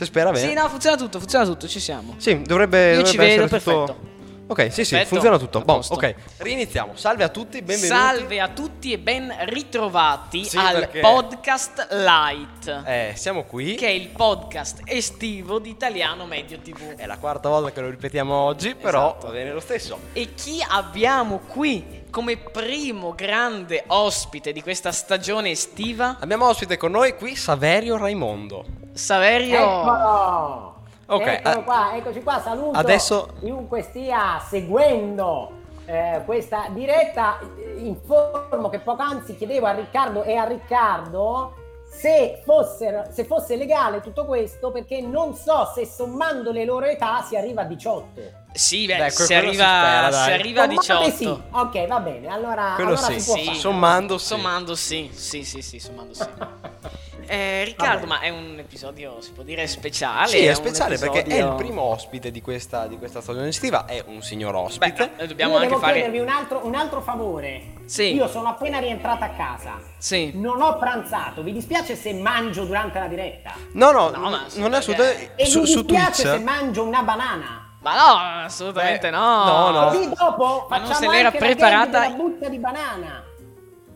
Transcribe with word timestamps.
Se 0.00 0.06
spera 0.06 0.30
bene. 0.30 0.48
Sì, 0.48 0.54
no, 0.54 0.66
funziona 0.70 0.96
tutto, 0.96 1.18
funziona 1.18 1.44
tutto, 1.44 1.68
ci 1.68 1.78
siamo. 1.78 2.14
Sì, 2.16 2.40
dovrebbe, 2.40 2.94
Io 2.94 3.02
ci 3.02 3.16
dovrebbe 3.16 3.42
vedo, 3.42 3.44
essere 3.44 3.60
tutto... 3.62 3.84
perfetto. 3.84 4.08
Ok, 4.46 4.62
sì, 4.72 4.84
sì, 4.84 4.94
Perfetto. 4.94 5.06
funziona 5.08 5.38
tutto. 5.38 5.60
Posto. 5.60 5.94
ok, 5.94 6.14
riniziamo. 6.38 6.92
Salve 6.96 7.22
a 7.22 7.28
tutti, 7.28 7.58
benvenuti. 7.60 7.86
Salve 7.86 8.40
a 8.40 8.48
tutti 8.48 8.92
e 8.92 8.98
ben 8.98 9.30
ritrovati 9.44 10.44
Sì, 10.46 10.56
al 10.56 10.72
perché- 10.78 11.00
Podcast 11.00 11.86
Light, 11.90 12.82
Eh, 12.86 13.12
siamo 13.14 13.44
qui. 13.44 13.74
che 13.74 13.88
è 13.88 13.90
il 13.90 14.08
podcast 14.08 14.80
estivo 14.86 15.58
di 15.58 15.68
Italiano 15.68 16.24
Medio 16.24 16.58
TV. 16.60 16.94
È 16.96 17.04
la 17.04 17.18
quarta 17.18 17.50
volta 17.50 17.70
che 17.70 17.80
lo 17.82 17.90
ripetiamo 17.90 18.34
oggi, 18.34 18.74
però 18.74 19.10
Esatto. 19.10 19.26
va 19.26 19.32
bene 19.34 19.52
lo 19.52 19.60
stesso. 19.60 19.98
E 20.14 20.32
chi 20.34 20.64
abbiamo 20.66 21.40
qui 21.46 22.04
come 22.10 22.38
primo 22.38 23.14
grande 23.14 23.84
ospite 23.88 24.50
di 24.52 24.62
questa 24.62 24.92
stagione 24.92 25.50
estiva? 25.50 26.16
Abbiamo 26.18 26.48
ospite 26.48 26.78
con 26.78 26.90
noi 26.90 27.14
qui 27.16 27.36
Saverio 27.36 27.98
Raimondo. 27.98 28.64
Saverio. 29.00 29.56
Eccolo! 29.56 30.74
Ok, 31.06 31.26
Eccolo 31.26 31.58
eh, 31.58 31.64
qua, 31.64 31.96
eccoci 31.96 32.22
qua, 32.22 32.40
saluto 32.40 32.78
adesso- 32.78 33.28
chiunque 33.40 33.82
stia 33.82 34.40
seguendo 34.48 35.50
eh, 35.86 36.22
questa 36.24 36.66
diretta. 36.70 37.38
Informo 37.78 38.68
che 38.68 38.78
poc'anzi 38.78 39.34
chiedevo 39.36 39.66
a 39.66 39.72
Riccardo 39.72 40.22
e 40.22 40.36
a 40.36 40.44
Riccardo 40.44 41.54
se, 41.90 42.40
fossero- 42.44 43.06
se 43.10 43.24
fosse 43.24 43.56
legale 43.56 44.00
tutto 44.00 44.24
questo 44.24 44.70
perché 44.70 45.00
non 45.00 45.34
so 45.34 45.68
se 45.74 45.84
sommando 45.84 46.52
le 46.52 46.64
loro 46.64 46.86
età 46.86 47.22
si 47.22 47.36
arriva 47.36 47.62
a 47.62 47.64
18. 47.64 48.20
Sì, 48.52 48.86
beh, 48.86 48.96
Beh, 48.96 49.10
si 49.10 49.34
arriva, 49.34 49.64
spera, 49.64 50.12
si 50.12 50.30
arriva 50.30 50.62
a 50.62 50.70
Sommate 50.80 51.10
18. 51.10 51.16
Sì. 51.16 51.42
Ok, 51.50 51.86
va 51.88 52.00
bene, 52.00 52.28
allora, 52.28 52.76
allora 52.76 52.96
sì, 52.96 53.18
si 53.18 53.26
può 53.26 53.36
sì. 53.36 53.44
fare. 53.46 53.56
Sommando 53.58 54.18
sì. 54.18 54.26
Sommando 54.26 54.74
sì, 54.76 55.10
sì, 55.12 55.42
sì, 55.44 55.62
sì, 55.62 55.78
sommando 55.80 56.14
sì. 56.14 56.24
Eh, 57.26 57.64
Riccardo, 57.64 58.06
ma 58.06 58.20
è 58.20 58.28
un 58.28 58.56
episodio, 58.58 59.20
si 59.20 59.32
può 59.32 59.42
dire, 59.42 59.66
speciale? 59.66 60.28
Sì, 60.28 60.44
è 60.44 60.48
un 60.50 60.54
speciale 60.54 60.98
perché 60.98 61.18
è 61.22 61.26
il 61.26 61.32
episodio- 61.32 61.54
primo 61.56 61.82
ospite 61.82 62.30
di 62.30 62.40
questa, 62.40 62.86
di 62.86 62.98
questa 62.98 63.20
stagione 63.20 63.48
estiva, 63.48 63.84
è 63.86 64.02
un 64.06 64.22
signor 64.22 64.52
Beh, 64.52 64.58
ospite. 64.58 65.10
eh, 65.16 65.26
dobbiamo 65.26 65.52
Io 65.52 65.58
anche 65.58 65.68
devo 65.68 65.80
fare... 65.80 65.92
chiedervi 65.94 66.18
un 66.18 66.28
altro, 66.28 66.60
un 66.66 66.74
altro 66.74 67.00
favore. 67.00 67.74
Sì. 67.86 68.14
Io 68.14 68.28
sono 68.28 68.48
appena 68.48 68.78
rientrata 68.78 69.24
a 69.26 69.30
casa. 69.30 69.80
Sì. 69.98 70.32
Non 70.34 70.60
ho 70.62 70.76
pranzato. 70.78 71.42
Vi 71.42 71.52
dispiace 71.52 71.96
se 71.96 72.12
mangio 72.12 72.64
durante 72.64 72.98
la 72.98 73.06
diretta? 73.08 73.52
No, 73.72 73.90
no, 73.90 74.10
No, 74.10 74.18
ma 74.30 74.46
non 74.56 74.74
è 74.74 74.76
assolutamente... 74.76 75.32
E 75.36 75.46
Su, 75.46 75.60
mi 75.60 75.64
dispiace 75.66 76.22
Twitch... 76.22 76.36
se 76.36 76.38
mangio 76.38 76.84
una 76.84 77.02
banana. 77.02 77.68
Ma 77.82 77.94
no, 77.94 78.44
assolutamente 78.44 79.08
Beh, 79.10 79.16
no. 79.16 79.44
no, 79.44 79.70
no. 79.70 79.86
Così 79.88 80.08
dopo 80.14 80.66
Ma 80.68 80.76
non 80.78 80.86
facciamo 80.88 81.10
se 81.12 81.18
anche 81.18 81.38
preparata- 81.38 82.00
della 82.00 82.14
buccia 82.14 82.48
di 82.48 82.58
banana. 82.58 83.24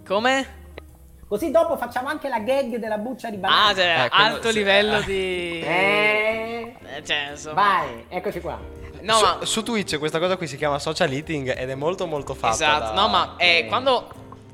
Come? 0.06 0.62
Così 1.26 1.50
dopo 1.50 1.76
facciamo 1.76 2.08
anche 2.08 2.28
la 2.28 2.38
gag 2.40 2.76
della 2.76 2.98
buccia 2.98 3.30
di 3.30 3.36
banana. 3.36 3.68
Ah, 3.68 3.74
cioè, 3.74 4.08
quello 4.10 4.24
alto 4.34 4.48
sì, 4.50 4.54
livello 4.56 4.96
eh. 4.98 5.04
di... 5.04 5.60
Eh, 5.60 6.74
Eh, 6.96 7.04
Cioè, 7.04 7.28
insomma... 7.32 7.54
vai, 7.54 8.04
eccoci 8.08 8.40
qua. 8.40 8.58
No, 9.00 9.14
su, 9.14 9.24
ma... 9.24 9.38
su 9.44 9.62
Twitch 9.62 9.98
questa 9.98 10.18
cosa 10.18 10.36
qui 10.36 10.46
si 10.46 10.56
chiama 10.56 10.78
social 10.78 11.12
eating 11.12 11.54
ed 11.58 11.68
è 11.68 11.74
molto 11.74 12.06
molto 12.06 12.34
fatta 12.34 12.54
Esatto, 12.54 12.94
da- 12.94 13.00
no, 13.00 13.08
ma 13.08 13.34
eh, 13.36 13.66
quando 13.68 14.08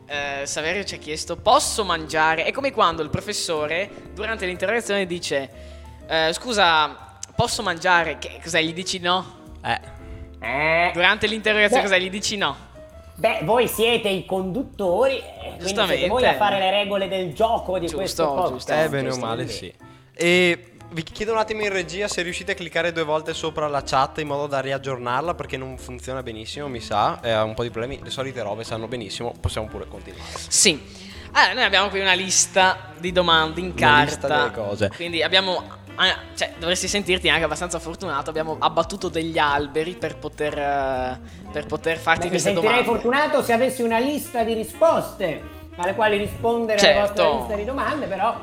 eh, 0.07 0.43
Saverio 0.45 0.83
ci 0.85 0.97
ha 0.97 0.99
chiesto 0.99 1.37
posso 1.37 1.85
mangiare, 1.85 2.45
è 2.45 2.51
come 2.51 2.73
quando 2.73 3.03
il 3.03 3.11
professore 3.11 3.89
durante 4.13 4.47
l'interrogazione 4.47 5.07
dice 5.07 5.51
eh, 6.09 6.33
scusa, 6.33 7.19
posso 7.37 7.63
mangiare? 7.63 8.19
Che, 8.19 8.41
cos'è? 8.43 8.61
Gli 8.63 8.73
dici 8.73 8.99
no? 8.99 9.39
Eh, 9.65 9.81
Eh, 10.41 10.91
Durante 10.95 11.27
l'interrogazione 11.29 11.83
Beh. 11.83 11.89
cos'è? 11.89 12.01
Gli 12.01 12.11
dici 12.11 12.37
no? 12.37 12.57
Beh, 13.21 13.41
voi 13.45 13.69
siete 13.69 14.09
i 14.09 14.25
conduttori, 14.25 15.19
eh, 15.19 15.23
quindi 15.41 15.59
Giustamente. 15.59 15.97
siete 15.99 16.09
voi 16.09 16.25
a 16.27 16.37
fare 16.37 16.59
le 16.59 16.71
regole 16.71 17.07
del 17.07 17.35
gioco 17.35 17.75
di 17.75 17.81
Giusto, 17.85 17.97
questo 17.99 18.25
podcast. 18.27 18.51
giusto. 18.53 18.73
eh 18.73 18.89
bene 18.89 19.11
o 19.11 19.17
male 19.19 19.47
sì. 19.47 19.71
E 20.15 20.65
vi 20.93 21.03
chiedo 21.03 21.33
un 21.33 21.39
attimo 21.39 21.61
in 21.63 21.69
regia 21.69 22.09
se 22.09 22.23
riuscite 22.23 22.53
a 22.53 22.55
cliccare 22.55 22.93
due 22.93 23.05
volte 23.05 23.35
sopra 23.35 23.69
la 23.69 23.83
chat 23.85 24.19
in 24.21 24.27
modo 24.27 24.47
da 24.47 24.61
riaggiornarla 24.61 25.35
perché 25.35 25.59
non 25.59 25.77
funziona 25.77 26.23
benissimo, 26.23 26.67
mi 26.69 26.81
sa, 26.81 27.21
e 27.21 27.31
ha 27.31 27.45
un 27.45 27.53
po' 27.55 27.63
di 27.63 27.71
problemi, 27.71 28.01
le 28.03 28.11
solite 28.11 28.41
robe 28.43 28.65
sanno 28.65 28.89
benissimo, 28.89 29.35
possiamo 29.39 29.67
pure 29.69 29.87
continuare. 29.87 30.25
Sì. 30.49 31.09
Allora, 31.33 31.53
noi 31.53 31.63
abbiamo 31.65 31.89
qui 31.91 32.01
una 32.01 32.15
lista 32.15 32.93
di 32.99 33.13
domande 33.13 33.61
in 33.61 33.67
Una 33.67 33.75
carta. 33.77 34.05
lista 34.05 34.27
delle 34.29 34.51
cose. 34.51 34.91
Quindi 34.97 35.23
abbiamo. 35.23 35.63
Ah, 36.09 36.17
Cioè, 36.35 36.53
dovresti 36.59 36.89
sentirti 36.89 37.29
anche 37.29 37.45
abbastanza 37.45 37.79
fortunato. 37.79 38.31
Abbiamo 38.31 38.57
abbattuto 38.59 39.09
degli 39.09 39.39
alberi 39.39 39.95
per 39.95 40.17
poter. 40.17 40.59
eh, 40.59 41.19
per 41.53 41.67
poter 41.67 41.99
farti 41.99 42.21
Beh, 42.21 42.25
mi 42.27 42.31
queste 42.31 42.51
sentirei 42.53 42.83
domande. 42.85 43.01
fortunato 43.03 43.43
se 43.43 43.53
avessi 43.53 43.83
una 43.83 43.99
lista 43.99 44.43
di 44.45 44.55
risposte 44.55 45.43
alle 45.77 45.95
quali 45.95 46.17
rispondere 46.19 46.79
Certo. 46.79 47.21
alle 47.23 47.31
vostre 47.31 47.37
liste 47.39 47.57
di 47.57 47.65
domande, 47.65 48.07
però 48.07 48.39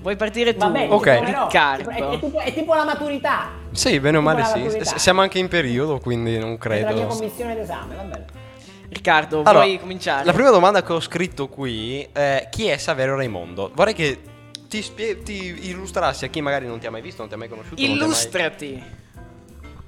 Vuoi 0.00 0.16
partire 0.16 0.52
tu? 0.52 0.58
va 0.60 0.68
bene, 0.68 0.92
Ok. 0.94 1.20
Riccardo. 1.24 1.90
È, 1.90 1.94
è 1.96 2.18
tipo, 2.20 2.38
è 2.38 2.54
tipo 2.54 2.74
la 2.74 2.84
maturità. 2.84 3.48
Sì, 3.72 3.98
bene 3.98 4.16
o 4.18 4.20
male 4.20 4.44
sì, 4.44 4.60
maturità. 4.60 4.84
S- 4.84 4.94
siamo 4.96 5.20
anche 5.20 5.38
in 5.38 5.48
periodo 5.48 5.98
quindi 5.98 6.38
non 6.38 6.56
Per 6.58 6.70
la 6.70 6.76
mia 6.76 6.86
credo. 6.86 7.06
commissione 7.08 7.54
d'esame, 7.56 7.94
va 7.96 8.02
bene. 8.02 8.24
Riccardo, 8.88 9.42
Allora, 9.44 9.64
vuoi 9.64 9.80
cominciare? 9.80 10.24
La 10.24 10.32
prima 10.32 10.50
domanda 10.50 10.82
che 10.82 10.92
ho 10.92 11.00
scritto 11.00 11.48
qui 11.48 12.06
è 12.12 12.46
chi 12.50 12.68
è 12.68 12.76
Saverio 12.76 13.16
Raimondo? 13.16 13.70
Vorrei 13.74 13.94
che 13.94 14.20
ti, 14.68 14.82
spie- 14.82 15.22
ti 15.22 15.68
illustrassi 15.68 16.24
a 16.24 16.28
chi 16.28 16.40
magari 16.40 16.66
non 16.66 16.78
ti 16.78 16.86
ha 16.86 16.90
mai 16.90 17.02
visto, 17.02 17.20
non 17.20 17.28
ti 17.28 17.34
ha 17.34 17.38
mai 17.38 17.48
conosciuto. 17.48 17.80
non 17.80 17.84
ti 17.86 17.92
ha 17.92 17.96
mai- 17.96 18.06
Illustrati. 18.06 18.82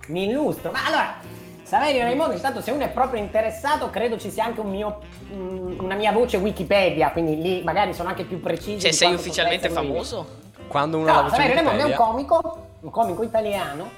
Mi 0.08 0.28
illustro. 0.28 0.70
Ma 0.70 0.86
allora, 0.86 1.14
Saverio 1.62 2.02
Raimondo, 2.02 2.34
intanto 2.34 2.62
se 2.62 2.70
uno 2.70 2.82
è 2.84 2.88
proprio 2.88 3.20
interessato, 3.20 3.90
credo 3.90 4.18
ci 4.18 4.30
sia 4.30 4.44
anche 4.44 4.60
un 4.60 4.70
mio, 4.70 5.00
mm, 5.32 5.80
una 5.80 5.94
mia 5.96 6.12
voce 6.12 6.38
Wikipedia, 6.38 7.10
quindi 7.10 7.36
lì 7.40 7.62
magari 7.62 7.92
sono 7.92 8.08
anche 8.08 8.24
più 8.24 8.40
precisi. 8.40 8.80
Cioè, 8.80 8.90
di 8.90 8.96
sei 8.96 9.12
ufficialmente 9.14 9.66
essere 9.66 9.80
lui. 9.82 9.90
famoso? 9.92 10.26
Quando 10.66 10.96
uno 10.98 11.08
ha 11.08 11.12
la 11.12 11.16
No, 11.16 11.22
voce 11.24 11.34
Saverio 11.36 11.54
Raimondo 11.56 11.82
è 11.82 11.86
un 11.86 11.94
comico, 11.94 12.66
un 12.80 12.90
comico 12.90 13.22
italiano, 13.22 13.90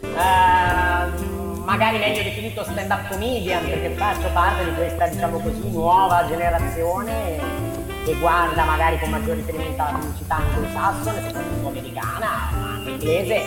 ehm, 0.00 1.62
magari 1.64 1.98
meglio 1.98 2.22
definito 2.22 2.62
stand-up 2.64 3.08
comedian, 3.10 3.64
perché 3.68 3.90
faccio 3.90 4.28
parte 4.32 4.64
di 4.64 4.74
questa, 4.74 5.06
diciamo 5.08 5.38
così, 5.40 5.70
nuova 5.70 6.24
generazione 6.26 7.67
che 8.08 8.14
guarda 8.20 8.64
magari 8.64 8.98
con 8.98 9.10
maggior 9.10 9.36
riferimento 9.36 9.82
alla 9.82 9.98
comicità 9.98 10.36
anglosassone, 10.36 11.22
soprattutto 11.26 11.68
americana, 11.68 12.50
ma 12.58 12.68
anche 12.72 12.90
inglese, 12.90 13.42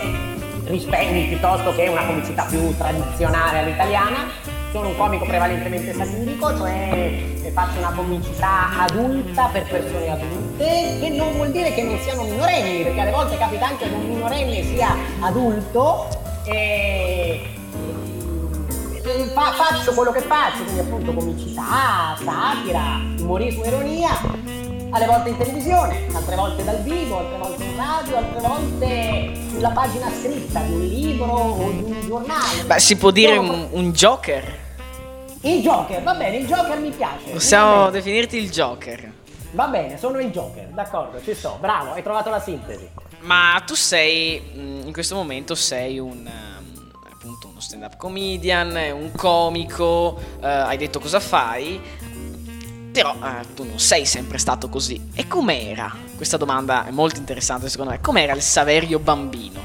rispe- 0.65 1.25
piuttosto 1.29 1.73
che 1.73 1.87
una 1.87 2.05
comicità 2.05 2.43
più 2.43 2.77
tradizionale 2.77 3.59
all'italiana. 3.59 4.29
Sono 4.71 4.89
un 4.89 4.97
comico 4.97 5.25
prevalentemente 5.25 5.93
satirico, 5.93 6.55
cioè 6.55 7.39
faccio 7.51 7.79
una 7.79 7.91
comicità 7.91 8.83
adulta 8.87 9.49
per 9.51 9.63
persone 9.63 10.09
adulte, 10.09 10.97
che 11.01 11.09
non 11.09 11.33
vuol 11.33 11.51
dire 11.51 11.73
che 11.73 11.81
non 11.81 11.97
siano 11.99 12.23
minorenni, 12.23 12.83
perché 12.83 13.01
alle 13.01 13.11
volte 13.11 13.37
capita 13.37 13.67
anche 13.67 13.89
che 13.89 13.93
un 13.93 14.07
minorenne 14.07 14.63
sia 14.63 14.95
adulto 15.19 16.07
e 16.45 17.60
e 17.60 17.60
fa- 19.01 19.51
faccio 19.53 19.93
quello 19.93 20.11
che 20.11 20.21
faccio, 20.21 20.63
quindi 20.63 20.79
appunto 20.79 21.13
comicità, 21.13 22.15
satira, 22.23 22.99
umorismo, 23.19 23.65
ironia, 23.65 24.09
alle 24.91 25.05
volte 25.05 25.29
in 25.29 25.37
televisione, 25.37 26.07
altre 26.13 26.35
volte 26.35 26.63
dal 26.63 26.81
vivo, 26.81 27.19
altre 27.19 27.37
volte 27.37 27.63
in 27.63 27.75
radio, 27.75 28.17
altre 28.17 28.39
volte 28.39 29.31
sulla 29.49 29.69
pagina 29.69 30.09
scritta 30.09 30.59
di 30.61 30.73
un 30.73 30.85
libro 30.85 31.25
o 31.31 31.71
di 31.71 31.83
un 31.83 32.01
giornale. 32.05 32.63
Beh, 32.65 32.79
si 32.79 32.95
può 32.97 33.11
dire 33.11 33.37
un, 33.37 33.67
un 33.71 33.91
Joker. 33.91 34.59
Il 35.43 35.61
Joker, 35.61 36.03
va 36.03 36.13
bene, 36.13 36.37
il 36.37 36.47
Joker 36.47 36.77
mi 36.77 36.91
piace. 36.91 37.31
Possiamo 37.31 37.89
definirti 37.89 38.37
il 38.37 38.51
Joker. 38.51 39.11
Va 39.53 39.67
bene, 39.67 39.97
sono 39.97 40.19
il 40.19 40.29
Joker, 40.29 40.67
d'accordo, 40.67 41.21
ci 41.21 41.33
sto, 41.33 41.57
bravo, 41.59 41.91
hai 41.93 42.03
trovato 42.03 42.29
la 42.29 42.39
sintesi. 42.39 42.87
Ma 43.21 43.61
tu 43.65 43.75
sei, 43.75 44.39
mh, 44.53 44.87
in 44.87 44.93
questo 44.93 45.15
momento 45.15 45.55
sei 45.55 45.99
un, 45.99 46.29
appunto 47.41 47.47
uno 47.47 47.59
stand-up 47.59 47.97
comedian, 47.97 48.77
un 48.93 49.11
comico, 49.15 50.15
eh, 50.41 50.47
hai 50.47 50.77
detto 50.77 50.99
cosa 50.99 51.19
fai, 51.19 51.81
però 52.91 53.15
eh, 53.15 53.53
tu 53.55 53.63
non 53.63 53.79
sei 53.79 54.05
sempre 54.05 54.37
stato 54.37 54.69
così. 54.69 55.09
E 55.15 55.27
com'era? 55.27 55.91
Questa 56.15 56.37
domanda 56.37 56.85
è 56.85 56.91
molto 56.91 57.19
interessante 57.19 57.67
secondo 57.67 57.91
me. 57.91 57.99
Com'era 57.99 58.33
il 58.33 58.41
Saverio 58.41 58.99
bambino? 58.99 59.59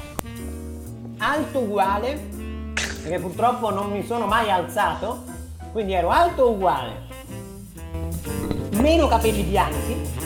Alto 1.19 1.59
uguale, 1.59 2.19
perché 3.03 3.19
purtroppo 3.19 3.71
non 3.71 3.91
mi 3.91 4.05
sono 4.07 4.27
mai 4.27 4.51
alzato, 4.51 5.25
quindi 5.73 5.93
ero 5.93 6.09
alto 6.11 6.51
uguale, 6.51 7.05
meno 8.73 9.07
capelli 9.09 9.43
bianchi, 9.43 10.25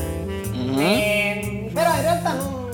Mhm. 0.53 0.79
Ehm, 0.79 1.73
però 1.73 1.95
in 1.95 2.01
realtà 2.01 2.33
non, 2.35 2.70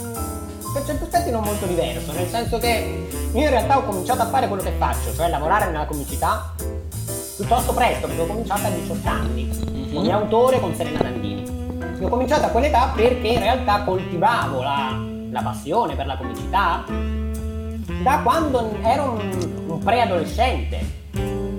per 0.77 0.85
certi 0.85 1.05
aspetti 1.05 1.31
non 1.31 1.43
molto 1.43 1.65
diverso, 1.65 2.13
nel 2.13 2.29
senso 2.29 2.59
che 2.59 3.09
io 3.33 3.41
in 3.41 3.49
realtà 3.49 3.79
ho 3.79 3.85
cominciato 3.85 4.21
a 4.23 4.27
fare 4.27 4.47
quello 4.47 4.63
che 4.63 4.73
faccio, 4.77 5.15
cioè 5.15 5.29
lavorare 5.31 5.67
nella 5.71 5.87
comicità 5.87 6.55
piuttosto 7.37 7.73
presto, 7.73 8.07
perché 8.07 8.23
ho 8.23 8.27
cominciato 8.27 8.67
a 8.67 8.71
18 8.71 9.09
anni, 9.09 9.91
come 9.93 10.13
autore 10.13 10.61
con 10.61 10.75
Serena 10.75 11.01
Dandini. 11.01 11.45
E 11.99 12.05
ho 12.05 12.09
cominciato 12.09 12.45
a 12.45 12.49
quell'età 12.49 12.93
perché 12.95 13.29
in 13.29 13.39
realtà 13.39 13.85
coltivavo 13.85 14.61
la, 14.61 15.03
la 15.31 15.43
passione 15.43 15.95
per 15.95 16.07
la 16.07 16.17
comicità 16.17 16.85
da 18.03 18.21
quando 18.23 18.77
ero 18.83 19.13
un, 19.13 19.65
un 19.69 19.79
preadolescente. 19.79 21.05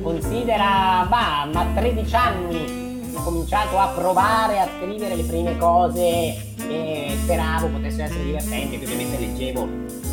Considera, 0.03 1.05
bah, 1.09 1.47
ma 1.51 1.61
a 1.61 1.65
13 1.73 2.15
anni 2.15 3.11
ho 3.15 3.23
cominciato 3.23 3.79
a 3.79 3.87
provare 3.87 4.59
a 4.59 4.67
scrivere 4.77 5.15
le 5.15 5.23
prime 5.23 5.57
cose 5.57 6.46
e 6.69 7.17
speravo 7.21 7.67
potessero 7.67 8.03
essere 8.03 8.23
divertenti, 8.23 8.79
che 8.79 8.85
ovviamente 8.85 9.17
leggevo 9.17 9.67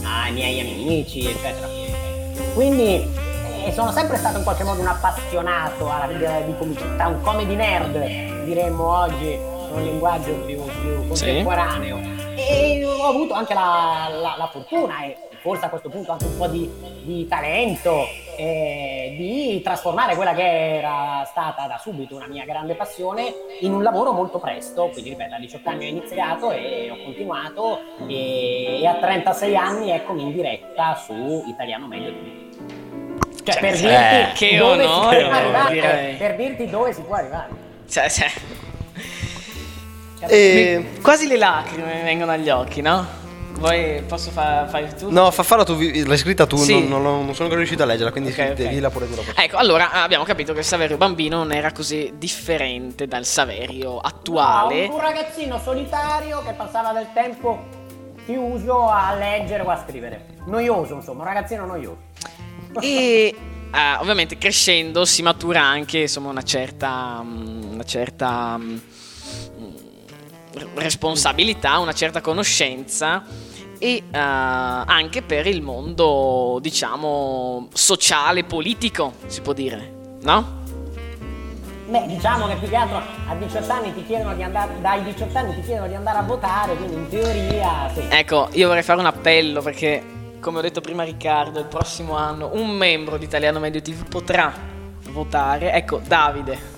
ai 0.05 0.33
miei 0.33 0.61
amici, 0.61 1.27
eccetera. 1.27 1.69
Quindi 2.55 3.06
eh, 3.65 3.73
sono 3.73 3.91
sempre 3.93 4.17
stato 4.17 4.39
in 4.39 4.45
qualche 4.45 4.65
modo 4.65 4.81
un 4.81 4.87
appassionato 4.87 5.91
alla, 5.91 6.06
di, 6.06 6.55
comicità, 6.59 7.09
un 7.09 7.21
comedy 7.23 7.55
nerd, 7.55 8.45
diremmo 8.45 8.85
oggi, 8.85 9.39
un 9.75 9.82
linguaggio 9.82 10.32
più, 10.44 10.62
più 10.81 11.06
contemporaneo. 11.09 11.99
Sì. 11.99 12.23
E 12.37 12.85
ho 12.85 13.06
avuto 13.06 13.35
anche 13.35 13.55
la, 13.55 14.09
la, 14.11 14.35
la 14.37 14.49
fortuna 14.49 15.05
e 15.05 15.17
forse 15.44 15.67
a 15.67 15.69
questo 15.69 15.91
punto 15.91 16.11
anche 16.11 16.25
un 16.25 16.37
po' 16.38 16.47
di, 16.47 16.71
di 17.03 17.29
talento, 17.29 18.06
eh, 18.38 19.15
di 19.17 19.61
trasformare 19.62 20.15
quella 20.15 20.32
che 20.32 20.76
era 20.79 21.23
stata 21.26 21.67
da 21.67 21.76
subito 21.76 22.17
una 22.17 22.26
mia 22.26 22.47
grande 22.47 22.75
passione 22.75 23.31
in 23.61 23.75
un 23.75 23.82
lavoro 23.82 24.12
molto 24.12 24.38
presto, 24.38 24.88
quindi 24.88 25.11
ripeto 25.11 25.35
a 25.35 25.38
18 25.38 25.69
anni 25.69 25.85
ho 25.85 25.88
iniziato 25.88 26.50
e 26.50 26.91
ho 26.91 26.97
continuato 27.05 27.79
e, 28.09 28.81
e 28.81 28.87
a 28.87 28.94
36 28.94 29.55
anni 29.55 29.91
eccomi 29.91 30.23
in 30.23 30.32
diretta 30.32 30.94
su 30.94 31.44
Italiano 31.47 31.88
Meglio 31.88 32.11
di 32.11 32.17
me. 32.17 32.82
Cioè, 33.44 33.61
per, 33.61 33.75
eh, 33.75 34.32
dirti 34.32 34.56
dove 34.56 34.85
onore, 34.85 35.19
si 35.19 35.25
può 35.26 35.35
arrivare, 35.35 36.15
per 36.17 36.37
dirti 36.37 36.67
dove 36.71 36.93
si 36.94 37.03
può 37.03 37.17
arrivare. 37.17 37.50
Cioè, 37.87 38.09
cioè. 38.09 38.31
E... 40.29 40.91
Quasi 41.03 41.26
le 41.26 41.37
lacrime 41.37 42.03
vengono 42.03 42.32
agli 42.32 42.50
occhi, 42.50 42.81
no? 42.81 43.23
Vuoi, 43.59 44.03
posso 44.03 44.31
fa, 44.31 44.67
fare 44.67 44.93
tu? 44.94 45.11
No, 45.11 45.31
fa 45.31 45.43
farla 45.43 45.65
tu, 45.65 45.79
l'hai 45.79 46.19
scritta 46.19 46.44
tu, 46.44 46.56
sì. 46.56 46.87
non, 46.87 47.03
non, 47.03 47.25
non, 47.25 47.35
sono 47.35 47.44
ancora 47.44 47.56
riuscito 47.56 47.82
a 47.85 47.87
leggerla, 47.87 48.11
quindi 48.11 48.31
okay, 48.31 48.50
okay. 48.50 48.65
devi 48.65 48.81
la 48.81 48.91
pure 48.91 49.09
tu. 49.09 49.21
Ecco, 49.35 49.56
allora 49.56 49.93
abbiamo 49.93 50.25
capito 50.25 50.53
che 50.53 50.61
il 50.61 50.65
Saverio 50.65 50.97
bambino 50.97 51.38
non 51.38 51.53
era 51.53 51.71
così 51.73 52.12
differente 52.17 53.06
dal 53.06 53.25
Saverio 53.25 53.99
attuale. 53.99 54.88
No, 54.88 54.94
un 54.94 55.00
ragazzino 55.00 55.61
solitario 55.61 56.43
che 56.44 56.53
passava 56.53 56.93
del 56.93 57.06
tempo 57.15 57.65
chiuso 58.25 58.88
a 58.88 59.15
leggere 59.15 59.62
o 59.62 59.71
a 59.71 59.82
scrivere. 59.87 60.26
Noioso, 60.47 60.94
insomma, 60.94 61.23
un 61.23 61.29
ragazzino 61.29 61.65
noioso. 61.65 61.99
E 62.81 63.35
uh, 63.73 64.00
ovviamente 64.00 64.37
crescendo 64.37 65.05
si 65.05 65.23
matura 65.23 65.62
anche 65.62 66.00
insomma 66.00 66.29
una 66.29 66.43
certa... 66.43 67.23
Una 67.25 67.85
certa 67.85 68.59
responsabilità, 70.75 71.79
una 71.79 71.93
certa 71.93 72.21
conoscenza 72.21 73.25
e 73.79 74.03
uh, 74.06 74.17
anche 74.17 75.23
per 75.23 75.47
il 75.47 75.61
mondo, 75.61 76.59
diciamo, 76.61 77.69
sociale, 77.73 78.45
politico, 78.45 79.15
si 79.27 79.41
può 79.41 79.53
dire, 79.53 80.17
no? 80.23 80.62
Beh, 81.87 82.06
diciamo 82.06 82.47
che 82.47 82.55
più 82.55 82.69
che 82.69 82.77
altro 82.77 82.97
a 83.29 83.35
18 83.35 83.71
anni 83.73 83.95
ti 83.95 84.06
chiedono 84.06 84.35
di 84.35 84.43
andare, 84.43 84.81
dai 84.81 85.03
18 85.03 85.37
anni 85.37 85.55
ti 85.55 85.62
chiedono 85.62 85.89
di 85.89 85.95
andare 85.95 86.19
a 86.19 86.23
votare, 86.23 86.75
quindi 86.77 86.95
in 86.95 87.09
teoria 87.09 87.91
sì. 87.93 88.03
Ecco, 88.09 88.49
io 88.53 88.69
vorrei 88.69 88.83
fare 88.83 89.00
un 89.00 89.07
appello 89.07 89.61
perché, 89.61 90.03
come 90.41 90.59
ho 90.59 90.62
detto 90.62 90.81
prima 90.81 91.05
Riccardo, 91.05 91.59
il 91.59 91.67
prossimo 91.67 92.17
anno 92.17 92.50
un 92.55 92.71
membro 92.71 93.19
di 93.19 93.27
Italiano 93.27 93.59
Medio 93.59 93.83
TV 93.83 94.09
potrà 94.09 94.50
votare. 95.11 95.73
Ecco, 95.73 96.00
Davide. 96.03 96.73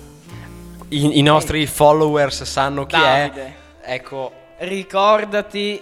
I, 0.89 1.19
i 1.19 1.21
nostri 1.21 1.65
followers 1.65 2.43
sanno 2.43 2.85
chi 2.85 2.97
Davide. 2.97 3.45
è. 3.45 3.53
Ecco. 3.89 4.33
Ricordati. 4.57 5.81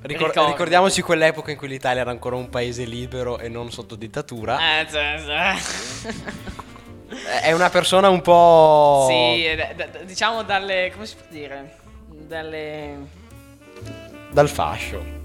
Ricor- 0.00 0.46
ricordiamoci 0.46 1.02
quell'epoca 1.02 1.50
in 1.50 1.56
cui 1.58 1.68
l'Italia 1.68 2.00
era 2.00 2.10
ancora 2.10 2.36
un 2.36 2.48
paese 2.48 2.84
libero 2.84 3.38
e 3.38 3.48
non 3.48 3.70
sotto 3.70 3.94
dittatura. 3.94 4.80
Eh, 4.80 4.86
cioè, 4.88 5.22
cioè. 5.22 5.54
È 7.42 7.52
una 7.52 7.68
persona 7.68 8.08
un 8.08 8.22
po'. 8.22 9.06
Sì, 9.08 9.46
d- 9.54 9.74
d- 9.74 10.04
diciamo 10.04 10.42
dalle. 10.44 10.90
come 10.94 11.06
si 11.06 11.16
può 11.16 11.26
dire? 11.28 11.76
Dalle. 12.08 12.96
Dal 14.30 14.48
fascio. 14.48 15.15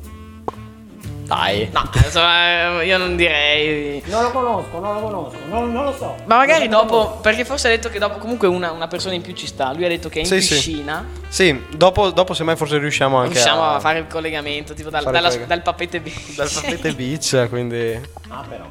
Dai. 1.31 1.69
No, 1.71 1.89
insomma, 1.93 2.83
io 2.83 2.97
non 2.97 3.15
direi. 3.15 4.03
Non 4.07 4.23
lo 4.23 4.31
conosco, 4.31 4.79
non 4.79 4.95
lo 4.95 4.99
conosco, 4.99 5.37
non, 5.47 5.71
non 5.71 5.85
lo 5.85 5.93
so. 5.93 6.17
Ma 6.25 6.35
magari 6.35 6.67
dopo, 6.67 7.19
perché 7.21 7.45
forse 7.45 7.67
ha 7.67 7.69
detto 7.69 7.87
che 7.87 7.99
dopo 7.99 8.17
comunque 8.17 8.49
una, 8.49 8.71
una, 8.71 8.89
persona 8.89 9.13
in 9.13 9.21
più 9.21 9.33
ci 9.33 9.47
sta. 9.47 9.71
Lui 9.71 9.85
ha 9.85 9.87
detto 9.87 10.09
che 10.09 10.17
è 10.17 10.21
in 10.23 10.27
sì, 10.27 10.35
piscina. 10.35 11.05
Sì, 11.29 11.45
sì. 11.45 11.77
Dopo, 11.77 12.11
dopo 12.11 12.33
semmai 12.33 12.57
forse 12.57 12.79
riusciamo 12.79 13.15
anche 13.15 13.35
riusciamo 13.35 13.63
a... 13.63 13.75
a 13.75 13.79
fare 13.79 13.99
il 13.99 14.07
collegamento, 14.07 14.73
tipo 14.73 14.89
dal, 14.89 15.05
dalla, 15.05 15.33
dal 15.33 15.61
Papete 15.61 16.01
Beach. 16.01 16.35
Dal 16.35 16.51
Papete 16.51 16.91
Beach, 16.95 17.47
quindi... 17.47 17.97
Ah, 18.27 18.43
però. 18.45 18.69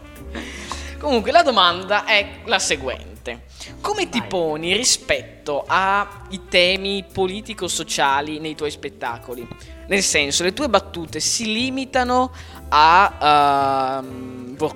Comunque 1.00 1.32
la 1.32 1.42
domanda 1.42 2.04
è 2.04 2.40
la 2.44 2.58
seguente. 2.58 3.44
Come 3.80 4.10
ti 4.10 4.22
poni 4.22 4.76
rispetto 4.76 5.64
ai 5.66 6.42
temi 6.50 7.06
politico-sociali 7.10 8.38
nei 8.38 8.54
tuoi 8.54 8.70
spettacoli? 8.70 9.48
Nel 9.86 10.02
senso, 10.02 10.42
le 10.42 10.52
tue 10.52 10.68
battute 10.68 11.18
si 11.18 11.50
limitano 11.50 12.30
a, 12.68 14.02
uh, 14.02 14.68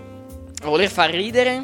voler 0.63 0.89
far 0.89 1.11
ridere? 1.11 1.63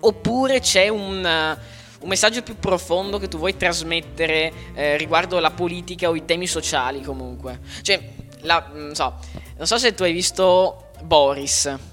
Oppure 0.00 0.60
c'è 0.60 0.88
un, 0.88 1.18
uh, 1.22 2.02
un, 2.02 2.08
messaggio 2.08 2.42
più 2.42 2.56
profondo 2.58 3.18
che 3.18 3.28
tu 3.28 3.36
vuoi 3.36 3.58
trasmettere 3.58 4.50
eh, 4.72 4.96
riguardo 4.96 5.38
la 5.38 5.50
politica 5.50 6.08
o 6.08 6.16
i 6.16 6.24
temi 6.24 6.46
sociali 6.46 7.02
comunque? 7.02 7.60
Cioè, 7.82 8.00
la, 8.40 8.70
non, 8.72 8.94
so, 8.94 9.14
non 9.58 9.66
so 9.66 9.76
se 9.76 9.92
tu 9.92 10.04
hai 10.04 10.12
visto 10.12 10.86
Boris. 11.02 11.91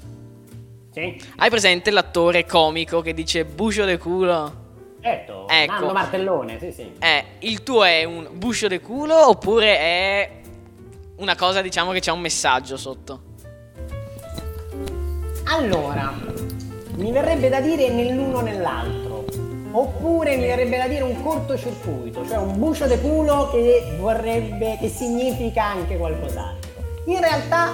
Sì. 0.92 1.22
Hai 1.38 1.50
presente 1.50 1.92
l'attore 1.92 2.46
comico 2.46 3.02
che 3.02 3.14
dice 3.14 3.46
buscio 3.46 3.86
de 3.86 3.98
culo? 3.98 4.68
Certo, 5.02 5.48
ecco. 5.48 5.72
Nando 5.72 5.94
Martellone, 5.94 6.60
sì 6.60 6.72
sì. 6.72 6.92
Eh, 7.00 7.26
il 7.40 7.64
tuo 7.64 7.84
è 7.84 8.04
un 8.04 8.28
buscio 8.34 8.68
de 8.68 8.82
culo 8.82 9.30
oppure 9.30 9.78
è 9.78 10.32
una 11.18 11.36
cosa 11.36 11.62
diciamo 11.62 11.92
che 11.92 12.00
c'è 12.00 12.12
un 12.12 12.20
messaggio 12.20 12.76
sotto? 12.76 13.22
Allora, 15.46 16.14
mi 16.96 17.12
verrebbe 17.12 17.50
da 17.50 17.62
dire 17.62 17.90
nell'uno 17.90 18.42
nell'altro. 18.42 19.26
Oppure 19.72 20.36
mi 20.36 20.48
verrebbe 20.48 20.78
da 20.78 20.88
dire 20.88 21.04
un 21.04 21.22
cortocircuito, 21.22 22.28
cioè 22.28 22.38
un 22.38 22.58
bucio 22.58 22.88
de 22.88 23.00
culo 23.00 23.50
che 23.52 23.96
vorrebbe, 24.00 24.78
che 24.80 24.90
significa 24.90 25.64
anche 25.64 25.96
qualcos'altro. 25.96 26.72
In 27.06 27.20
realtà, 27.20 27.74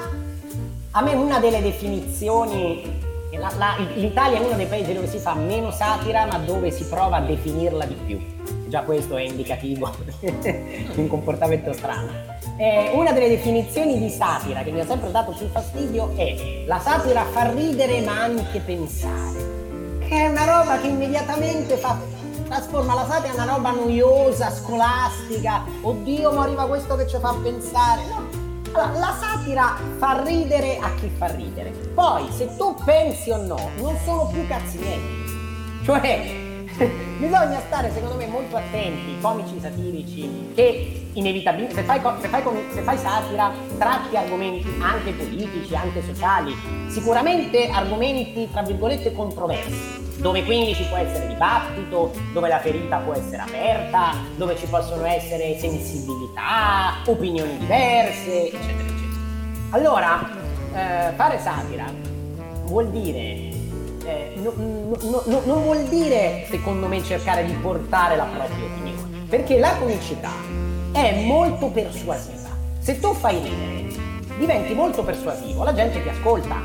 a 0.91 1.01
me 1.01 1.13
una 1.13 1.39
delle 1.39 1.61
definizioni 1.61 3.03
la, 3.37 3.51
la, 3.57 3.75
L'Italia 3.95 4.39
è 4.39 4.41
uno 4.45 4.55
dei 4.55 4.65
paesi 4.65 4.93
dove 4.93 5.07
si 5.07 5.17
fa 5.17 5.33
meno 5.33 5.71
satira 5.71 6.25
ma 6.25 6.37
dove 6.37 6.71
si 6.71 6.85
prova 6.85 7.17
a 7.17 7.21
definirla 7.21 7.85
di 7.85 7.95
più. 8.05 8.19
Già 8.67 8.81
questo 8.81 9.17
è 9.17 9.21
indicativo 9.21 9.91
di 10.19 10.89
un 10.95 11.07
comportamento 11.07 11.71
strano. 11.73 12.11
Eh, 12.57 12.91
una 12.93 13.11
delle 13.11 13.29
definizioni 13.29 13.99
di 13.99 14.09
satira 14.09 14.63
che 14.63 14.71
mi 14.71 14.79
ha 14.79 14.85
sempre 14.85 15.11
dato 15.11 15.31
più 15.37 15.47
fastidio 15.47 16.13
è 16.15 16.63
la 16.65 16.79
satira 16.79 17.25
fa 17.25 17.51
ridere 17.51 18.01
ma 18.01 18.21
anche 18.21 18.59
pensare, 18.59 19.99
che 19.99 20.07
è 20.07 20.27
una 20.27 20.45
roba 20.45 20.79
che 20.79 20.87
immediatamente 20.87 21.75
fa, 21.75 21.99
trasforma 22.47 22.93
la 22.93 23.05
satira 23.09 23.33
in 23.33 23.39
una 23.41 23.53
roba 23.53 23.71
noiosa, 23.71 24.51
scolastica. 24.51 25.63
Oddio, 25.81 26.31
ma 26.31 26.43
arriva 26.43 26.67
questo 26.67 26.95
che 26.95 27.07
ci 27.07 27.17
fa 27.19 27.35
pensare. 27.41 28.01
No, 28.07 28.44
allora, 28.75 28.99
la 28.99 29.15
satira 29.19 29.77
fa 29.97 30.21
ridere 30.23 30.77
a 30.77 30.93
chi 30.95 31.09
fa 31.09 31.27
ridere. 31.27 31.69
Poi, 31.69 32.29
se 32.31 32.55
tu 32.57 32.75
pensi 32.83 33.31
o 33.31 33.37
no, 33.37 33.69
non 33.77 33.97
sono 34.03 34.27
più 34.27 34.45
cazzi 34.47 34.77
miei. 34.77 35.23
Cioè, 35.83 36.44
bisogna 37.19 37.59
stare, 37.67 37.91
secondo 37.91 38.15
me, 38.15 38.27
molto 38.27 38.57
attenti, 38.57 39.17
comici 39.21 39.59
satirici, 39.59 40.51
che 40.53 41.07
inevitabilmente, 41.13 41.75
se 41.75 41.83
fai, 41.83 42.01
se, 42.19 42.27
fai, 42.27 42.43
se 42.73 42.81
fai 42.81 42.97
satira, 42.97 43.51
tratti 43.77 44.15
argomenti 44.17 44.67
anche 44.79 45.11
politici, 45.11 45.75
anche 45.75 46.03
sociali, 46.03 46.53
sicuramente 46.87 47.69
argomenti, 47.69 48.49
tra 48.51 48.61
virgolette, 48.61 49.13
controversi 49.13 50.03
dove 50.17 50.45
quindi 50.45 50.73
ci 50.73 50.83
può 50.85 50.97
essere 50.97 51.27
dibattito, 51.27 52.13
dove 52.31 52.47
la 52.47 52.59
ferita 52.59 52.97
può 52.97 53.13
essere 53.13 53.41
aperta, 53.41 54.13
dove 54.37 54.55
ci 54.57 54.65
possono 54.65 55.05
essere 55.05 55.57
sensibilità, 55.59 57.01
opinioni 57.05 57.57
diverse, 57.57 58.45
eccetera, 58.45 58.71
eccetera. 58.71 59.19
Allora, 59.71 60.29
eh, 60.73 61.11
fare 61.15 61.39
satira 61.39 61.85
vuol 62.63 62.89
dire 62.89 63.49
eh, 64.05 64.33
no, 64.35 64.53
no, 64.55 65.23
no, 65.25 65.41
non 65.45 65.63
vuol 65.63 65.83
dire, 65.85 66.45
secondo 66.49 66.87
me, 66.87 67.03
cercare 67.03 67.45
di 67.45 67.53
portare 67.53 68.15
la 68.15 68.25
propria 68.25 68.65
opinione, 68.65 69.25
perché 69.27 69.57
la 69.57 69.75
comicità 69.77 70.31
è 70.91 71.23
molto 71.25 71.67
persuasiva. 71.67 72.49
Se 72.79 72.99
tu 72.99 73.13
fai 73.13 73.39
ridere, 73.39 73.95
diventi 74.37 74.73
molto 74.73 75.03
persuasivo, 75.03 75.63
la 75.63 75.73
gente 75.73 76.01
ti 76.01 76.09
ascolta. 76.09 76.55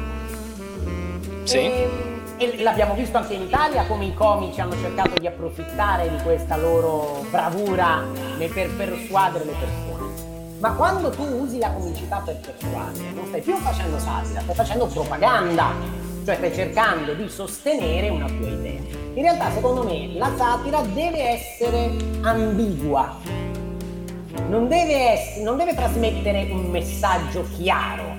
Sì. 1.45 1.57
E, 1.57 1.89
e 2.37 2.63
l'abbiamo 2.63 2.95
visto 2.95 3.17
anche 3.17 3.35
in 3.35 3.43
Italia 3.43 3.85
come 3.87 4.07
i 4.07 4.15
comici 4.15 4.61
hanno 4.61 4.75
cercato 4.81 5.19
di 5.19 5.27
approfittare 5.27 6.11
di 6.11 6.23
questa 6.23 6.57
loro 6.57 7.25
bravura 7.31 8.05
per 8.37 8.71
persuadere 8.77 9.45
le 9.45 9.55
persone. 9.59 9.89
Ma 10.59 10.73
quando 10.73 11.09
tu 11.11 11.23
usi 11.23 11.59
la 11.59 11.71
comicità 11.71 12.23
per 12.23 12.37
persuadere, 12.37 13.13
non 13.15 13.27
stai 13.29 13.41
più 13.41 13.57
facendo 13.57 13.99
satira, 13.99 14.41
stai 14.43 14.55
facendo 14.55 14.87
propaganda, 14.87 15.73
cioè 16.25 16.37
stai 16.37 16.53
cercando 16.53 17.15
di 17.15 17.29
sostenere 17.29 18.09
una 18.09 18.27
tua 18.27 18.49
idea. 18.49 18.81
In 19.15 19.23
realtà, 19.23 19.51
secondo 19.51 19.83
me, 19.83 20.15
la 20.15 20.33
satira 20.37 20.83
deve 20.83 21.23
essere 21.23 21.91
ambigua. 22.23 23.19
non 24.49 24.69
deve, 24.69 25.13
ess- 25.13 25.39
non 25.43 25.57
deve 25.57 25.75
trasmettere 25.75 26.49
un 26.51 26.71
messaggio 26.71 27.45
chiaro, 27.57 28.17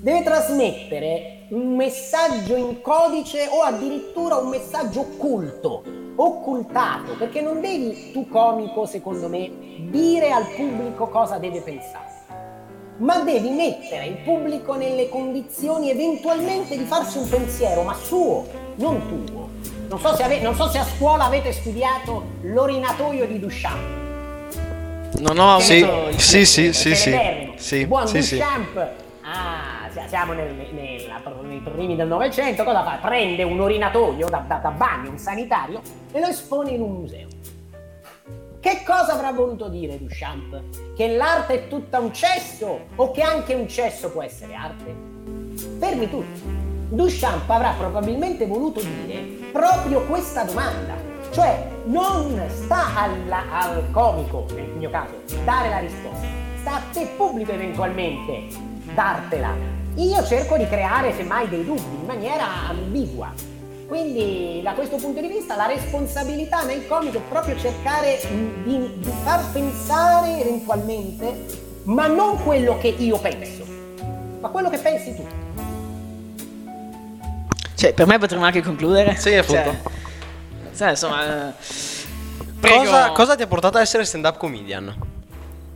deve 0.00 0.22
trasmettere 0.22 1.46
un 1.50 1.74
messaggio 1.74 2.56
in 2.56 2.80
codice 2.80 3.48
o 3.50 3.62
addirittura 3.62 4.36
un 4.36 4.48
messaggio 4.48 5.00
occulto, 5.00 5.82
occultato, 6.16 7.14
perché 7.16 7.40
non 7.40 7.60
devi 7.60 8.12
tu 8.12 8.28
comico, 8.28 8.86
secondo 8.86 9.28
me, 9.28 9.50
dire 9.90 10.30
al 10.30 10.46
pubblico 10.54 11.08
cosa 11.08 11.38
deve 11.38 11.60
pensare 11.60 12.13
ma 12.98 13.20
devi 13.20 13.50
mettere 13.50 14.06
il 14.06 14.16
pubblico 14.18 14.74
nelle 14.76 15.08
condizioni 15.08 15.90
eventualmente 15.90 16.76
di 16.76 16.84
farsi 16.84 17.18
un 17.18 17.28
pensiero, 17.28 17.82
ma 17.82 17.94
suo, 17.94 18.46
non 18.76 19.00
tuo. 19.08 19.48
Non 19.88 19.98
so 19.98 20.14
se, 20.14 20.22
ave- 20.22 20.40
non 20.40 20.54
so 20.54 20.68
se 20.68 20.78
a 20.78 20.84
scuola 20.84 21.24
avete 21.24 21.52
studiato 21.52 22.22
l'orinatoio 22.42 23.26
di 23.26 23.38
Duchamp. 23.38 24.02
Non 25.18 25.38
ho 25.38 25.58
Sì, 25.60 25.80
avuto... 25.82 26.18
sì, 26.18 26.44
sì, 26.44 26.72
sì, 26.72 26.94
sì. 26.94 27.16
Sì, 27.56 27.86
Buon 27.86 28.06
sì. 28.08 28.36
Duchamp. 28.36 28.88
Ah, 29.22 29.88
si- 29.90 30.00
siamo 30.08 30.32
nel- 30.32 30.54
nella- 30.72 31.20
nei 31.42 31.58
primi 31.60 31.96
del 31.96 32.06
Novecento, 32.08 32.62
cosa 32.64 32.82
fa? 32.82 32.98
Prende 33.00 33.42
un 33.42 33.60
orinatoio 33.60 34.28
da, 34.28 34.44
da- 34.46 34.56
da 34.56 34.70
bagno, 34.70 35.10
un 35.10 35.18
sanitario, 35.18 35.80
e 36.12 36.20
lo 36.20 36.26
espone 36.26 36.70
in 36.72 36.82
un 36.82 36.92
museo. 36.92 37.28
Che 38.64 38.80
cosa 38.82 39.12
avrà 39.12 39.30
voluto 39.30 39.68
dire 39.68 39.98
Duchamp? 39.98 40.94
Che 40.96 41.08
l'arte 41.14 41.52
è 41.64 41.68
tutta 41.68 41.98
un 41.98 42.14
cesso 42.14 42.86
o 42.96 43.10
che 43.10 43.20
anche 43.20 43.52
un 43.52 43.68
cesso 43.68 44.10
può 44.10 44.22
essere 44.22 44.54
arte? 44.54 44.94
Fermi 45.78 46.08
tutti. 46.08 46.40
Duchamp 46.88 47.50
avrà 47.50 47.74
probabilmente 47.76 48.46
voluto 48.46 48.80
dire 48.80 49.20
proprio 49.52 50.06
questa 50.06 50.44
domanda. 50.44 50.94
Cioè, 51.30 51.68
non 51.84 52.42
sta 52.48 53.02
alla- 53.02 53.44
al 53.50 53.90
comico, 53.90 54.46
nel 54.54 54.70
mio 54.78 54.88
caso, 54.88 55.12
dare 55.44 55.68
la 55.68 55.80
risposta. 55.80 56.26
Sta 56.60 56.76
a 56.76 56.82
te 56.90 57.06
pubblico 57.18 57.52
eventualmente 57.52 58.46
dartela. 58.94 59.54
Io 59.96 60.24
cerco 60.24 60.56
di 60.56 60.66
creare 60.66 61.12
semmai 61.12 61.50
dei 61.50 61.66
dubbi 61.66 61.96
in 62.00 62.06
maniera 62.06 62.46
ambigua. 62.70 63.30
Quindi 63.86 64.60
da 64.62 64.72
questo 64.72 64.96
punto 64.96 65.20
di 65.20 65.28
vista 65.28 65.56
la 65.56 65.66
responsabilità 65.66 66.62
nel 66.62 66.86
comico 66.86 67.18
è 67.18 67.20
proprio 67.28 67.56
cercare 67.58 68.18
di, 68.64 68.98
di 68.98 69.12
far 69.22 69.44
pensare 69.52 70.40
eventualmente, 70.40 71.46
ma 71.84 72.06
non 72.06 72.42
quello 72.42 72.78
che 72.78 72.88
io 72.88 73.18
penso, 73.18 73.64
ma 74.40 74.48
quello 74.48 74.70
che 74.70 74.78
pensi 74.78 75.14
tu. 75.14 75.26
Cioè, 77.74 77.92
per 77.92 78.06
me 78.06 78.18
potremmo 78.18 78.44
anche 78.44 78.62
concludere. 78.62 79.16
Sì, 79.16 79.34
appunto. 79.34 79.62
Cioè, 79.62 80.74
cioè, 80.76 80.90
insomma... 80.90 81.48
eh, 81.50 81.52
prego. 82.60 82.78
Cosa, 82.84 83.10
cosa 83.10 83.34
ti 83.36 83.42
ha 83.42 83.46
portato 83.46 83.76
a 83.78 83.80
essere 83.82 84.04
stand-up 84.04 84.38
comedian? 84.38 84.96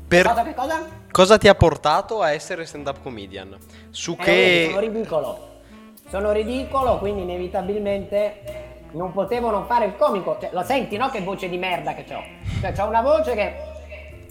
Per- 0.08 0.26
Cosa 0.26 0.42
che 0.42 0.54
cosa? 0.54 0.86
cosa 1.10 1.36
ti 1.36 1.48
ha 1.48 1.54
portato 1.54 2.22
a 2.22 2.32
essere 2.32 2.64
stand-up 2.64 3.02
comedian? 3.02 3.54
Su 3.90 4.16
Eh, 4.18 4.24
vedi, 4.24 4.64
sono 4.70 4.78
che... 4.80 4.86
ridicolo. 4.86 5.47
Sono 6.08 6.32
ridicolo, 6.32 6.98
quindi 6.98 7.22
inevitabilmente 7.22 8.66
non 8.92 9.12
potevo 9.12 9.50
non 9.50 9.66
fare 9.66 9.86
il 9.86 9.96
comico. 9.96 10.38
Cioè, 10.40 10.50
lo 10.52 10.62
senti, 10.62 10.96
no? 10.96 11.10
Che 11.10 11.20
voce 11.20 11.48
di 11.48 11.58
merda 11.58 11.94
che 11.94 12.04
ho. 12.14 12.22
Cioè, 12.60 12.74
ho 12.80 12.88
una 12.88 13.02
voce 13.02 13.34
che 13.34 13.54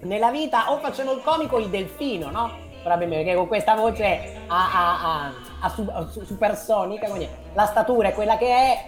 nella 0.02 0.32
vita 0.32 0.72
o 0.72 0.80
facevo 0.80 1.14
il 1.14 1.22
comico 1.22 1.60
il 1.60 1.70
delfino, 1.70 2.30
no? 2.30 2.66
Probabilmente 2.82 3.24
perché 3.26 3.38
con 3.38 3.48
questa 3.48 3.76
voce 3.76 4.42
a, 4.48 4.70
a, 4.72 5.34
a, 5.62 5.70
su- 5.70 6.24
supersonica, 6.24 7.08
quindi 7.08 7.28
la 7.54 7.66
statura 7.66 8.10
è 8.10 8.14
quella 8.14 8.38
che 8.38 8.48
è, 8.48 8.86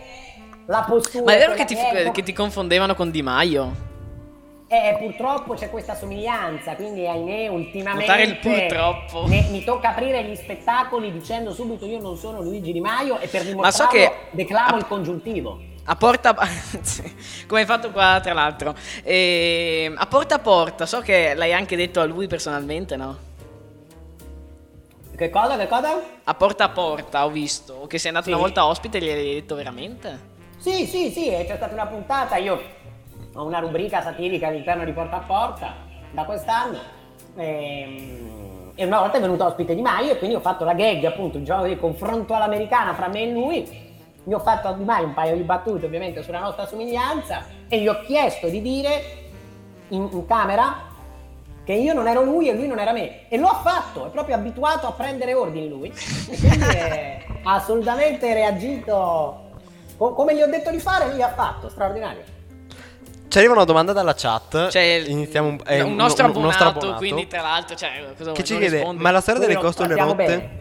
la 0.68 0.86
postura 0.88 1.24
Ma 1.26 1.34
è 1.34 1.38
vero 1.38 1.54
che 1.54 1.66
ti, 1.66 1.76
è, 1.76 2.12
che 2.12 2.24
ti 2.24 2.34
confondevano 2.34 2.96
con 2.96 3.12
Di 3.12 3.22
Maio? 3.22 3.88
Eh, 4.72 4.96
purtroppo 5.00 5.56
c'è 5.56 5.70
questa 5.72 5.96
somiglianza, 5.96 6.76
quindi 6.76 7.08
ahimè 7.08 7.48
ultimamente 7.48 8.06
Notare 8.06 8.24
il 8.24 8.38
purtroppo. 8.38 9.26
ne- 9.28 9.48
mi 9.50 9.64
tocca 9.64 9.90
aprire 9.90 10.24
gli 10.24 10.36
spettacoli 10.36 11.12
dicendo 11.12 11.52
subito 11.52 11.86
io 11.88 12.00
non 12.00 12.16
sono 12.16 12.42
Luigi 12.42 12.72
Di 12.72 12.80
Maio 12.80 13.18
e 13.20 13.28
per 13.28 13.42
Ma 13.44 13.48
dimostrarlo 13.50 13.92
so 13.92 13.98
che- 13.98 14.14
declamo 14.32 14.78
il 14.78 14.86
congiuntivo. 14.86 15.60
A 15.86 15.96
porta 15.96 16.36
come 17.48 17.62
hai 17.62 17.66
fatto 17.66 17.90
qua 17.90 18.20
tra 18.22 18.34
l'altro 18.34 18.76
E, 19.04 19.92
a 19.96 20.06
porta 20.06 20.36
a 20.36 20.40
porta 20.40 20.86
so 20.86 21.00
che 21.00 21.34
l'hai 21.34 21.52
anche 21.52 21.76
detto 21.76 22.00
a 22.00 22.04
lui 22.06 22.28
personalmente 22.28 22.96
no? 22.96 23.18
Che 25.18 25.30
cosa, 25.32 25.58
che 25.58 25.68
cosa? 25.68 26.00
a 26.24 26.34
porta 26.36 26.66
a 26.66 26.70
porta 26.70 27.26
ho 27.26 27.30
visto 27.32 27.88
che 27.88 27.98
sei 27.98 28.10
andato 28.10 28.28
Sì. 28.28 28.34
una 28.34 28.42
volta 28.42 28.66
ospite 28.68 29.00
e 29.00 29.02
gli 29.02 29.10
hai 29.10 29.34
detto 29.34 29.56
veramente 29.56 30.20
Sì, 30.58 30.86
sì, 30.86 31.10
sì, 31.10 31.30
c'è 31.30 31.56
stata 31.56 31.74
una 31.74 31.88
puntata, 31.88 32.38
io 32.38 32.62
ho 33.34 33.44
una 33.44 33.60
rubrica 33.60 34.02
satirica 34.02 34.48
all'interno 34.48 34.84
di 34.84 34.92
Porta 34.92 35.18
a 35.18 35.20
Porta 35.20 35.74
da 36.12 36.24
quest'anno 36.24 36.80
ehm, 37.36 38.72
e 38.76 38.86
una 38.86 39.00
volta 39.00 39.18
è 39.18 39.22
venuto 39.22 39.46
ospite 39.46 39.76
Di 39.76 39.82
Maio 39.82 40.14
e 40.14 40.18
quindi 40.18 40.38
ho 40.38 40.40
fatto 40.40 40.64
la 40.64 40.74
gag, 40.74 41.04
appunto, 41.04 41.38
un 41.38 41.44
gioco 41.44 41.66
di 41.66 41.78
confronto 41.78 42.34
all'americana 42.34 42.94
fra 42.94 43.10
me 43.10 43.24
e 43.24 43.32
lui. 43.32 43.88
Gli 44.24 44.32
ho 44.32 44.40
fatto 44.40 44.70
a 44.70 44.74
Di 44.74 44.86
Maio 44.86 45.08
un 45.08 45.14
paio 45.14 45.36
di 45.36 45.42
battute 45.42 45.86
ovviamente 45.86 46.24
sulla 46.24 46.40
nostra 46.40 46.66
somiglianza 46.66 47.44
e 47.68 47.82
gli 47.82 47.88
ho 47.88 48.00
chiesto 48.02 48.48
di 48.48 48.62
dire 48.62 49.04
in, 49.90 50.08
in 50.12 50.26
camera 50.26 50.88
che 51.66 51.74
io 51.74 51.94
non 51.94 52.08
ero 52.08 52.24
lui 52.24 52.48
e 52.48 52.54
lui 52.54 52.68
non 52.68 52.80
era 52.80 52.94
me 52.94 53.28
e 53.28 53.38
lo 53.38 53.48
ha 53.48 53.56
fatto, 53.56 54.08
è 54.08 54.10
proprio 54.10 54.36
abituato 54.36 54.88
a 54.88 54.92
prendere 54.94 55.34
ordini 55.34 55.68
lui 55.68 55.90
e 55.90 56.38
quindi 56.38 56.66
ha 57.44 57.54
assolutamente 57.54 58.34
reagito 58.34 59.50
co- 59.98 60.14
come 60.14 60.36
gli 60.36 60.42
ho 60.42 60.48
detto 60.48 60.72
di 60.72 60.80
fare, 60.80 61.12
lui 61.12 61.22
ha 61.22 61.34
fatto, 61.34 61.70
straordinario. 61.70 62.38
Ci 63.30 63.38
arriva 63.38 63.54
una 63.54 63.64
domanda 63.64 63.94
dalla 63.94 64.16
chat. 64.16 64.70
Il- 64.74 65.08
Iniziamo 65.10 65.48
un, 65.50 65.60
è 65.64 65.82
un 65.82 65.94
nostro 65.96 66.26
un- 66.26 66.32
un 66.32 66.38
abbonato, 66.38 66.64
nostro 66.64 66.68
abbonato 66.80 66.98
quindi 66.98 67.28
tra 67.28 67.42
l'altro 67.42 67.76
cioè, 67.76 67.90
cosa 68.18 68.32
che 68.32 68.44
ci 68.44 68.58
chiede: 68.58 68.78
risponde? 68.78 69.04
Ma 69.04 69.12
la 69.12 69.22
storia 69.22 69.40
delle 69.42 69.58
costole 69.60 69.96
rotte? 69.96 70.16
bene. 70.16 70.58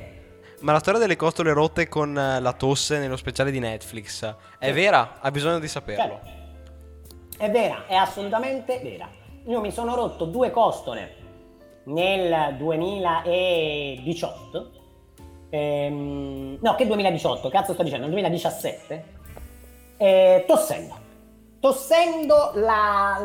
Ma 0.61 0.73
la 0.73 0.81
storia 0.81 0.99
delle 1.01 1.15
costole 1.17 1.53
rotte 1.53 1.87
con 1.89 2.19
eh, 2.19 2.41
la 2.41 2.53
tosse 2.53 2.99
nello 2.99 3.17
speciale 3.17 3.51
di 3.53 3.59
Netflix 3.61 4.35
è 4.59 4.73
vera? 4.73 5.19
Ha 5.21 5.31
bisogno 5.31 5.59
di 5.61 5.69
saperlo. 5.69 6.21
Cioè, 6.23 6.33
È 7.47 7.51
vera, 7.51 7.85
è 7.87 7.95
assolutamente 7.95 8.81
vera. 8.83 9.09
Io 9.47 9.61
mi 9.61 9.71
sono 9.71 9.95
rotto 9.95 10.25
due 10.27 10.51
costole 10.51 11.15
nel 11.85 12.57
2018. 12.59 14.71
Ehm, 15.51 16.59
no, 16.61 16.75
che 16.75 16.87
2018? 16.87 17.49
Cazzo 17.49 17.73
sto 17.73 17.83
dicendo? 17.83 18.05
Nel 18.07 18.13
2017. 18.15 19.17
eh, 20.01 20.45
tossendo. 20.47 21.07
Tossendo 21.61 22.53
la... 22.55 23.19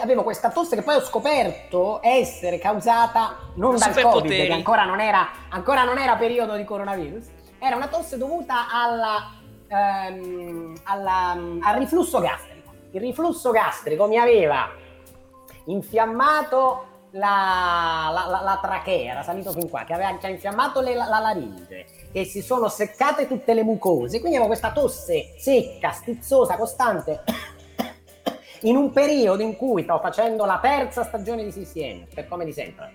avevo 0.00 0.24
questa 0.24 0.50
tosse 0.50 0.74
che 0.74 0.82
poi 0.82 0.96
ho 0.96 1.00
scoperto 1.02 2.00
essere 2.02 2.58
causata 2.58 3.36
non 3.54 3.76
dal. 3.76 3.92
Covid, 4.02 4.30
perché 4.36 4.52
ancora 4.52 4.84
non 4.84 5.00
era, 5.00 5.28
ancora 5.50 5.84
non 5.84 5.98
era 5.98 6.16
periodo 6.16 6.56
di 6.56 6.64
coronavirus. 6.64 7.26
Era 7.60 7.76
una 7.76 7.86
tosse 7.86 8.18
dovuta 8.18 8.66
alla, 8.68 9.30
ehm, 9.68 10.74
alla- 10.84 11.36
al 11.62 11.76
riflusso 11.78 12.18
gastrico. 12.18 12.72
Il 12.90 13.00
riflusso 13.00 13.50
gastrico 13.52 14.06
mi 14.08 14.18
aveva 14.18 14.68
infiammato 15.66 16.86
la, 17.12 18.10
la- 18.12 18.40
la- 18.42 18.58
trachea, 18.60 19.12
era 19.12 19.22
salito 19.22 19.52
fin 19.52 19.68
qua, 19.70 19.84
che 19.84 19.92
aveva 19.92 20.16
che 20.18 20.26
ha 20.26 20.30
infiammato 20.30 20.80
le- 20.80 20.94
la, 20.96 21.06
laringe, 21.20 21.86
che 22.14 22.24
si 22.24 22.42
sono 22.42 22.68
seccate 22.68 23.26
tutte 23.26 23.54
le 23.54 23.64
mucose, 23.64 24.20
quindi 24.20 24.36
avevo 24.36 24.46
questa 24.46 24.70
tosse 24.70 25.34
secca, 25.36 25.90
stizzosa, 25.90 26.56
costante. 26.56 27.24
In 28.62 28.76
un 28.76 28.92
periodo 28.92 29.42
in 29.42 29.56
cui 29.56 29.82
stavo 29.82 29.98
facendo 29.98 30.44
la 30.44 30.60
terza 30.62 31.02
stagione 31.02 31.42
di 31.42 31.50
CCM, 31.50 32.06
per 32.14 32.28
come 32.28 32.44
di 32.44 32.52
sempre, 32.52 32.92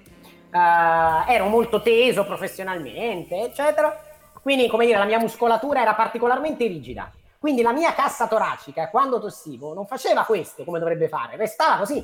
Eh, 0.51 1.33
ero 1.33 1.47
molto 1.47 1.81
teso 1.81 2.23
professionalmente, 2.23 3.43
eccetera. 3.43 3.95
Quindi, 4.41 4.69
come 4.69 4.85
dire, 4.85 4.97
la 4.97 5.05
mia 5.05 5.19
muscolatura 5.19 5.81
era 5.81 5.93
particolarmente 5.93 6.65
rigida. 6.65 7.11
Quindi 7.38 7.61
la 7.61 7.73
mia 7.73 7.93
cassa 7.93 8.25
toracica, 8.25 8.89
quando 8.89 9.19
tossivo, 9.19 9.73
non 9.73 9.85
faceva 9.85 10.23
questo 10.23 10.63
come 10.63 10.79
dovrebbe 10.79 11.09
fare, 11.09 11.35
restava 11.35 11.75
così. 11.77 12.03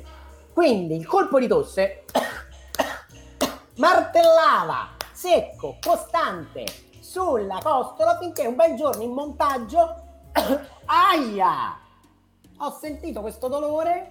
Quindi 0.52 0.96
il 0.96 1.06
colpo 1.06 1.40
di 1.40 1.48
tosse 1.48 2.04
martellava 3.76 4.90
secco, 5.12 5.78
costante 5.80 6.84
sulla 7.16 7.60
costola 7.62 8.18
finché 8.18 8.46
un 8.46 8.56
bel 8.56 8.74
giorno 8.74 9.02
in 9.02 9.12
montaggio, 9.12 9.94
aia! 10.84 11.78
Ho 12.58 12.70
sentito 12.78 13.22
questo 13.22 13.48
dolore, 13.48 14.10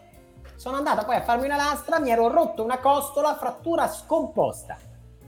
sono 0.56 0.78
andata 0.78 1.06
poi 1.06 1.18
a 1.18 1.22
farmi 1.22 1.46
una 1.46 1.56
lastra, 1.56 2.00
mi 2.00 2.10
ero 2.10 2.30
rotto 2.30 2.64
una 2.64 2.80
costola, 2.80 3.36
frattura 3.36 3.88
scomposta. 3.88 4.76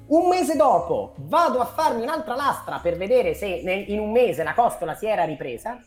Un 0.08 0.28
mese 0.28 0.56
dopo 0.56 1.14
vado 1.18 1.60
a 1.60 1.66
farmi 1.66 2.02
un'altra 2.02 2.36
lastra 2.36 2.80
per 2.80 2.98
vedere 2.98 3.36
se 3.36 3.46
in 3.46 4.00
un 4.00 4.12
mese 4.12 4.42
la 4.42 4.56
costola 4.56 4.96
si 4.96 5.06
era 5.06 5.24
ripresa 5.26 5.80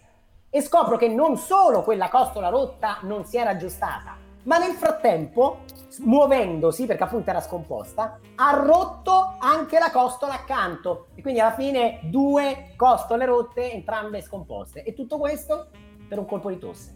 e 0.48 0.62
scopro 0.62 0.96
che 0.96 1.08
non 1.08 1.38
solo 1.38 1.82
quella 1.82 2.08
costola 2.08 2.50
rotta 2.50 2.98
non 3.02 3.24
si 3.24 3.36
era 3.36 3.50
aggiustata, 3.50 4.16
ma 4.44 4.58
nel 4.58 4.74
frattempo, 4.74 5.62
muovendosi, 5.98 6.86
perché 6.86 7.02
appunto 7.02 7.30
era 7.30 7.40
scomposta, 7.40 8.18
ha 8.36 8.50
rotto 8.64 9.34
anche 9.38 9.78
la 9.78 9.90
costola 9.90 10.34
accanto. 10.34 11.08
E 11.14 11.22
quindi 11.22 11.40
alla 11.40 11.52
fine 11.54 11.98
due 12.04 12.72
costole 12.76 13.24
rotte, 13.26 13.72
entrambe 13.72 14.22
scomposte. 14.22 14.82
E 14.82 14.94
tutto 14.94 15.18
questo 15.18 15.68
per 16.08 16.18
un 16.18 16.26
colpo 16.26 16.48
di 16.50 16.58
tosse. 16.58 16.94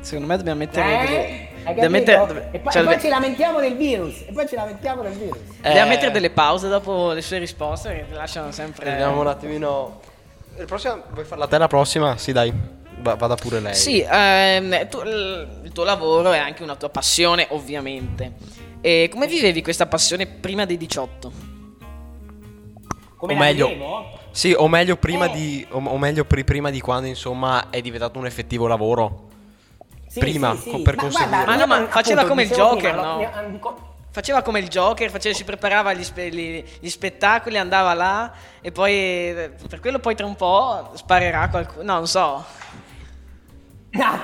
secondo 0.00 0.26
me 0.26 0.36
dobbiamo 0.36 0.58
mettere 0.58 1.02
Eh? 1.64 1.74
delle- 1.74 1.88
mettere- 1.88 2.48
e 2.50 2.58
poi, 2.58 2.72
cioè, 2.72 2.82
e 2.82 2.84
poi 2.86 2.98
ci 3.00 3.08
lamentiamo 3.08 3.60
del 3.60 3.76
virus. 3.76 4.22
E 4.26 4.32
poi 4.32 4.48
ci 4.48 4.54
lamentiamo 4.56 5.02
del 5.02 5.12
virus. 5.12 5.38
Dobbiamo 5.60 5.86
Eh, 5.86 5.94
mettere 5.94 6.10
delle 6.10 6.30
pause 6.30 6.68
dopo 6.68 7.12
le 7.12 7.20
sue 7.22 7.38
risposte 7.38 7.90
perché 7.90 8.08
ti 8.08 8.14
lasciano 8.14 8.50
sempre... 8.50 8.90
Vediamo 8.90 9.20
un 9.20 9.26
attimino. 9.28 10.00
Il 10.58 10.64
prossimo, 10.64 11.02
vuoi 11.10 11.24
farla 11.24 11.46
te 11.46 11.58
la 11.58 11.68
prossima? 11.68 12.16
Sì, 12.16 12.32
dai. 12.32 12.80
Va- 13.02 13.14
vada 13.16 13.34
pure 13.34 13.60
lei. 13.60 13.74
Sì, 13.74 14.00
ehm, 14.08 14.88
tu- 14.88 15.02
il 15.02 15.70
tuo 15.72 15.84
lavoro 15.84 16.32
è 16.32 16.38
anche 16.38 16.62
una 16.62 16.76
tua 16.76 16.88
passione, 16.88 17.46
ovviamente. 17.50 18.32
E 18.80 19.08
come 19.10 19.26
vivevi 19.26 19.60
questa 19.62 19.86
passione 19.86 20.26
prima 20.26 20.64
dei 20.64 20.76
18? 20.76 21.32
Come 23.16 23.34
o 23.34 23.36
meglio, 23.36 23.70
sì, 24.32 24.52
o 24.56 24.66
meglio 24.68 24.96
prima 24.96 25.26
Eh. 25.26 25.30
di. 25.30 25.66
O, 25.70 25.78
o 25.84 25.98
meglio 25.98 26.24
pri- 26.24 26.42
prima 26.44 26.70
di 26.70 26.80
quando, 26.80 27.06
insomma, 27.06 27.70
è 27.70 27.80
diventato 27.80 28.18
un 28.18 28.26
effettivo 28.26 28.66
lavoro. 28.66 29.28
Sì, 30.08 30.18
prima, 30.18 30.56
sì, 30.56 30.70
co- 30.70 30.76
sì. 30.78 30.82
per 30.82 30.96
Ma 30.96 31.02
conseguire. 31.02 31.30
guarda, 31.36 31.50
Ma 31.52 31.56
no, 31.58 31.66
ma 31.66 31.74
appunto, 31.76 31.92
faceva 31.92 32.24
come 32.24 32.42
il 32.42 32.50
Joker, 32.50 32.92
prima, 32.92 33.02
no? 33.02 33.16
ne- 33.18 33.50
dico- 33.52 33.90
Faceva 34.10 34.42
come 34.42 34.58
il 34.58 34.68
Joker, 34.68 35.08
faceva- 35.10 35.34
si 35.34 35.42
preparava 35.44 35.94
gli, 35.94 36.04
spe- 36.04 36.28
gli- 36.30 36.62
gli 36.80 36.88
spettacoli, 36.90 37.56
andava 37.56 37.94
là 37.94 38.30
e 38.60 38.70
poi 38.70 38.92
eh, 38.92 39.52
per 39.66 39.80
quello 39.80 40.00
poi 40.00 40.14
tra 40.14 40.26
un 40.26 40.34
po' 40.36 40.90
sparerà 40.96 41.48
qualcuno. 41.48 41.82
No, 41.82 41.94
non 41.94 42.06
so. 42.06 42.44
Ah, 44.00 44.22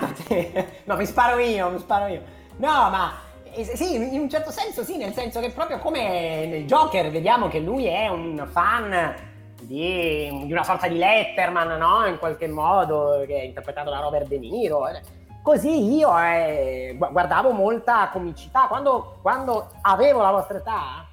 no, 0.84 0.96
mi 0.96 1.04
sparo 1.06 1.38
io, 1.38 1.68
mi 1.70 1.78
sparo 1.78 2.06
io. 2.06 2.22
No, 2.56 2.88
ma 2.90 3.12
eh, 3.52 3.64
sì, 3.64 3.94
in 3.94 4.20
un 4.20 4.30
certo 4.30 4.50
senso 4.50 4.82
sì, 4.82 4.96
nel 4.96 5.12
senso 5.12 5.40
che 5.40 5.50
proprio 5.50 5.78
come 5.78 6.46
nel 6.46 6.64
Joker 6.64 7.10
vediamo 7.10 7.48
che 7.48 7.58
lui 7.60 7.86
è 7.86 8.08
un 8.08 8.48
fan 8.50 9.14
di, 9.60 10.44
di 10.44 10.52
una 10.52 10.64
sorta 10.64 10.88
di 10.88 10.96
Letterman, 10.96 11.76
no? 11.78 12.06
In 12.06 12.18
qualche 12.18 12.48
modo, 12.48 13.24
che 13.26 13.40
è 13.40 13.42
interpretato 13.44 13.90
da 13.90 14.00
Robert 14.00 14.26
De 14.26 14.38
Niro. 14.38 14.88
eh. 14.88 15.00
Così 15.42 15.96
io 15.96 16.18
eh, 16.18 16.94
gu- 16.98 17.10
guardavo 17.12 17.50
molta 17.52 18.08
comicità. 18.10 18.66
Quando, 18.68 19.18
quando 19.22 19.70
avevo 19.82 20.22
la 20.22 20.30
vostra 20.30 20.58
età, 20.58 21.06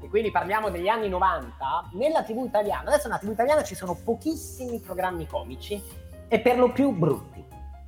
e 0.00 0.08
quindi 0.08 0.30
parliamo 0.30 0.70
degli 0.70 0.88
anni 0.88 1.08
90, 1.08 1.90
nella 1.92 2.22
TV 2.22 2.44
italiana, 2.44 2.90
adesso 2.90 3.08
nella 3.08 3.20
TV 3.20 3.30
italiana 3.30 3.64
ci 3.64 3.74
sono 3.74 3.96
pochissimi 4.04 4.78
programmi 4.78 5.26
comici 5.26 5.82
e 6.28 6.40
per 6.40 6.58
lo 6.58 6.70
più 6.72 6.90
brutti. 6.90 7.33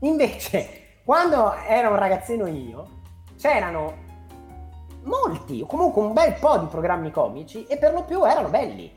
Invece, 0.01 1.01
quando 1.05 1.55
ero 1.67 1.91
un 1.91 1.97
ragazzino 1.97 2.47
io, 2.47 2.89
c'erano 3.39 4.05
molti, 5.05 5.61
o 5.63 5.67
comunque 5.67 6.03
un 6.03 6.13
bel 6.13 6.35
po' 6.35 6.59
di 6.59 6.67
programmi 6.67 7.11
comici 7.11 7.65
e 7.67 7.77
per 7.79 7.93
lo 7.93 8.05
più 8.05 8.25
erano 8.25 8.49
belli. 8.49 8.93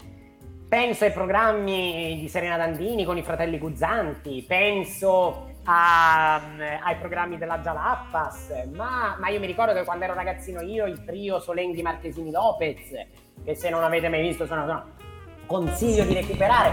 Penso 0.68 1.04
ai 1.06 1.12
programmi 1.12 2.18
di 2.20 2.28
Serena 2.28 2.58
Dandini 2.58 3.04
con 3.04 3.18
i 3.18 3.24
fratelli 3.24 3.58
Guzzanti, 3.58 4.44
penso 4.48 5.48
a- 5.64 6.36
ai 6.36 6.96
programmi 7.00 7.38
della 7.38 7.60
Jalappas, 7.60 8.68
ma, 8.74 9.16
ma 9.20 9.30
io 9.30 9.40
mi 9.40 9.48
ricordo 9.48 9.74
che 9.74 9.84
quando 9.84 10.06
ero 10.06 10.14
ragazzino 10.14 10.62
io 10.62 10.86
il 10.86 11.04
trio 11.06 11.40
Solenghi 11.40 11.82
Marchesini 11.82 12.30
Lopez, 12.32 12.92
che 13.44 13.56
se 13.56 13.70
non 13.70 13.84
avete 13.84 14.10
mai 14.10 14.22
visto 14.22 14.46
sono, 14.46 14.66
sono- 14.66 14.86
consiglio 15.50 16.04
di 16.06 16.14
recuperare. 16.14 16.72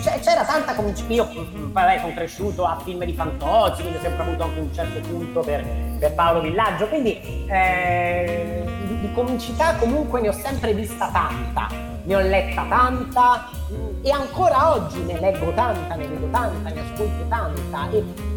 C'è- 0.00 0.18
c'era 0.20 0.42
tanta 0.44 0.74
comicità. 0.74 1.12
Io 1.12 1.28
vabbè, 1.52 1.98
sono 2.00 2.14
cresciuto 2.14 2.64
a 2.64 2.80
film 2.82 3.04
di 3.04 3.12
Fantozzi, 3.12 3.82
quindi 3.82 3.98
ho 3.98 4.00
sempre 4.00 4.22
avuto 4.22 4.42
anche 4.42 4.60
un 4.60 4.74
certo 4.74 5.00
punto 5.06 5.40
per, 5.40 5.64
per 5.98 6.14
Paolo 6.14 6.40
Villaggio. 6.40 6.88
Quindi 6.88 7.20
eh, 7.46 8.64
di, 8.86 9.00
di 9.00 9.12
comicità 9.12 9.74
comunque 9.74 10.20
ne 10.22 10.28
ho 10.30 10.32
sempre 10.32 10.72
vista 10.72 11.10
tanta, 11.12 11.68
ne 12.02 12.16
ho 12.16 12.20
letta 12.20 12.64
tanta 12.68 13.48
e 14.02 14.10
ancora 14.10 14.72
oggi 14.72 15.02
ne 15.02 15.20
leggo 15.20 15.52
tanta, 15.52 15.94
ne 15.94 16.06
vedo 16.06 16.26
tanta, 16.30 16.70
ne 16.70 16.80
ascolto 16.80 17.28
tanta. 17.28 17.90
E 17.90 18.29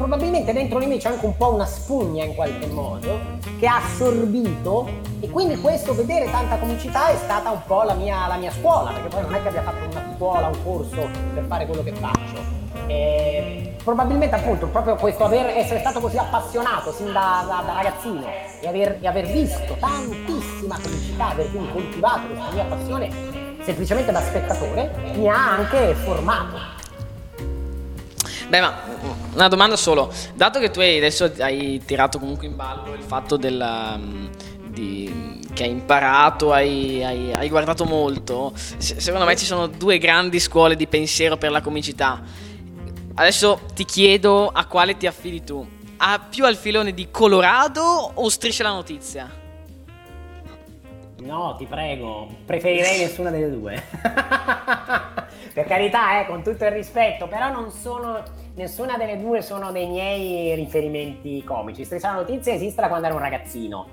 probabilmente 0.00 0.54
dentro 0.54 0.78
di 0.78 0.86
me 0.86 0.96
c'è 0.96 1.10
anche 1.10 1.26
un 1.26 1.36
po' 1.36 1.52
una 1.52 1.66
spugna 1.66 2.24
in 2.24 2.34
qualche 2.34 2.66
modo 2.68 3.20
che 3.58 3.66
ha 3.66 3.76
assorbito 3.84 4.88
e 5.20 5.28
quindi 5.28 5.60
questo 5.60 5.94
vedere 5.94 6.30
tanta 6.30 6.56
comicità 6.56 7.08
è 7.08 7.16
stata 7.16 7.50
un 7.50 7.60
po' 7.66 7.82
la 7.82 7.92
mia, 7.92 8.26
la 8.26 8.36
mia 8.36 8.50
scuola 8.50 8.92
perché 8.92 9.08
poi 9.08 9.20
non 9.20 9.34
è 9.34 9.42
che 9.42 9.48
abbia 9.48 9.62
fatto 9.62 9.84
una 9.90 10.14
scuola, 10.16 10.46
un 10.46 10.64
corso 10.64 11.06
per 11.34 11.44
fare 11.44 11.66
quello 11.66 11.82
che 11.82 11.92
faccio. 11.92 12.58
E 12.86 13.76
probabilmente 13.84 14.34
appunto 14.36 14.68
proprio 14.68 14.94
questo 14.94 15.24
aver, 15.24 15.54
essere 15.54 15.80
stato 15.80 16.00
così 16.00 16.16
appassionato 16.16 16.92
sin 16.92 17.12
da, 17.12 17.44
da- 17.46 17.62
da 17.66 17.74
ragazzino 17.74 18.26
e 18.62 18.66
aver, 18.66 18.96
e 19.02 19.06
aver 19.06 19.26
visto 19.26 19.76
tantissima 19.78 20.78
comicità, 20.82 21.28
aver 21.28 21.50
quindi 21.50 21.70
coltivato 21.72 22.26
questa 22.26 22.50
mia 22.54 22.64
passione 22.64 23.10
semplicemente 23.60 24.10
da 24.10 24.22
spettatore 24.22 25.12
mi 25.16 25.28
ha 25.28 25.56
anche 25.56 25.92
formato 25.92 26.79
Beh, 28.50 28.60
ma 28.60 28.74
una 29.34 29.46
domanda 29.46 29.76
solo. 29.76 30.12
Dato 30.34 30.58
che 30.58 30.70
tu 30.72 30.80
hai 30.80 30.96
adesso 30.96 31.32
hai 31.38 31.80
tirato 31.86 32.18
comunque 32.18 32.46
in 32.48 32.56
ballo 32.56 32.94
il 32.94 33.02
fatto 33.02 33.36
della, 33.36 33.96
mm, 33.96 34.26
di- 34.66 35.38
che 35.54 35.62
hai 35.62 35.70
imparato, 35.70 36.52
hai, 36.52 37.02
hai- 37.04 37.32
hai 37.32 37.48
guardato 37.48 37.84
molto, 37.84 38.52
se- 38.56 38.98
secondo 39.00 39.24
me 39.24 39.36
ci 39.36 39.44
sono 39.44 39.68
due 39.68 39.98
grandi 39.98 40.40
scuole 40.40 40.74
di 40.74 40.88
pensiero 40.88 41.36
per 41.36 41.52
la 41.52 41.60
comicità. 41.60 42.20
Adesso 43.14 43.60
ti 43.72 43.84
chiedo 43.84 44.48
a 44.48 44.64
quale 44.66 44.96
ti 44.96 45.06
affidi 45.06 45.44
tu. 45.44 45.64
A 45.98 46.18
più 46.28 46.44
al 46.44 46.56
filone 46.56 46.92
di 46.92 47.08
Colorado 47.10 47.82
o 47.82 48.28
Striscia 48.28 48.64
la 48.64 48.70
notizia? 48.70 49.30
No, 51.20 51.54
ti 51.56 51.66
prego, 51.66 52.26
preferirei 52.46 52.98
nessuna 53.00 53.30
delle 53.30 53.50
due. 53.50 53.80
per 55.52 55.66
carità, 55.66 56.20
eh, 56.20 56.26
con 56.26 56.42
tutto 56.42 56.64
il 56.64 56.70
rispetto, 56.70 57.26
però 57.26 57.50
non 57.50 57.70
sono 57.70 58.22
nessuna 58.54 58.96
delle 58.96 59.18
due 59.18 59.42
sono 59.42 59.72
dei 59.72 59.86
miei 59.88 60.54
riferimenti 60.54 61.42
comici. 61.44 61.84
Stessa 61.84 62.12
notizia 62.12 62.52
esiste 62.52 62.80
da 62.80 62.88
quando 62.88 63.06
ero 63.06 63.16
un 63.16 63.22
ragazzino. 63.22 63.86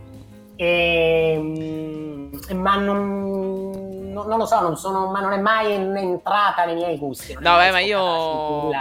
E, 0.56 1.36
mm, 1.40 2.34
ma 2.56 2.76
non, 2.78 3.70
non- 4.12 4.28
non 4.28 4.38
lo 4.40 4.46
so, 4.46 4.60
non 4.62 4.76
sono, 4.76 5.08
ma 5.12 5.20
non 5.22 5.32
è 5.34 5.38
mai 5.38 5.72
entrata 5.72 6.66
nei 6.66 6.76
miei 6.76 6.98
gusti. 6.98 7.34
No, 7.40 7.56
beh, 7.58 7.72
ma 7.72 7.80
io 7.80 8.72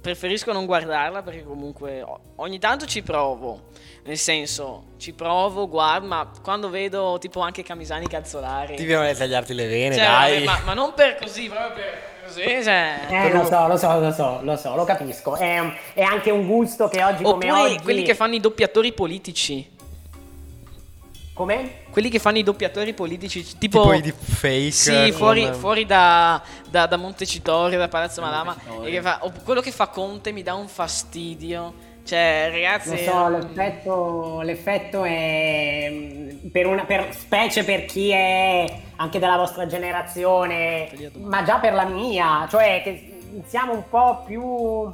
preferisco 0.00 0.52
non 0.52 0.66
guardarla 0.66 1.22
perché 1.22 1.42
comunque 1.44 2.04
ogni 2.36 2.58
tanto 2.58 2.86
ci 2.86 3.02
provo. 3.02 3.72
Nel 4.06 4.18
senso, 4.18 4.88
ci 4.98 5.14
provo, 5.14 5.66
guardo, 5.66 6.06
ma 6.06 6.30
quando 6.42 6.68
vedo 6.68 7.16
tipo 7.18 7.40
anche 7.40 7.62
Camisani 7.62 8.06
cazzolari. 8.06 8.76
Ti 8.76 8.84
viene 8.84 9.10
a 9.10 9.14
tagliarti 9.14 9.54
le 9.54 9.66
vene, 9.66 9.94
Cioè, 9.96 10.04
dai. 10.04 10.44
ma, 10.44 10.58
ma 10.66 10.74
non 10.74 10.92
per 10.94 11.16
così, 11.16 11.48
proprio 11.48 11.72
per 11.72 12.12
così, 12.26 12.42
cioè. 12.62 13.06
Eh, 13.08 13.32
lo 13.32 13.44
so, 13.44 13.66
lo 13.66 13.76
so, 13.76 14.00
lo 14.00 14.12
so, 14.12 14.38
lo 14.42 14.56
so, 14.56 14.74
lo 14.74 14.84
capisco. 14.84 15.36
È, 15.36 15.60
è 15.94 16.02
anche 16.02 16.30
un 16.30 16.46
gusto 16.46 16.88
che 16.88 17.02
oggi 17.02 17.22
come 17.22 17.50
Oppure 17.50 17.72
oggi... 17.72 17.82
quelli 17.82 18.02
che 18.02 18.14
fanno 18.14 18.34
i 18.34 18.40
doppiatori 18.40 18.92
politici. 18.92 19.72
Come? 21.34 21.82
Quelli 21.90 22.08
che 22.08 22.20
fanno 22.20 22.38
i 22.38 22.44
doppiatori 22.44 22.94
politici, 22.94 23.42
tipo, 23.58 23.82
Tipo 23.82 23.92
i 23.92 24.00
deepfake. 24.00 24.70
Sì, 24.70 24.92
con- 24.92 25.12
fuori, 25.12 25.50
fuori 25.52 25.84
da, 25.84 26.40
da, 26.70 26.86
da 26.86 26.96
Montecitorio, 26.96 27.76
da 27.76 27.88
Palazzo 27.88 28.20
Madama. 28.20 28.54
Montecitorio. 28.54 28.88
E 28.88 28.90
che 28.92 29.02
fa, 29.02 29.32
quello 29.42 29.60
che 29.60 29.72
fa 29.72 29.88
Conte 29.88 30.30
mi 30.30 30.42
dà 30.42 30.54
un 30.54 30.68
fastidio. 30.68 31.92
Cioè, 32.04 32.48
ragazzi. 32.52 32.98
So, 32.98 33.28
l'effetto, 33.28 34.40
l'effetto 34.42 35.04
è 35.04 35.88
mm, 35.90 36.48
per 36.52 36.66
una, 36.66 36.84
per, 36.84 37.14
specie 37.14 37.64
per 37.64 37.86
chi 37.86 38.10
è 38.10 38.66
anche 38.96 39.18
della 39.18 39.36
vostra 39.38 39.66
generazione, 39.66 40.90
ma 41.14 41.42
già 41.44 41.58
per 41.58 41.72
la 41.72 41.86
mia, 41.86 42.46
cioè 42.50 42.82
che 42.84 43.42
siamo 43.46 43.72
un 43.72 43.88
po' 43.88 44.22
più 44.26 44.90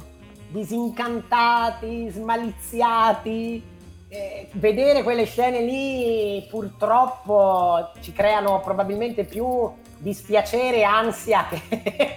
disincantati, 0.47 2.09
smaliziati. 2.09 3.61
eh, 4.07 4.47
vedere 4.53 5.03
quelle 5.03 5.25
scene 5.25 5.61
lì 5.61 6.45
purtroppo 6.49 7.91
ci 8.01 8.11
creano 8.13 8.59
probabilmente 8.61 9.23
più 9.23 9.69
dispiacere 9.97 10.77
e 10.77 10.83
ansia 10.83 11.45
che, 11.51 11.61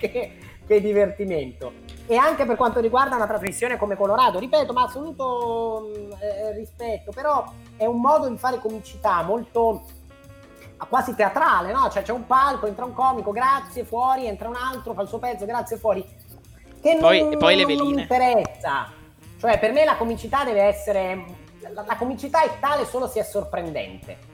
che- 0.00 0.30
che 0.66 0.80
divertimento. 0.80 1.83
E 2.06 2.16
anche 2.16 2.44
per 2.44 2.56
quanto 2.56 2.80
riguarda 2.80 3.16
una 3.16 3.26
trasmissione 3.26 3.78
come 3.78 3.96
Colorado, 3.96 4.38
ripeto, 4.38 4.72
ma 4.72 4.82
assoluto 4.82 5.88
mh, 5.90 6.16
eh, 6.20 6.52
rispetto, 6.52 7.12
però 7.12 7.44
è 7.76 7.86
un 7.86 8.00
modo 8.00 8.28
di 8.28 8.36
fare 8.36 8.58
comicità 8.58 9.22
molto 9.22 9.84
quasi 10.88 11.14
teatrale, 11.14 11.72
no? 11.72 11.88
Cioè 11.90 12.02
c'è 12.02 12.12
un 12.12 12.26
palco, 12.26 12.66
entra 12.66 12.84
un 12.84 12.92
comico, 12.92 13.30
grazie, 13.30 13.84
fuori, 13.84 14.26
entra 14.26 14.48
un 14.48 14.56
altro, 14.56 14.92
fa 14.92 15.02
il 15.02 15.08
suo 15.08 15.18
pezzo, 15.18 15.46
grazie, 15.46 15.78
fuori. 15.78 16.04
Che 16.80 16.96
Poi- 17.00 17.22
non, 17.22 17.38
poi 17.38 17.56
non 17.56 17.66
mi 17.66 18.00
interessa. 18.00 18.92
Cioè 19.38 19.58
per 19.58 19.72
me 19.72 19.84
la 19.84 19.96
comicità 19.96 20.44
deve 20.44 20.62
essere... 20.62 21.24
La, 21.72 21.84
la 21.86 21.96
comicità 21.96 22.42
è 22.42 22.58
tale 22.60 22.84
solo 22.84 23.06
se 23.06 23.20
è 23.20 23.22
sorprendente. 23.22 24.32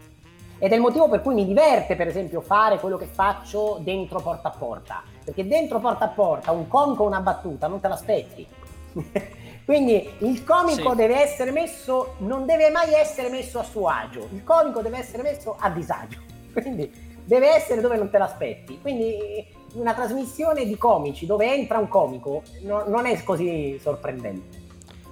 Ed 0.58 0.72
è 0.72 0.74
il 0.74 0.80
motivo 0.80 1.08
per 1.08 1.22
cui 1.22 1.34
mi 1.34 1.46
diverte, 1.46 1.94
per 1.94 2.08
esempio, 2.08 2.40
fare 2.40 2.80
quello 2.80 2.96
che 2.96 3.06
faccio 3.06 3.78
dentro 3.80 4.20
porta 4.20 4.48
a 4.48 4.54
porta. 4.56 5.02
Perché 5.32 5.46
dentro 5.46 5.78
porta 5.78 6.06
a 6.06 6.08
porta 6.08 6.50
un 6.50 6.66
comico 6.66 7.04
o 7.04 7.06
una 7.06 7.20
battuta 7.20 7.68
non 7.68 7.78
te 7.80 7.86
l'aspetti. 7.88 8.44
Quindi 9.64 10.10
il 10.18 10.42
comico 10.42 10.90
Sì. 10.90 10.96
deve 10.96 11.20
essere 11.22 11.52
messo, 11.52 12.14
non 12.18 12.44
deve 12.46 12.70
mai 12.70 12.92
essere 12.94 13.28
messo 13.30 13.60
a 13.60 13.62
suo 13.62 13.86
agio, 13.86 14.28
il 14.32 14.42
comico 14.42 14.80
deve 14.82 14.98
essere 14.98 15.22
messo 15.22 15.54
a 15.58 15.70
disagio. 15.70 16.18
Quindi 16.52 16.90
deve 17.24 17.54
essere 17.54 17.80
dove 17.80 17.96
non 17.96 18.10
te 18.10 18.18
l'aspetti. 18.18 18.80
Quindi 18.80 19.46
una 19.74 19.94
trasmissione 19.94 20.64
di 20.66 20.76
comici 20.76 21.26
dove 21.26 21.52
entra 21.54 21.78
un 21.78 21.86
comico 21.86 22.42
no- 22.62 22.84
non 22.88 23.06
è 23.06 23.22
così 23.22 23.78
sorprendente. 23.80 24.58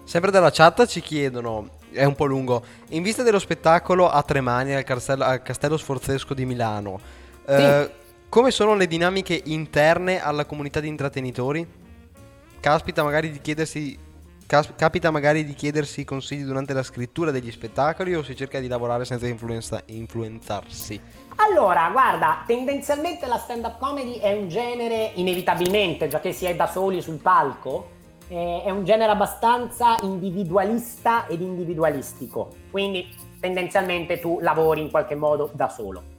Sempre 0.02 0.32
dalla 0.32 0.50
chat 0.50 0.86
ci 0.86 1.00
chiedono 1.00 1.68
è 1.92 2.02
un 2.02 2.16
po' 2.16 2.24
lungo. 2.24 2.64
In 2.88 3.04
vista 3.04 3.22
dello 3.22 3.38
spettacolo 3.38 4.08
a 4.10 4.20
Tremani 4.24 4.74
al 4.74 4.82
Castello, 4.82 5.22
al 5.22 5.42
Castello 5.42 5.76
Sforzesco 5.76 6.34
di 6.34 6.44
Milano, 6.44 6.98
eh, 7.46 7.88
come 8.28 8.50
sono 8.50 8.74
le 8.74 8.86
dinamiche 8.86 9.40
interne 9.46 10.22
alla 10.22 10.44
comunità 10.44 10.80
di 10.80 10.88
intrattenitori? 10.88 11.66
Caspita 12.60 13.02
magari 13.02 13.30
di 13.30 13.40
chiedersi 13.40 14.06
capita 14.76 15.10
magari 15.10 15.44
di 15.44 15.52
chiedersi 15.52 16.04
consigli 16.04 16.42
durante 16.42 16.72
la 16.72 16.82
scrittura 16.82 17.30
degli 17.30 17.50
spettacoli 17.50 18.14
o 18.14 18.22
si 18.22 18.34
cerca 18.34 18.60
di 18.60 18.66
lavorare 18.66 19.04
senza 19.04 19.26
influenza- 19.26 19.82
influenzarsi? 19.86 20.98
Allora, 21.36 21.90
guarda, 21.90 22.44
tendenzialmente 22.46 23.26
la 23.26 23.36
stand-up 23.36 23.78
comedy 23.78 24.18
è 24.18 24.32
un 24.32 24.48
genere, 24.48 25.12
inevitabilmente, 25.14 26.08
già 26.08 26.20
che 26.20 26.32
si 26.32 26.46
è 26.46 26.56
da 26.56 26.66
soli 26.66 27.02
sul 27.02 27.18
palco, 27.18 27.90
eh, 28.28 28.62
è 28.64 28.70
un 28.70 28.84
genere 28.84 29.12
abbastanza 29.12 29.96
individualista 30.02 31.26
ed 31.26 31.42
individualistico. 31.42 32.48
Quindi 32.70 33.06
tendenzialmente 33.40 34.18
tu 34.18 34.38
lavori 34.40 34.80
in 34.80 34.90
qualche 34.90 35.14
modo 35.14 35.50
da 35.52 35.68
solo. 35.68 36.16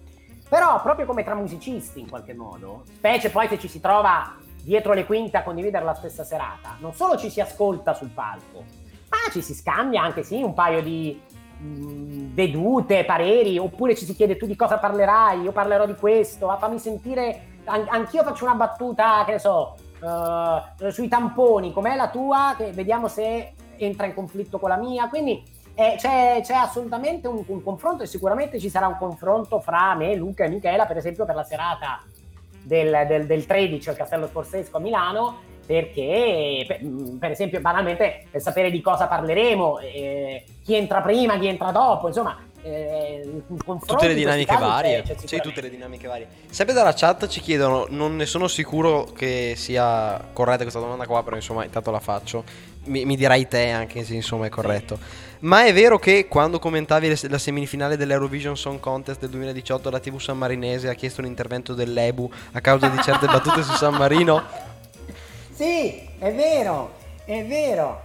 Però 0.50 0.82
proprio 0.82 1.06
come 1.06 1.24
tra 1.24 1.36
musicisti 1.36 2.00
in 2.00 2.10
qualche 2.10 2.34
modo, 2.34 2.82
specie 2.96 3.30
poi 3.30 3.48
se 3.48 3.60
ci 3.60 3.68
si 3.68 3.80
trova 3.80 4.36
dietro 4.64 4.94
le 4.94 5.06
quinte 5.06 5.38
a 5.38 5.44
condividere 5.44 5.86
la 5.86 5.94
stessa 5.94 6.24
serata, 6.24 6.76
non 6.80 6.94
solo 6.94 7.18
ci 7.18 7.30
si 7.30 7.40
ascolta 7.40 7.94
sul 7.94 8.10
palco, 8.10 8.64
ma 9.10 9.32
ci 9.32 9.42
si 9.42 9.54
scambia 9.54 10.02
anche 10.02 10.24
sì 10.24 10.42
un 10.42 10.54
paio 10.54 10.82
di 10.82 11.22
mh, 11.60 12.34
vedute, 12.34 13.06
pareri, 13.06 13.58
oppure 13.60 13.96
ci 13.96 14.06
si 14.06 14.16
chiede 14.16 14.38
tu 14.38 14.48
di 14.48 14.56
cosa 14.56 14.78
parlerai, 14.78 15.42
io 15.42 15.52
parlerò 15.52 15.86
di 15.86 15.96
questo, 15.96 16.50
ah, 16.50 16.58
fammi 16.58 16.80
sentire, 16.80 17.60
an- 17.66 17.88
anch'io 17.90 18.24
faccio 18.24 18.46
una 18.46 18.56
battuta, 18.56 19.24
che 19.26 19.34
ne 19.34 19.40
so, 19.40 19.76
uh, 20.02 20.90
sui 20.90 21.08
tamponi, 21.08 21.72
com'è 21.72 21.96
la 21.96 22.10
tua, 22.10 22.56
che 22.58 22.72
vediamo 22.72 23.08
se 23.08 23.54
entra 23.78 24.08
in 24.08 24.14
conflitto 24.14 24.60
con 24.60 24.70
la 24.70 24.78
mia, 24.78 25.08
quindi 25.08 25.44
eh, 25.80 25.96
c'è, 25.96 26.42
c'è, 26.44 26.56
assolutamente 26.56 27.30
un, 27.30 27.42
un, 27.48 27.64
confronto 27.64 28.04
e 28.04 28.06
sicuramente 28.06 28.60
ci 28.60 28.70
sarà 28.70 28.88
un 28.88 28.98
confronto 28.98 29.62
fra 29.62 29.96
me, 29.96 30.14
Luca 30.14 30.44
e 30.44 30.50
Michela, 30.50 30.86
per 30.86 30.98
esempio 30.98 31.24
per 31.24 31.36
la 31.36 31.46
serata 31.46 32.04
del, 32.62 33.06
del, 33.08 33.26
del 33.26 33.46
13 33.46 33.88
al 33.88 33.96
Castello 33.96 34.28
Sforzesco 34.28 34.76
a 34.76 34.80
Milano, 34.82 35.40
perché 35.66 36.66
per, 36.68 36.82
per, 37.18 37.32
esempio 37.32 37.62
banalmente 37.62 38.26
per 38.30 38.42
sapere 38.42 38.72
di 38.72 38.82
cosa 38.82 39.08
parleremo, 39.08 39.80
eh, 39.80 40.44
chi 40.66 40.76
entra 40.76 41.00
prima, 41.00 41.40
chi 41.40 41.48
entra 41.48 41.72
dopo, 41.72 42.08
insomma 42.08 42.38
eh, 42.62 43.44
tutte 43.48 44.08
le 44.08 44.16
dinamiche 44.16 44.58
varie. 44.58 45.02
C'è, 45.04 45.16
c'è 45.16 45.28
sì, 45.28 45.40
tutte 45.40 45.62
le 45.62 45.70
dinamiche 45.70 46.08
varie. 46.08 46.28
Sempre 46.50 46.74
dalla 46.74 46.94
chat 46.94 47.28
ci 47.28 47.40
chiedono, 47.40 47.86
non 47.88 48.18
ne 48.18 48.26
sono 48.26 48.50
sicuro 48.50 49.06
che 49.16 49.54
sia 49.56 50.22
corretta 50.34 50.64
questa 50.64 50.82
domanda 50.82 51.06
qua, 51.06 51.24
però 51.24 51.38
insomma 51.38 51.64
intanto 51.64 51.90
la 51.90 52.02
faccio. 52.02 52.44
Mi, 52.86 53.06
mi 53.06 53.16
dirai 53.16 53.48
te 53.48 53.70
anche 53.70 54.04
se 54.04 54.14
insomma 54.14 54.46
è 54.46 54.50
corretto. 54.50 54.98
Sì. 54.98 55.29
Ma 55.42 55.64
è 55.64 55.74
vero 55.74 55.98
che 55.98 56.28
quando 56.28 56.60
commentavi 56.60 57.30
la 57.30 57.38
semifinale 57.38 57.96
dell'Eurovision 57.96 58.58
Song 58.58 58.78
Contest 58.80 59.22
del 59.22 59.30
2018 59.30 59.90
la 59.90 60.00
TV 60.00 60.20
sammarinese 60.20 60.90
ha 60.90 60.94
chiesto 60.94 61.22
un 61.22 61.28
intervento 61.28 61.74
dell'Ebu 61.74 62.30
a 62.52 62.60
causa 62.60 62.90
di 62.90 63.02
certe 63.02 63.26
battute 63.28 63.64
su 63.64 63.72
San 63.72 63.96
Marino? 63.96 64.44
Sì, 65.54 66.08
è 66.20 66.34
vero, 66.34 66.94
è 67.24 67.46
vero. 67.46 68.02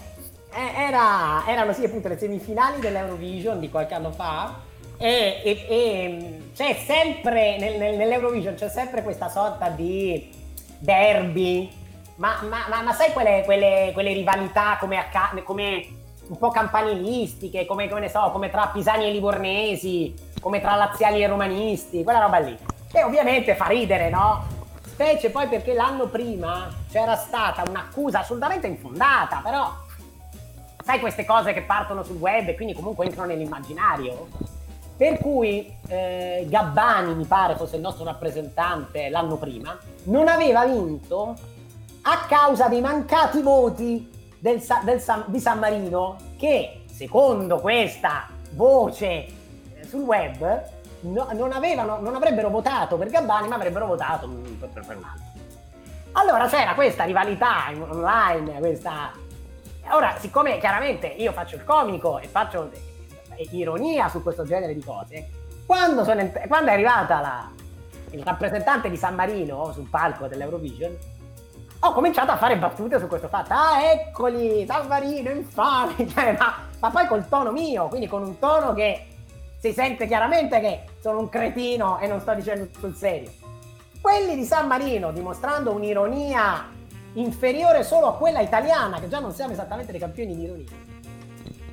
Era, 0.52 1.42
erano 1.48 1.72
sì 1.72 1.84
appunto 1.84 2.06
le 2.06 2.16
semifinali 2.16 2.78
dell'Eurovision 2.78 3.58
di 3.58 3.68
qualche 3.68 3.94
anno 3.94 4.12
fa 4.12 4.60
e, 4.96 5.40
e, 5.42 5.66
e 5.68 6.40
c'è 6.54 6.78
sempre 6.86 7.58
nel, 7.58 7.76
nel, 7.76 7.96
nell'Eurovision 7.96 8.54
c'è 8.54 8.68
sempre 8.68 9.02
questa 9.02 9.28
sorta 9.28 9.68
di 9.70 10.30
derby 10.78 11.68
ma, 12.16 12.38
ma, 12.48 12.66
ma, 12.68 12.82
ma 12.82 12.92
sai 12.92 13.12
quelle, 13.12 13.42
quelle, 13.44 13.90
quelle 13.92 14.12
rivalità 14.12 14.76
come, 14.78 14.96
acca- 14.96 15.34
come, 15.42 15.84
un 16.28 16.38
po' 16.38 16.50
campanilistiche 16.50 17.66
come, 17.66 17.88
come, 17.88 18.08
so, 18.08 18.30
come 18.30 18.50
tra 18.50 18.68
pisani 18.68 19.06
e 19.06 19.12
livornesi 19.12 20.14
come 20.40 20.60
tra 20.60 20.74
laziali 20.74 21.22
e 21.22 21.26
romanisti 21.26 22.02
quella 22.02 22.20
roba 22.20 22.38
lì 22.38 22.56
e 22.92 23.02
ovviamente 23.02 23.54
fa 23.54 23.66
ridere 23.66 24.08
no? 24.08 24.44
specie 24.86 25.30
poi 25.30 25.48
perché 25.48 25.74
l'anno 25.74 26.06
prima 26.06 26.72
c'era 26.90 27.16
stata 27.16 27.62
un'accusa 27.68 28.20
assolutamente 28.20 28.66
infondata 28.66 29.40
però 29.42 29.70
sai 30.84 31.00
queste 31.00 31.24
cose 31.24 31.54
che 31.54 31.62
partono 31.62 32.02
sul 32.02 32.16
web 32.16 32.48
e 32.48 32.54
quindi 32.54 32.74
comunque 32.74 33.06
entrano 33.06 33.28
nell'immaginario? 33.28 34.28
Per 34.96 35.18
cui 35.18 35.74
eh, 35.88 36.44
Gabbani, 36.46 37.14
mi 37.14 37.24
pare 37.24 37.56
fosse 37.56 37.76
il 37.76 37.82
nostro 37.82 38.04
rappresentante 38.04 39.08
l'anno 39.08 39.36
prima, 39.36 39.76
non 40.04 40.28
aveva 40.28 40.66
vinto 40.66 41.34
a 42.02 42.26
causa 42.28 42.68
dei 42.68 42.82
mancati 42.82 43.40
voti 43.40 44.12
del, 44.44 44.62
del 44.82 45.24
di 45.28 45.40
San 45.40 45.58
Marino 45.58 46.18
che, 46.36 46.84
secondo 46.92 47.60
questa 47.60 48.28
voce 48.50 49.06
eh, 49.06 49.84
sul 49.88 50.02
web, 50.02 50.62
no, 51.00 51.28
non, 51.32 51.52
avevano, 51.52 51.98
non, 52.00 52.14
avrebbero 52.14 52.50
votato 52.50 52.98
per 52.98 53.08
Gabbani 53.08 53.48
ma 53.48 53.54
avrebbero 53.54 53.86
votato 53.86 54.28
per, 54.28 54.68
per, 54.68 54.84
per 54.84 54.96
un 54.98 55.04
altro. 55.04 55.24
Allora 56.12 56.46
c'era 56.46 56.74
questa 56.74 57.04
rivalità 57.04 57.72
online, 57.74 58.58
questa 58.58 59.12
Ora, 59.88 60.16
siccome 60.18 60.58
chiaramente 60.58 61.06
io 61.06 61.32
faccio 61.32 61.56
il 61.56 61.64
comico 61.64 62.18
e 62.18 62.26
faccio 62.26 62.70
ironia 63.50 64.08
su 64.08 64.22
questo 64.22 64.44
genere 64.44 64.74
di 64.74 64.82
cose, 64.82 65.28
quando, 65.66 66.04
sono, 66.04 66.30
quando 66.48 66.70
è 66.70 66.72
arrivata 66.72 67.20
la, 67.20 67.50
il 68.10 68.22
rappresentante 68.22 68.88
di 68.88 68.96
San 68.96 69.14
Marino 69.14 69.72
sul 69.72 69.88
palco 69.88 70.26
dell'Eurovision, 70.26 70.96
ho 71.86 71.92
cominciato 71.92 72.30
a 72.30 72.36
fare 72.36 72.56
battute 72.56 72.98
su 72.98 73.06
questo 73.06 73.28
fatto. 73.28 73.52
Ah, 73.52 73.82
eccoli, 73.82 74.64
San 74.66 74.86
Marino, 74.86 75.30
infame! 75.30 75.94
Cioè, 76.08 76.36
ma, 76.38 76.54
ma 76.80 76.90
poi 76.90 77.06
col 77.06 77.28
tono 77.28 77.52
mio, 77.52 77.88
quindi 77.88 78.06
con 78.06 78.22
un 78.22 78.38
tono 78.38 78.72
che 78.72 79.06
si 79.58 79.72
sente 79.72 80.06
chiaramente 80.06 80.60
che 80.60 80.84
sono 81.00 81.18
un 81.18 81.28
cretino 81.28 81.98
e 81.98 82.06
non 82.06 82.20
sto 82.20 82.34
dicendo 82.34 82.68
sul 82.78 82.94
serio. 82.94 83.30
Quelli 84.00 84.34
di 84.34 84.44
San 84.44 84.66
Marino, 84.66 85.12
dimostrando 85.12 85.72
un'ironia 85.72 86.70
inferiore 87.14 87.82
solo 87.82 88.08
a 88.08 88.16
quella 88.16 88.40
italiana, 88.40 88.98
che 88.98 89.08
già 89.08 89.20
non 89.20 89.32
siamo 89.32 89.52
esattamente 89.52 89.90
dei 89.90 90.00
campioni 90.00 90.34
di 90.34 90.42
ironia, 90.42 90.66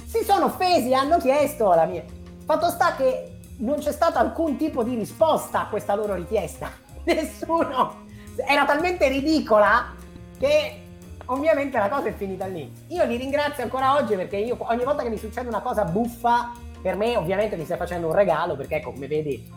si 0.06 0.24
sono 0.24 0.46
offesi 0.46 0.90
e 0.90 0.94
hanno 0.94 1.18
chiesto 1.20 1.74
la 1.74 1.86
mia. 1.86 2.04
Fatto 2.46 2.70
sta 2.70 2.96
che 2.96 3.40
non 3.58 3.80
c'è 3.80 3.94
stato 3.94 4.20
alcun 4.20 4.58
tipo 4.58 4.84
di 4.84 4.96
risposta 4.96 5.62
a 5.62 5.68
questa 5.68 5.96
loro 5.96 6.16
richiesta. 6.16 6.70
Nessuno. 7.04 8.10
Era 8.36 8.66
talmente 8.66 9.08
ridicola 9.08 10.00
che 10.42 10.82
ovviamente 11.26 11.78
la 11.78 11.88
cosa 11.88 12.08
è 12.08 12.14
finita 12.14 12.48
lì. 12.48 12.70
Io 12.88 13.06
li 13.06 13.16
ringrazio 13.16 13.64
ancora 13.64 13.96
oggi 13.96 14.16
perché 14.16 14.38
io 14.38 14.58
ogni 14.60 14.84
volta 14.84 15.04
che 15.04 15.10
mi 15.10 15.18
succede 15.18 15.48
una 15.48 15.62
cosa 15.62 15.84
buffa, 15.84 16.52
per 16.82 16.96
me 16.96 17.16
ovviamente 17.16 17.56
mi 17.56 17.64
stai 17.64 17.78
facendo 17.78 18.08
un 18.08 18.14
regalo 18.14 18.56
perché 18.56 18.78
ecco, 18.78 18.92
come 18.92 19.06
vedi, 19.06 19.48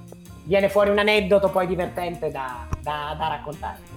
viene 0.45 0.69
fuori 0.69 0.91
un 0.91 0.99
aneddoto 0.99 1.49
poi 1.49 1.67
divertente 1.67 2.31
da, 2.31 2.67
da, 2.83 3.17
da 3.19 3.29
raccontare. 3.29 3.93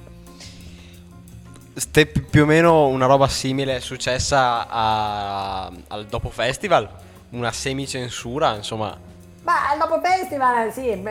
Ste, 1.75 2.07
più 2.07 2.43
o 2.43 2.45
meno 2.45 2.87
una 2.87 3.05
roba 3.05 3.27
simile 3.27 3.75
è 3.75 3.79
successa 3.79 4.67
a, 4.67 5.65
al 5.89 6.05
Dopo 6.05 6.29
Festival, 6.29 6.89
una 7.31 7.51
semicensura, 7.51 8.55
insomma. 8.55 8.97
Ma 9.43 9.69
al 9.69 9.77
Dopo 9.77 9.99
Festival, 10.01 10.71
sì, 10.71 10.89
in 10.89 11.03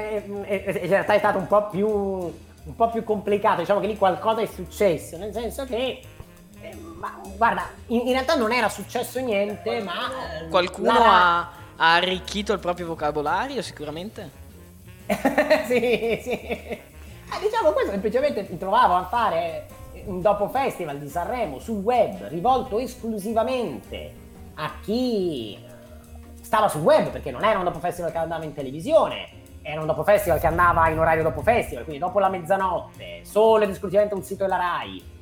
realtà 0.89 1.13
è 1.13 1.19
stato 1.19 1.39
un 1.39 1.47
po' 1.47 1.69
più, 1.69 2.35
un 2.67 2.75
po' 2.75 2.91
più 2.91 3.05
complicato, 3.05 3.61
diciamo 3.61 3.81
che 3.81 3.87
lì 3.87 3.97
qualcosa 3.97 4.41
è 4.41 4.47
successo, 4.47 5.17
nel 5.17 5.33
senso 5.33 5.65
che 5.65 6.03
eh, 6.61 6.75
ma, 6.75 7.21
guarda, 7.37 7.69
in, 7.87 8.01
in, 8.07 8.13
realtà 8.13 8.35
non 8.35 8.53
era 8.53 8.69
successo 8.69 9.21
niente, 9.21 9.83
ma... 9.83 10.41
Eh, 10.41 10.49
Qualcuno 10.49 10.93
la... 10.93 11.39
ha, 11.39 11.51
ha, 11.77 11.95
arricchito 11.95 12.53
il 12.53 12.59
proprio 12.59 12.87
vocabolario 12.87 13.63
sicuramente? 13.63 14.45
sì, 15.07 16.21
sì. 16.23 16.31
Eh, 16.31 17.41
diciamo 17.41 17.71
questo 17.73 17.93
semplicemente 17.93 18.47
mi 18.49 18.59
trovavo 18.59 18.95
a 18.95 19.05
fare 19.05 19.67
un 20.07 20.21
dopo 20.21 20.49
festival 20.49 20.99
di 20.99 21.09
Sanremo 21.09 21.59
sul 21.59 21.79
web 21.79 22.29
rivolto 22.29 22.79
esclusivamente 22.79 24.13
a 24.55 24.73
chi 24.83 25.59
stava 26.41 26.69
sul 26.69 26.83
web 26.83 27.11
perché 27.11 27.31
non 27.31 27.45
era 27.45 27.59
un 27.59 27.65
dopo 27.65 27.81
festival 27.81 28.13
che 28.13 28.19
andava 28.19 28.45
in 28.45 28.55
televisione 28.55 29.36
era 29.67 29.81
un 29.81 29.87
dopo 29.87 30.05
festival 30.05 30.39
che 30.39 30.47
andava 30.47 30.89
in 30.89 30.99
orario 30.99 31.25
dopo 31.25 31.43
festival 31.43 31.83
quindi 31.83 32.01
dopo 32.01 32.21
la 32.21 32.29
mezzanotte 32.29 33.21
solo 33.23 33.65
ed 33.65 33.71
esclusivamente 33.71 34.15
un 34.15 34.23
sito 34.23 34.45
della 34.45 34.57
RAI. 34.57 35.15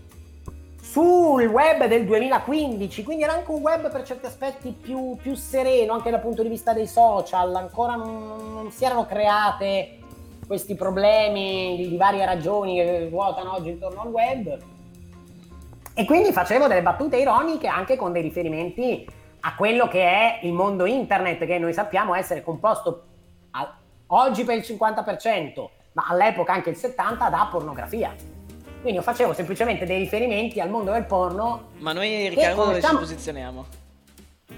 Sul 0.83 1.47
web 1.47 1.87
del 1.87 2.05
2015 2.05 3.03
quindi 3.03 3.23
era 3.23 3.33
anche 3.33 3.51
un 3.51 3.63
web 3.63 3.91
per 3.91 4.03
certi 4.03 4.27
aspetti 4.27 4.71
più, 4.71 5.17
più 5.17 5.35
sereno 5.35 5.95
anche 5.95 6.11
dal 6.11 6.21
punto 6.21 6.43
di 6.43 6.51
vista 6.51 6.75
dei 6.75 6.87
social 6.87 7.55
ancora 7.55 7.95
non, 7.95 8.53
non 8.53 8.71
si 8.71 8.85
erano 8.85 9.07
create 9.07 10.01
questi 10.47 10.75
problemi 10.75 11.77
di, 11.79 11.89
di 11.89 11.97
varie 11.97 12.27
ragioni 12.27 12.75
che 12.75 13.09
ruotano 13.09 13.55
oggi 13.55 13.71
intorno 13.71 14.03
al 14.03 14.09
web. 14.09 14.59
E 15.95 16.05
quindi 16.05 16.33
facevo 16.33 16.67
delle 16.67 16.83
battute 16.83 17.17
ironiche 17.17 17.67
anche 17.67 17.97
con 17.97 18.13
dei 18.13 18.21
riferimenti 18.21 19.09
a 19.41 19.55
quello 19.55 19.89
che 19.89 20.03
è 20.03 20.39
il 20.43 20.53
mondo 20.53 20.85
internet, 20.85 21.47
che 21.47 21.59
noi 21.59 21.73
sappiamo 21.73 22.15
essere 22.15 22.43
composto 22.43 23.05
a, 23.53 23.75
oggi 24.15 24.45
per 24.45 24.57
il 24.57 24.65
50%, 24.67 25.69
ma 25.93 26.07
all'epoca 26.09 26.53
anche 26.53 26.71
il 26.71 26.77
70% 26.77 27.31
da 27.31 27.49
pornografia. 27.51 28.15
Quindi 28.81 28.99
io 29.01 29.03
facevo 29.03 29.33
semplicemente 29.33 29.87
dei 29.87 29.99
riferimenti 29.99 30.61
al 30.61 30.69
mondo 30.71 30.93
del 30.93 31.05
porno. 31.05 31.71
Ma 31.79 31.93
noi, 31.93 32.29
Riccardo, 32.29 32.65
dove 32.67 32.83
ci 32.83 32.97
posizioniamo? 32.97 33.67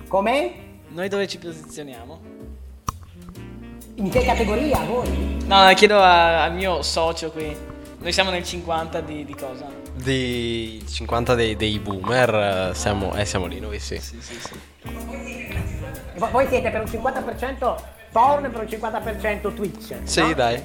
Come? 0.09 0.53
Noi 0.89 1.09
dove 1.09 1.27
ci 1.29 1.39
posizioniamo? 1.39 2.21
In 3.97 4.11
che 4.11 4.25
categoria 4.25 4.79
voi? 4.81 5.39
No, 5.47 5.73
chiedo 5.75 5.99
a- 6.01 6.43
al 6.45 6.53
mio 6.55 6.83
socio 6.83 7.31
qui. 7.31 7.57
Noi 7.99 8.13
siamo 8.13 8.31
nel 8.31 8.45
50 8.45 9.01
di, 9.01 9.25
di 9.25 9.35
cosa? 9.35 9.67
Di 9.95 10.85
50 10.87 11.35
dei, 11.35 11.57
dei 11.57 11.79
boomer, 11.79 12.71
eh, 12.71 12.75
siamo, 12.75 13.15
eh, 13.15 13.25
siamo 13.25 13.47
lì 13.47 13.59
noi, 13.59 13.79
sì. 13.79 13.99
Sì, 13.99 14.21
sì, 14.21 14.39
sì. 14.39 14.61
Vo- 16.17 16.31
Voi 16.31 16.47
siete 16.49 16.71
per 16.71 16.81
un 16.83 16.87
50% 16.87 17.77
porn 18.17 18.51
per 18.51 18.61
un 18.63 18.67
50% 18.67 19.55
Twitch. 19.55 19.95
Sì, 20.05 20.21
no? 20.21 20.33
dai. 20.33 20.63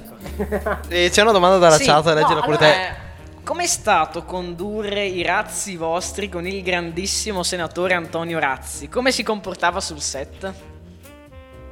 E 0.88 1.10
c'è 1.12 1.22
una 1.22 1.34
domanda 1.34 1.58
dalla 1.58 1.76
Sì, 1.76 1.84
chat, 1.86 2.06
no, 2.06 2.14
leggila 2.14 2.40
pure 2.42 2.56
allora, 2.56 2.58
te. 2.58 2.88
Eh, 2.88 3.10
Com'è 3.44 3.66
stato 3.68 4.24
condurre 4.24 5.04
i 5.04 5.22
razzi 5.24 5.76
vostri 5.76 6.30
con 6.30 6.48
il 6.48 6.62
grandissimo 6.64 7.44
senatore 7.44 7.96
Antonio 7.96 8.40
Razzi? 8.40 8.88
Come 8.88 9.12
si 9.12 9.24
comportava 9.24 9.82
sul 9.82 10.00
set? 10.00 10.54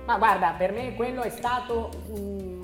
Ma 0.05 0.17
guarda, 0.17 0.55
per 0.57 0.73
me 0.73 0.95
quello 0.95 1.21
è 1.21 1.29
stato. 1.29 1.91
mm, 2.11 2.63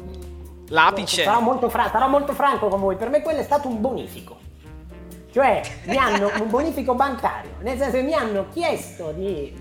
L'apice. 0.70 1.24
Sarò 1.24 1.40
molto, 1.40 1.70
fra- 1.70 1.90
sarò 1.90 2.10
molto 2.10 2.34
franco 2.34 2.68
con 2.68 2.80
voi, 2.82 2.98
per 2.98 3.10
me 3.10 3.22
quello 3.22 3.40
è 3.40 3.44
stato 3.44 3.68
un 3.70 3.80
bonifico. 3.80 4.38
Cioè, 5.32 5.62
mi 5.86 5.98
hanno 5.98 6.32
un 6.42 6.50
bonifico 6.50 6.96
bancario, 6.96 7.52
nel 7.62 7.78
senso 7.78 7.98
che 7.98 8.04
mi 8.04 8.14
hanno 8.14 8.48
chiesto 8.52 9.12
di 9.12 9.54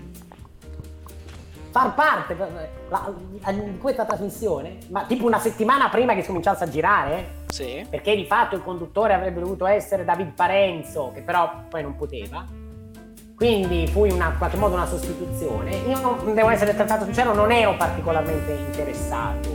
far 1.71 1.93
parte 1.93 2.35
la- 2.89 3.11
questa 3.79 4.05
trasmissione, 4.05 4.77
ma 4.89 5.03
tipo 5.05 5.25
una 5.25 5.39
settimana 5.39 5.89
prima 5.89 6.13
che 6.13 6.21
si 6.21 6.27
cominciasse 6.27 6.63
a 6.65 6.69
girare, 6.69 7.17
eh, 7.17 7.51
Sì. 7.51 7.85
perché 7.89 8.15
di 8.15 8.25
fatto 8.25 8.55
il 8.55 8.63
conduttore 8.63 9.13
avrebbe 9.13 9.39
dovuto 9.39 9.65
essere 9.65 10.03
David 10.05 10.31
Parenzo, 10.33 11.11
che 11.13 11.21
però 11.21 11.51
poi 11.69 11.81
non 11.81 11.95
poteva. 11.95 12.45
Quindi 13.35 13.85
fui 13.87 14.11
una, 14.11 14.29
in 14.29 14.37
qualche 14.37 14.55
modo 14.57 14.75
una 14.75 14.85
sostituzione. 14.85 15.75
Io 15.75 15.99
non, 15.99 16.33
devo 16.33 16.49
essere 16.49 16.73
trattato 16.73 17.03
sincero, 17.03 17.33
non 17.33 17.51
ero 17.51 17.75
particolarmente 17.75 18.53
interessato 18.53 19.49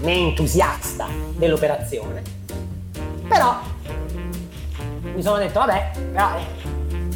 né 0.00 0.12
entusiasta 0.12 1.06
dell'operazione. 1.36 2.22
Però 3.28 3.54
mi 5.14 5.22
sono 5.22 5.36
detto, 5.36 5.60
vabbè, 5.60 5.90
però, 6.12 6.28
eh, 6.36 6.70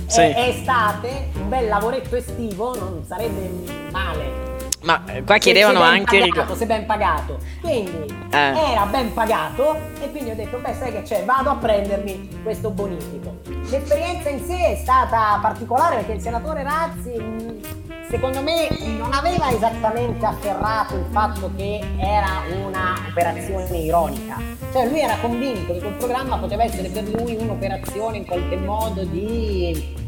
Sì. 0.07 0.21
è, 0.21 0.35
è 0.35 0.49
estate, 0.51 1.31
un 1.35 1.49
bel 1.49 1.67
lavoretto 1.67 2.15
estivo 2.15 2.77
non 2.79 3.03
sarebbe 3.05 3.91
male. 3.91 4.55
Ma 4.87 5.03
eh, 5.07 5.25
qua 5.25 5.37
chiedevano 5.39 5.81
anche 5.81 6.21
pagato, 6.21 6.55
se 6.55 6.65
ben 6.65 6.87
pagato. 6.87 7.39
Quindi 7.61 8.15
Eh. 8.31 8.37
era 8.71 8.87
ben 8.87 9.13
pagato 9.13 9.77
e 10.01 10.11
quindi 10.13 10.31
ho 10.31 10.35
detto 10.37 10.59
beh 10.59 10.75
sai 10.75 10.93
che 10.93 11.03
c'è? 11.03 11.25
Vado 11.25 11.51
a 11.51 11.55
prendermi 11.57 12.41
questo 12.45 12.71
bonifico. 12.71 13.39
L'esperienza 13.69 14.29
in 14.29 14.45
sé 14.47 14.55
è 14.57 14.77
stata 14.81 15.39
particolare 15.43 15.97
perché 15.97 16.13
il 16.13 16.21
senatore 16.21 16.63
Razzi 16.63 17.11
mh, 17.21 17.61
secondo 18.09 18.41
me 18.43 18.69
non 18.97 19.13
aveva 19.13 19.51
esattamente 19.51 20.25
afferrato 20.25 20.95
il 20.95 21.07
fatto 21.11 21.51
che 21.57 21.81
era 21.99 22.43
una 22.65 22.95
operazione 23.11 23.77
ironica. 23.79 24.37
Cioè 24.73 24.87
lui 24.87 25.01
era 25.01 25.17
convinto 25.21 25.73
che 25.73 25.81
quel 25.81 25.95
programma 25.95 26.37
poteva 26.37 26.63
essere 26.63 26.89
per 26.91 27.09
lui 27.09 27.35
un'operazione 27.35 28.19
in 28.19 28.25
qualche 28.25 28.57
modo 28.57 29.03
di 29.03 30.05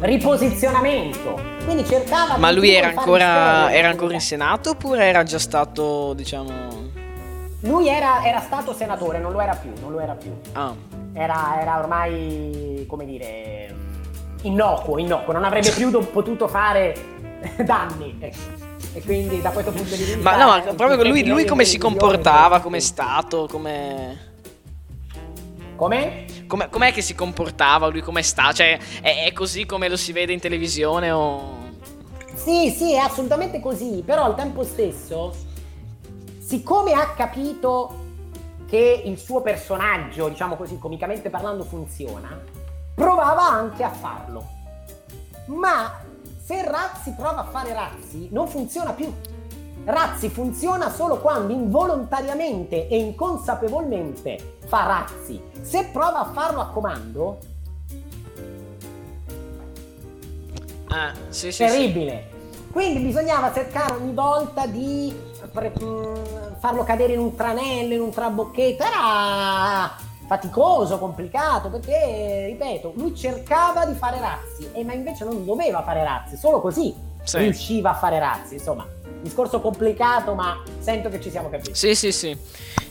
riposizionamento 0.00 1.56
quindi 1.68 1.86
cercava 1.86 2.38
Ma 2.38 2.50
lui 2.50 2.70
era 2.70 2.88
ancora, 2.88 3.70
era 3.70 3.90
ancora 3.90 4.14
in 4.14 4.22
Senato 4.22 4.70
oppure 4.70 5.04
era 5.04 5.22
già 5.22 5.38
stato, 5.38 6.14
diciamo... 6.14 6.86
Lui 7.60 7.88
era, 7.88 8.24
era 8.24 8.40
stato 8.40 8.72
senatore, 8.72 9.18
non 9.18 9.32
lo 9.32 9.40
era 9.40 9.54
più, 9.54 9.70
non 9.82 9.92
lo 9.92 10.00
era 10.00 10.14
più. 10.14 10.32
Ah. 10.52 10.72
Era, 11.12 11.60
era 11.60 11.78
ormai, 11.78 12.86
come 12.88 13.04
dire, 13.04 13.74
innocuo, 14.42 14.96
innocuo, 14.96 15.34
non 15.34 15.44
avrebbe 15.44 15.70
più 15.70 15.90
do- 15.90 16.06
potuto 16.06 16.48
fare 16.48 16.94
danni. 17.66 18.16
E 18.94 19.02
quindi 19.02 19.42
da 19.42 19.50
questo 19.50 19.70
punto 19.70 19.94
di 19.94 20.04
vista... 20.04 20.22
Ma 20.22 20.36
no, 20.36 20.46
ma 20.46 20.60
proprio 20.74 21.02
lui, 21.06 21.26
lui 21.26 21.44
come 21.44 21.64
si 21.66 21.76
comportava, 21.76 22.60
come 22.60 22.78
è 22.78 22.80
stato, 22.80 23.46
come... 23.50 24.27
Come? 25.78 26.24
Come, 26.48 26.68
com'è 26.68 26.92
che 26.92 27.02
si 27.02 27.14
comportava 27.14 27.86
lui, 27.86 28.00
come 28.00 28.24
sta? 28.24 28.52
Cioè, 28.52 28.80
è, 29.00 29.26
è 29.26 29.32
così 29.32 29.64
come 29.64 29.88
lo 29.88 29.96
si 29.96 30.10
vede 30.10 30.32
in 30.32 30.40
televisione 30.40 31.12
o... 31.12 31.66
Sì, 32.34 32.74
sì, 32.76 32.94
è 32.94 32.98
assolutamente 32.98 33.60
così, 33.60 34.02
però 34.04 34.24
al 34.24 34.34
tempo 34.34 34.64
stesso, 34.64 35.32
siccome 36.40 36.94
ha 36.94 37.12
capito 37.14 38.06
che 38.68 39.02
il 39.04 39.18
suo 39.18 39.40
personaggio, 39.40 40.28
diciamo 40.28 40.56
così, 40.56 40.78
comicamente 40.78 41.30
parlando, 41.30 41.62
funziona, 41.62 42.42
provava 42.96 43.48
anche 43.48 43.84
a 43.84 43.90
farlo. 43.90 44.46
Ma 45.46 46.00
se 46.44 46.68
Razzi 46.68 47.12
prova 47.12 47.42
a 47.42 47.44
fare 47.44 47.72
Razzi, 47.72 48.28
non 48.32 48.48
funziona 48.48 48.92
più. 48.94 49.14
Razzi 49.90 50.28
funziona 50.28 50.90
solo 50.90 51.16
quando 51.16 51.50
involontariamente 51.54 52.88
e 52.88 52.98
inconsapevolmente 52.98 54.56
fa 54.66 54.84
Razzi. 54.84 55.40
Se 55.62 55.88
prova 55.90 56.18
a 56.18 56.24
farlo 56.26 56.60
a 56.60 56.66
comando, 56.66 57.38
Ah, 60.90 61.12
sì, 61.30 61.50
sì, 61.50 61.52
sì. 61.52 61.64
terribile. 61.64 62.28
Quindi 62.70 63.00
bisognava 63.00 63.50
cercare 63.50 63.94
ogni 63.94 64.12
volta 64.12 64.66
di 64.66 65.14
pre- 65.50 65.72
mh, 65.78 66.58
farlo 66.58 66.84
cadere 66.84 67.14
in 67.14 67.20
un 67.20 67.34
tranello, 67.34 67.94
in 67.94 68.02
un 68.02 68.10
trabocchetto. 68.10 68.82
Era 68.82 69.90
faticoso, 70.26 70.98
complicato, 70.98 71.70
perché, 71.70 72.44
ripeto, 72.48 72.92
lui 72.96 73.16
cercava 73.16 73.86
di 73.86 73.94
fare 73.94 74.20
razzi, 74.20 74.68
e 74.72 74.84
ma 74.84 74.92
invece 74.92 75.24
non 75.24 75.46
doveva 75.46 75.82
fare 75.82 76.04
razzi, 76.04 76.36
solo 76.36 76.60
così 76.60 76.94
Sì. 77.28 77.38
riusciva 77.38 77.90
a 77.90 77.94
fare 77.94 78.18
razzi. 78.18 78.54
Insomma, 78.54 78.86
discorso 79.20 79.60
complicato, 79.60 80.34
ma 80.34 80.62
sento 80.78 81.08
che 81.08 81.20
ci 81.20 81.30
siamo 81.30 81.50
capiti. 81.50 81.74
Sì, 81.74 81.94
sì, 81.94 82.12
sì. 82.12 82.36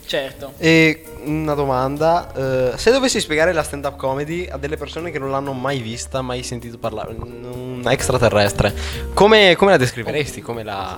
Certo. 0.05 0.53
E 0.57 1.03
una 1.25 1.53
domanda, 1.53 2.31
eh, 2.33 2.77
se 2.77 2.91
dovessi 2.91 3.19
spiegare 3.19 3.51
la 3.51 3.63
stand-up 3.63 3.97
comedy 3.97 4.47
a 4.47 4.57
delle 4.57 4.77
persone 4.77 5.11
che 5.11 5.19
non 5.19 5.31
l'hanno 5.31 5.51
mai 5.51 5.79
vista, 5.79 6.21
mai 6.21 6.43
sentito 6.43 6.77
parlare, 6.77 7.13
un 7.13 7.83
extraterrestre, 7.85 8.73
come, 9.13 9.55
come 9.57 9.71
la 9.71 9.77
descriveresti? 9.77 10.41
Come 10.41 10.63
la... 10.63 10.97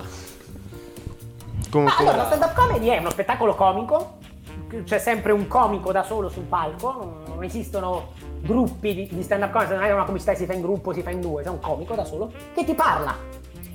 Come, 1.70 1.90
come 1.90 2.08
allora, 2.08 2.16
la 2.16 2.26
stand-up 2.26 2.54
comedy 2.54 2.88
è 2.88 2.98
uno 2.98 3.10
spettacolo 3.10 3.54
comico, 3.56 4.18
c'è 4.84 4.98
sempre 4.98 5.32
un 5.32 5.48
comico 5.48 5.90
da 5.90 6.04
solo 6.04 6.28
sul 6.28 6.44
palco, 6.44 7.22
non 7.26 7.42
esistono 7.42 8.12
gruppi 8.40 8.94
di, 8.94 9.08
di 9.10 9.22
stand-up 9.22 9.50
comedy, 9.50 9.74
non 9.74 9.84
è 9.84 9.92
una 9.92 10.04
comicità 10.04 10.32
che 10.32 10.38
si 10.38 10.46
fa 10.46 10.52
in 10.52 10.62
gruppo, 10.62 10.92
si 10.92 11.02
fa 11.02 11.10
in 11.10 11.20
due, 11.20 11.42
c'è 11.42 11.48
un 11.48 11.60
comico 11.60 11.94
da 11.94 12.04
solo 12.04 12.32
che 12.54 12.64
ti 12.64 12.74
parla. 12.74 13.14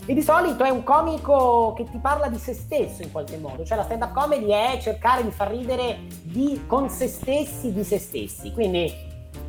E 0.08 0.14
di 0.14 0.22
solito 0.22 0.64
è 0.64 0.70
un 0.70 0.84
comico 0.84 1.74
che 1.76 1.90
ti 1.90 1.98
parla 1.98 2.28
di 2.28 2.38
se 2.38 2.54
stesso 2.54 3.02
in 3.02 3.12
qualche 3.12 3.38
modo, 3.38 3.66
cioè 3.66 3.78
la 3.78 3.84
stand-up 3.84 4.14
comedy 4.14 4.50
è 4.50 4.78
cercare 4.80 5.24
di 5.24 5.32
far 5.32 5.50
ridere 5.50 6.02
di- 6.22 6.64
con 6.68 6.90
se 6.90 7.08
stessi 7.08 7.74
di 7.74 7.84
se 7.84 7.98
stessi, 7.98 8.52
quindi 8.52 8.94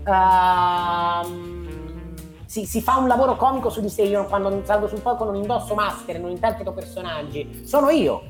ehm, 0.07 1.67
si, 2.47 2.65
si 2.65 2.81
fa 2.81 2.97
un 2.97 3.07
lavoro 3.07 3.37
comico 3.37 3.69
su 3.69 3.83
di 3.83 3.91
sé, 3.91 4.03
io 4.05 4.25
quando 4.25 4.63
salgo 4.65 4.89
sul 4.89 5.01
palco 5.01 5.25
non 5.25 5.35
indosso 5.35 5.75
maschere, 5.75 6.19
non 6.19 6.31
interpreto 6.31 6.73
personaggi, 6.73 7.61
sono 7.67 7.91
io, 7.91 8.23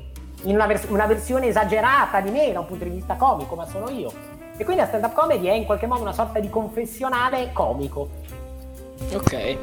in 0.43 0.55
una, 0.55 0.65
vers- 0.65 0.89
una 0.89 1.05
versione 1.05 1.47
esagerata 1.47 2.19
di 2.19 2.29
me 2.29 2.51
da 2.51 2.59
un 2.59 2.65
punto 2.65 2.83
di 2.83 2.89
vista 2.89 3.15
comico, 3.15 3.55
ma 3.55 3.65
sono 3.65 3.89
io. 3.89 4.36
E 4.57 4.63
quindi 4.63 4.81
la 4.81 4.87
stand-up 4.87 5.13
comedy 5.13 5.45
è 5.47 5.53
in 5.53 5.65
qualche 5.65 5.85
modo 5.85 6.01
una 6.01 6.13
sorta 6.13 6.39
di 6.39 6.49
confessionale 6.49 7.51
comico. 7.53 8.09
Ok. 9.13 9.57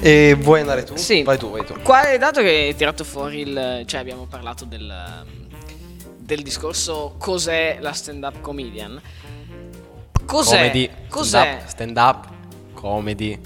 E 0.00 0.36
vuoi 0.38 0.60
andare 0.60 0.84
tu? 0.84 0.94
Sì. 0.96 1.22
Vai 1.22 1.38
tu, 1.38 1.50
vai 1.50 1.64
tu. 1.64 1.74
Qua, 1.82 2.02
dato 2.18 2.42
che 2.42 2.48
hai 2.48 2.74
tirato 2.76 3.02
fuori 3.04 3.40
il... 3.40 3.82
Cioè, 3.86 4.00
abbiamo 4.00 4.26
parlato 4.26 4.64
del... 4.66 5.24
Del 6.18 6.42
discorso 6.42 7.14
cos'è 7.18 7.78
la 7.80 7.92
stand-up 7.92 8.40
comedian. 8.40 9.00
Cos'è? 10.26 10.56
Comedy, 10.56 10.90
Cos'è? 11.08 11.62
stand-up, 11.66 12.26
comedy, 12.74 13.38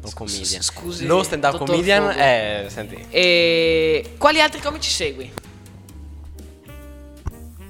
non 0.00 0.08
Scusi- 0.08 0.36
comedian. 0.36 0.62
scusi, 0.62 1.04
Lo 1.06 1.22
stand-up 1.24 1.58
comedian 1.58 2.06
Fogo. 2.10 2.18
è... 2.18 2.64
Senti, 2.68 3.06
E 3.10 4.12
quali 4.18 4.40
altri 4.40 4.60
comici 4.60 4.88
segui? 4.88 5.32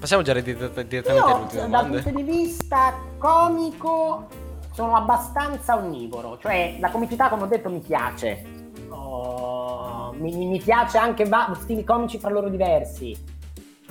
Passiamo 0.03 0.21
già 0.21 0.33
direttamente 0.33 1.09
all'ultima 1.09 1.65
dal 1.67 1.89
punto 1.89 2.09
di 2.09 2.23
vista 2.23 2.93
comico, 3.17 4.27
sono 4.73 4.97
abbastanza 4.97 5.77
onnivoro. 5.77 6.37
Cioè, 6.39 6.75
la 6.81 6.91
comicità, 6.91 7.29
come 7.29 7.43
ho 7.43 7.45
detto, 7.45 7.69
mi 7.69 7.79
piace. 7.79 8.73
Oh, 8.89 10.13
mi, 10.17 10.45
mi 10.45 10.59
piace 10.59 10.97
anche 10.97 11.23
va- 11.23 11.55
stili 11.57 11.85
comici 11.85 12.19
fra 12.19 12.31
loro 12.31 12.49
diversi. 12.49 13.15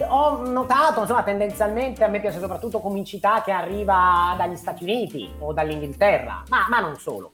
Ho 0.06 0.46
notato, 0.46 1.00
insomma, 1.00 1.22
tendenzialmente 1.22 2.04
a 2.04 2.08
me 2.08 2.20
piace 2.20 2.40
soprattutto 2.40 2.80
comicità 2.80 3.40
che 3.40 3.52
arriva 3.52 4.34
dagli 4.36 4.56
Stati 4.56 4.84
Uniti 4.84 5.32
o 5.38 5.54
dall'Inghilterra, 5.54 6.42
ma, 6.50 6.66
ma 6.68 6.80
non 6.80 6.98
solo. 6.98 7.32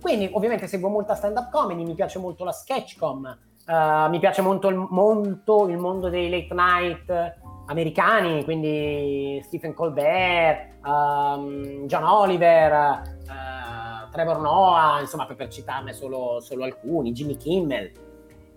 Quindi, 0.00 0.28
ovviamente, 0.32 0.66
seguo 0.66 0.88
molta 0.88 1.14
stand-up 1.14 1.48
comedy, 1.52 1.84
mi 1.84 1.94
piace 1.94 2.18
molto 2.18 2.42
la 2.42 2.50
sketchcom, 2.50 3.38
eh, 3.68 4.08
mi 4.08 4.18
piace 4.18 4.42
molto 4.42 4.66
il, 4.66 4.84
molto 4.90 5.68
il 5.68 5.78
mondo 5.78 6.08
dei 6.08 6.28
late 6.28 6.54
night 6.54 7.44
americani, 7.66 8.44
quindi 8.44 9.40
Stephen 9.44 9.74
Colbert, 9.74 10.74
ehm, 10.84 11.86
John 11.86 12.04
Oliver, 12.04 12.72
eh, 12.72 14.10
Trevor 14.10 14.40
Noah, 14.40 15.00
insomma 15.00 15.26
per, 15.26 15.36
per 15.36 15.48
citarne 15.48 15.92
solo, 15.92 16.40
solo 16.40 16.64
alcuni, 16.64 17.12
Jimmy 17.12 17.36
Kimmel. 17.36 17.90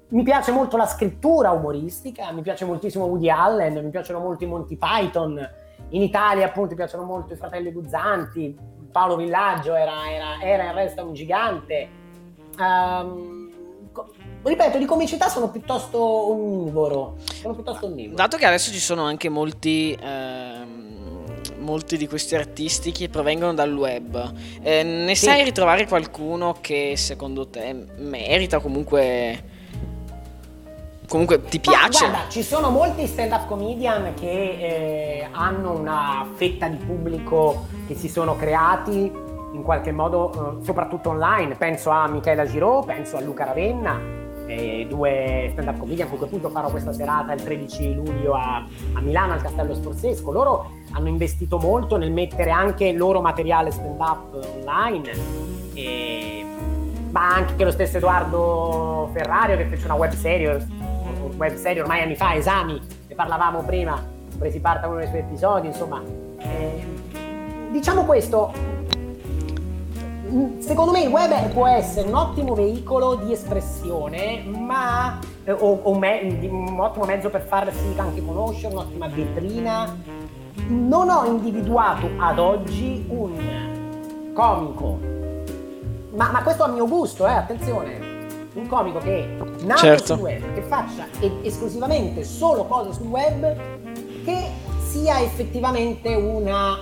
Mi 0.09 0.23
piace 0.23 0.51
molto 0.51 0.75
la 0.75 0.87
scrittura 0.87 1.51
umoristica, 1.51 2.31
mi 2.31 2.41
piace 2.41 2.65
moltissimo 2.65 3.05
Woody 3.05 3.29
Allen, 3.29 3.83
mi 3.83 3.89
piacciono 3.89 4.19
molto 4.19 4.43
i 4.43 4.47
Monty 4.47 4.75
Python, 4.77 5.49
in 5.89 6.01
Italia 6.01 6.45
appunto 6.45 6.69
mi 6.69 6.75
piacciono 6.75 7.03
molto 7.03 7.33
i 7.33 7.35
fratelli 7.35 7.71
Guzzanti, 7.71 8.57
Paolo 8.91 9.15
Villaggio 9.15 9.75
era, 9.75 10.09
era, 10.11 10.41
era 10.41 10.71
e 10.71 10.73
resta 10.73 11.03
un 11.03 11.13
gigante. 11.13 11.89
Um, 12.57 13.38
ripeto, 14.43 14.77
di 14.77 14.85
comicità 14.85 15.27
sono 15.27 15.49
piuttosto 15.49 15.99
onnivoro. 16.31 17.17
Sono 17.41 17.53
piuttosto 17.53 17.85
onnivoro. 17.85 18.15
Dato 18.15 18.37
che 18.37 18.45
adesso 18.45 18.71
ci 18.71 18.79
sono 18.79 19.03
anche 19.03 19.29
molti. 19.29 19.97
Ehm, 20.01 20.87
molti 21.59 21.97
di 21.97 22.07
questi 22.07 22.35
artisti 22.35 22.91
che 22.91 23.09
provengono 23.09 23.53
dal 23.53 23.71
web, 23.71 24.33
eh, 24.61 24.81
ne 24.81 25.13
sì. 25.13 25.25
sai 25.25 25.43
ritrovare 25.43 25.85
qualcuno 25.85 26.55
che 26.59 26.95
secondo 26.95 27.47
te 27.47 27.85
merita 27.97 28.59
comunque 28.59 29.43
comunque 31.07 31.43
ti 31.43 31.59
piace? 31.59 32.05
Ma, 32.05 32.11
guarda, 32.11 32.29
ci 32.29 32.43
sono 32.43 32.69
molti 32.69 33.05
stand-up 33.07 33.47
comedian 33.47 34.13
che 34.13 34.29
eh, 34.29 35.27
hanno 35.31 35.73
una 35.73 36.25
fetta 36.35 36.67
di 36.67 36.77
pubblico 36.77 37.65
che 37.87 37.95
si 37.95 38.07
sono 38.07 38.35
creati 38.35 39.11
in 39.51 39.63
qualche 39.63 39.91
modo, 39.91 40.59
eh, 40.61 40.65
soprattutto 40.65 41.09
online. 41.09 41.55
Penso 41.55 41.89
a 41.89 42.07
Michela 42.07 42.45
Giraud, 42.45 42.85
penso 42.85 43.17
a 43.17 43.21
Luca 43.21 43.45
Ravenna, 43.45 43.99
eh, 44.49 44.85
due 44.89 45.49
stand-up 45.51 45.77
comedian 45.77 46.09
con 46.09 46.17
cui 46.17 46.25
appunto 46.27 46.49
farò 46.49 46.69
questa 46.69 46.91
serata 46.91 47.33
il 47.33 47.43
13 47.43 47.93
luglio 47.93 48.33
a, 48.33 48.65
a 48.93 48.99
Milano 49.01 49.33
al 49.33 49.41
Castello 49.41 49.73
Sforzesco. 49.75 50.31
Loro 50.31 50.71
hanno 50.91 51.07
investito 51.07 51.57
molto 51.57 51.97
nel 51.97 52.11
mettere 52.11 52.49
anche 52.49 52.85
il 52.85 52.97
loro 52.97 53.21
materiale 53.21 53.71
stand-up 53.71 54.39
online. 54.61 55.11
E 55.73 56.45
ma 57.11 57.33
anche 57.33 57.63
lo 57.63 57.71
stesso 57.71 57.97
Edoardo 57.97 59.09
Ferrario 59.13 59.57
che 59.57 59.65
fece 59.65 59.85
una 59.85 59.95
web 59.95 60.11
serie 60.11 60.67
web 61.39 61.55
serie 61.55 61.81
ormai 61.81 62.01
anni 62.01 62.15
fa, 62.15 62.35
esami, 62.35 62.79
ne 63.07 63.15
parlavamo 63.15 63.63
prima, 63.63 64.03
presi 64.37 64.59
parte 64.59 64.85
a 64.85 64.89
uno 64.89 64.97
dei 64.97 65.07
suoi 65.07 65.21
episodi, 65.21 65.67
insomma. 65.67 66.01
Eh, 66.37 66.85
diciamo 67.71 68.03
questo, 68.03 68.51
secondo 70.59 70.91
me 70.91 71.01
il 71.01 71.09
web 71.09 71.49
può 71.49 71.67
essere 71.67 72.07
un 72.07 72.15
ottimo 72.15 72.53
veicolo 72.53 73.15
di 73.15 73.31
espressione, 73.31 74.43
ma 74.43 75.19
eh, 75.43 75.51
o, 75.51 75.79
o 75.83 75.97
me, 75.97 76.21
un 76.49 76.79
ottimo 76.79 77.05
mezzo 77.05 77.29
per 77.29 77.41
farsi 77.41 77.93
anche 77.95 78.23
conoscere, 78.23 78.73
un'ottima 78.73 79.07
vetrina. 79.07 80.27
Non 80.67 81.09
ho 81.09 81.25
individuato 81.25 82.09
ad 82.17 82.37
oggi 82.37 83.05
un 83.07 84.31
comico, 84.33 84.99
ma, 86.15 86.31
ma 86.31 86.43
questo 86.43 86.63
a 86.63 86.67
mio 86.67 86.87
gusto, 86.87 87.25
eh, 87.25 87.31
attenzione, 87.31 87.99
un 88.53 88.67
comico 88.67 88.99
che 88.99 89.37
nasce 89.63 89.85
certo. 89.85 90.15
sul 90.15 90.23
web, 90.23 90.53
che 90.53 90.61
faccia 90.61 91.07
esclusivamente 91.41 92.23
solo 92.23 92.65
cose 92.65 92.93
sul 92.93 93.07
web, 93.07 93.55
che 94.23 94.49
sia 94.83 95.21
effettivamente 95.21 96.13
una 96.13 96.77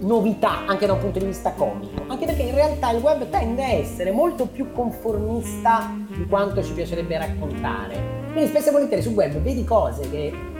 novità 0.00 0.66
anche 0.66 0.86
da 0.86 0.94
un 0.94 1.00
punto 1.00 1.18
di 1.18 1.26
vista 1.26 1.52
comico, 1.52 2.02
anche 2.06 2.26
perché 2.26 2.42
in 2.42 2.54
realtà 2.54 2.90
il 2.90 3.02
web 3.02 3.28
tende 3.28 3.64
a 3.64 3.68
essere 3.68 4.10
molto 4.10 4.46
più 4.46 4.72
conformista 4.72 5.94
di 6.08 6.26
quanto 6.26 6.62
ci 6.62 6.72
piacerebbe 6.72 7.18
raccontare. 7.18 8.22
Quindi 8.32 8.48
spesso 8.50 8.68
e 8.70 8.72
volentieri 8.72 9.02
sul 9.02 9.14
web 9.14 9.32
vedi 9.38 9.64
cose 9.64 10.10
che 10.10 10.52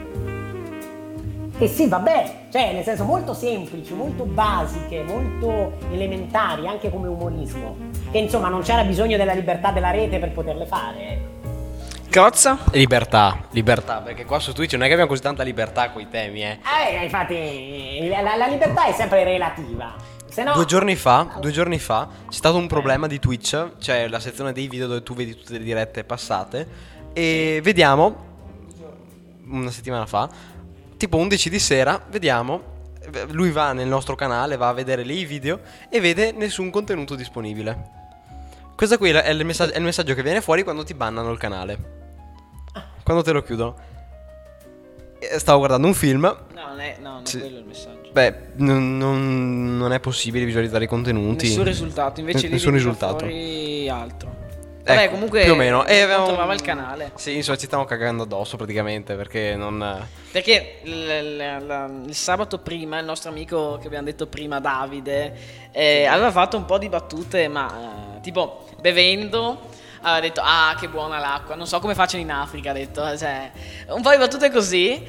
che 1.57 1.67
sì, 1.69 1.87
vabbè, 1.87 2.47
cioè 2.51 2.73
nel 2.73 2.83
senso 2.83 3.05
molto 3.05 3.33
semplici, 3.33 3.93
molto 3.93 4.25
basiche, 4.25 5.03
molto 5.03 5.71
elementari, 5.89 6.67
anche 6.67 6.89
come 6.89 7.07
umorismo, 7.07 7.77
che 8.11 8.17
insomma 8.17 8.49
non 8.49 8.61
c'era 8.61 8.83
bisogno 8.83 9.15
della 9.15 9.33
libertà 9.33 9.71
della 9.71 9.91
rete 9.91 10.19
per 10.19 10.33
poterle 10.33 10.65
fare. 10.65 11.34
Crozza? 12.15 12.57
Libertà, 12.71 13.43
libertà, 13.49 13.99
perché 13.99 14.23
qua 14.23 14.39
su 14.39 14.53
Twitch 14.53 14.71
non 14.71 14.83
è 14.83 14.85
che 14.85 14.93
abbiamo 14.93 15.09
così 15.09 15.21
tanta 15.21 15.43
libertà 15.43 15.89
con 15.89 16.01
i 16.01 16.07
temi, 16.07 16.43
eh. 16.43 16.59
Eh, 16.63 17.03
infatti, 17.03 18.07
la, 18.07 18.37
la 18.37 18.47
libertà 18.47 18.85
è 18.85 18.93
sempre 18.93 19.25
relativa. 19.25 19.93
No... 20.37 20.53
Due, 20.53 20.63
giorni 20.63 20.95
fa, 20.95 21.35
due 21.41 21.51
giorni 21.51 21.77
fa 21.77 22.07
c'è 22.29 22.37
stato 22.37 22.55
un 22.55 22.67
problema 22.67 23.07
di 23.07 23.19
Twitch, 23.19 23.71
cioè 23.79 24.07
la 24.07 24.21
sezione 24.21 24.53
dei 24.53 24.69
video 24.69 24.87
dove 24.87 25.03
tu 25.03 25.13
vedi 25.13 25.35
tutte 25.35 25.57
le 25.57 25.63
dirette 25.65 26.05
passate, 26.05 26.65
e 27.11 27.59
vediamo, 27.61 28.15
una 29.47 29.69
settimana 29.69 30.05
fa, 30.05 30.29
tipo 30.95 31.17
11 31.17 31.49
di 31.49 31.59
sera, 31.59 32.01
vediamo, 32.07 32.93
lui 33.31 33.51
va 33.51 33.73
nel 33.73 33.89
nostro 33.89 34.15
canale, 34.15 34.55
va 34.55 34.69
a 34.69 34.73
vedere 34.73 35.03
lì 35.03 35.19
i 35.19 35.25
video 35.25 35.59
e 35.89 35.99
vede 35.99 36.31
nessun 36.31 36.69
contenuto 36.69 37.13
disponibile. 37.15 37.89
Questo 38.73 38.97
qui 38.97 39.09
è 39.09 39.29
il, 39.29 39.43
messaggio, 39.43 39.73
è 39.73 39.77
il 39.79 39.83
messaggio 39.83 40.13
che 40.13 40.23
viene 40.23 40.39
fuori 40.39 40.63
quando 40.63 40.85
ti 40.85 40.93
bannano 40.93 41.29
il 41.29 41.37
canale. 41.37 42.03
Quando 43.03 43.23
te 43.23 43.31
lo 43.31 43.41
chiudono. 43.43 43.75
Stavo 45.37 45.59
guardando 45.59 45.87
un 45.87 45.93
film. 45.93 46.21
No, 46.21 46.67
non 46.67 46.79
è, 46.79 46.97
no, 46.99 47.13
non 47.13 47.25
sì. 47.25 47.39
quello 47.39 47.59
il 47.59 47.65
messaggio. 47.65 48.11
Beh, 48.11 48.35
non, 48.55 48.97
non, 48.97 49.77
non, 49.77 49.91
è 49.93 49.99
possibile 49.99 50.45
visualizzare 50.45 50.83
i 50.83 50.87
contenuti. 50.87 51.47
Nessun 51.47 51.63
risultato, 51.63 52.19
invece 52.19 52.47
N- 52.47 52.51
nessun 52.51 52.71
risultato. 52.73 53.19
fuori 53.19 53.89
altro. 53.89 54.43
Vabbè, 54.83 55.01
ecco, 55.03 55.13
comunque 55.13 55.43
più 55.43 55.53
o 55.53 55.55
meno. 55.55 55.83
E 55.85 56.01
avevamo... 56.01 56.27
trovava 56.27 56.53
il 56.53 56.61
canale. 56.61 57.11
Sì, 57.15 57.35
insomma, 57.37 57.57
ci 57.57 57.65
stavamo 57.65 57.87
cagando 57.87 58.23
addosso 58.23 58.55
praticamente 58.55 59.15
perché 59.15 59.55
non. 59.55 60.07
Perché 60.31 60.79
l- 60.83 60.89
l- 60.91 61.65
l- 61.65 62.03
il 62.07 62.15
sabato 62.15 62.59
prima 62.59 62.99
il 62.99 63.05
nostro 63.05 63.31
amico 63.31 63.77
che 63.79 63.87
abbiamo 63.87 64.05
detto 64.05 64.27
prima, 64.27 64.59
Davide, 64.59 65.33
eh, 65.71 66.05
aveva 66.05 66.29
fatto 66.29 66.55
un 66.57 66.65
po' 66.65 66.77
di 66.77 66.87
battute, 66.87 67.47
ma 67.47 68.17
eh, 68.17 68.21
tipo 68.21 68.67
bevendo. 68.79 69.73
Aveva 70.05 70.19
detto, 70.19 70.41
ah, 70.43 70.75
che 70.79 70.87
buona 70.87 71.17
l'acqua. 71.17 71.55
Non 71.55 71.65
so 71.65 71.79
come 71.79 71.95
facciano 71.95 72.21
in 72.21 72.31
Africa. 72.31 72.69
Ha 72.69 72.73
detto, 72.73 73.17
cioè, 73.17 73.51
un 73.87 74.03
po' 74.03 74.11
di 74.11 74.17
battute 74.17 74.51
così. 74.51 75.03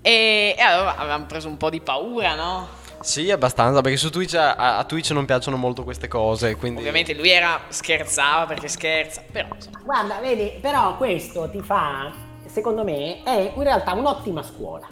E, 0.00 0.54
e 0.56 0.60
avevamo 0.62 1.26
preso 1.26 1.48
un 1.48 1.58
po' 1.58 1.68
di 1.68 1.80
paura, 1.82 2.34
no? 2.34 2.68
Sì, 3.00 3.30
abbastanza, 3.30 3.82
perché 3.82 3.98
su 3.98 4.10
Twitch 4.10 4.34
a, 4.34 4.78
a, 4.78 4.84
Twitch 4.84 5.10
non 5.10 5.26
piacciono 5.26 5.58
molto 5.58 5.84
queste 5.84 6.08
cose. 6.08 6.56
Quindi... 6.56 6.80
Ovviamente 6.80 7.12
lui 7.12 7.28
era 7.28 7.60
scherzava 7.68 8.46
perché 8.46 8.68
scherza, 8.68 9.22
però. 9.30 9.48
Guarda, 9.84 10.18
vedi, 10.20 10.58
però 10.62 10.96
questo 10.96 11.50
ti 11.50 11.60
fa, 11.60 12.10
secondo 12.46 12.84
me, 12.84 13.22
è 13.24 13.52
in 13.54 13.62
realtà 13.62 13.92
un'ottima 13.92 14.42
scuola. 14.42 14.88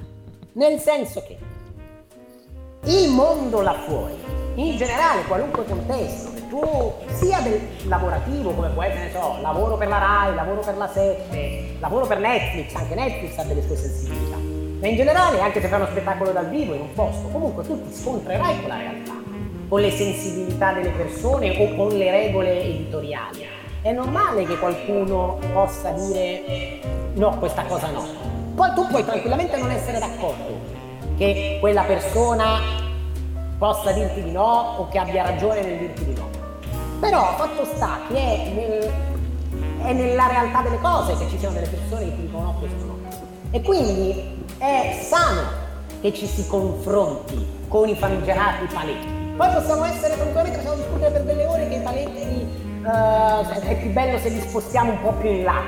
Nel 0.52 0.78
senso 0.80 1.22
che 1.26 1.38
il 2.84 3.08
mondo 3.08 3.62
là 3.62 3.72
fuori, 3.72 4.14
in 4.56 4.76
generale, 4.76 5.24
qualunque 5.24 5.64
contesto, 5.64 6.35
che 6.46 6.48
tu 6.48 6.92
sia 7.14 7.40
del 7.40 7.60
lavorativo, 7.86 8.52
come 8.52 8.68
può 8.68 8.82
essere, 8.82 9.10
so, 9.12 9.38
lavoro 9.40 9.76
per 9.76 9.88
la 9.88 9.98
RAI, 9.98 10.34
lavoro 10.34 10.60
per 10.60 10.76
la 10.76 10.88
7, 10.88 11.76
lavoro 11.80 12.06
per 12.06 12.18
Netflix, 12.18 12.74
anche 12.74 12.94
Netflix 12.94 13.38
ha 13.38 13.44
delle 13.44 13.62
sue 13.62 13.76
sensibilità 13.76 14.56
ma 14.78 14.88
in 14.88 14.96
generale 14.96 15.40
anche 15.40 15.60
se 15.60 15.68
fai 15.68 15.80
uno 15.80 15.88
spettacolo 15.88 16.32
dal 16.32 16.48
vivo 16.50 16.74
in 16.74 16.82
un 16.82 16.92
posto, 16.92 17.28
comunque 17.28 17.64
tu 17.64 17.82
ti 17.88 17.94
scontrerai 17.94 18.60
con 18.60 18.68
la 18.68 18.76
realtà, 18.76 19.14
con 19.68 19.80
le 19.80 19.90
sensibilità 19.90 20.72
delle 20.74 20.90
persone 20.90 21.56
o 21.58 21.74
con 21.74 21.96
le 21.96 22.10
regole 22.10 22.62
editoriali. 22.62 23.46
È 23.80 23.92
normale 23.92 24.44
che 24.44 24.58
qualcuno 24.58 25.38
possa 25.52 25.90
dire 25.90 26.80
no, 27.14 27.38
questa 27.38 27.64
cosa 27.64 27.88
no. 27.90 28.04
Poi 28.54 28.74
tu 28.74 28.86
puoi 28.88 29.04
tranquillamente 29.04 29.56
non 29.56 29.70
essere 29.70 29.98
d'accordo 29.98 30.74
che 31.16 31.56
quella 31.60 31.82
persona 31.82 32.60
possa 33.58 33.92
dirti 33.92 34.22
di 34.22 34.30
no 34.30 34.76
o 34.76 34.88
che 34.88 34.98
abbia 34.98 35.22
ragione 35.22 35.62
nel 35.62 35.78
dirti 35.78 36.04
di 36.04 36.14
no. 36.14 36.35
Però 37.00 37.36
fatto 37.36 37.64
sta 37.64 38.00
che 38.08 38.16
è, 38.16 38.52
nel, 38.54 38.92
è 39.82 39.92
nella 39.92 40.26
realtà 40.28 40.62
delle 40.62 40.80
cose 40.80 41.16
che 41.16 41.28
ci 41.28 41.38
siano 41.38 41.54
delle 41.54 41.68
persone 41.68 42.04
che 42.04 42.14
ti 42.14 42.20
dicono 42.22 42.44
no, 42.44 42.54
questo 42.58 42.84
no. 42.84 42.98
E 43.50 43.62
quindi 43.62 44.44
è 44.58 44.98
sano 45.02 45.64
che 46.00 46.12
ci 46.12 46.26
si 46.26 46.46
confronti 46.46 47.64
con 47.68 47.88
i 47.88 47.94
famigerati 47.94 48.66
paletti. 48.72 49.06
Poi 49.36 49.52
possiamo 49.52 49.84
essere 49.84 50.14
tranquillamente, 50.14 50.58
possiamo 50.58 50.76
discutere 50.76 51.10
per 51.10 51.22
delle 51.24 51.46
ore 51.46 51.68
che 51.68 51.74
i 51.74 51.80
paletti 51.80 52.46
uh, 52.82 53.48
è 53.48 53.76
più 53.76 53.92
bello 53.92 54.18
se 54.18 54.30
li 54.30 54.40
spostiamo 54.40 54.92
un 54.92 55.02
po' 55.02 55.12
più 55.12 55.30
in 55.30 55.44
là. 55.44 55.62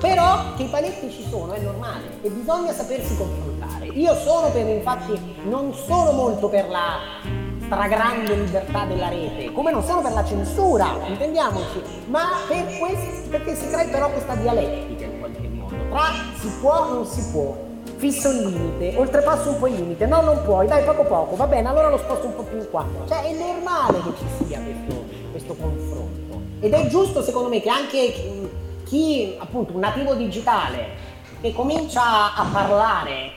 Però 0.00 0.54
che 0.56 0.64
i 0.64 0.68
paletti 0.68 1.10
ci 1.10 1.26
sono 1.28 1.54
è 1.54 1.60
normale 1.60 2.20
e 2.22 2.28
bisogna 2.28 2.72
sapersi 2.72 3.16
confrontare. 3.16 3.86
Io 3.86 4.14
sono 4.14 4.50
per, 4.50 4.68
infatti, 4.68 5.18
non 5.44 5.72
sono 5.74 6.12
molto 6.12 6.48
per 6.48 6.68
la 6.68 7.37
stragrande 7.68 8.34
libertà 8.34 8.86
della 8.86 9.08
rete, 9.10 9.52
come 9.52 9.70
non 9.70 9.84
sono 9.84 10.00
per 10.00 10.12
la 10.12 10.24
censura, 10.24 10.96
intendiamoci, 11.06 11.82
ma 12.06 12.22
per 12.48 12.64
questo, 12.78 13.28
perché 13.28 13.54
si 13.54 13.68
crea 13.68 13.84
però 13.88 14.10
questa 14.10 14.34
dialettica 14.36 15.04
in 15.04 15.18
qualche 15.18 15.48
modo, 15.48 15.76
tra 15.90 16.12
si 16.40 16.48
può 16.60 16.76
o 16.76 16.94
non 16.94 17.04
si 17.04 17.30
può, 17.30 17.54
fisso 17.96 18.30
il 18.30 18.46
limite, 18.46 18.96
oltrepasso 18.96 19.50
un 19.50 19.58
po' 19.58 19.66
il 19.66 19.74
limite, 19.74 20.06
no 20.06 20.22
non 20.22 20.42
puoi, 20.44 20.66
dai 20.66 20.82
poco 20.82 21.04
poco, 21.04 21.36
va 21.36 21.46
bene, 21.46 21.68
allora 21.68 21.90
lo 21.90 21.98
sposto 21.98 22.26
un 22.26 22.36
po' 22.36 22.42
più 22.44 22.56
in 22.56 22.70
qua. 22.70 22.86
Cioè 23.06 23.24
è 23.24 23.32
normale 23.34 24.00
che 24.02 24.12
ci 24.16 24.46
sia 24.46 24.60
questo, 24.60 25.04
questo 25.30 25.54
confronto. 25.54 26.40
Ed 26.60 26.72
è 26.72 26.86
giusto 26.86 27.22
secondo 27.22 27.50
me 27.50 27.60
che 27.60 27.68
anche 27.68 28.50
chi, 28.84 29.36
appunto, 29.38 29.74
un 29.74 29.80
nativo 29.80 30.14
digitale, 30.14 30.86
che 31.42 31.52
comincia 31.52 32.34
a 32.34 32.46
parlare 32.50 33.32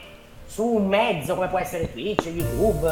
su 0.45 0.65
un 0.65 0.87
mezzo 0.87 1.35
come 1.35 1.49
può 1.49 1.59
essere 1.59 1.91
Twitch, 1.91 2.25
YouTube, 2.27 2.87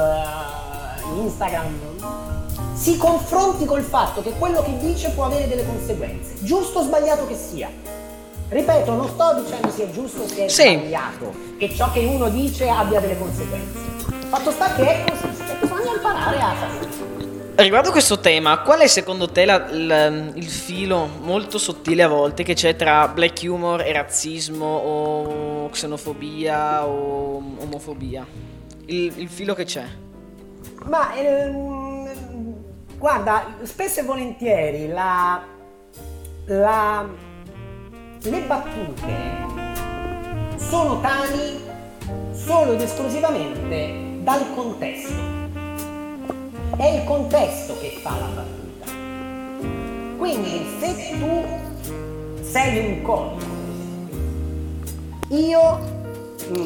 Instagram, 1.18 2.48
si 2.74 2.98
confronti 2.98 3.66
col 3.66 3.82
fatto 3.82 4.22
che 4.22 4.32
quello 4.32 4.62
che 4.62 4.78
dice 4.78 5.10
può 5.10 5.26
avere 5.26 5.48
delle 5.48 5.66
conseguenze, 5.66 6.36
giusto 6.42 6.80
o 6.80 6.84
sbagliato 6.84 7.28
che 7.28 7.36
sia. 7.36 7.70
Ripeto, 8.50 8.94
non 8.94 9.08
sto 9.08 9.42
dicendo 9.44 9.70
sia 9.70 9.92
giusto 9.92 10.22
o 10.22 10.28
sia 10.28 10.48
sì. 10.50 10.64
sbagliato, 10.64 11.34
che 11.58 11.70
ciò 11.76 11.92
che 11.92 12.00
uno 12.00 12.30
dice 12.30 12.68
abbia 12.68 13.00
delle 13.00 13.18
conseguenze. 13.18 13.78
Fatto 14.30 14.52
sta 14.52 14.74
che 14.76 15.04
è 15.04 15.12
così, 15.12 15.28
bisogna 15.60 15.94
imparare 15.94 16.38
a. 16.40 16.54
Riguardo 17.56 17.92
questo 17.92 18.20
tema, 18.20 18.60
qual 18.60 18.80
è 18.80 18.88
secondo 18.88 19.30
te 19.30 19.44
la, 19.44 19.68
la, 19.70 20.06
il 20.06 20.48
filo 20.48 21.10
molto 21.22 21.58
sottile 21.58 22.04
a 22.04 22.08
volte 22.08 22.44
che 22.44 22.54
c'è 22.54 22.78
tra 22.78 23.10
black 23.10 23.42
humor 23.44 23.82
e 23.82 23.92
razzismo 23.92 24.66
o 24.66 25.70
xenofobia 25.70 26.88
o 26.88 27.44
omofobia? 27.60 28.26
Il, 28.86 29.14
il 29.18 29.28
filo 29.28 29.54
che 29.54 29.66
c'è? 29.66 29.84
Ma 30.86 31.14
ehm, 31.16 32.56
guarda, 32.98 33.46
spesso 33.64 34.00
e 34.00 34.04
volentieri 34.04 34.88
la, 34.88 35.42
la, 36.46 37.08
le 38.22 38.42
battute 38.42 39.14
sono 40.58 41.00
tali 41.02 41.60
solo 42.32 42.74
ed 42.74 42.82
esclusivamente 42.82 44.22
dal 44.24 44.54
contesto 44.56 45.30
è 46.80 46.86
il 46.86 47.04
contesto 47.04 47.78
che 47.80 48.00
fa 48.02 48.12
la 48.18 48.28
battuta. 48.28 48.86
Quindi 50.18 50.66
se 50.80 51.18
tu 51.20 51.46
sei 52.42 52.86
un 52.86 53.02
comico, 53.02 53.46
io 55.28 55.80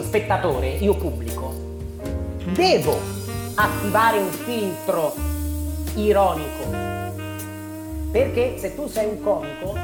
spettatore, 0.04 0.70
io 0.70 0.96
pubblico, 0.96 1.52
devo 2.54 2.96
attivare 3.56 4.20
un 4.20 4.30
filtro 4.30 5.14
ironico. 5.96 6.82
Perché 8.12 8.58
se 8.58 8.76
tu 8.76 8.88
sei 8.88 9.08
un 9.08 9.22
comico, 9.22 9.76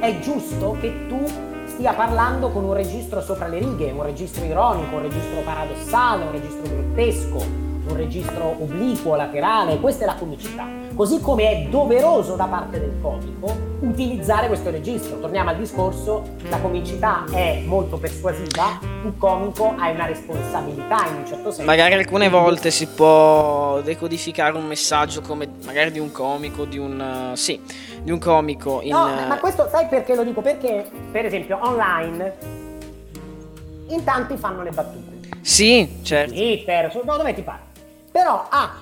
è 0.00 0.18
giusto 0.20 0.76
che 0.80 1.06
tu 1.06 1.24
stia 1.66 1.94
parlando 1.94 2.50
con 2.50 2.64
un 2.64 2.74
registro 2.74 3.20
sopra 3.22 3.46
le 3.48 3.58
righe, 3.58 3.90
un 3.90 4.02
registro 4.02 4.44
ironico, 4.44 4.96
un 4.96 5.02
registro 5.02 5.40
paradossale, 5.40 6.24
un 6.24 6.32
registro 6.32 6.62
grottesco, 6.62 7.70
un 7.86 7.96
registro 7.96 8.56
obliquo, 8.60 9.14
laterale, 9.14 9.80
questa 9.80 10.04
è 10.04 10.06
la 10.06 10.14
comicità. 10.14 10.66
Così 10.94 11.20
come 11.20 11.50
è 11.50 11.68
doveroso 11.68 12.36
da 12.36 12.44
parte 12.44 12.78
del 12.78 12.94
comico 13.00 13.70
utilizzare 13.80 14.46
questo 14.46 14.70
registro. 14.70 15.18
Torniamo 15.18 15.50
al 15.50 15.56
discorso, 15.56 16.22
la 16.48 16.58
comicità 16.58 17.24
è 17.32 17.62
molto 17.66 17.96
persuasiva, 17.96 18.78
il 19.04 19.14
comico 19.16 19.74
ha 19.76 19.90
una 19.90 20.06
responsabilità 20.06 21.06
in 21.08 21.16
un 21.16 21.26
certo 21.26 21.50
senso. 21.50 21.64
Magari 21.64 21.94
alcune 21.94 22.28
volte 22.28 22.70
si 22.70 22.86
può 22.86 23.80
decodificare 23.80 24.56
un 24.56 24.66
messaggio 24.66 25.20
come 25.20 25.48
magari 25.64 25.90
di 25.92 25.98
un 25.98 26.12
comico, 26.12 26.64
di 26.64 26.78
un... 26.78 27.30
Uh, 27.32 27.34
sì, 27.34 27.60
di 28.02 28.10
un 28.10 28.18
comico 28.18 28.80
in... 28.82 28.90
No, 28.90 29.08
ma 29.26 29.38
questo 29.38 29.68
sai 29.70 29.86
perché 29.86 30.14
lo 30.14 30.24
dico? 30.24 30.40
Perché, 30.40 30.88
per 31.10 31.24
esempio, 31.24 31.58
online 31.62 32.60
in 33.88 34.04
tanti 34.04 34.36
fanno 34.36 34.62
le 34.62 34.70
battute. 34.70 35.10
Sì, 35.40 35.98
certo. 36.02 36.32
Twitter, 36.32 36.92
dove 37.04 37.34
ti 37.34 37.42
pare? 37.42 37.70
Però 38.12 38.46
ah, 38.50 38.72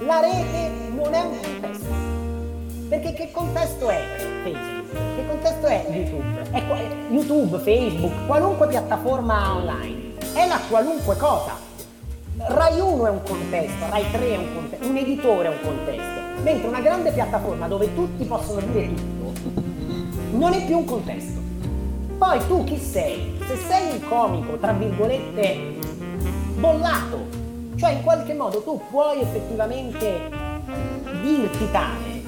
la 0.00 0.20
rete 0.20 0.70
non 0.92 1.14
è 1.14 1.20
un 1.20 1.38
contesto. 1.40 1.86
Perché 2.88 3.12
che 3.12 3.30
contesto 3.30 3.88
è 3.88 4.02
Facebook? 4.42 5.14
Che 5.14 5.26
contesto 5.28 5.66
è 5.68 5.86
YouTube? 5.88 6.42
È 6.50 6.62
YouTube, 7.08 7.58
Facebook, 7.58 8.26
qualunque 8.26 8.66
piattaforma 8.66 9.54
online. 9.54 10.14
È 10.34 10.48
la 10.48 10.58
qualunque 10.68 11.16
cosa. 11.16 11.52
Rai 12.36 12.80
1 12.80 13.06
è 13.06 13.10
un 13.10 13.22
contesto, 13.22 13.88
Rai 13.88 14.10
3 14.10 14.32
è 14.32 14.36
un 14.36 14.54
contesto, 14.54 14.86
un 14.88 14.96
editore 14.96 15.48
è 15.48 15.50
un 15.50 15.60
contesto. 15.62 16.42
Mentre 16.42 16.66
una 16.66 16.80
grande 16.80 17.12
piattaforma 17.12 17.68
dove 17.68 17.94
tutti 17.94 18.24
possono 18.24 18.60
dire 18.72 18.92
tutto 18.92 19.60
non 20.32 20.52
è 20.52 20.64
più 20.64 20.78
un 20.78 20.84
contesto. 20.84 21.40
Poi 22.18 22.44
tu 22.48 22.64
chi 22.64 22.78
sei? 22.78 23.38
Se 23.46 23.56
sei 23.68 23.92
un 23.92 24.08
comico, 24.08 24.56
tra 24.56 24.72
virgolette, 24.72 25.78
bollato, 26.58 27.41
cioè 27.76 27.90
in 27.92 28.02
qualche 28.02 28.34
modo 28.34 28.62
tu 28.62 28.80
puoi 28.90 29.20
effettivamente 29.20 30.30
dirti 31.22 31.70
tale. 31.70 32.22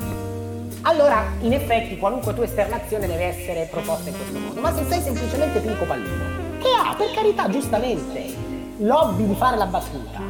Allora, 0.83 1.25
in 1.41 1.53
effetti, 1.53 1.97
qualunque 1.97 2.35
tua 2.35 2.45
esternazione 2.45 3.07
deve 3.07 3.25
essere 3.25 3.69
proposta 3.71 4.11
in 4.11 4.17
questo 4.17 4.39
modo. 4.39 4.61
Ma 4.61 4.75
se 4.75 4.85
sei 4.87 5.01
semplicemente 5.01 5.61
Pinco 5.61 5.85
Pallino, 5.85 6.25
che 6.59 6.69
ha, 6.69 6.95
per 6.95 7.11
carità, 7.15 7.49
giustamente, 7.49 8.35
l'hobby 8.79 9.27
di 9.27 9.35
fare 9.35 9.57
la 9.57 9.67
battuta, 9.67 10.21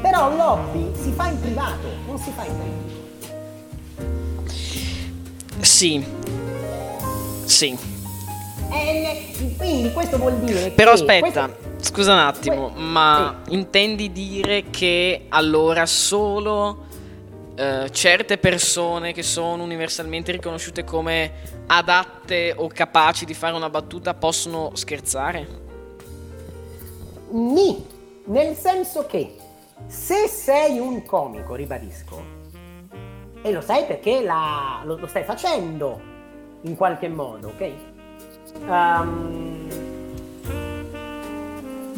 però 0.00 0.34
l'hobby 0.34 0.90
si 0.94 1.12
fa 1.12 1.28
in 1.28 1.40
privato, 1.40 1.88
non 2.06 2.18
si 2.18 2.30
fa 2.34 2.44
in 2.44 2.52
pubblico. 2.56 2.96
Sì. 5.60 6.04
Sì. 7.44 7.78
E 8.70 9.54
quindi 9.56 9.92
questo 9.92 10.18
vuol 10.18 10.38
dire 10.38 10.70
Però 10.70 10.92
aspetta, 10.92 11.46
questo... 11.46 11.67
Scusa 11.80 12.12
un 12.12 12.18
attimo, 12.18 12.68
ma 12.70 13.42
sì. 13.44 13.54
intendi 13.54 14.10
dire 14.12 14.64
che 14.70 15.26
allora 15.28 15.86
solo 15.86 16.86
eh, 17.54 17.88
certe 17.90 18.38
persone 18.38 19.12
che 19.12 19.22
sono 19.22 19.62
universalmente 19.62 20.32
riconosciute 20.32 20.84
come 20.84 21.32
adatte 21.66 22.52
o 22.56 22.68
capaci 22.68 23.24
di 23.24 23.34
fare 23.34 23.54
una 23.54 23.70
battuta 23.70 24.14
possono 24.14 24.72
scherzare? 24.74 25.46
Ni, 27.30 27.84
nel 28.24 28.56
senso 28.56 29.06
che 29.06 29.36
se 29.86 30.28
sei 30.28 30.78
un 30.78 31.04
comico, 31.04 31.54
ribadisco, 31.54 32.36
e 33.42 33.52
lo 33.52 33.60
sai 33.60 33.84
perché 33.86 34.20
la, 34.22 34.80
lo, 34.84 34.96
lo, 34.96 35.06
stai 35.06 35.24
facendo 35.24 36.00
in 36.62 36.76
qualche 36.76 37.08
modo, 37.08 37.48
ok? 37.48 37.72
Um, 38.66 39.87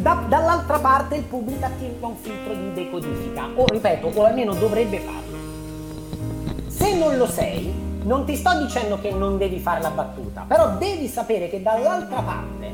da, 0.01 0.25
dall'altra 0.27 0.79
parte 0.79 1.17
il 1.17 1.25
pubblico 1.25 1.65
attiva 1.67 2.07
un 2.07 2.17
filtro 2.17 2.55
di 2.55 2.73
decodifica, 2.73 3.49
o 3.55 3.67
ripeto, 3.67 4.11
o 4.15 4.25
almeno 4.25 4.55
dovrebbe 4.55 4.99
farlo. 4.99 6.69
Se 6.69 6.95
non 6.95 7.19
lo 7.19 7.27
sei, 7.27 7.73
non 8.05 8.25
ti 8.25 8.35
sto 8.35 8.59
dicendo 8.59 8.99
che 8.99 9.11
non 9.13 9.37
devi 9.37 9.59
fare 9.59 9.83
la 9.83 9.91
battuta, 9.91 10.45
però 10.49 10.77
devi 10.79 11.07
sapere 11.07 11.51
che 11.51 11.61
dall'altra 11.61 12.23
parte 12.23 12.73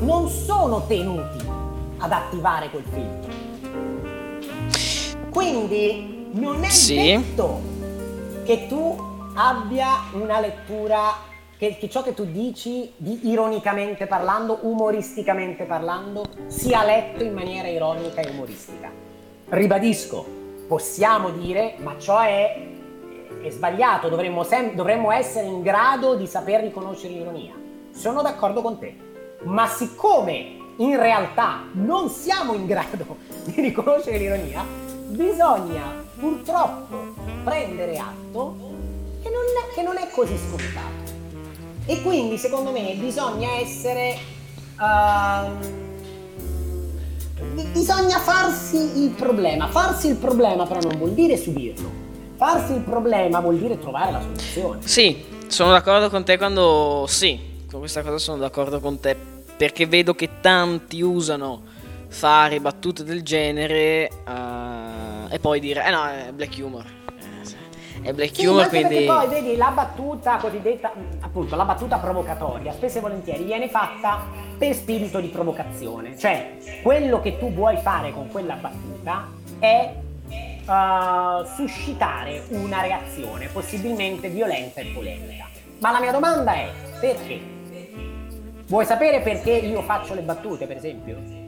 non 0.00 0.28
sono 0.28 0.86
tenuti 0.86 1.44
ad 1.98 2.12
attivare 2.12 2.70
quel 2.70 2.84
filtro. 2.92 3.30
Quindi 5.30 6.28
non 6.32 6.62
è 6.62 6.68
sì. 6.68 6.94
detto 6.94 7.60
che 8.44 8.66
tu 8.68 8.96
abbia 9.34 9.88
una 10.12 10.38
lettura 10.38 11.30
che, 11.62 11.76
che 11.78 11.88
ciò 11.88 12.02
che 12.02 12.12
tu 12.12 12.24
dici, 12.24 12.92
di, 12.96 13.28
ironicamente 13.28 14.08
parlando, 14.08 14.58
umoristicamente 14.62 15.62
parlando, 15.62 16.24
sia 16.48 16.82
letto 16.82 17.22
in 17.22 17.32
maniera 17.32 17.68
ironica 17.68 18.20
e 18.20 18.30
umoristica. 18.30 18.90
Ribadisco, 19.48 20.26
possiamo 20.66 21.30
dire, 21.30 21.76
ma 21.78 21.96
ciò 21.98 22.18
è, 22.18 22.66
è 23.40 23.48
sbagliato, 23.48 24.08
dovremmo, 24.08 24.42
sem- 24.42 24.74
dovremmo 24.74 25.12
essere 25.12 25.46
in 25.46 25.62
grado 25.62 26.16
di 26.16 26.26
saper 26.26 26.62
riconoscere 26.62 27.12
l'ironia. 27.12 27.54
Sono 27.92 28.22
d'accordo 28.22 28.60
con 28.60 28.80
te, 28.80 28.96
ma 29.42 29.68
siccome 29.68 30.56
in 30.78 30.98
realtà 30.98 31.66
non 31.74 32.08
siamo 32.08 32.54
in 32.54 32.66
grado 32.66 33.18
di 33.46 33.60
riconoscere 33.60 34.18
l'ironia, 34.18 34.64
bisogna 35.10 36.04
purtroppo 36.18 37.14
prendere 37.44 37.98
atto 37.98 38.56
che 39.22 39.30
non 39.30 39.42
è, 39.44 39.74
che 39.74 39.82
non 39.82 39.96
è 39.96 40.10
così 40.10 40.36
scontato. 40.36 41.01
E 41.84 42.00
quindi 42.02 42.38
secondo 42.38 42.70
me 42.70 42.94
bisogna 42.98 43.56
essere... 43.60 44.16
Uh, 44.78 45.80
bisogna 47.72 48.18
farsi 48.18 49.02
il 49.02 49.10
problema. 49.10 49.66
Farsi 49.68 50.08
il 50.08 50.16
problema 50.16 50.66
però 50.66 50.80
non 50.80 50.96
vuol 50.96 51.12
dire 51.12 51.36
subirlo. 51.36 51.90
Farsi 52.36 52.72
il 52.72 52.80
problema 52.80 53.40
vuol 53.40 53.58
dire 53.58 53.78
trovare 53.78 54.12
la 54.12 54.20
soluzione. 54.20 54.80
Sì, 54.84 55.24
sono 55.48 55.72
d'accordo 55.72 56.08
con 56.08 56.24
te 56.24 56.36
quando... 56.36 57.04
Sì, 57.08 57.38
con 57.70 57.80
questa 57.80 58.02
cosa 58.02 58.18
sono 58.18 58.38
d'accordo 58.38 58.78
con 58.80 59.00
te. 59.00 59.16
Perché 59.56 59.86
vedo 59.86 60.14
che 60.14 60.40
tanti 60.40 61.02
usano 61.02 61.62
fare 62.08 62.60
battute 62.60 63.04
del 63.04 63.22
genere 63.22 64.08
uh, 64.26 65.32
e 65.32 65.38
poi 65.38 65.60
dire, 65.60 65.84
eh 65.86 65.90
no, 65.90 66.06
è 66.06 66.30
black 66.32 66.58
humor 66.62 67.00
è 68.02 68.12
black 68.12 68.34
sì, 68.34 68.46
humor 68.46 68.68
quindi 68.68 69.04
poi 69.04 69.28
vedi 69.28 69.56
la 69.56 69.70
battuta 69.70 70.36
cosiddetta 70.36 70.92
appunto 71.20 71.56
la 71.56 71.64
battuta 71.64 71.98
provocatoria 71.98 72.72
spesso 72.72 72.98
e 72.98 73.00
volentieri 73.00 73.44
viene 73.44 73.68
fatta 73.68 74.26
per 74.58 74.74
spirito 74.74 75.20
di 75.20 75.28
provocazione 75.28 76.18
cioè 76.18 76.56
quello 76.82 77.20
che 77.20 77.38
tu 77.38 77.52
vuoi 77.52 77.76
fare 77.78 78.12
con 78.12 78.28
quella 78.28 78.54
battuta 78.54 79.28
è 79.58 79.94
uh, 80.66 81.44
suscitare 81.54 82.44
una 82.48 82.80
reazione 82.80 83.46
possibilmente 83.46 84.28
violenta 84.28 84.80
e 84.80 84.86
polemica 84.92 85.48
ma 85.78 85.90
la 85.90 86.00
mia 86.00 86.12
domanda 86.12 86.52
è 86.54 86.70
perché? 87.00 87.52
vuoi 88.72 88.86
sapere 88.86 89.20
perché 89.20 89.50
io 89.50 89.82
faccio 89.82 90.14
le 90.14 90.22
battute 90.22 90.66
per 90.66 90.76
esempio? 90.78 91.40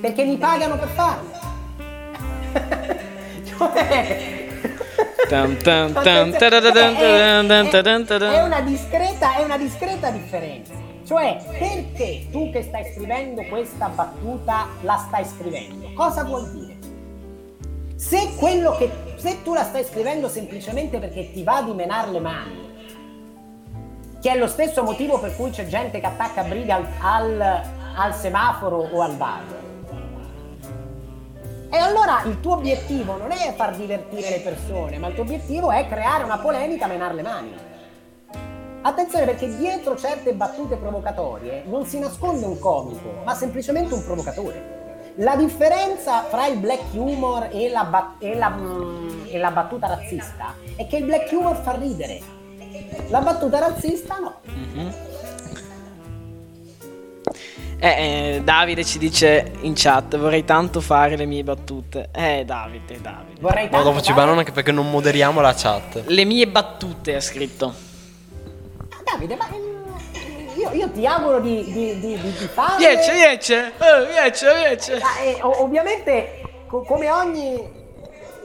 Perché 0.00 0.24
mi 0.24 0.36
pagano 0.36 0.78
per 0.78 0.88
farlo. 0.88 1.30
cioè, 3.44 4.37
è 8.32 8.42
una 8.42 8.60
discreta, 8.60 9.36
è 9.36 9.44
una 9.44 9.58
discreta 9.58 10.10
differenza. 10.10 10.72
Cioè, 11.04 11.38
perché 11.58 12.26
tu 12.30 12.50
che 12.50 12.62
stai 12.62 12.92
scrivendo 12.92 13.42
questa 13.44 13.88
battuta 13.88 14.68
la 14.82 15.02
stai 15.06 15.24
scrivendo? 15.24 15.90
Cosa 15.94 16.24
vuol 16.24 16.50
dire? 16.50 16.76
Se, 17.96 18.34
quello 18.36 18.76
che, 18.76 18.90
se 19.16 19.42
tu 19.42 19.54
la 19.54 19.64
stai 19.64 19.84
scrivendo 19.84 20.28
semplicemente 20.28 20.98
perché 20.98 21.32
ti 21.32 21.42
va 21.42 21.62
di 21.62 21.72
menare 21.72 22.10
le 22.10 22.20
mani, 22.20 22.68
che 24.20 24.30
è 24.30 24.36
lo 24.36 24.46
stesso 24.46 24.82
motivo 24.82 25.18
per 25.18 25.34
cui 25.36 25.50
c'è 25.50 25.66
gente 25.66 25.98
che 26.00 26.06
attacca 26.06 26.42
briga 26.42 26.76
al, 26.76 26.86
al, 27.00 27.62
al 27.96 28.14
semaforo 28.14 28.88
o 28.92 29.00
al 29.00 29.14
bar, 29.14 29.44
e 31.70 31.76
allora 31.76 32.22
il 32.24 32.40
tuo 32.40 32.54
obiettivo 32.54 33.16
non 33.16 33.30
è 33.30 33.54
far 33.54 33.74
divertire 33.76 34.30
le 34.30 34.40
persone, 34.40 34.98
ma 34.98 35.08
il 35.08 35.14
tuo 35.14 35.24
obiettivo 35.24 35.70
è 35.70 35.86
creare 35.86 36.24
una 36.24 36.38
polemica, 36.38 36.86
menare 36.86 37.14
le 37.14 37.22
mani. 37.22 37.54
Attenzione 38.80 39.24
perché 39.24 39.54
dietro 39.56 39.96
certe 39.96 40.32
battute 40.32 40.76
provocatorie 40.76 41.64
non 41.66 41.84
si 41.84 41.98
nasconde 41.98 42.46
un 42.46 42.58
comico, 42.58 43.22
ma 43.24 43.34
semplicemente 43.34 43.92
un 43.92 44.04
provocatore. 44.04 44.76
La 45.16 45.34
differenza 45.36 46.22
fra 46.22 46.46
il 46.46 46.58
black 46.58 46.94
humor 46.94 47.48
e 47.50 47.68
la, 47.68 47.84
ba- 47.84 48.14
e 48.18 48.36
la, 48.36 48.50
mm, 48.50 49.26
e 49.28 49.38
la 49.38 49.50
battuta 49.50 49.88
razzista 49.88 50.54
è 50.76 50.86
che 50.86 50.98
il 50.98 51.04
black 51.04 51.30
humor 51.32 51.56
fa 51.56 51.72
ridere, 51.72 52.20
la 53.08 53.20
battuta 53.20 53.58
razzista 53.58 54.18
no. 54.18 54.40
Mm-hmm. 54.48 55.07
Eh, 57.80 58.34
eh, 58.36 58.40
Davide 58.42 58.84
ci 58.84 58.98
dice 58.98 59.52
in 59.60 59.74
chat: 59.76 60.16
Vorrei 60.16 60.44
tanto 60.44 60.80
fare 60.80 61.16
le 61.16 61.26
mie 61.26 61.44
battute. 61.44 62.08
Eh, 62.12 62.42
Davide, 62.44 63.00
Davide. 63.00 63.40
Vorrei 63.40 63.68
tanto. 63.68 63.76
Ma 63.76 63.82
dopo 63.82 64.00
ci 64.00 64.12
bannano 64.12 64.40
anche 64.40 64.50
perché 64.50 64.72
non 64.72 64.90
moderiamo 64.90 65.40
la 65.40 65.54
chat. 65.54 66.02
Le 66.06 66.24
mie 66.24 66.48
battute 66.48 67.14
ha 67.14 67.20
scritto. 67.20 67.72
Davide, 69.04 69.36
ma 69.36 69.48
eh, 69.48 70.58
io, 70.58 70.72
io, 70.72 70.90
ti 70.90 71.06
auguro 71.06 71.40
di, 71.40 71.64
di, 71.72 72.00
di, 72.00 72.20
di 72.20 72.48
fare. 72.52 72.84
Riece, 72.84 73.72
oh, 73.78 74.04
riece, 74.04 74.66
riece. 74.66 74.94
Ah, 74.94 75.22
eh, 75.22 75.38
ovviamente, 75.40 76.64
co- 76.66 76.82
come 76.82 77.08
ogni. 77.10 77.76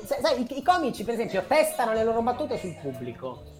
Sai, 0.06 0.42
i, 0.42 0.58
i 0.58 0.62
comici, 0.62 1.04
per 1.04 1.16
esempio, 1.16 1.44
testano 1.48 1.94
le 1.94 2.04
loro 2.04 2.22
battute 2.22 2.60
sul 2.60 2.76
pubblico 2.80 3.53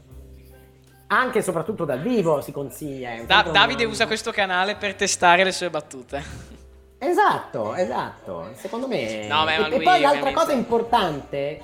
anche 1.08 1.40
e 1.40 1.42
soprattutto 1.42 1.86
dal 1.86 2.02
vivo 2.02 2.42
si 2.42 2.52
consiglia. 2.52 3.24
Da- 3.26 3.44
Davide 3.52 3.86
usa 3.86 4.08
questo 4.08 4.32
canale 4.32 4.76
per 4.76 4.96
testare 4.96 5.44
le 5.44 5.52
sue 5.52 5.70
battute. 5.70 6.52
Esatto, 6.98 7.76
esatto. 7.76 8.50
Secondo 8.54 8.88
me. 8.88 9.28
No, 9.28 9.44
beh, 9.44 9.56
e, 9.56 9.76
e, 9.76 9.82
poi 9.82 10.00
l'altra 10.00 10.32
cosa 10.32 10.54
importante, 10.54 11.60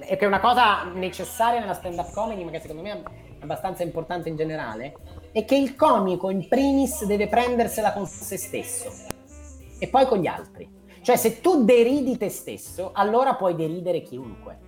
che 0.00 0.18
è 0.18 0.26
una 0.26 0.40
cosa 0.40 0.84
necessaria 0.84 1.60
nella 1.60 1.74
stand-up 1.74 2.12
comedy, 2.12 2.44
ma 2.44 2.50
che 2.50 2.60
secondo 2.60 2.82
me 2.82 2.92
è 2.92 3.42
abbastanza 3.42 3.82
importante 3.82 4.28
in 4.28 4.36
generale, 4.36 4.94
è 5.32 5.44
che 5.44 5.56
il 5.56 5.74
comico 5.74 6.30
in 6.30 6.46
primis 6.46 7.04
deve 7.04 7.26
prendersela 7.26 7.92
con 7.92 8.06
se 8.06 8.36
stesso 8.36 8.92
e 9.78 9.88
poi 9.88 10.06
con 10.06 10.18
gli 10.18 10.28
altri. 10.28 10.82
Cioè, 11.02 11.16
se 11.16 11.40
tu 11.40 11.64
deridi 11.64 12.16
te 12.16 12.30
stesso, 12.30 12.90
allora 12.94 13.34
puoi 13.34 13.54
deridere 13.54 14.00
chiunque. 14.00 14.58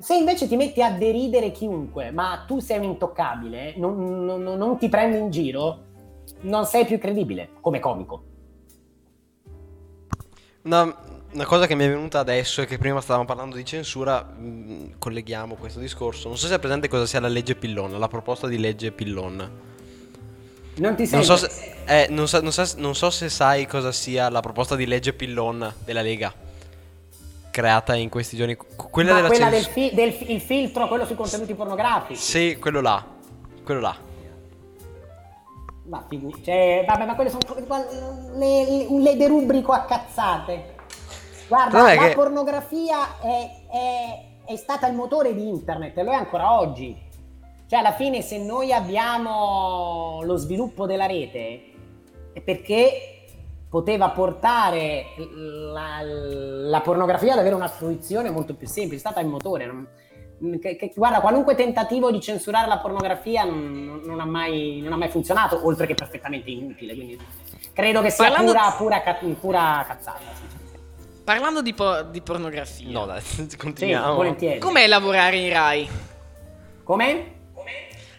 Se 0.00 0.14
invece 0.14 0.48
ti 0.48 0.56
metti 0.56 0.80
a 0.82 0.92
deridere 0.92 1.50
chiunque, 1.50 2.10
ma 2.10 2.44
tu 2.46 2.58
sei 2.58 2.78
un 2.78 2.84
intoccabile, 2.84 3.74
non, 3.76 4.24
non, 4.24 4.42
non 4.42 4.78
ti 4.78 4.88
prendi 4.88 5.18
in 5.18 5.30
giro, 5.30 5.84
non 6.42 6.64
sei 6.64 6.86
più 6.86 6.98
credibile 6.98 7.50
come 7.60 7.80
comico. 7.80 8.24
Una, 10.62 10.96
una, 11.32 11.44
cosa 11.44 11.66
che 11.66 11.74
mi 11.74 11.84
è 11.84 11.88
venuta 11.88 12.18
adesso 12.18 12.62
è 12.62 12.66
che 12.66 12.78
prima 12.78 13.02
stavamo 13.02 13.26
parlando 13.26 13.56
di 13.56 13.64
censura, 13.66 14.22
mh, 14.22 14.46
mm, 14.46 14.84
colleghiamo 14.98 15.56
questo 15.56 15.80
discorso. 15.80 16.28
Non 16.28 16.38
so 16.38 16.46
se 16.46 16.54
è 16.54 16.58
presente 16.58 16.88
cosa 16.88 17.04
sia 17.04 17.20
la 17.20 17.28
legge 17.28 17.54
Pillon, 17.54 17.98
la 17.98 18.08
proposta 18.08 18.46
di 18.46 18.58
legge 18.58 18.92
Pillon. 18.92 19.50
Non 20.76 20.94
ti 20.96 21.06
non 21.10 21.24
so, 21.24 21.36
se, 21.36 21.74
eh, 21.84 22.06
non, 22.08 22.26
so, 22.26 22.40
non, 22.40 22.52
so, 22.52 22.64
non 22.78 22.94
so 22.94 23.10
se 23.10 23.28
sai 23.28 23.66
cosa 23.66 23.92
sia 23.92 24.30
la 24.30 24.40
proposta 24.40 24.76
di 24.76 24.86
legge 24.86 25.12
Pillon 25.12 25.74
della 25.84 26.00
Lega 26.00 26.48
creata 27.60 27.94
in 27.94 28.08
questi 28.08 28.36
giorni. 28.36 28.56
Quella, 28.56 29.14
della 29.14 29.28
quella 29.28 29.50
cens- 29.50 29.66
del, 29.66 29.72
fi- 29.72 29.94
del 29.94 30.12
fi- 30.12 30.32
il 30.32 30.40
filtro, 30.40 30.88
quello 30.88 31.04
sui 31.04 31.14
contenuti 31.14 31.54
pornografici. 31.54 32.20
Sì, 32.20 32.56
quello 32.58 32.80
là. 32.80 33.04
Quello 33.62 33.80
là. 33.80 33.96
Ma, 35.84 36.04
figu- 36.08 36.42
cioè, 36.42 36.84
vabbè, 36.86 37.04
ma 37.04 37.14
quelle 37.14 37.30
sono 37.30 37.42
le, 38.36 38.86
le 38.88 39.16
derubrico 39.16 39.72
a 39.72 39.80
cazzate. 39.80 40.76
Guarda, 41.48 41.94
la 41.94 42.08
che... 42.08 42.14
pornografia 42.14 43.20
è, 43.20 43.50
è, 43.70 44.52
è 44.52 44.56
stata 44.56 44.86
il 44.86 44.94
motore 44.94 45.34
di 45.34 45.48
internet 45.48 45.98
e 45.98 46.02
lo 46.02 46.12
è 46.12 46.14
ancora 46.14 46.58
oggi. 46.58 46.96
Cioè, 47.66 47.78
alla 47.78 47.92
fine, 47.92 48.22
se 48.22 48.38
noi 48.38 48.72
abbiamo 48.72 50.22
lo 50.22 50.36
sviluppo 50.36 50.86
della 50.86 51.06
rete, 51.06 51.72
è 52.32 52.40
perché 52.40 53.19
poteva 53.70 54.10
portare 54.10 55.14
la, 55.16 56.00
la, 56.02 56.80
pornografia 56.80 57.34
ad 57.34 57.38
avere 57.38 57.54
una 57.54 57.68
fruizione 57.68 58.28
molto 58.28 58.54
più 58.54 58.66
semplice, 58.66 58.96
è 58.96 58.98
stata 58.98 59.20
il 59.20 59.28
motore. 59.28 59.66
Non, 59.66 60.58
che, 60.58 60.74
che, 60.74 60.92
guarda, 60.94 61.20
qualunque 61.20 61.54
tentativo 61.54 62.10
di 62.10 62.20
censurare 62.20 62.66
la 62.66 62.78
pornografia 62.78 63.44
non, 63.44 64.02
non, 64.04 64.18
ha 64.18 64.24
mai, 64.24 64.80
non, 64.82 64.92
ha 64.92 64.96
mai, 64.96 65.08
funzionato, 65.08 65.64
oltre 65.64 65.86
che 65.86 65.94
perfettamente 65.94 66.50
inutile. 66.50 66.94
Quindi 66.94 67.18
credo 67.72 68.02
che 68.02 68.10
sia 68.10 68.24
Parlando... 68.24 68.50
pura, 68.50 68.74
pura, 68.76 69.00
pura 69.38 69.84
cazzata. 69.86 70.48
Parlando 71.22 71.62
di, 71.62 71.72
po- 71.72 72.02
di, 72.02 72.20
pornografia, 72.22 72.90
no, 72.90 73.06
dai, 73.06 73.22
continuiamo. 73.56 74.10
Sì, 74.10 74.16
volentieri. 74.16 74.58
Com'è 74.58 74.88
lavorare 74.88 75.36
in 75.36 75.52
Rai? 75.52 75.88
Come? 76.82 77.38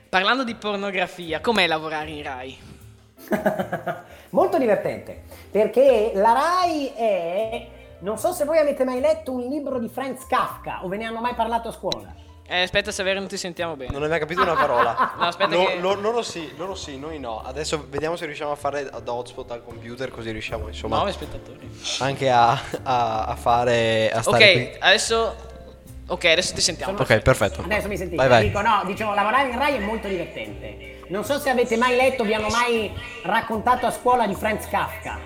Parlando 0.07 0.45
di 0.45 0.55
pornografia, 0.55 1.41
com'è 1.41 1.67
lavorare 1.67 2.09
in 2.09 2.23
Rai? 2.23 2.57
Molto 4.31 4.57
divertente, 4.57 5.23
perché 5.49 6.11
la 6.15 6.33
RAI 6.33 6.93
è... 6.95 7.67
Non 7.99 8.17
so 8.17 8.31
se 8.31 8.45
voi 8.45 8.57
avete 8.57 8.83
mai 8.83 8.99
letto 8.99 9.31
un 9.31 9.41
libro 9.41 9.77
di 9.77 9.87
Franz 9.87 10.25
Kafka 10.25 10.83
o 10.83 10.87
ve 10.87 10.97
ne 10.97 11.05
hanno 11.05 11.19
mai 11.19 11.35
parlato 11.35 11.67
a 11.67 11.71
scuola. 11.71 12.13
Eh, 12.47 12.63
aspetta, 12.63 12.91
Severo, 12.91 13.19
non 13.19 13.27
ti 13.27 13.37
sentiamo 13.37 13.75
bene. 13.75 13.91
Non 13.91 14.03
hai 14.03 14.09
mai 14.09 14.19
capito 14.19 14.41
una 14.41 14.55
parola. 14.55 15.13
no, 15.19 15.25
aspetta 15.25 15.55
no, 15.55 15.65
che... 15.65 15.79
Lo, 15.79 15.93
loro 15.93 16.21
sì, 16.21 16.51
loro 16.57 16.75
sì, 16.75 16.97
noi 16.97 17.19
no. 17.19 17.41
Adesso 17.43 17.85
vediamo 17.89 18.15
se 18.15 18.25
riusciamo 18.25 18.51
a 18.51 18.55
fare 18.55 18.89
da 19.03 19.13
hotspot 19.13 19.51
al 19.51 19.63
computer, 19.63 20.09
così 20.09 20.31
riusciamo, 20.31 20.67
insomma... 20.67 20.95
Nuovi 20.95 21.11
spettatori. 21.11 21.69
Anche 21.99 22.29
a, 22.29 22.51
a, 22.83 23.25
a 23.25 23.35
fare... 23.35 24.11
A 24.11 24.21
stare 24.21 24.43
ok, 24.43 24.51
qui. 24.51 24.75
adesso... 24.79 25.35
Ok, 26.07 26.25
adesso 26.25 26.53
ti 26.53 26.61
sentiamo. 26.61 26.99
Ok, 26.99 27.19
perfetto. 27.19 27.61
Adesso 27.61 27.87
mi 27.87 27.97
sentite. 27.97 28.17
Vai, 28.17 28.27
vai. 28.27 28.43
Dico, 28.47 28.61
no, 28.61 28.83
dicevo, 28.85 29.13
lavorare 29.13 29.49
in 29.49 29.57
Rai 29.57 29.75
è 29.75 29.79
molto 29.79 30.07
divertente 30.07 30.99
non 31.11 31.25
so 31.25 31.37
se 31.39 31.49
avete 31.49 31.75
mai 31.75 31.95
letto, 31.95 32.23
vi 32.23 32.33
hanno 32.33 32.47
mai 32.47 32.89
raccontato 33.23 33.85
a 33.85 33.91
scuola 33.91 34.25
di 34.25 34.33
Franz 34.33 34.67
Kafka. 34.67 35.19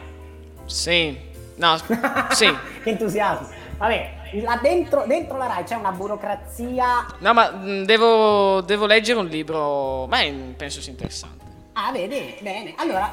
Sì, 0.65 1.15
no, 1.57 1.77
sì. 2.33 2.53
che 2.83 2.89
entusiasmo. 2.89 3.47
Vabbè, 3.77 4.31
là 4.41 4.57
dentro, 4.61 5.03
dentro, 5.05 5.37
la 5.37 5.45
RAI 5.45 5.63
c'è 5.63 5.75
una 5.75 5.91
burocrazia. 5.91 7.05
No, 7.19 7.33
ma 7.33 7.51
mm, 7.51 7.83
devo, 7.83 8.61
devo 8.61 8.87
leggere 8.87 9.19
un 9.19 9.27
libro, 9.27 10.07
ma 10.07 10.19
penso 10.57 10.81
sia 10.81 10.91
interessante. 10.91 11.43
Ah, 11.73 11.91
vedi, 11.91 12.35
bene. 12.39 12.73
Allora, 12.77 13.11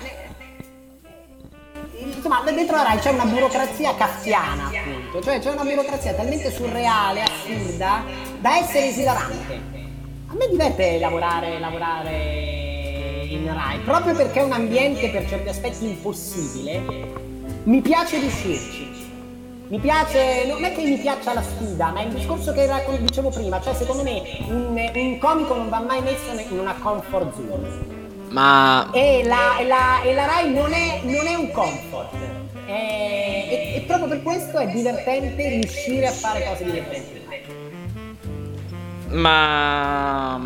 insomma, 1.99 2.43
dentro 2.43 2.77
la 2.77 2.85
RAI 2.85 2.99
c'è 3.01 3.11
una 3.11 3.27
burocrazia 3.27 3.95
kafkiana, 3.95 4.68
appunto. 4.68 5.20
Cioè 5.20 5.41
c'è 5.41 5.51
una 5.51 5.64
burocrazia 5.64 6.14
talmente 6.14 6.51
surreale, 6.51 7.23
assurda, 7.23 8.03
da 8.41 8.57
essere 8.57 8.87
esilarante. 8.87 9.61
A 10.29 10.35
me 10.35 10.49
diverte 10.49 10.99
lavorare, 10.99 11.59
lavorare 11.59 12.62
in 13.33 13.53
Rai, 13.53 13.78
proprio 13.80 14.14
perché 14.14 14.41
è 14.41 14.43
un 14.43 14.53
ambiente 14.53 15.09
per 15.11 15.28
certi 15.28 15.49
aspetti 15.49 15.85
impossibile, 15.85 16.83
mi 17.64 17.80
piace 17.80 18.18
riuscirci. 18.18 18.91
Mi 19.68 19.78
piace, 19.78 20.45
non 20.47 20.62
è 20.64 20.74
che 20.74 20.85
mi 20.85 20.99
piaccia 20.99 21.33
la 21.33 21.43
sfida, 21.43 21.93
ma 21.93 22.01
è 22.01 22.05
il 22.05 22.12
discorso 22.12 22.53
che 22.53 22.68
dicevo 23.01 23.30
prima, 23.30 23.59
cioè 23.62 23.72
secondo 23.72 24.03
me 24.03 24.22
un, 24.49 24.91
un 24.95 25.18
comico 25.18 25.55
non 25.55 25.70
va 25.70 25.80
mai 25.80 26.03
messo 26.03 26.30
in 26.30 26.59
una 26.59 26.74
comfort 26.74 27.35
zone. 27.35 28.01
Ma... 28.28 28.91
E 28.93 29.22
la, 29.24 29.59
e 29.59 29.66
la, 29.66 30.03
e 30.03 30.14
la 30.14 30.26
Rai 30.26 30.53
non 30.53 30.72
è, 30.72 31.01
non 31.05 31.26
è, 31.26 31.35
un 31.35 31.51
comfort. 31.53 32.14
È, 32.66 32.70
e, 32.70 33.72
e 33.76 33.85
proprio 33.87 34.09
per 34.09 34.22
questo 34.22 34.59
è 34.59 34.66
divertente 34.68 35.49
riuscire 35.49 36.07
a 36.07 36.12
fare 36.12 36.45
cose 36.45 36.64
divertenti. 36.64 37.20
Ma 39.09 40.39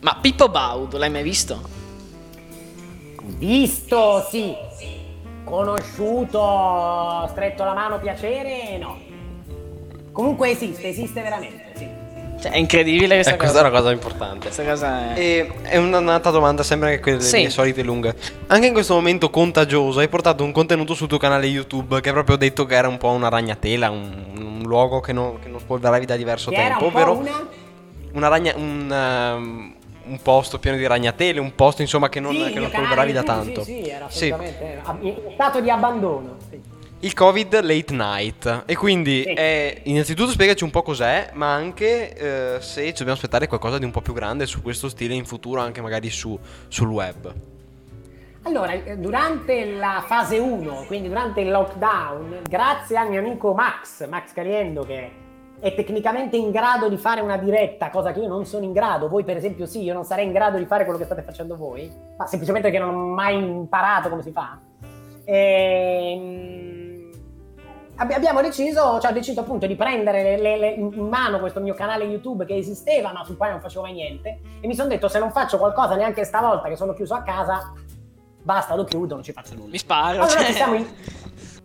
ma 0.00 0.18
Pippo 0.20 0.48
Baudo, 0.48 0.98
l'hai 0.98 1.10
mai 1.10 1.22
visto? 1.22 1.60
Visto, 3.38 4.26
sì. 4.30 4.54
Conosciuto, 5.44 7.26
stretto 7.30 7.64
la 7.64 7.74
mano, 7.74 7.98
piacere, 7.98 8.78
no. 8.78 8.98
Comunque 10.12 10.50
esiste, 10.50 10.88
esiste 10.88 11.20
veramente, 11.22 11.64
sì. 11.76 11.88
Cioè, 12.40 12.52
è 12.52 12.56
incredibile 12.58 13.14
questa 13.14 13.32
Eh, 13.34 13.36
cosa. 13.36 13.50
questa 13.50 13.58
è 13.58 13.70
una 13.70 13.78
cosa 13.80 13.92
importante. 13.92 14.38
Questa 14.46 14.64
cosa 14.64 15.14
è... 15.14 15.18
E 15.18 15.52
è 15.62 15.76
un'altra 15.78 16.30
domanda, 16.30 16.62
sempre 16.62 16.90
anche 16.90 17.00
quelle 17.00 17.20
Sì. 17.20 17.38
mie 17.38 17.50
solite 17.50 17.82
lunghe. 17.82 18.14
Anche 18.48 18.66
in 18.66 18.72
questo 18.72 18.94
momento 18.94 19.30
contagioso, 19.30 20.00
hai 20.00 20.08
portato 20.08 20.44
un 20.44 20.52
contenuto 20.52 20.94
sul 20.94 21.08
tuo 21.08 21.18
canale 21.18 21.46
YouTube 21.46 22.00
che 22.00 22.08
hai 22.08 22.14
proprio 22.14 22.36
detto 22.36 22.66
che 22.66 22.74
era 22.74 22.88
un 22.88 22.98
po' 22.98 23.08
una 23.10 23.28
ragnatela, 23.28 23.88
un, 23.90 24.32
un 24.36 24.62
luogo 24.64 25.00
che 25.00 25.12
non, 25.12 25.38
che 25.38 25.48
non 25.48 25.60
spolveravi 25.60 26.04
da 26.04 26.16
diverso 26.16 26.50
Che 26.50 26.56
era 26.56 26.76
tempo, 26.76 26.84
un 26.86 26.92
po' 26.92 26.98
ovvero 26.98 27.16
una... 27.18 27.48
una 28.12 28.28
ragna- 28.28 28.54
un, 28.56 28.92
ehm, 28.92 29.74
un 30.08 30.20
posto 30.22 30.58
pieno 30.58 30.76
di 30.76 30.86
ragnatele, 30.86 31.40
un 31.40 31.54
posto 31.54 31.82
insomma 31.82 32.08
che 32.08 32.20
non, 32.20 32.34
Sì, 32.34 32.52
che 32.52 32.58
non 32.60 32.68
spolveravi 32.70 33.12
da 33.12 33.22
tanto. 33.22 33.62
Sì, 33.64 33.82
sì, 33.82 33.88
era 33.90 34.08
Sì. 34.08 34.30
assolutamente 34.32 34.82
in 35.00 35.30
stato 35.34 35.60
di 35.60 35.70
abbandono. 35.70 36.36
sì. 36.48 36.60
Il 37.00 37.12
Covid 37.12 37.60
late 37.60 37.92
night. 37.92 38.62
E 38.66 38.74
quindi 38.74 39.22
Sì. 39.22 39.32
eh, 39.34 39.80
innanzitutto 39.84 40.30
spiegaci 40.30 40.64
un 40.64 40.70
po' 40.70 40.82
cos'è, 40.82 41.30
ma 41.34 41.52
anche 41.52 42.14
eh, 42.56 42.60
se 42.60 42.84
ci 42.86 42.92
dobbiamo 42.92 43.12
aspettare 43.12 43.46
qualcosa 43.48 43.76
di 43.78 43.84
un 43.84 43.90
po' 43.90 44.00
più 44.00 44.14
grande 44.14 44.46
su 44.46 44.62
questo 44.62 44.88
stile 44.88 45.12
in 45.14 45.26
futuro, 45.26 45.60
anche 45.60 45.82
magari 45.82 46.08
su, 46.08 46.38
sul 46.68 46.88
web. 46.88 47.34
Allora, 48.42 48.72
eh, 48.72 48.96
durante 48.96 49.72
la 49.72 50.04
fase 50.06 50.38
1, 50.38 50.84
quindi 50.86 51.08
durante 51.08 51.40
il 51.42 51.50
lockdown, 51.50 52.42
grazie 52.48 52.96
al 52.96 53.10
mio 53.10 53.18
amico 53.20 53.52
Max, 53.52 54.08
Max 54.08 54.32
Caliendo, 54.32 54.84
che 54.84 55.10
è 55.58 55.74
tecnicamente 55.74 56.36
in 56.36 56.50
grado 56.50 56.88
di 56.88 56.96
fare 56.96 57.20
una 57.20 57.36
diretta, 57.38 57.90
cosa 57.90 58.12
che 58.12 58.20
io 58.20 58.28
non 58.28 58.44
sono 58.44 58.64
in 58.64 58.72
grado, 58.72 59.08
voi 59.08 59.24
per 59.24 59.36
esempio 59.36 59.66
sì, 59.66 59.82
io 59.82 59.94
non 59.94 60.04
sarei 60.04 60.26
in 60.26 60.32
grado 60.32 60.58
di 60.58 60.66
fare 60.66 60.84
quello 60.84 60.98
che 60.98 61.04
state 61.06 61.22
facendo 61.22 61.56
voi, 61.56 61.90
ma 62.16 62.26
semplicemente 62.26 62.70
perché 62.70 62.84
non 62.84 62.94
ho 62.94 63.06
mai 63.14 63.36
imparato 63.36 64.08
come 64.08 64.22
si 64.22 64.32
fa. 64.32 64.58
Ehm, 65.24 67.10
abbi- 67.96 68.12
abbiamo 68.14 68.40
deciso, 68.42 68.98
cioè 69.00 69.10
ho 69.10 69.14
deciso 69.14 69.40
appunto 69.40 69.66
di 69.66 69.74
prendere 69.76 70.22
le- 70.22 70.36
le- 70.38 70.56
le- 70.58 70.70
in 70.74 71.08
mano 71.08 71.38
questo 71.40 71.60
mio 71.60 71.74
canale 71.74 72.04
YouTube 72.04 72.44
che 72.44 72.56
esisteva, 72.56 73.12
ma 73.12 73.24
sul 73.24 73.36
quale 73.36 73.52
non 73.52 73.60
facevo 73.60 73.82
mai 73.82 73.92
niente, 73.94 74.38
e 74.60 74.66
mi 74.66 74.74
sono 74.74 74.88
detto 74.88 75.08
se 75.08 75.18
non 75.18 75.30
faccio 75.32 75.58
qualcosa 75.58 75.94
neanche 75.96 76.24
stavolta 76.24 76.68
che 76.68 76.76
sono 76.76 76.92
chiuso 76.94 77.14
a 77.14 77.22
casa, 77.22 77.72
basta, 78.42 78.74
lo 78.74 78.84
chiudo, 78.84 79.14
non 79.14 79.24
ci 79.24 79.32
faccio 79.32 79.54
nulla. 79.54 79.70
Mi 79.70 79.78
sparo. 79.78 80.22
Allora 80.22 80.28
cioè- 80.28 80.44
ci 80.44 80.52
siamo 80.52 80.74
in- 80.74 80.86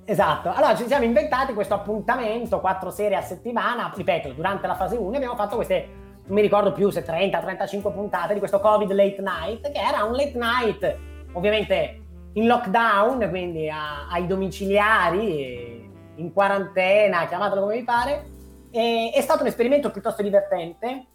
Esatto, 0.04 0.52
allora 0.52 0.76
ci 0.76 0.88
siamo 0.88 1.06
inventati 1.06 1.54
questo 1.54 1.74
appuntamento, 1.76 2.60
quattro 2.60 2.90
serie 2.90 3.18
a 3.18 3.22
settimana, 3.22 3.92
ripeto, 3.96 4.32
durante 4.34 4.68
la 4.68 4.76
fase 4.76 4.98
1 4.98 5.16
abbiamo 5.16 5.36
fatto 5.36 5.56
queste, 5.56 5.88
non 6.26 6.36
mi 6.36 6.42
ricordo 6.42 6.72
più 6.74 6.90
se 6.90 7.06
30-35 7.06 7.94
puntate 7.94 8.34
di 8.34 8.40
questo 8.40 8.60
Covid 8.60 8.92
Late 8.92 9.22
Night, 9.22 9.72
che 9.72 9.80
era 9.80 10.04
un 10.04 10.14
late 10.14 10.34
night, 10.36 10.98
ovviamente 11.34 12.02
in 12.34 12.48
lockdown, 12.48 13.28
quindi 13.30 13.70
a- 13.70 14.08
ai 14.10 14.26
domiciliari, 14.26 15.90
in 16.16 16.34
quarantena, 16.34 17.28
chiamatelo 17.28 17.62
come 17.62 17.78
vi 17.78 17.84
pare, 17.84 18.26
e- 18.72 19.12
è 19.14 19.22
stato 19.22 19.42
un 19.42 19.48
esperimento 19.48 19.92
piuttosto 19.92 20.22
divertente, 20.24 21.06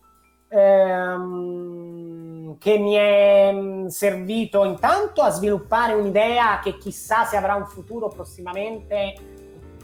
ehm, 0.49 2.16
che 2.59 2.79
mi 2.79 2.95
è 2.95 3.51
mm, 3.53 3.87
servito 3.87 4.65
intanto 4.65 5.23
a 5.23 5.31
sviluppare 5.31 5.95
un'idea 5.95 6.61
che 6.63 6.79
chissà 6.79 7.25
se 7.25 7.37
avrà 7.37 7.55
un 7.55 7.67
futuro 7.67 8.09
prossimamente 8.09 9.15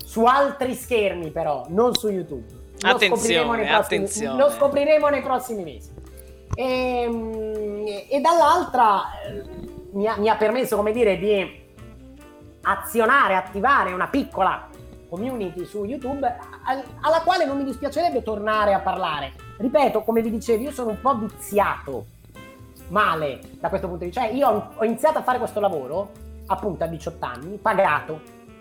su 0.04 0.24
altri 0.24 0.74
schermi 0.74 1.30
però, 1.30 1.64
non 1.68 1.94
su 1.94 2.08
YouTube. 2.08 2.60
Lo 2.80 2.90
Attenzione, 2.90 3.44
prossimi- 3.44 3.70
attenzione. 3.70 4.42
Lo 4.42 4.50
scopriremo 4.50 5.08
nei 5.08 5.22
prossimi 5.22 5.62
mesi. 5.62 5.90
E, 6.54 8.06
e 8.10 8.20
dall'altra 8.20 9.20
eh, 9.24 9.42
mi 9.92 10.06
ha, 10.06 10.16
mi 10.18 10.28
ha 10.28 10.36
permesso, 10.36 10.76
come 10.76 10.92
dire, 10.92 11.16
di 11.16 11.60
azionare, 12.62 13.36
attivare 13.36 13.92
una 13.92 14.08
piccola 14.08 14.68
community 15.08 15.64
su 15.64 15.84
YouTube 15.84 16.26
al- 16.64 16.84
alla 17.00 17.20
quale 17.22 17.44
non 17.44 17.56
mi 17.56 17.64
dispiacerebbe 17.64 18.22
tornare 18.22 18.74
a 18.74 18.80
parlare. 18.80 19.32
Ripeto, 19.58 20.02
come 20.02 20.22
vi 20.22 20.30
dicevo, 20.30 20.62
io 20.62 20.72
sono 20.72 20.90
un 20.90 21.00
po' 21.00 21.14
viziato 21.16 22.06
male 22.92 23.40
da 23.58 23.68
questo 23.68 23.88
punto 23.88 24.04
di 24.04 24.10
vista. 24.10 24.22
Cioè, 24.22 24.32
io 24.32 24.70
ho, 24.76 24.84
iniziato 24.84 25.18
a 25.18 25.22
fare 25.22 25.38
questo 25.38 25.58
lavoro 25.58 26.10
appunto 26.46 26.84
a 26.84 26.86
18 26.86 27.24
anni, 27.24 27.56
pagato, 27.56 28.20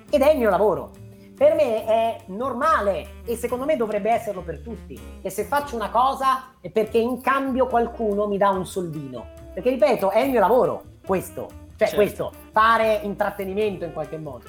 ed 0.10 0.22
è 0.22 0.32
il 0.32 0.40
mio 0.40 0.50
lavoro. 0.50 0.92
Per 1.36 1.56
me 1.56 1.86
è 1.86 2.18
normale 2.28 3.22
e 3.26 3.36
secondo 3.36 3.66
me 3.66 3.76
dovrebbe 3.76 4.12
esserlo 4.12 4.42
per 4.42 4.60
tutti. 4.60 5.00
E 5.22 5.30
se 5.30 5.44
faccio 5.44 5.76
una 5.76 5.90
cosa 5.90 6.54
è 6.62 6.70
perché 6.70 7.00
in 7.00 7.20
cambio 7.22 7.68
qualcuno 7.68 8.28
mi 8.28 8.38
dà 8.38 8.50
un 8.50 8.66
soldino. 8.66 9.28
Perché 9.54 9.72
ripeto, 9.72 10.12
è 10.12 10.20
il 10.20 10.30
mio 10.30 10.40
lavoro, 10.40 10.84
questo. 11.06 11.60
Cioè, 11.76 11.88
Certo. 11.88 11.96
questo, 11.96 12.32
fare 12.52 13.00
intrattenimento 13.02 13.86
in 13.86 13.92
qualche 13.92 14.18
modo. 14.18 14.46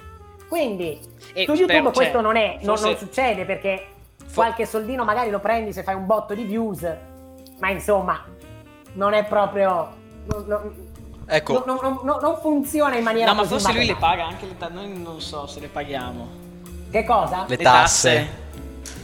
Quindi 0.49 1.01
E 1.33 1.45
su 1.45 1.53
YouTube 1.53 1.73
spero- 1.73 1.91
questo 1.93 2.13
cioè, 2.13 2.23
non 2.23 2.37
è, 2.37 2.59
non, 2.61 2.77
forse- 2.77 2.87
non 2.89 2.97
succede 2.99 3.47
perché 3.47 3.87
fo- 4.19 4.43
qualche 4.43 4.67
soldino 4.67 5.03
magari 5.03 5.31
lo 5.31 5.41
prendi 5.41 5.73
se 5.73 5.83
fai 5.83 5.95
un 5.95 6.05
botto 6.05 6.35
di 6.35 6.45
views, 6.45 6.87
ma 7.59 7.71
insomma 7.71 8.23
non 8.95 9.15
è 9.15 9.25
proprio... 9.25 9.93
non- 10.27 10.45
non- 10.47 10.91
Ecco, 11.25 11.63
non, 11.65 11.79
non- 11.81 12.01
non- 12.03 12.19
non 12.21 12.37
funziona 12.41 12.97
in 12.97 13.05
maniera 13.05 13.31
No, 13.33 13.41
ma 13.43 13.47
forse 13.47 13.73
lui 13.73 13.87
le 13.87 13.95
paga 13.97 14.27
anche 14.27 14.45
le 14.45 14.59
tasse. 14.59 14.73
Noi 14.73 14.89
non 14.99 15.21
so 15.21 15.47
se 15.47 15.61
le 15.61 15.69
paghiamo. 15.69 16.29
Che 16.91 17.05
cosa? 17.05 17.45
Le 17.47 17.57
tasse. 17.57 18.29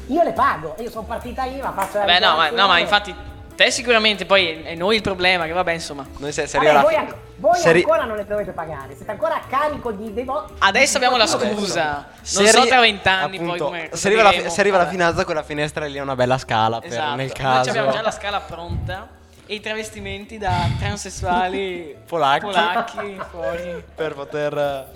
Io 0.09 0.23
le 0.23 0.33
pago, 0.33 0.75
io 0.81 0.91
sono 0.91 1.07
partita 1.07 1.45
IVA, 1.45 1.73
faccio 1.73 1.99
la 1.99 2.05
Vabbè, 2.07 2.21
no, 2.21 2.37
ma, 2.37 2.51
no, 2.51 2.67
ma 2.67 2.79
infatti 2.79 3.15
te 3.55 3.71
sicuramente, 3.71 4.27
poi 4.27 4.63
è 4.63 4.75
noi 4.75 4.97
il 4.97 5.03
problema, 5.03 5.45
che 5.47 5.53
vabbè, 5.53 5.73
insomma. 5.73 6.05
noi 6.19 6.33
se, 6.33 6.47
se 6.47 6.59
Vabbè, 6.59 6.69
arriva 6.71 6.83
voi, 6.83 6.93
la 6.95 7.01
an- 7.01 7.15
voi 7.37 7.57
se 7.59 7.69
arri- 7.69 7.83
ancora 7.83 8.05
non 8.05 8.17
le 8.17 8.27
dovete 8.27 8.51
pagare, 8.53 8.95
siete 8.97 9.11
ancora 9.11 9.35
a 9.37 9.41
carico 9.49 9.93
di... 9.93 10.13
dei 10.13 10.25
vo- 10.25 10.49
Adesso 10.59 10.97
abbiamo 10.97 11.17
la 11.17 11.27
scusa. 11.27 12.09
se 12.21 12.41
Non 12.43 12.51
so 12.51 12.59
arri- 12.59 12.69
tra 12.69 12.81
vent'anni 12.81 13.39
poi 13.39 13.59
come. 13.59 13.89
se 13.93 14.09
arriva, 14.09 14.23
la, 14.23 14.49
se 14.51 14.61
arriva 14.61 14.77
la 14.79 14.87
finanza, 14.87 15.25
quella 15.25 15.43
finestra 15.43 15.87
lì 15.87 15.97
è 15.97 16.01
una 16.01 16.17
bella 16.17 16.37
scala 16.39 16.81
per 16.81 16.91
Esatto. 16.91 17.15
nel 17.17 17.27
Noi 17.27 17.35
caso. 17.37 17.69
abbiamo 17.71 17.91
già 17.93 18.01
la 18.03 18.11
scala 18.11 18.41
pronta 18.41 19.09
e 19.51 19.55
i 19.55 19.61
travestimenti 19.61 20.37
da 20.37 20.69
transessuali 20.79 21.97
Polacchi. 22.07 22.45
polacchi 22.45 23.19
fuori. 23.31 23.83
per 23.95 24.13
poter 24.15 24.93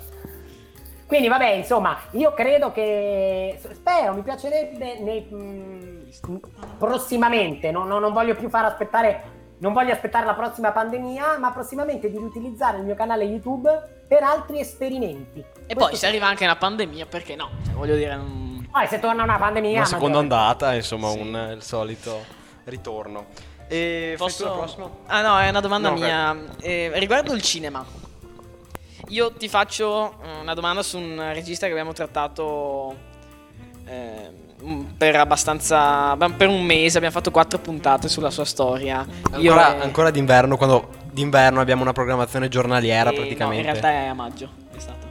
Quindi 1.07 1.27
vabbè, 1.27 1.53
insomma, 1.53 1.97
io 2.11 2.33
credo 2.35 2.71
che... 2.71 3.59
Spero, 3.73 4.13
mi 4.13 4.21
piacerebbe 4.21 4.99
nei, 4.99 5.21
mh, 5.21 6.77
prossimamente, 6.77 7.71
non, 7.71 7.87
non- 7.87 7.99
non 8.01 8.13
voglio 8.13 8.35
più 8.35 8.47
far 8.49 8.65
aspettare... 8.65 9.41
Non 9.55 9.71
voglio 9.71 9.93
aspettare 9.93 10.25
la 10.25 10.33
prossima 10.33 10.71
pandemia, 10.71 11.37
ma 11.39 11.51
prossimamente 11.51 12.11
di 12.11 12.17
riutilizzare 12.17 12.79
il 12.79 12.83
mio 12.83 12.95
canale 12.95 13.23
YouTube 13.23 14.03
per 14.09 14.21
altri 14.21 14.59
esperimenti. 14.59 15.41
E 15.67 15.73
poi 15.73 15.95
se 15.95 16.05
arriva 16.05 16.27
anche 16.27 16.43
una 16.43 16.57
pandemia, 16.57 17.05
perché 17.05 17.35
no? 17.37 17.49
Cioè, 17.65 17.73
voglio 17.73 17.95
dire, 17.95 18.13
non- 18.17 18.67
Poi 18.69 18.87
se 18.87 18.99
torna 18.99 19.23
una 19.23 19.37
pandemia... 19.37 19.77
una 19.77 19.85
seconda 19.85 20.17
ondata, 20.17 20.73
insomma, 20.73 21.11
Sì. 21.11 21.19
un, 21.19 21.51
il 21.55 21.61
solito 21.61 22.25
ritorno. 22.65 23.27
E 23.67 24.15
Posso... 24.17 24.45
la 24.45 24.51
prossima? 24.51 24.89
Ah 25.07 25.21
no, 25.21 25.39
è 25.39 25.49
una 25.49 25.59
domanda 25.59 25.89
No, 25.89 25.95
mia. 25.95 26.35
Eh, 26.61 26.91
riguardo 26.95 27.33
il 27.33 27.41
cinema. 27.41 27.85
Io 29.09 29.31
ti 29.33 29.47
faccio 29.49 30.13
eh, 30.23 30.39
una 30.41 30.53
domanda 30.53 30.81
su 30.81 30.97
un 30.97 31.31
regista 31.33 31.65
che 31.65 31.71
abbiamo 31.71 31.93
trattato 31.93 32.95
eh, 33.85 34.29
per 34.97 35.15
abbastanza... 35.15 36.15
per 36.37 36.47
un 36.47 36.63
mese, 36.63 36.97
abbiamo 36.97 37.15
fatto 37.15 37.31
quattro 37.31 37.59
puntate 37.59 38.07
sulla 38.07 38.29
sua 38.29 38.45
storia. 38.45 39.05
Io 39.37 39.51
Ancora, 39.51 39.77
e- 39.77 39.81
ancora 39.81 40.11
d'inverno, 40.11 40.55
quando 40.57 40.87
d'inverno 41.11 41.59
abbiamo 41.59 41.81
una 41.81 41.93
programmazione 41.93 42.47
giornaliera 42.47 43.09
e- 43.11 43.13
praticamente. 43.15 43.63
No, 43.63 43.73
in 43.73 43.79
realtà 43.79 43.89
è 43.89 44.05
a 44.07 44.13
maggio. 44.13 44.49
È 44.73 44.79
stato. 44.79 45.02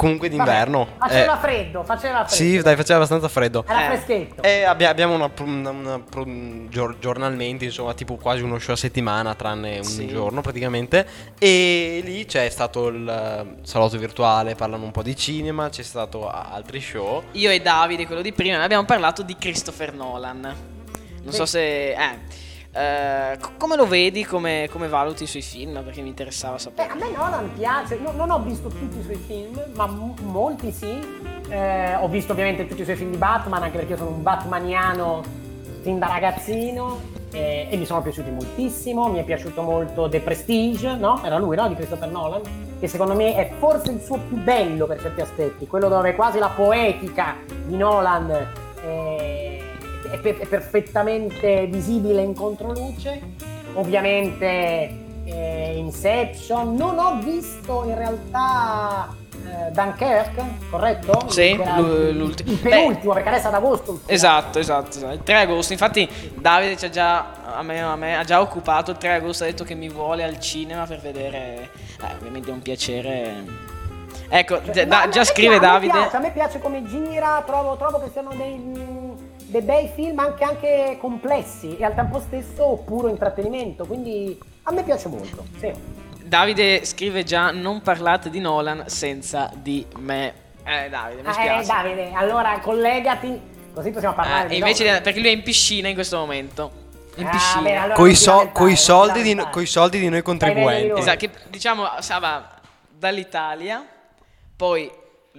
Comunque 0.00 0.30
Vabbè, 0.30 0.42
d'inverno. 0.42 0.88
Faceva 0.98 1.36
eh, 1.36 1.40
freddo, 1.40 1.82
faceva 1.84 2.24
freddo. 2.24 2.34
sì, 2.34 2.62
dai, 2.62 2.74
faceva 2.74 2.94
abbastanza 2.96 3.28
freddo. 3.28 3.64
Era 3.68 3.82
Eh. 3.92 3.96
freschetto. 3.96 4.42
E 4.42 4.62
abbia- 4.62 4.88
abbiamo 4.88 5.14
una, 5.14 5.30
una- 5.40 5.70
una- 5.70 6.02
una- 6.16 6.68
gior- 6.70 6.96
giornalmente, 6.98 7.66
insomma, 7.66 7.92
tipo 7.92 8.16
quasi 8.16 8.40
uno 8.42 8.58
show 8.58 8.72
a 8.72 8.78
settimana, 8.78 9.34
tranne 9.34 9.76
un 9.76 9.84
Sì. 9.84 10.06
giorno 10.06 10.40
praticamente. 10.40 11.06
E 11.38 12.00
lì 12.02 12.24
c'è 12.24 12.48
stato 12.48 12.86
il 12.88 13.06
eh, 13.06 13.56
salotto 13.66 13.98
virtuale, 13.98 14.54
parlano 14.54 14.84
un 14.84 14.90
po' 14.90 15.02
di 15.02 15.14
cinema, 15.14 15.68
c'è 15.68 15.82
stato 15.82 16.30
altri 16.30 16.80
show. 16.80 17.22
Io 17.32 17.50
e 17.50 17.60
Davide, 17.60 18.06
quello 18.06 18.22
di 18.22 18.32
prima, 18.32 18.62
abbiamo 18.62 18.86
parlato 18.86 19.20
di 19.20 19.36
Christopher 19.36 19.92
Nolan. 19.92 20.40
Non 20.40 21.32
Sì. 21.32 21.36
so 21.36 21.44
se... 21.44 21.90
Eh, 21.90 22.18
eh, 22.72 23.36
co- 23.40 23.50
come 23.58 23.76
lo 23.76 23.86
vedi, 23.86 24.24
come, 24.24 24.68
come 24.70 24.88
valuti 24.88 25.24
i 25.24 25.26
suoi 25.26 25.42
film? 25.42 25.82
Perché 25.82 26.02
mi 26.02 26.08
interessava 26.08 26.56
Eh, 26.56 26.60
sapere. 26.60 26.88
a 26.90 26.94
me 26.94 27.10
Nolan 27.10 27.52
piace, 27.54 27.98
no- 27.98 28.12
non 28.12 28.30
ho 28.30 28.40
visto 28.40 28.68
tutti 28.68 28.98
i 28.98 29.02
suoi 29.02 29.16
film, 29.26 29.60
ma 29.74 29.86
m- 29.86 30.14
molti 30.22 30.70
sì. 30.72 31.28
Eh, 31.48 31.94
ho 31.96 32.06
visto 32.08 32.32
ovviamente 32.32 32.66
tutti 32.68 32.82
i 32.82 32.84
suoi 32.84 32.96
film 32.96 33.10
di 33.10 33.16
Batman, 33.16 33.62
anche 33.64 33.76
perché 33.76 33.92
io 33.92 33.98
sono 33.98 34.10
un 34.10 34.22
Batmaniano 34.22 35.22
fin 35.82 35.98
da 35.98 36.06
ragazzino 36.06 37.00
eh, 37.32 37.66
e 37.70 37.76
mi 37.76 37.86
sono 37.86 38.02
piaciuti 38.02 38.30
moltissimo. 38.30 39.08
Mi 39.08 39.18
è 39.18 39.24
piaciuto 39.24 39.62
molto 39.62 40.08
The 40.08 40.20
Prestige, 40.20 40.94
no? 40.94 41.20
Era 41.24 41.38
lui, 41.38 41.56
no? 41.56 41.66
Di 41.68 41.74
Christopher 41.74 42.08
Nolan, 42.08 42.42
che 42.78 42.86
secondo 42.86 43.14
me 43.14 43.34
è 43.34 43.50
forse 43.58 43.90
il 43.90 44.00
suo 44.00 44.18
più 44.18 44.36
bello 44.36 44.86
per 44.86 45.00
certi 45.00 45.20
aspetti, 45.22 45.66
quello 45.66 45.88
dove 45.88 46.14
quasi 46.14 46.38
la 46.38 46.48
poetica 46.48 47.36
di 47.66 47.76
Nolan 47.76 48.30
eh, 48.82 49.49
è, 50.10 50.18
per- 50.18 50.38
è 50.38 50.46
perfettamente 50.46 51.66
visibile 51.66 52.22
in 52.22 52.34
controluce. 52.34 53.20
Ovviamente 53.74 55.08
eh, 55.24 55.74
Inception, 55.76 56.74
non 56.74 56.98
ho 56.98 57.20
visto 57.22 57.84
in 57.86 57.96
realtà 57.96 59.14
eh, 59.46 59.70
Dunkirk, 59.70 60.42
corretto? 60.70 61.28
Sì, 61.28 61.56
l'ultimo. 61.56 62.50
Il 62.50 62.58
penultimo, 62.58 63.12
Beh, 63.12 63.14
perché 63.14 63.28
adesso 63.28 63.46
è 63.46 63.48
ad 63.48 63.54
agosto. 63.54 64.00
Esatto, 64.06 64.58
esatto, 64.58 64.96
esatto, 64.98 65.12
Il 65.14 65.22
3 65.22 65.34
agosto. 65.34 65.72
Infatti, 65.72 66.08
Davide 66.34 66.76
ci 66.76 66.86
ha 66.86 66.90
già, 66.90 67.32
a 67.56 67.62
me, 67.62 67.80
a 67.82 67.96
me, 67.96 68.16
ha 68.16 68.24
già 68.24 68.40
occupato. 68.40 68.90
Il 68.90 68.98
3 68.98 69.14
agosto 69.14 69.44
ha 69.44 69.46
detto 69.46 69.64
che 69.64 69.74
mi 69.74 69.88
vuole 69.88 70.24
al 70.24 70.38
cinema 70.40 70.84
per 70.84 71.00
vedere. 71.00 71.70
Eh, 72.00 72.14
ovviamente 72.18 72.50
è 72.50 72.52
un 72.52 72.62
piacere. 72.62 73.68
Ecco, 74.32 74.60
cioè, 74.72 74.86
da, 74.86 75.08
già 75.08 75.24
scrive 75.24 75.58
piace, 75.58 75.72
Davide. 75.72 75.92
A 75.92 75.94
me, 75.94 76.00
piace, 76.02 76.16
a 76.16 76.20
me 76.20 76.30
piace 76.30 76.58
come 76.60 76.84
gira, 76.84 77.42
trovo, 77.44 77.76
trovo 77.76 77.98
che 77.98 78.10
siano 78.12 78.30
dei, 78.34 78.99
dei 79.50 79.62
bei 79.62 79.90
film 79.92 80.18
anche, 80.20 80.44
anche 80.44 80.96
complessi 81.00 81.76
e 81.76 81.84
al 81.84 81.94
tempo 81.94 82.20
stesso 82.20 82.82
puro 82.84 83.08
intrattenimento. 83.08 83.84
Quindi 83.84 84.38
a 84.62 84.72
me 84.72 84.84
piace 84.84 85.08
molto. 85.08 85.44
Sì. 85.58 85.72
Davide 86.22 86.84
scrive 86.84 87.24
già 87.24 87.50
non 87.50 87.82
parlate 87.82 88.30
di 88.30 88.38
Nolan 88.38 88.84
senza 88.86 89.50
di 89.54 89.84
me. 89.98 90.48
Eh 90.64 90.88
Davide, 90.88 91.22
mi 91.22 91.28
eh, 91.28 91.32
spiace. 91.32 91.62
Eh 91.62 91.66
Davide, 91.66 92.12
allora 92.12 92.60
collegati 92.60 93.40
così 93.74 93.90
possiamo 93.90 94.14
parlare. 94.14 94.48
Eh, 94.50 94.56
invece 94.56 94.84
di, 94.84 95.00
perché 95.00 95.18
lui 95.18 95.28
è 95.28 95.32
in 95.32 95.42
piscina 95.42 95.88
in 95.88 95.94
questo 95.94 96.16
momento. 96.18 96.78
In 97.16 97.26
ah, 97.26 97.30
piscina. 97.30 97.62
Beh, 97.62 97.76
allora 97.76 97.94
coi, 97.94 98.14
so, 98.14 98.50
coi, 98.52 98.76
soldi 98.76 99.22
di, 99.22 99.34
coi, 99.50 99.66
soldi 99.66 99.98
di, 99.98 100.08
noi 100.08 100.22
contribuenti. 100.22 101.00
Esatto, 101.00 101.16
che 101.16 101.30
diciamo 101.48 101.88
stava 101.98 102.48
dall'Italia, 102.88 103.84
poi 104.54 104.88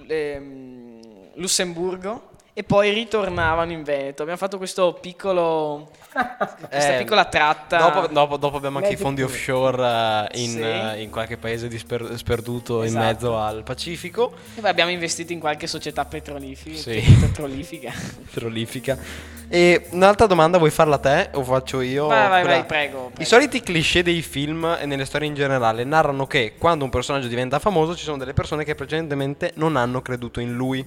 ehm, 0.07 1.31
Lussemburgo 1.35 2.30
e 2.53 2.63
poi 2.63 2.91
ritornavano 2.91 3.71
in 3.71 3.83
Veneto. 3.83 4.21
Abbiamo 4.21 4.39
fatto 4.39 4.57
questo 4.57 4.97
piccolo 4.99 5.89
questa 6.11 6.95
eh, 6.95 6.97
piccola 6.97 7.25
tratta. 7.25 7.77
Dopo, 7.77 8.07
dopo, 8.07 8.37
dopo 8.37 8.57
abbiamo 8.57 8.79
anche 8.79 8.93
i 8.93 8.97
fondi 8.97 9.21
offshore 9.21 9.81
uh, 9.81 10.37
in, 10.37 10.49
sì. 10.49 10.59
uh, 10.59 10.99
in, 10.99 11.09
qualche 11.09 11.37
paese 11.37 11.67
disper- 11.69 12.13
sperduto 12.15 12.83
esatto. 12.83 13.01
in 13.01 13.07
mezzo 13.07 13.37
al 13.37 13.63
Pacifico. 13.63 14.33
E 14.55 14.59
poi 14.59 14.69
abbiamo 14.69 14.91
investito 14.91 15.31
in 15.31 15.39
qualche 15.39 15.67
società 15.67 16.03
petrolifica. 16.05 16.77
Sì. 16.77 17.01
petrolifica. 17.19 17.93
petrolifica. 18.25 18.97
E 19.53 19.87
un'altra 19.89 20.27
domanda, 20.27 20.57
vuoi 20.57 20.69
farla 20.69 20.97
te 20.97 21.27
o 21.33 21.43
faccio 21.43 21.81
io? 21.81 22.07
Vai, 22.07 22.29
vai, 22.29 22.43
vai 22.45 22.63
prego, 22.63 23.07
prego. 23.07 23.11
I 23.19 23.25
soliti 23.25 23.59
cliché 23.59 24.01
dei 24.01 24.21
film 24.21 24.77
e 24.79 24.85
nelle 24.85 25.03
storie 25.03 25.27
in 25.27 25.33
generale 25.33 25.83
narrano 25.83 26.25
che 26.25 26.53
quando 26.57 26.85
un 26.85 26.89
personaggio 26.89 27.27
diventa 27.27 27.59
famoso 27.59 27.93
ci 27.93 28.05
sono 28.05 28.15
delle 28.15 28.31
persone 28.31 28.63
che 28.63 28.75
precedentemente 28.75 29.51
non 29.55 29.75
hanno 29.75 30.01
creduto 30.01 30.39
in 30.39 30.53
lui. 30.53 30.85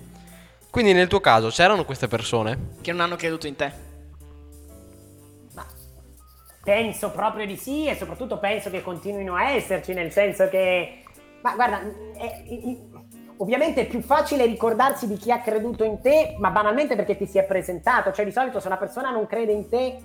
Quindi 0.74 0.92
nel 0.92 1.06
tuo 1.06 1.20
caso 1.20 1.50
c'erano 1.50 1.84
queste 1.84 2.08
persone? 2.08 2.70
Che 2.80 2.90
non 2.90 3.02
hanno 3.02 3.14
creduto 3.14 3.46
in 3.46 3.54
te. 3.54 3.70
Penso 6.64 7.12
proprio 7.12 7.46
di 7.46 7.56
sì 7.56 7.86
e 7.86 7.94
soprattutto 7.94 8.40
penso 8.40 8.70
che 8.70 8.82
continuino 8.82 9.36
a 9.36 9.50
esserci, 9.50 9.92
nel 9.94 10.10
senso 10.10 10.48
che... 10.48 11.04
Ma 11.42 11.54
guarda, 11.54 11.80
è, 12.16 12.42
è, 12.42 12.76
ovviamente 13.36 13.82
è 13.82 13.86
più 13.86 14.00
facile 14.00 14.46
ricordarsi 14.46 15.06
di 15.06 15.16
chi 15.16 15.30
ha 15.30 15.38
creduto 15.38 15.84
in 15.84 16.00
te, 16.00 16.34
ma 16.40 16.50
banalmente 16.50 16.96
perché 16.96 17.16
ti 17.16 17.26
si 17.26 17.38
è 17.38 17.44
presentato. 17.44 18.10
Cioè 18.10 18.24
di 18.24 18.32
solito 18.32 18.58
se 18.58 18.66
una 18.66 18.76
persona 18.76 19.12
non 19.12 19.28
crede 19.28 19.52
in 19.52 19.68
te, 19.68 20.00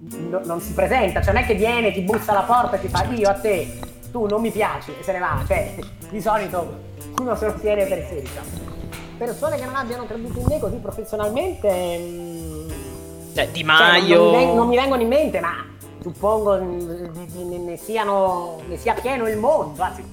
no, 0.00 0.42
non 0.44 0.60
si 0.60 0.74
presenta. 0.74 1.22
Cioè 1.22 1.32
non 1.32 1.44
è 1.44 1.46
che 1.46 1.54
viene, 1.54 1.92
ti 1.92 2.02
bussa 2.02 2.32
alla 2.32 2.42
porta 2.42 2.76
e 2.76 2.80
ti 2.80 2.88
fa 2.88 3.04
io 3.04 3.30
a 3.30 3.40
te, 3.40 3.80
tu 4.12 4.26
non 4.26 4.42
mi 4.42 4.50
piaci 4.50 4.92
e 5.00 5.02
se 5.02 5.12
ne 5.12 5.18
va. 5.18 5.42
Cioè 5.46 5.76
di 6.10 6.20
solito 6.20 6.78
uno 7.20 7.34
se 7.34 7.46
lo 7.46 7.54
tiene 7.54 7.86
per 7.86 8.06
sé, 8.06 8.20
diciamo. 8.20 8.77
Persone 9.18 9.56
che 9.56 9.64
non 9.64 9.74
abbiano 9.74 10.06
creduto 10.06 10.38
in 10.38 10.44
me 10.48 10.58
così 10.60 10.76
professionalmente... 10.76 11.98
Mm, 11.98 12.70
cioè, 13.34 13.48
Di 13.48 13.64
Maio. 13.64 14.30
Cioè, 14.30 14.44
non, 14.44 14.48
mi 14.48 14.54
non, 14.54 14.68
mi 14.68 14.76
vengono 14.76 15.02
in 15.02 15.08
mente, 15.08 15.40
ma 15.40 15.66
suppongo 16.00 16.56
ne, 16.56 17.58
ne, 17.58 17.76
siano, 17.76 18.60
ne 18.68 18.76
sia 18.76 18.94
pieno 18.94 19.28
il 19.28 19.36
mondo. 19.36 19.82
Anzi, 19.82 20.04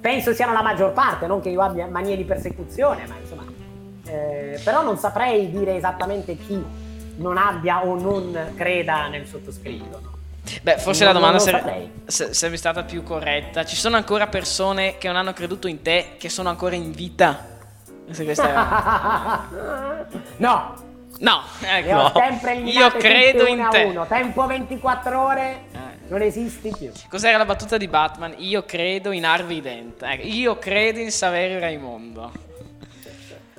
penso 0.00 0.32
siano 0.34 0.52
la 0.52 0.62
maggior 0.62 0.92
parte, 0.92 1.26
non 1.26 1.40
che 1.40 1.48
io 1.48 1.60
abbia 1.60 1.86
manie 1.86 2.16
di 2.16 2.24
persecuzione, 2.24 3.06
ma 3.06 3.16
insomma. 3.20 3.44
Eh, 4.06 4.60
però 4.64 4.82
non 4.82 4.96
saprei 4.96 5.50
dire 5.50 5.76
esattamente 5.76 6.36
chi 6.36 6.64
non 7.16 7.36
abbia 7.36 7.84
o 7.84 7.98
non 7.98 8.52
creda 8.54 9.08
nel 9.08 9.26
sottoscritto. 9.26 10.17
Beh, 10.62 10.78
forse 10.78 11.04
non, 11.04 11.12
la 11.12 11.18
domanda 11.18 11.38
sarebbe, 11.38 11.90
sarebbe 12.06 12.56
stata 12.56 12.82
più 12.84 13.02
corretta. 13.02 13.64
Ci 13.64 13.76
sono 13.76 13.96
ancora 13.96 14.26
persone 14.26 14.98
che 14.98 15.06
non 15.06 15.16
hanno 15.16 15.32
creduto 15.32 15.68
in 15.68 15.82
te, 15.82 16.16
che 16.18 16.28
sono 16.28 16.48
ancora 16.48 16.74
in 16.74 16.92
vita? 16.92 17.56
Se 18.10 18.24
questa 18.24 18.48
era... 18.48 20.06
no, 20.38 20.86
No, 21.20 21.42
ecco. 21.62 21.96
ho 21.96 22.12
sempre 22.14 22.54
Io 22.58 22.90
credo 22.92 23.46
in 23.46 23.66
te. 23.70 23.84
Uno. 23.84 24.06
Tempo 24.06 24.46
24 24.46 25.20
ore. 25.20 25.62
Eh. 25.72 25.78
Non 26.08 26.22
esisti 26.22 26.72
più. 26.76 26.90
Cos'era 27.08 27.36
la 27.36 27.44
battuta 27.44 27.76
di 27.76 27.88
Batman? 27.88 28.34
Io 28.38 28.64
credo 28.64 29.10
in 29.10 29.24
Harvey 29.26 29.60
Dent. 29.60 30.02
Ecco, 30.02 30.26
io 30.26 30.58
credo 30.58 31.00
in 31.00 31.10
Saverio 31.10 31.58
Raimondo. 31.58 32.30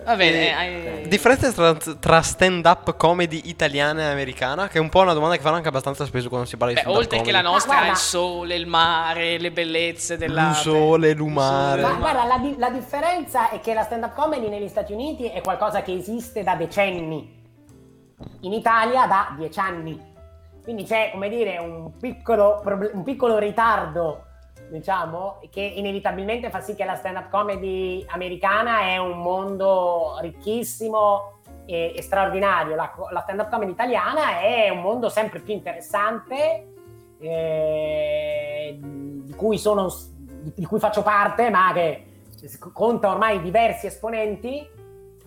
Va 0.09 0.15
bene. 0.15 0.55
Hai... 0.55 1.07
Differenza 1.07 1.51
tra, 1.51 1.75
tra, 1.75 2.21
stand-up 2.23 2.97
comedy 2.97 3.41
italiana 3.45 4.01
e 4.01 4.05
americana? 4.05 4.67
Che 4.67 4.79
è 4.79 4.81
un 4.81 4.89
po' 4.89 5.01
una 5.01 5.13
domanda 5.13 5.35
che 5.35 5.43
fanno 5.43 5.57
anche 5.57 5.67
abbastanza 5.67 6.03
spesso 6.05 6.29
quando 6.29 6.47
si 6.47 6.57
parla 6.57 6.73
di 6.73 6.79
stand-up 6.79 7.03
oltre 7.03 7.17
comedy. 7.19 7.37
che 7.37 7.43
la 7.43 7.47
nostra 7.47 7.81
ha 7.81 7.89
il 7.89 7.95
sole, 7.95 8.55
il 8.55 8.65
mare, 8.65 9.37
le 9.37 9.51
bellezze 9.51 10.17
della... 10.17 10.49
Il 10.49 10.55
sole, 10.55 11.13
l'umare. 11.13 11.83
Ma 11.83 11.91
guarda, 11.93 12.23
la, 12.23 12.39
di- 12.39 12.55
la 12.57 12.71
differenza 12.71 13.51
è 13.51 13.59
che 13.59 13.75
la 13.75 13.83
stand-up 13.83 14.15
comedy 14.15 14.49
negli 14.49 14.67
Stati 14.67 14.93
Uniti 14.93 15.29
è 15.29 15.41
qualcosa 15.41 15.83
che 15.83 15.93
esiste 15.93 16.41
da 16.41 16.55
decenni 16.55 17.37
in 18.41 18.53
Italia 18.53 19.05
da 19.05 19.35
dieci 19.37 19.59
anni. 19.59 20.07
Quindi 20.63 20.85
c'è, 20.85 21.11
come 21.11 21.29
dire, 21.29 21.59
un 21.59 21.97
piccolo, 21.99 22.63
un 22.93 23.03
piccolo 23.03 23.37
ritardo, 23.37 24.28
diciamo, 24.69 25.39
che 25.49 25.61
inevitabilmente 25.61 26.49
fa 26.49 26.61
sì 26.61 26.75
che 26.75 26.85
la 26.85 26.95
stand-up 26.95 27.29
comedy 27.29 28.05
americana 28.09 28.81
è 28.81 28.97
un 28.97 29.19
mondo 29.19 30.17
ricchissimo 30.21 31.39
e, 31.65 31.93
e 31.95 32.01
straordinario. 32.01 32.75
La, 32.75 32.93
la, 33.11 33.21
stand-up 33.21 33.49
comedy 33.49 33.71
italiana 33.71 34.39
è 34.39 34.69
un 34.69 34.81
mondo 34.81 35.09
sempre 35.09 35.39
più 35.39 35.53
interessante, 35.53 36.73
eh, 37.19 38.77
di, 38.79 39.33
cui 39.35 39.57
sono, 39.57 39.93
di 40.55 40.65
cui 40.65 40.79
faccio 40.79 41.01
parte, 41.01 41.49
ma 41.49 41.71
che 41.73 42.05
conta 42.71 43.11
ormai 43.11 43.41
diversi 43.41 43.87
esponenti 43.87 44.77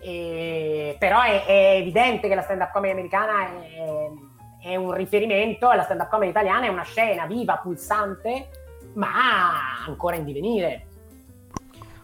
e, 0.04 0.96
però 0.98 1.20
è, 1.22 1.44
è, 1.44 1.76
evidente 1.76 2.26
che 2.26 2.34
la 2.34 2.42
stand-up 2.42 2.72
comedy 2.72 2.92
americana 2.92 3.46
è, 3.62 4.68
è 4.70 4.76
un 4.76 4.92
riferimento 4.92 5.70
la 5.70 5.84
stand-up 5.84 6.08
comedy 6.08 6.30
italiana 6.30 6.66
è 6.66 6.68
una 6.68 6.82
scena 6.82 7.26
viva, 7.26 7.58
pulsante, 7.58 8.48
ma 8.94 9.84
ancora 9.86 10.16
in 10.16 10.24
divenire. 10.24 10.86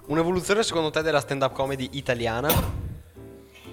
Un'evoluzione 0.06 0.62
secondo 0.62 0.90
te 0.90 1.02
della 1.02 1.20
stand-up 1.20 1.52
comedy 1.52 1.90
italiana? 1.92 2.48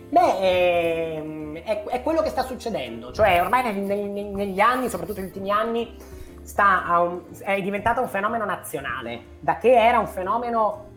Beh, 0.09 1.15
ehm, 1.17 1.57
è, 1.59 1.83
è, 1.83 2.01
quello 2.03 2.21
che 2.21 2.29
sta 2.29 2.43
succedendo, 2.43 3.11
cioè 3.11 3.41
ormai 3.41 3.63
neg, 3.63 3.77
neg, 3.77 4.35
negli 4.35 4.59
anni, 4.59 4.89
soprattutto 4.89 5.19
negli 5.19 5.29
ultimi 5.29 5.51
anni, 5.51 5.95
un, 6.57 7.21
è 7.39 7.61
diventato 7.61 8.01
un 8.01 8.09
fenomeno 8.09 8.45
nazionale, 8.45 9.37
da 9.39 9.57
che 9.57 9.73
era 9.73 9.99
un 9.99 10.07
fenomeno 10.07 10.93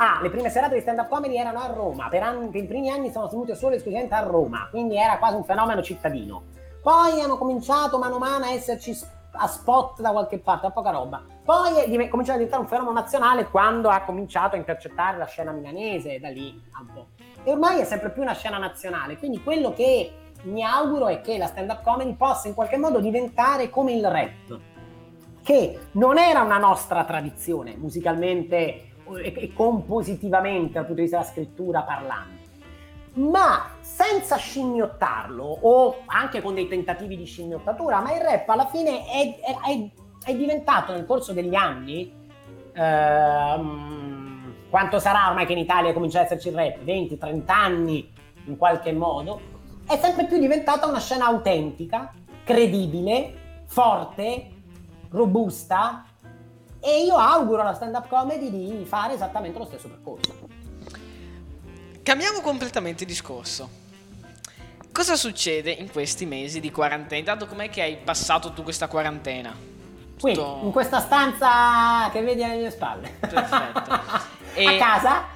Ah, 0.00 0.20
le 0.22 0.30
prime 0.30 0.48
serate 0.48 0.76
di 0.76 0.80
stand-up 0.80 1.08
comedy 1.08 1.36
erano 1.36 1.58
a 1.58 1.72
Roma, 1.72 2.08
per, 2.08 2.22
anni, 2.22 2.48
per 2.50 2.62
i 2.62 2.66
primi 2.66 2.88
anni 2.88 3.10
sono 3.10 3.28
tenute 3.28 3.56
solo 3.56 3.72
e 3.72 3.76
esclusivamente 3.78 4.14
a 4.14 4.20
Roma, 4.20 4.68
quindi 4.70 4.96
era 4.96 5.18
quasi 5.18 5.34
un 5.34 5.44
fenomeno 5.44 5.82
cittadino. 5.82 6.44
Poi 6.80 7.20
hanno 7.20 7.36
cominciato 7.36 7.98
mano 7.98 8.16
a 8.16 8.18
mano 8.18 8.44
a 8.44 8.52
esserci 8.52 8.96
a 9.38 9.46
spot 9.46 10.00
da 10.00 10.10
qualche 10.10 10.38
parte, 10.38 10.66
a 10.66 10.70
poca 10.70 10.90
roba. 10.90 11.22
Poi 11.44 11.76
è 11.76 11.88
div- 11.88 12.08
cominciato 12.08 12.38
a 12.38 12.42
diventare 12.42 12.62
un 12.62 12.68
fenomeno 12.68 12.92
nazionale 12.92 13.48
quando 13.48 13.88
ha 13.88 14.00
cominciato 14.02 14.56
a 14.56 14.58
intercettare 14.58 15.16
la 15.16 15.26
scena 15.26 15.52
milanese, 15.52 16.18
da 16.18 16.28
lì 16.28 16.60
un 16.80 16.92
po'. 16.92 17.06
E 17.44 17.50
ormai 17.50 17.80
è 17.80 17.84
sempre 17.84 18.10
più 18.10 18.22
una 18.22 18.34
scena 18.34 18.58
nazionale, 18.58 19.16
quindi 19.16 19.42
quello 19.42 19.72
che 19.72 20.12
mi 20.42 20.62
auguro 20.62 21.08
è 21.08 21.20
che 21.20 21.38
la 21.38 21.46
stand-up 21.46 21.82
comedy 21.82 22.14
possa 22.14 22.48
in 22.48 22.54
qualche 22.54 22.76
modo 22.76 23.00
diventare 23.00 23.70
come 23.70 23.92
il 23.92 24.06
rap, 24.08 24.58
che 25.42 25.78
non 25.92 26.18
era 26.18 26.42
una 26.42 26.58
nostra 26.58 27.04
tradizione 27.04 27.76
musicalmente 27.76 28.90
e 29.22 29.52
compositivamente 29.54 30.74
dal 30.74 30.84
punto 30.84 30.96
di 30.96 31.02
vista 31.02 31.18
della 31.18 31.30
scrittura 31.30 31.82
parlando, 31.82 32.42
ma 33.14 33.70
senza 33.98 34.36
scimmiottarlo 34.36 35.42
o 35.42 36.02
anche 36.06 36.40
con 36.40 36.54
dei 36.54 36.68
tentativi 36.68 37.16
di 37.16 37.24
scimmiottatura, 37.24 37.98
ma 37.98 38.14
il 38.14 38.20
rap 38.20 38.48
alla 38.48 38.66
fine 38.66 39.04
è, 39.04 39.40
è, 39.40 39.90
è 40.24 40.36
diventato 40.36 40.92
nel 40.92 41.04
corso 41.04 41.32
degli 41.32 41.56
anni, 41.56 42.14
ehm, 42.74 44.54
quanto 44.70 45.00
sarà 45.00 45.26
ormai 45.30 45.46
che 45.46 45.52
in 45.54 45.58
Italia 45.58 45.92
comincia 45.92 46.20
ad 46.20 46.26
esserci 46.26 46.46
il 46.46 46.54
rap, 46.54 46.78
20-30 46.84 47.42
anni 47.46 48.08
in 48.44 48.56
qualche 48.56 48.92
modo, 48.92 49.40
è 49.84 49.96
sempre 49.96 50.26
più 50.26 50.38
diventata 50.38 50.86
una 50.86 51.00
scena 51.00 51.26
autentica, 51.26 52.12
credibile, 52.44 53.62
forte, 53.66 54.50
robusta, 55.10 56.04
e 56.78 57.02
io 57.02 57.16
auguro 57.16 57.62
alla 57.62 57.74
stand-up 57.74 58.06
comedy 58.06 58.48
di 58.48 58.84
fare 58.84 59.14
esattamente 59.14 59.58
lo 59.58 59.64
stesso 59.64 59.88
percorso. 59.88 60.36
Cambiamo 62.00 62.40
completamente 62.40 63.04
discorso. 63.04 63.86
Cosa 64.98 65.14
succede 65.14 65.70
in 65.70 65.92
questi 65.92 66.26
mesi 66.26 66.58
di 66.58 66.72
quarantena? 66.72 67.20
Intanto 67.20 67.46
com'è 67.46 67.70
che 67.70 67.82
hai 67.82 67.98
passato 68.02 68.50
tu 68.50 68.64
questa 68.64 68.88
quarantena? 68.88 69.54
Quindi, 70.18 70.40
in 70.64 70.72
questa 70.72 70.98
stanza 70.98 72.10
che 72.10 72.20
vedi 72.20 72.42
alle 72.42 72.56
mie 72.56 72.70
spalle. 72.72 73.08
Perfetto. 73.20 74.00
e... 74.54 74.66
A 74.66 74.76
casa, 74.76 75.26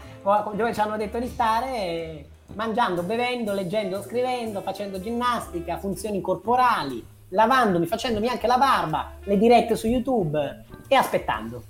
dove 0.52 0.74
ci 0.74 0.80
hanno 0.80 0.96
detto 0.96 1.20
di 1.20 1.28
stare, 1.28 2.24
mangiando, 2.54 3.04
bevendo, 3.04 3.52
leggendo, 3.52 4.02
scrivendo, 4.02 4.62
facendo 4.62 5.00
ginnastica, 5.00 5.78
funzioni 5.78 6.20
corporali, 6.20 7.06
lavandomi, 7.28 7.86
facendomi 7.86 8.26
anche 8.26 8.48
la 8.48 8.58
barba, 8.58 9.12
le 9.22 9.38
dirette 9.38 9.76
su 9.76 9.86
YouTube 9.86 10.64
e 10.88 10.94
aspettando. 10.96 11.62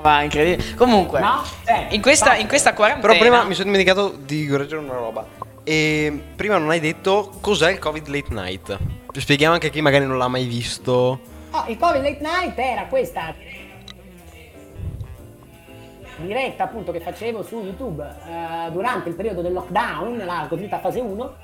Va, 0.00 0.22
incredibile. 0.22 0.74
Comunque, 0.74 1.20
no? 1.20 1.42
eh, 1.66 1.94
in, 1.94 2.00
questa, 2.00 2.34
in, 2.36 2.48
questa, 2.48 2.72
quarantena. 2.72 3.08
Però 3.08 3.20
prima 3.20 3.44
mi 3.44 3.52
sono 3.52 3.66
dimenticato 3.70 4.16
di 4.24 4.46
correggere 4.46 4.80
una 4.80 4.94
roba. 4.94 5.43
E 5.64 6.22
prima 6.36 6.58
non 6.58 6.68
hai 6.68 6.78
detto 6.78 7.32
cos'è 7.40 7.72
il 7.72 7.78
Covid 7.78 8.06
Late 8.08 8.34
Night. 8.34 8.78
Spieghiamo 9.16 9.54
anche 9.54 9.68
a 9.68 9.70
chi 9.70 9.80
magari 9.80 10.04
non 10.04 10.18
l'ha 10.18 10.28
mai 10.28 10.44
visto. 10.44 11.20
Oh, 11.50 11.64
il 11.68 11.78
Covid 11.78 12.02
Late 12.02 12.20
Night 12.20 12.58
era 12.58 12.84
questa 12.84 13.34
diretta 16.18 16.64
appunto 16.64 16.92
che 16.92 17.00
facevo 17.00 17.42
su 17.42 17.60
YouTube 17.60 18.02
eh, 18.04 18.70
durante 18.70 19.08
il 19.08 19.14
periodo 19.14 19.40
del 19.40 19.54
lockdown, 19.54 20.18
la 20.18 20.46
cosiddetta 20.48 20.80
fase 20.80 21.00
1. 21.00 21.34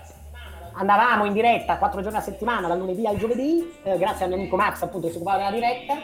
Andavamo 0.73 1.25
in 1.25 1.33
diretta 1.33 1.79
quattro 1.79 2.03
giorni 2.03 2.19
a 2.19 2.23
settimana, 2.23 2.69
dal 2.69 2.79
lunedì 2.79 3.07
al 3.07 3.17
giovedì, 3.17 3.73
eh, 3.83 3.97
grazie 3.97 4.25
al 4.25 4.31
mio 4.31 4.39
amico 4.39 4.57
Max 4.57 4.83
appunto 4.83 5.07
che 5.07 5.13
si 5.13 5.19
occupava 5.19 5.39
della 5.39 5.51
diretta 5.51 5.95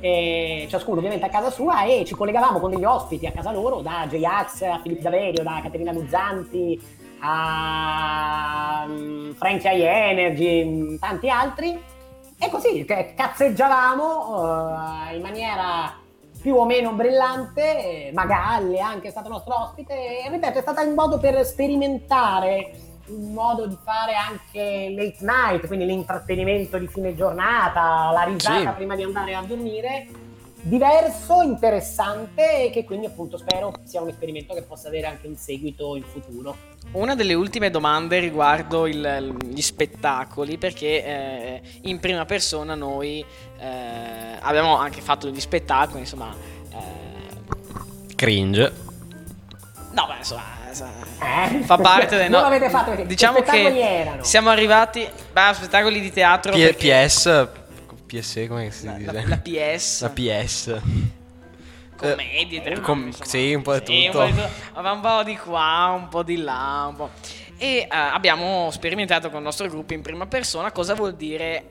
eh, 0.00 0.66
ciascuno 0.68 0.98
ovviamente 0.98 1.26
a 1.26 1.28
casa 1.28 1.50
sua 1.50 1.84
e 1.84 2.04
ci 2.04 2.14
collegavamo 2.14 2.58
con 2.58 2.70
degli 2.70 2.84
ospiti 2.84 3.26
a 3.26 3.32
casa 3.32 3.50
loro, 3.50 3.80
da 3.80 4.06
J-Ax 4.08 4.62
a 4.62 4.80
Filippo 4.82 5.02
Daverio, 5.02 5.42
da 5.42 5.60
Caterina 5.62 5.92
Luzzanti 5.92 6.80
a 7.28 8.86
um, 8.86 9.34
Frankie 9.34 9.68
High 9.68 9.82
Energy, 9.82 10.64
mm, 10.64 10.96
tanti 10.98 11.28
altri 11.28 11.82
e 12.38 12.50
così 12.50 12.84
cazzeggiavamo 12.84 14.04
uh, 14.28 15.14
in 15.14 15.22
maniera 15.22 15.98
più 16.40 16.54
o 16.54 16.64
meno 16.64 16.92
brillante, 16.92 18.10
Magalli 18.14 18.78
anche 18.78 19.08
è 19.08 19.10
stato 19.10 19.28
nostro 19.28 19.62
ospite 19.62 20.22
e 20.24 20.30
ripeto 20.30 20.58
è 20.58 20.62
stato 20.62 20.80
un 20.86 20.94
modo 20.94 21.18
per 21.18 21.44
sperimentare 21.44 22.72
un 23.06 23.32
modo 23.32 23.66
di 23.66 23.76
fare 23.82 24.14
anche 24.14 24.92
late 24.96 25.18
night, 25.20 25.66
quindi 25.66 25.86
l'intrattenimento 25.86 26.78
di 26.78 26.86
fine 26.86 27.14
giornata, 27.14 28.10
la 28.12 28.22
risata 28.22 28.70
sì. 28.70 28.76
prima 28.76 28.94
di 28.94 29.02
andare 29.02 29.34
a 29.34 29.42
dormire, 29.42 30.06
diverso, 30.68 31.42
interessante 31.42 32.64
e 32.64 32.70
che 32.70 32.84
quindi 32.84 33.06
appunto 33.06 33.36
spero 33.36 33.72
sia 33.84 34.00
un 34.00 34.08
esperimento 34.08 34.52
che 34.52 34.62
possa 34.62 34.88
avere 34.88 35.06
anche 35.06 35.28
un 35.28 35.36
seguito 35.36 35.94
in 35.94 36.02
futuro. 36.02 36.56
Una 36.92 37.14
delle 37.14 37.34
ultime 37.34 37.70
domande 37.70 38.18
riguardo 38.18 38.86
il, 38.86 39.36
gli 39.44 39.60
spettacoli, 39.60 40.58
perché 40.58 41.04
eh, 41.04 41.62
in 41.82 42.00
prima 42.00 42.24
persona 42.24 42.74
noi 42.74 43.24
eh, 43.58 44.38
abbiamo 44.40 44.76
anche 44.76 45.00
fatto 45.00 45.26
degli 45.30 45.40
spettacoli, 45.40 46.00
insomma... 46.00 46.34
Eh... 46.70 48.14
Cringe. 48.16 48.72
No, 49.92 50.06
beh, 50.06 50.16
insomma, 50.18 50.42
eh? 50.70 51.62
fa 51.62 51.78
parte 51.78 52.16
del... 52.16 52.28
No, 52.30 52.40
non 52.40 52.50
l'avete 52.50 52.70
fatto 52.70 52.90
perché 52.90 53.06
diciamo 53.06 53.40
che 53.40 54.00
erano? 54.00 54.22
siamo 54.24 54.50
arrivati 54.50 55.08
a 55.32 55.52
spettacoli 55.54 56.00
di 56.00 56.12
teatro 56.12 56.52
P- 56.52 56.58
perché... 56.58 57.04
PS 57.04 57.48
PS 58.06 58.46
come 58.48 58.70
si 58.70 58.92
dice? 58.94 59.12
La, 59.12 59.22
la, 59.26 59.38
PS 59.38 60.00
la 60.02 60.10
PS 60.10 60.80
Commedie, 61.96 62.62
eh, 62.62 62.80
com- 62.80 63.10
sì, 63.10 63.54
un 63.54 63.62
po' 63.62 63.78
di 63.78 63.84
sì, 63.86 64.06
tutto. 64.06 64.20
Un 64.20 64.34
po' 64.34 64.80
di, 64.80 64.88
un 64.88 65.00
po' 65.00 65.22
di 65.22 65.36
qua, 65.36 65.94
un 65.96 66.08
po' 66.08 66.22
di 66.22 66.36
là, 66.36 66.86
un 66.88 66.94
po'. 66.94 67.10
E 67.56 67.86
uh, 67.90 67.94
abbiamo 68.12 68.70
sperimentato 68.70 69.28
con 69.28 69.38
il 69.38 69.44
nostro 69.44 69.66
gruppo 69.68 69.94
in 69.94 70.02
prima 70.02 70.26
persona 70.26 70.70
cosa 70.72 70.94
vuol 70.94 71.14
dire 71.14 71.70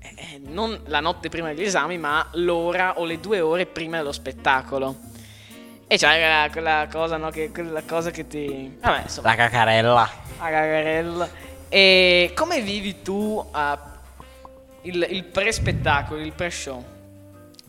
eh, 0.00 0.40
non 0.46 0.80
la 0.86 1.00
notte 1.00 1.28
prima 1.28 1.48
degli 1.48 1.64
esami, 1.64 1.98
ma 1.98 2.26
l'ora 2.32 2.98
o 2.98 3.04
le 3.04 3.20
due 3.20 3.40
ore 3.40 3.66
prima 3.66 3.98
dello 3.98 4.12
spettacolo. 4.12 4.96
E 5.86 5.98
quella, 5.98 6.48
quella 6.50 6.88
cosa, 6.90 7.16
no? 7.16 7.30
Che, 7.30 7.50
quella 7.50 7.82
cosa 7.82 8.10
che 8.10 8.26
ti. 8.26 8.76
Vabbè, 8.80 9.02
insomma. 9.02 9.28
La 9.28 9.34
cacarella. 9.34 10.10
La 10.38 10.44
cacarella. 10.44 11.28
E 11.68 12.32
come 12.34 12.60
vivi 12.60 13.02
tu 13.02 13.14
uh, 13.14 13.78
il, 14.88 15.06
il 15.10 15.24
pre-spettacolo, 15.24 16.20
il 16.20 16.32
pre-show? 16.32 16.84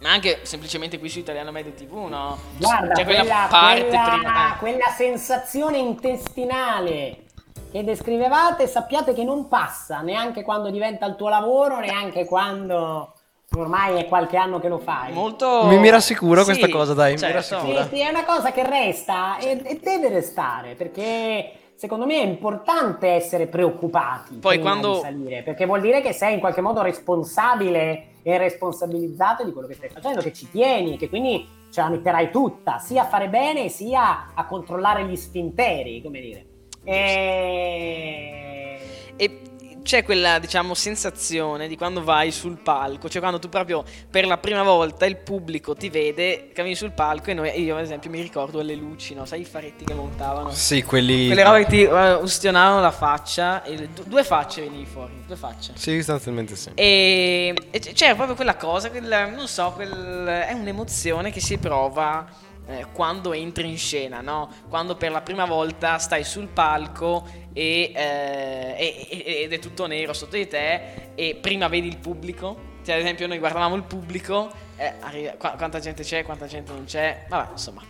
Ma 0.01 0.11
anche 0.11 0.39
semplicemente 0.43 0.97
qui 0.97 1.09
su 1.09 1.19
Italiano 1.19 1.51
Media 1.51 1.71
TV, 1.71 2.07
no? 2.07 2.37
Guarda, 2.57 2.93
C'è 2.93 3.03
quella, 3.03 3.19
quella 3.19 3.47
parte 3.49 3.85
quella, 3.85 4.09
prima. 4.11 4.55
Eh. 4.55 4.57
Quella 4.57 4.87
sensazione 4.95 5.77
intestinale 5.77 7.23
che 7.71 7.83
descrivevate, 7.83 8.67
sappiate 8.67 9.13
che 9.13 9.23
non 9.23 9.47
passa 9.47 9.99
neanche 10.01 10.43
quando 10.43 10.69
diventa 10.69 11.05
il 11.05 11.15
tuo 11.15 11.27
lavoro, 11.27 11.79
neanche 11.79 12.25
quando 12.25 13.13
Ormai 13.55 13.99
è 13.99 14.07
qualche 14.07 14.37
anno 14.37 14.59
che 14.59 14.67
lo 14.67 14.77
fai. 14.77 15.11
Molto... 15.11 15.65
Mi, 15.65 15.79
mi 15.79 15.89
rassicura 15.89 16.41
sì, 16.41 16.51
questa 16.51 16.69
cosa, 16.69 16.93
dai. 16.93 17.17
Certo. 17.17 17.61
Sì, 17.61 17.75
sì, 17.89 17.99
è 18.01 18.09
una 18.09 18.23
cosa 18.23 18.51
che 18.51 18.63
resta 18.63 19.39
e, 19.39 19.59
e, 19.63 19.79
deve 19.81 20.09
restare 20.09 20.75
perché 20.75 21.51
secondo 21.79 22.05
me 22.05 22.21
è 22.21 22.25
importante 22.25 23.07
essere 23.07 23.47
preoccupati. 23.47 24.35
Poi 24.35 24.59
quando. 24.59 24.95
Salire, 24.95 25.43
perché 25.43 25.65
vuol 25.65 25.79
dire 25.79 26.01
che 26.01 26.11
sei 26.11 26.33
in 26.33 26.41
qualche 26.41 26.59
modo 26.59 26.81
responsabile 26.81 28.15
e 28.21 28.37
responsabilizzato 28.37 29.45
di 29.45 29.53
quello 29.53 29.67
che 29.67 29.75
stai 29.75 29.87
facendo, 29.87 30.19
che 30.19 30.33
ci 30.33 30.51
tieni, 30.51 30.97
che 30.97 31.07
quindi 31.07 31.47
ce 31.71 31.79
la 31.79 31.87
metterai 31.87 32.31
tutta, 32.31 32.79
sia 32.79 33.03
a 33.03 33.05
fare 33.05 33.29
bene 33.29 33.69
sia 33.69 34.31
a 34.33 34.45
controllare 34.45 35.05
gli 35.05 35.15
sfinteri, 35.15 36.01
come 36.01 36.19
dire. 36.19 36.45
E... 36.83 38.79
e 39.15 39.41
c'è 39.89 40.03
quella, 40.03 40.37
diciamo, 40.37 40.75
sensazione 40.75 41.67
di 41.67 41.75
quando 41.75 42.03
vai 42.03 42.31
sul 42.31 42.57
palco, 42.57 43.09
cioè 43.09 43.19
quando 43.19 43.39
tu 43.39 43.49
proprio 43.49 43.83
per 44.07 44.27
la 44.27 44.37
prima 44.37 44.61
volta 44.61 45.07
il 45.07 45.17
pubblico 45.17 45.73
ti 45.73 45.89
vede, 45.89 46.51
cammini 46.53 46.75
sul 46.75 46.91
palco 46.91 47.31
e 47.31 47.33
noi, 47.33 47.59
io 47.59 47.75
ad 47.75 47.81
esempio 47.81 48.11
mi 48.11 48.21
ricordo 48.21 48.61
le 48.61 48.75
luci, 48.75 49.15
no? 49.15 49.25
Sai 49.25 49.41
i 49.41 49.45
faretti 49.45 49.85
che 49.85 49.95
montavano? 49.95 50.51
Sì, 50.51 50.83
quelli... 50.83 51.25
Quelle 51.25 51.43
robe 51.43 51.65
che 51.65 51.69
ti 51.71 51.83
uh, 51.85 52.21
ustionavano 52.21 52.81
la 52.81 52.91
faccia, 52.91 53.63
e 53.63 53.89
due 54.05 54.23
facce 54.23 54.61
venivi 54.61 54.85
fuori, 54.85 55.23
due 55.25 55.35
facce. 55.35 55.71
Sì, 55.73 55.95
sostanzialmente 55.95 56.55
sì. 56.55 56.69
E, 56.75 57.55
e 57.71 57.79
c'era 57.79 58.13
proprio 58.13 58.35
quella 58.35 58.57
cosa, 58.57 58.91
quel, 58.91 59.31
non 59.35 59.47
so, 59.47 59.71
quel, 59.71 60.25
è 60.25 60.53
un'emozione 60.53 61.31
che 61.31 61.39
si 61.39 61.57
prova 61.57 62.27
eh, 62.67 62.85
quando 62.93 63.33
entri 63.33 63.67
in 63.67 63.77
scena, 63.79 64.21
no? 64.21 64.51
Quando 64.69 64.95
per 64.95 65.09
la 65.09 65.21
prima 65.21 65.45
volta 65.45 65.97
stai 65.97 66.23
sul 66.23 66.47
palco 66.47 67.47
e, 67.59 67.91
eh, 67.93 69.41
ed 69.43 69.51
è 69.51 69.59
tutto 69.59 69.85
nero 69.85 70.13
sotto 70.13 70.37
di 70.37 70.47
te 70.47 71.11
e 71.15 71.37
prima 71.41 71.67
vedi 71.67 71.89
il 71.89 71.97
pubblico. 71.97 72.67
Cioè, 72.85 72.95
ad 72.95 73.01
esempio, 73.01 73.27
noi 73.27 73.37
guardavamo 73.37 73.75
il 73.75 73.83
pubblico, 73.83 74.49
eh, 74.77 74.93
arriva, 75.01 75.31
qu- 75.31 75.57
quanta 75.57 75.79
gente 75.79 76.03
c'è, 76.03 76.23
quanta 76.23 76.47
gente 76.47 76.71
non 76.71 76.85
c'è, 76.85 77.25
vabbè, 77.27 77.51
insomma. 77.51 77.83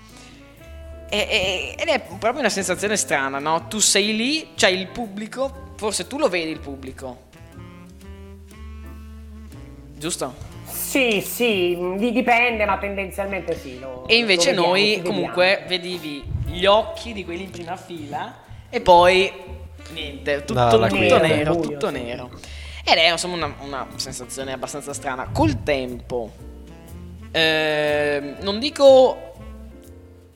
E, 1.08 1.18
e, 1.18 1.76
ed 1.78 1.88
è 1.88 2.00
proprio 2.00 2.40
una 2.40 2.50
sensazione 2.50 2.98
strana, 2.98 3.38
no? 3.38 3.68
Tu 3.68 3.78
sei 3.78 4.16
lì, 4.16 4.50
c'hai 4.56 4.80
il 4.80 4.88
pubblico, 4.88 5.74
forse 5.76 6.08
tu 6.08 6.18
lo 6.18 6.30
vedi 6.30 6.50
il 6.50 6.60
pubblico. 6.60 7.28
Giusto? 9.96 10.34
Sì, 10.66 11.22
sì, 11.22 11.78
dipende, 11.98 12.66
ma 12.66 12.80
tendenzialmente 12.80 13.56
sì. 13.56 13.80
Lo, 13.80 14.08
e 14.08 14.18
invece 14.18 14.50
vediamo, 14.50 14.70
noi 14.70 15.02
comunque 15.04 15.64
vedevi 15.68 16.24
gli 16.46 16.66
occhi 16.66 17.14
di 17.14 17.24
quelli 17.24 17.44
in 17.44 17.52
prima 17.52 17.76
fila 17.76 18.48
e 18.70 18.82
poi 18.82 19.32
niente, 19.92 20.44
tutto, 20.46 20.78
no, 20.78 20.88
tutto 20.88 21.20
nero, 21.20 21.56
buio, 21.56 21.70
tutto 21.70 21.88
sì. 21.88 21.94
nero. 21.94 22.30
Ed 22.84 22.98
è 22.98 23.12
insomma 23.12 23.36
una, 23.36 23.56
una, 23.62 23.88
sensazione 23.96 24.54
abbastanza 24.54 24.94
strana. 24.94 25.30
Col 25.32 25.64
tempo, 25.64 26.32
eh, 27.32 28.36
non 28.40 28.60
dico 28.60 29.34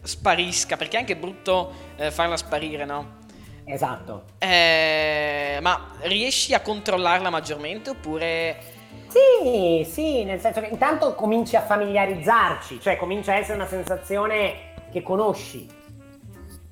sparisca, 0.01 0.77
perché 0.77 0.97
è 0.97 0.99
anche 0.99 1.15
brutto 1.15 1.71
eh, 1.95 2.11
farla 2.11 2.37
sparire, 2.37 2.85
no? 2.85 3.21
Esatto. 3.65 4.25
Eh, 4.37 5.59
ma 5.61 5.91
riesci 6.01 6.53
a 6.53 6.59
controllarla 6.59 7.29
maggiormente 7.29 7.91
oppure 7.91 8.73
sì, 9.13 9.87
sì, 9.87 10.23
nel 10.23 10.39
senso 10.39 10.59
che 10.59 10.69
intanto 10.71 11.13
cominci 11.13 11.55
a 11.55 11.61
familiarizzarci, 11.61 12.79
cioè 12.81 12.97
comincia 12.97 13.33
a 13.33 13.35
essere 13.35 13.55
una 13.55 13.67
sensazione 13.67 14.73
che 14.91 15.03
conosci, 15.03 15.67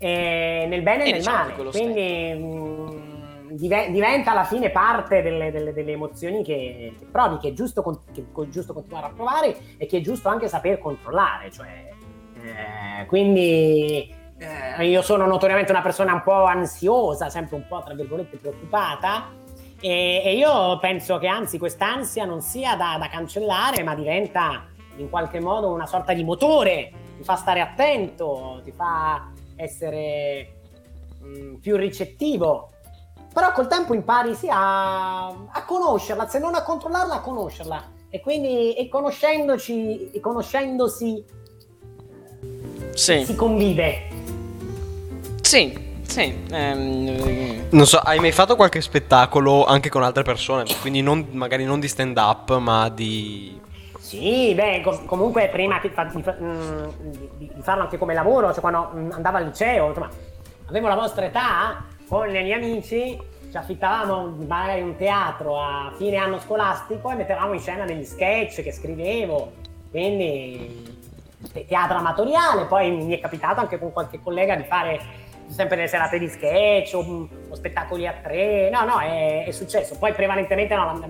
e 0.03 0.65
nel 0.67 0.81
bene 0.81 1.03
e, 1.03 1.09
e 1.09 1.11
nel 1.11 1.19
diciamo 1.19 1.37
male, 1.37 1.69
quindi 1.69 2.33
mh, 2.33 3.53
mm, 3.53 3.91
diventa 3.91 4.31
alla 4.31 4.45
fine 4.45 4.71
parte 4.71 5.21
delle, 5.21 5.51
delle, 5.51 5.73
delle 5.73 5.91
emozioni 5.91 6.43
che, 6.43 6.95
che, 6.97 7.05
provi, 7.05 7.37
che 7.37 7.49
è, 7.49 7.53
giusto, 7.53 7.83
che 8.11 8.21
è 8.21 8.47
giusto 8.49 8.73
continuare 8.73 9.05
a 9.05 9.11
provare 9.11 9.55
e 9.77 9.85
che 9.85 9.97
è 9.97 10.01
giusto 10.01 10.27
anche 10.27 10.47
saper 10.47 10.79
controllare, 10.79 11.51
cioè, 11.51 11.89
eh, 12.41 13.05
quindi 13.05 14.11
eh, 14.39 14.87
io 14.87 15.03
sono 15.03 15.27
notoriamente 15.27 15.71
una 15.71 15.83
persona 15.83 16.13
un 16.13 16.23
po' 16.23 16.45
ansiosa, 16.45 17.29
sempre 17.29 17.57
un 17.57 17.67
po' 17.67 17.83
tra 17.85 17.93
virgolette 17.93 18.37
preoccupata, 18.37 19.29
e, 19.79 20.23
e 20.25 20.35
io 20.35 20.79
penso 20.79 21.19
che 21.19 21.27
anzi 21.27 21.59
quest'ansia 21.59 22.25
non 22.25 22.41
sia 22.41 22.75
da, 22.75 22.97
da 22.99 23.07
cancellare, 23.07 23.83
ma 23.83 23.93
diventa 23.93 24.65
in 24.97 25.11
qualche 25.11 25.39
modo 25.39 25.69
una 25.69 25.85
sorta 25.85 26.13
di 26.13 26.23
motore, 26.23 26.91
ti 27.17 27.23
fa 27.23 27.35
stare 27.35 27.61
attento, 27.61 28.61
ti 28.63 28.71
fa 28.71 29.30
essere 29.61 30.53
mh, 31.19 31.27
mm, 31.27 31.55
più 31.55 31.75
ricettivo. 31.77 32.69
Però 33.33 33.51
col 33.53 33.67
tempo 33.67 33.93
impari 33.93 34.35
sì 34.35 34.47
a, 34.49 35.27
a, 35.27 35.65
conoscerla, 35.65 36.27
se 36.27 36.39
non 36.39 36.55
a 36.55 36.63
controllarla, 36.63 37.15
a 37.15 37.21
conoscerla. 37.21 37.91
E 38.09 38.19
quindi, 38.19 38.73
e 38.73 38.89
conoscendoci, 38.89 40.11
e 40.11 40.19
conoscendosi, 40.19 41.23
sì. 42.93 43.23
si 43.23 43.35
convive. 43.35 44.07
Sì, 45.41 45.77
sì. 46.01 46.43
Ehm... 46.51 47.67
Non 47.69 47.85
so, 47.85 47.99
hai 47.99 48.19
mai 48.19 48.33
fatto 48.33 48.57
qualche 48.57 48.81
spettacolo 48.81 49.65
anche 49.65 49.87
con 49.87 50.03
altre 50.03 50.23
persone? 50.23 50.65
Quindi 50.81 51.01
non, 51.01 51.25
magari 51.31 51.63
non 51.63 51.79
di 51.79 51.87
stand 51.87 52.17
up, 52.17 52.57
ma 52.57 52.89
di... 52.89 53.59
Sì, 54.11 54.53
beh, 54.53 54.81
com- 54.81 55.05
comunque 55.05 55.47
prima 55.47 55.79
di, 55.79 55.89
di, 55.89 56.23
mm, 56.43 56.85
di, 57.37 57.51
di, 57.55 57.61
farlo 57.61 57.83
anche 57.83 57.97
come 57.97 58.13
lavoro, 58.13 58.51
cioè 58.51 58.59
quando 58.59 58.91
mm, 58.93 59.11
andavo 59.11 59.37
al 59.37 59.45
liceo, 59.45 59.87
insomma, 59.87 60.09
avevo 60.65 60.89
la 60.89 60.95
vostra 60.95 61.23
età, 61.23 61.85
con 62.09 62.27
i 62.27 62.31
miei 62.33 62.51
amici 62.51 63.17
ci 63.49 63.55
affittavamo 63.55 64.35
magari 64.45 64.81
un 64.81 64.97
teatro 64.97 65.61
a 65.61 65.93
fine 65.95 66.17
anno 66.17 66.41
scolastico 66.41 67.09
e 67.09 67.15
mettevamo 67.15 67.53
in 67.53 67.61
scena 67.61 67.85
degli 67.85 68.03
sketch 68.03 68.61
che 68.61 68.73
scrivevo, 68.73 69.53
quindi 69.89 70.99
teatro 71.65 71.97
amatoriale, 71.97 72.65
poi 72.65 72.91
mi 72.91 73.17
è 73.17 73.19
capitato 73.21 73.61
anche 73.61 73.79
con 73.79 73.93
qualche 73.93 74.19
collega 74.21 74.57
di 74.57 74.63
fare 74.63 74.99
sempre 75.47 75.77
delle 75.77 75.87
serate 75.87 76.19
di 76.19 76.27
sketch 76.27 76.95
o, 76.95 77.29
o 77.47 77.55
spettacoli 77.55 78.05
a 78.05 78.13
tre, 78.21 78.69
no 78.69 78.83
no 78.83 78.99
è, 78.99 79.45
è 79.45 79.51
successo, 79.51 79.97
poi 79.97 80.11
prevalentemente 80.11 80.75
no, 80.75 81.01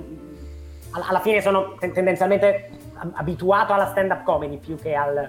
alla 0.92 1.20
fine 1.20 1.42
sono 1.42 1.74
tendenzialmente 1.80 2.81
abituato 3.14 3.74
alla 3.74 3.88
stand 3.88 4.12
up 4.12 4.24
comedy 4.24 4.58
più 4.58 4.76
che 4.76 4.94
al, 4.96 5.28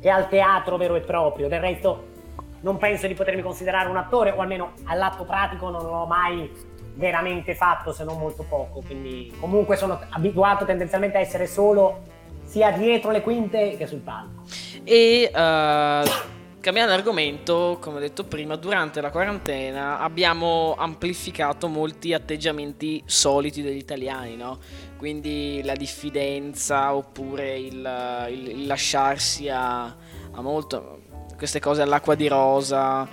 che 0.00 0.10
al 0.10 0.28
teatro 0.28 0.76
vero 0.76 0.94
e 0.96 1.00
proprio, 1.00 1.48
del 1.48 1.60
resto 1.60 2.14
non 2.60 2.78
penso 2.78 3.06
di 3.06 3.14
potermi 3.14 3.42
considerare 3.42 3.88
un 3.88 3.96
attore, 3.96 4.30
o 4.30 4.40
almeno 4.40 4.72
all'atto 4.84 5.24
pratico 5.24 5.70
non 5.70 5.84
l'ho 5.84 6.06
mai 6.06 6.50
veramente 6.94 7.54
fatto, 7.54 7.92
se 7.92 8.04
non 8.04 8.18
molto 8.18 8.44
poco. 8.48 8.82
Quindi 8.84 9.32
comunque 9.38 9.76
sono 9.76 10.00
abituato 10.10 10.64
tendenzialmente 10.64 11.18
a 11.18 11.20
essere 11.20 11.46
solo 11.46 12.02
sia 12.42 12.70
dietro 12.70 13.10
le 13.10 13.22
quinte 13.22 13.76
che 13.76 13.86
sul 13.86 14.00
palco. 14.00 14.42
E 14.84 15.30
uh, 15.32 16.34
cambiando 16.66 16.94
argomento, 16.94 17.78
come 17.80 17.98
ho 17.98 18.00
detto 18.00 18.24
prima, 18.24 18.56
durante 18.56 19.00
la 19.00 19.12
quarantena 19.12 20.00
abbiamo 20.00 20.74
amplificato 20.76 21.68
molti 21.68 22.12
atteggiamenti 22.12 23.00
soliti 23.06 23.62
degli 23.62 23.76
italiani, 23.76 24.34
no? 24.34 24.58
Quindi 24.96 25.60
la 25.62 25.74
diffidenza 25.74 26.92
oppure 26.92 27.56
il, 27.56 28.26
il, 28.30 28.48
il 28.48 28.66
lasciarsi 28.66 29.48
a, 29.48 29.84
a 29.84 30.40
molto 30.40 31.02
queste 31.36 31.60
cose 31.60 31.82
all'acqua 31.82 32.16
di 32.16 32.26
rosa. 32.26 33.08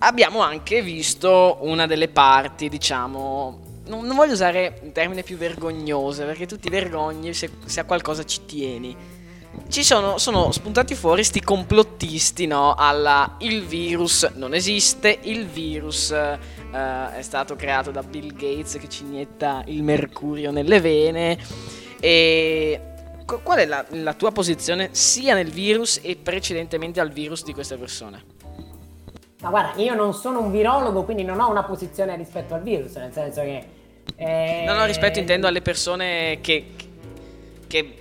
Abbiamo 0.00 0.40
anche 0.40 0.82
visto 0.82 1.56
una 1.62 1.86
delle 1.86 2.08
parti, 2.08 2.68
diciamo, 2.68 3.58
non, 3.86 4.04
non 4.04 4.14
voglio 4.14 4.32
usare 4.32 4.80
un 4.82 4.92
termine 4.92 5.22
più 5.22 5.38
vergognose, 5.38 6.26
perché 6.26 6.44
tu 6.44 6.58
ti 6.58 6.68
vergogni 6.68 7.32
se, 7.32 7.48
se 7.64 7.80
a 7.80 7.84
qualcosa 7.84 8.22
ci 8.24 8.44
tieni. 8.44 9.07
Ci 9.68 9.82
sono, 9.82 10.18
sono 10.18 10.52
spuntati 10.52 10.94
fuori 10.94 11.24
sti 11.24 11.42
complottisti, 11.42 12.46
no? 12.46 12.74
Alla 12.74 13.36
il 13.38 13.64
virus 13.64 14.30
non 14.34 14.54
esiste, 14.54 15.18
il 15.22 15.46
virus 15.46 16.10
uh, 16.10 16.76
è 17.14 17.22
stato 17.22 17.56
creato 17.56 17.90
da 17.90 18.02
Bill 18.02 18.34
Gates 18.34 18.78
che 18.78 18.88
ci 18.88 19.04
inietta 19.04 19.62
il 19.66 19.82
mercurio 19.82 20.50
nelle 20.50 20.80
vene 20.80 21.38
e 22.00 22.80
qual 23.42 23.58
è 23.58 23.66
la, 23.66 23.84
la, 23.90 24.14
tua 24.14 24.32
posizione 24.32 24.88
sia 24.92 25.34
nel 25.34 25.50
virus 25.50 26.00
e 26.02 26.16
precedentemente 26.16 27.00
al 27.00 27.10
virus 27.10 27.44
di 27.44 27.52
queste 27.52 27.76
persone? 27.76 28.36
Ma 29.40 29.50
guarda, 29.50 29.80
io 29.82 29.94
non 29.94 30.14
sono 30.14 30.40
un 30.40 30.50
virologo, 30.50 31.04
quindi 31.04 31.24
non 31.24 31.38
ho 31.38 31.50
una 31.50 31.62
posizione 31.62 32.16
rispetto 32.16 32.54
al 32.54 32.62
virus, 32.62 32.94
nel 32.96 33.12
senso 33.12 33.42
che... 33.42 33.64
Eh... 34.16 34.64
No, 34.66 34.74
no, 34.74 34.84
rispetto 34.86 35.18
intendo 35.18 35.46
alle 35.46 35.60
persone 35.60 36.38
che, 36.40 36.72
che 37.66 37.97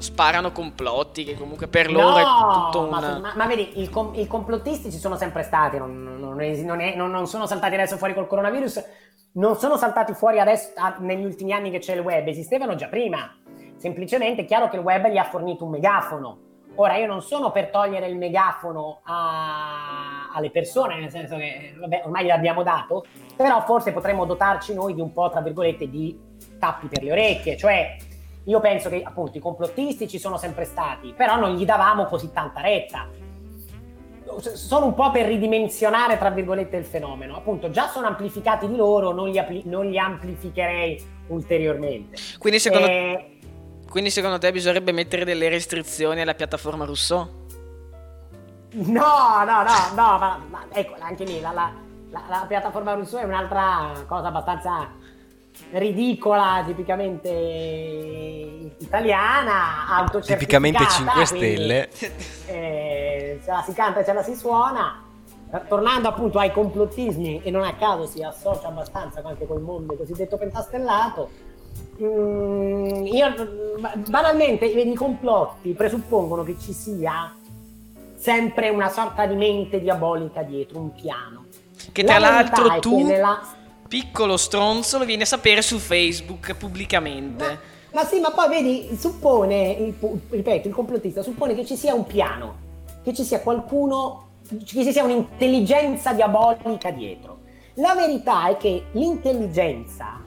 sparano 0.00 0.50
complotti, 0.52 1.24
che 1.24 1.36
comunque 1.36 1.68
per 1.68 1.90
loro 1.90 2.10
no, 2.10 2.18
è 2.18 2.52
tutto 2.52 2.80
un... 2.84 2.88
Ma, 2.88 3.18
ma, 3.18 3.32
ma 3.36 3.46
vedi, 3.46 3.80
i, 3.80 3.88
com- 3.88 4.26
complottisti 4.26 4.90
ci 4.90 4.98
sono 4.98 5.16
sempre 5.16 5.42
stati, 5.42 5.78
non, 5.78 6.02
non, 6.02 6.36
non, 6.36 6.80
è, 6.80 6.96
non, 6.96 7.26
sono 7.26 7.46
saltati 7.46 7.74
adesso 7.74 7.96
fuori 7.96 8.14
col 8.14 8.26
coronavirus, 8.26 8.84
non 9.32 9.56
sono 9.56 9.76
saltati 9.76 10.14
fuori 10.14 10.40
adesso 10.40 10.70
negli 10.98 11.24
ultimi 11.24 11.52
anni 11.52 11.70
che 11.70 11.78
c'è 11.78 11.94
il 11.94 12.00
web, 12.00 12.26
esistevano 12.26 12.74
già 12.74 12.88
prima. 12.88 13.36
Semplicemente 13.76 14.42
è 14.42 14.44
chiaro 14.44 14.68
che 14.68 14.76
il 14.76 14.82
web 14.82 15.06
gli 15.08 15.18
ha 15.18 15.24
fornito 15.24 15.64
un 15.64 15.70
megafono. 15.70 16.38
Ora, 16.76 16.96
io 16.96 17.06
non 17.06 17.20
sono 17.20 17.50
per 17.50 17.68
togliere 17.68 18.06
il 18.06 18.16
megafono 18.16 19.00
a... 19.04 20.30
alle 20.32 20.50
persone, 20.50 20.98
nel 20.98 21.10
senso 21.10 21.36
che 21.36 21.74
vabbè, 21.78 22.02
ormai 22.04 22.24
gliel'abbiamo 22.24 22.62
dato, 22.62 23.04
però 23.36 23.60
forse 23.62 23.92
potremmo 23.92 24.24
dotarci 24.24 24.72
noi 24.72 24.94
di 24.94 25.00
un 25.00 25.12
po', 25.12 25.28
tra 25.30 25.40
virgolette, 25.40 25.88
di 25.90 26.18
tappi 26.58 26.86
per 26.86 27.02
le 27.02 27.12
orecchie. 27.12 27.56
Cioè, 27.56 27.96
io 28.44 28.60
penso 28.60 28.88
che 28.88 29.02
appunto 29.02 29.36
i 29.36 29.40
complottisti 29.40 30.08
ci 30.08 30.18
sono 30.18 30.36
sempre 30.36 30.64
stati, 30.64 31.12
però 31.16 31.36
non 31.36 31.54
gli 31.56 31.64
davamo 31.64 32.04
così 32.06 32.30
tanta 32.32 32.60
retta. 32.60 33.08
Sono 34.38 34.86
un 34.86 34.94
po' 34.94 35.10
per 35.10 35.26
ridimensionare, 35.26 36.16
tra 36.16 36.30
virgolette, 36.30 36.76
il 36.76 36.84
fenomeno. 36.84 37.36
Appunto, 37.36 37.70
già 37.70 37.88
sono 37.88 38.06
amplificati 38.06 38.68
di 38.68 38.76
loro, 38.76 39.12
non 39.12 39.28
li, 39.28 39.38
appli- 39.38 39.64
non 39.64 39.86
li 39.86 39.98
amplificherei 39.98 41.02
ulteriormente. 41.28 42.16
Quindi 42.38 42.60
secondo 42.60 42.86
eh, 42.86 43.38
quindi 43.90 44.10
secondo 44.10 44.38
te 44.38 44.52
bisognerebbe 44.52 44.92
mettere 44.92 45.24
delle 45.24 45.48
restrizioni 45.48 46.20
alla 46.20 46.34
piattaforma 46.34 46.84
Rousseau? 46.84 47.28
No, 48.72 49.42
no, 49.44 49.62
no, 49.64 49.94
no, 49.96 50.18
ma, 50.18 50.40
ma 50.48 50.64
ecco, 50.72 50.94
anche 51.00 51.24
lì 51.24 51.40
la, 51.40 51.50
la, 51.50 51.72
la, 52.10 52.22
la, 52.28 52.44
piattaforma 52.46 52.94
Rousseau 52.94 53.20
è 53.20 53.24
un'altra 53.24 54.04
cosa 54.06 54.28
abbastanza 54.28 54.92
ridicola, 55.72 56.62
tipicamente 56.66 57.28
italiana, 58.78 59.86
autocertificata. 59.88 60.38
Tipicamente 60.38 60.84
5 60.88 61.24
Stelle. 61.24 61.88
Quindi, 61.96 62.16
eh, 62.46 63.40
ce 63.42 63.50
la 63.50 63.62
si 63.64 63.72
canta 63.72 64.00
e 64.00 64.04
ce 64.04 64.12
la 64.12 64.22
si 64.22 64.34
suona. 64.34 65.04
Tornando 65.68 66.08
appunto 66.08 66.38
ai 66.38 66.52
complottismi, 66.52 67.42
e 67.42 67.50
non 67.50 67.64
a 67.64 67.74
caso 67.74 68.06
si 68.06 68.22
associa 68.22 68.68
abbastanza 68.68 69.20
anche 69.24 69.46
col 69.46 69.60
mondo 69.60 69.96
cosiddetto 69.96 70.36
pentastellato, 70.36 71.48
Mm, 72.02 73.04
io 73.06 73.26
banalmente 74.08 74.64
i 74.64 74.94
complotti 74.94 75.72
presuppongono 75.72 76.42
che 76.44 76.56
ci 76.58 76.72
sia 76.72 77.34
sempre 78.16 78.70
una 78.70 78.88
sorta 78.88 79.26
di 79.26 79.34
mente 79.34 79.80
diabolica 79.80 80.42
dietro, 80.42 80.78
un 80.78 80.92
piano. 80.92 81.44
Che 81.92 82.04
tra 82.04 82.18
La 82.18 82.30
l'altro 82.30 82.78
tu, 82.78 83.04
nella... 83.04 83.40
piccolo 83.90 84.36
stronzo, 84.36 84.98
lo 84.98 85.04
vieni 85.04 85.22
a 85.22 85.26
sapere 85.26 85.62
su 85.62 85.78
Facebook 85.78 86.54
pubblicamente. 86.54 87.44
Ma, 87.90 88.02
ma 88.02 88.04
sì, 88.04 88.20
ma 88.20 88.30
poi 88.30 88.48
vedi, 88.48 88.96
suppone, 88.96 89.72
il, 89.72 89.94
ripeto, 90.28 90.68
il 90.68 90.74
complottista 90.74 91.22
suppone 91.22 91.56
che 91.56 91.66
ci 91.66 91.74
sia 91.74 91.92
un 91.92 92.06
piano, 92.06 92.54
che 93.02 93.12
ci 93.12 93.24
sia 93.24 93.40
qualcuno, 93.40 94.28
che 94.48 94.64
ci 94.64 94.92
sia 94.92 95.02
un'intelligenza 95.02 96.12
diabolica 96.12 96.92
dietro. 96.92 97.40
La 97.74 97.96
verità 97.96 98.48
è 98.48 98.56
che 98.58 98.84
l'intelligenza 98.92 100.20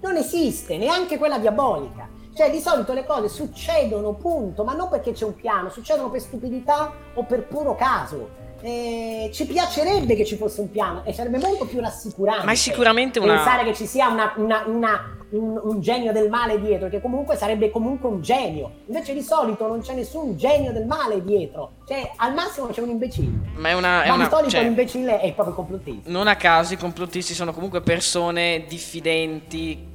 non 0.00 0.16
esiste, 0.16 0.78
neanche 0.78 1.18
quella 1.18 1.38
diabolica. 1.38 2.08
Cioè 2.34 2.50
di 2.50 2.60
solito 2.60 2.94
le 2.94 3.04
cose 3.04 3.28
succedono, 3.28 4.14
punto, 4.14 4.64
ma 4.64 4.72
non 4.72 4.88
perché 4.88 5.12
c'è 5.12 5.26
un 5.26 5.34
piano, 5.34 5.68
succedono 5.68 6.08
per 6.08 6.22
stupidità 6.22 6.90
o 7.12 7.22
per 7.24 7.46
puro 7.46 7.74
caso. 7.74 8.39
Eh, 8.62 9.30
ci 9.32 9.46
piacerebbe 9.46 10.14
che 10.14 10.24
ci 10.24 10.36
fosse 10.36 10.60
un 10.60 10.70
piano 10.70 11.02
e 11.04 11.12
sarebbe 11.12 11.38
molto 11.38 11.66
più 11.66 11.80
rassicurante. 11.80 12.44
Ma 12.44 12.52
è 12.52 12.56
sicuramente 12.56 13.18
una... 13.18 13.34
Pensare 13.34 13.64
che 13.64 13.74
ci 13.74 13.86
sia 13.86 14.08
una, 14.08 14.32
una, 14.36 14.64
una, 14.66 15.16
un, 15.30 15.60
un, 15.62 15.80
genio 15.80 16.12
del 16.12 16.28
male 16.28 16.60
dietro, 16.60 16.88
che 16.88 17.00
comunque 17.00 17.36
sarebbe 17.36 17.70
comunque 17.70 18.08
un 18.08 18.20
genio. 18.20 18.70
Invece 18.86 19.14
di 19.14 19.22
solito 19.22 19.66
non 19.66 19.80
c'è 19.80 19.94
nessun 19.94 20.36
genio 20.36 20.72
del 20.72 20.86
male 20.86 21.22
dietro. 21.22 21.72
Cioè, 21.86 22.12
al 22.16 22.34
massimo 22.34 22.66
c'è 22.68 22.80
un 22.80 22.90
imbecille. 22.90 23.50
Ma 23.56 23.70
è 23.70 23.72
una... 23.72 24.02
È 24.02 24.10
Ma 24.10 24.16
di 24.16 24.30
solito 24.30 24.50
cioè, 24.50 24.62
l'imbecille 24.62 25.20
è 25.20 25.32
proprio 25.32 25.54
complottista. 25.54 26.10
Non 26.10 26.26
a 26.26 26.36
caso 26.36 26.74
i 26.74 26.76
complottisti 26.76 27.34
sono 27.34 27.52
comunque 27.52 27.80
persone 27.80 28.64
diffidenti 28.68 29.88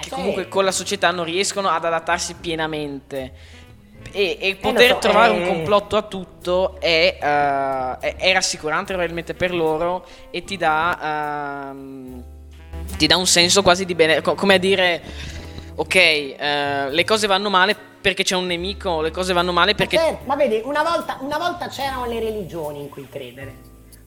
che 0.00 0.10
comunque 0.10 0.48
con 0.48 0.64
la 0.64 0.72
società 0.72 1.10
non 1.10 1.24
riescono 1.24 1.68
ad 1.68 1.84
adattarsi 1.84 2.34
pienamente. 2.34 3.58
E, 4.12 4.38
e 4.40 4.56
poter 4.56 4.92
so, 4.92 4.98
trovare 4.98 5.34
eh... 5.34 5.38
un 5.38 5.46
complotto 5.46 5.96
a 5.96 6.02
tutto 6.02 6.80
è, 6.80 7.16
uh, 7.20 8.00
è, 8.00 8.16
è, 8.16 8.32
rassicurante 8.32 8.92
probabilmente 8.92 9.34
per 9.34 9.54
loro 9.54 10.04
e 10.30 10.42
ti 10.42 10.56
dà, 10.56 11.70
uh, 11.72 12.22
ti 12.96 13.06
dà 13.06 13.16
un 13.16 13.26
senso 13.26 13.62
quasi 13.62 13.84
di 13.84 13.94
bene, 13.94 14.20
come 14.20 14.54
a 14.54 14.58
dire, 14.58 15.00
ok, 15.76 15.94
uh, 15.94 16.90
le 16.90 17.04
cose 17.04 17.28
vanno 17.28 17.50
male 17.50 17.76
perché 18.00 18.24
c'è 18.24 18.34
un 18.34 18.46
nemico, 18.46 19.00
le 19.00 19.12
cose 19.12 19.32
vanno 19.32 19.52
male 19.52 19.74
perché... 19.74 19.96
Ma, 19.96 20.02
certo, 20.02 20.24
ma 20.24 20.34
vedi, 20.34 20.60
una 20.64 20.82
volta, 20.82 21.18
una 21.20 21.38
volta 21.38 21.68
c'erano 21.68 22.06
le 22.06 22.18
religioni 22.18 22.80
in 22.80 22.88
cui 22.88 23.06
credere, 23.08 23.54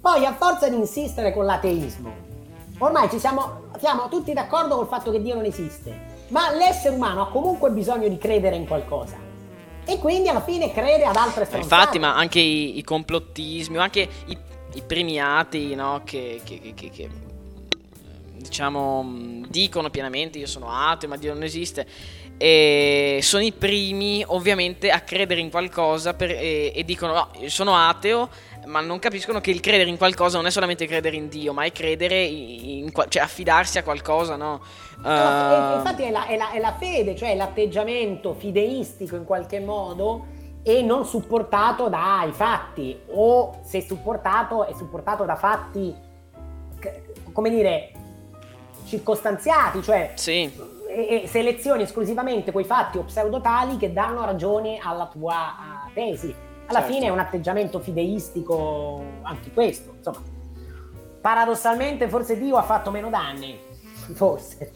poi 0.02 0.26
a 0.26 0.34
forza 0.34 0.68
di 0.68 0.76
insistere 0.76 1.32
con 1.32 1.46
l'ateismo, 1.46 2.32
Ormai 2.80 3.10
ci 3.10 3.20
siamo, 3.20 3.70
siamo 3.80 4.10
tutti 4.10 4.34
d'accordo 4.34 4.76
col 4.76 4.88
fatto 4.88 5.12
che 5.12 5.22
Dio 5.22 5.36
non 5.36 5.46
esiste, 5.46 6.26
ma 6.30 6.52
l'essere 6.52 6.96
umano 6.96 7.22
ha 7.22 7.30
comunque 7.30 7.70
bisogno 7.70 8.08
di 8.08 8.18
credere 8.18 8.56
in 8.56 8.68
qualcosa. 8.68 9.16
E 9.86 10.00
quindi 10.00 10.30
alla 10.30 10.42
fine 10.42 10.72
crede 10.72 11.04
ad 11.04 11.16
altre 11.16 11.46
stronzate. 11.46 11.76
Infatti, 11.76 12.00
ma 12.00 12.16
anche 12.16 12.40
i, 12.40 12.78
i 12.78 12.84
complottismi, 12.84 13.78
o 13.78 13.82
anche 13.82 14.08
i, 14.28 14.38
i 14.76 14.82
premiati, 14.86 15.76
no? 15.76 16.02
Che, 16.06 16.42
che, 16.44 16.74
che, 16.74 16.90
che 16.90 17.10
diciamo, 18.44 19.42
dicono 19.48 19.90
pienamente 19.90 20.38
io 20.38 20.48
sono 20.48 20.70
ateo, 20.70 21.10
ma 21.10 21.18
Dio 21.18 21.34
non 21.34 21.44
esiste. 21.44 21.88
E 22.38 23.20
sono 23.22 23.44
i 23.44 23.52
primi 23.52 24.24
ovviamente 24.26 24.90
a 24.90 25.02
credere 25.02 25.40
in 25.40 25.50
qualcosa 25.50 26.14
per, 26.14 26.32
e, 26.32 26.72
e, 26.76 26.84
dicono 26.84 27.14
no, 27.14 27.30
sono 27.48 27.76
ateo, 27.76 28.30
ma 28.66 28.82
non 28.82 29.00
capiscono 29.00 29.40
che 29.40 29.52
il 29.52 29.60
credere 29.60 29.90
in 29.90 29.98
qualcosa 29.98 30.38
non 30.38 30.48
è 30.48 30.52
solamente 30.52 30.86
credere 30.88 31.16
in 31.16 31.30
Dio, 31.30 31.54
ma 31.54 31.64
è 31.64 31.72
credere 31.72 32.22
in, 32.24 32.84
in 32.86 32.92
cioè 33.08 33.22
affidarsi 33.22 33.78
a 33.78 33.84
qualcosa, 33.84 34.36
no? 34.36 34.62
No 35.10 35.76
infatti 35.76 36.04
è 36.04 36.12
la, 36.12 36.26
è, 36.28 36.38
la, 36.38 36.52
è 36.52 36.60
la 36.60 36.74
fede, 36.74 37.16
cioè 37.16 37.36
l'atteggiamento 37.36 38.34
fideistico 38.34 39.16
in 39.16 39.26
qualche 39.26 39.60
modo 39.60 40.26
e 40.64 40.82
non 40.82 41.06
supportato 41.06 41.90
dai 41.90 42.32
fatti 42.32 42.98
o 43.08 43.60
se 43.64 43.82
supportato 43.82 44.66
è 44.66 44.74
supportato 44.74 45.26
da 45.26 45.36
fatti 45.36 45.94
come 47.34 47.50
dire 47.50 47.92
circostanziati 48.86 49.84
cioè 49.84 50.14
sì. 50.16 50.50
e, 50.88 51.24
e 51.24 51.28
selezioni 51.28 51.84
esclusivamente 51.84 52.54
quei 52.54 52.64
fatti 52.64 52.98
o 52.98 53.04
pseudotali 53.04 53.76
che 53.76 53.92
danno 53.92 54.24
ragione 54.24 54.80
alla 54.82 55.08
tua 55.08 55.90
tesi 55.94 56.34
alla 56.68 56.80
certo. 56.80 56.94
fine 56.94 57.08
è 57.08 57.10
un 57.10 57.20
atteggiamento 57.20 57.80
fideistico 57.80 59.04
anche 59.24 59.52
questo 59.52 59.96
insomma 59.98 60.22
paradossalmente 61.20 62.08
forse 62.08 62.38
Dio 62.38 62.56
ha 62.56 62.64
fatto 62.64 62.90
meno 62.90 63.10
danni 63.10 63.60
forse 64.14 64.72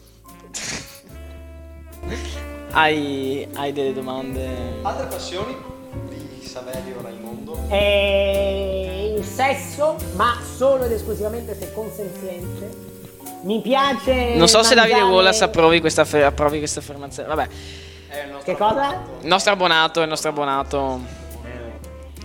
hai, 2.72 3.46
hai 3.54 3.72
delle 3.72 3.92
domande 3.92 4.80
altre 4.82 5.06
passioni 5.06 5.76
Saverio 6.48 7.00
Raimondo? 7.02 7.58
È 7.68 9.12
il 9.16 9.24
sesso, 9.24 9.96
ma 10.14 10.38
solo 10.56 10.84
ed 10.84 10.92
esclusivamente 10.92 11.54
se 11.54 11.72
consenziente. 11.72 12.86
Mi 13.42 13.60
piace. 13.60 14.34
Non 14.34 14.48
so 14.48 14.58
mangiare... 14.58 14.64
se 14.64 14.74
Davide 14.74 15.02
Wallace 15.02 15.44
approvi 15.44 15.80
questa, 15.80 16.06
approvi 16.26 16.58
questa 16.58 16.80
affermazione. 16.80 17.28
Vabbè. 17.28 17.48
Che 18.42 18.56
cosa? 18.56 19.02
Il 19.20 19.28
nostro 19.28 19.52
abbonato, 19.52 20.00
il 20.00 20.08
nostro 20.08 20.30
abbonato. 20.30 21.00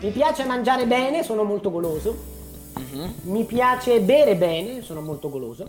Mi 0.02 0.10
piace 0.10 0.46
mangiare 0.46 0.86
bene, 0.86 1.24
sono 1.24 1.44
molto 1.44 1.70
goloso. 1.70 2.32
Uh-huh. 2.76 3.14
Mi 3.24 3.44
piace 3.44 4.00
bere 4.00 4.36
bene, 4.36 4.82
sono 4.82 5.02
molto 5.02 5.30
goloso. 5.30 5.68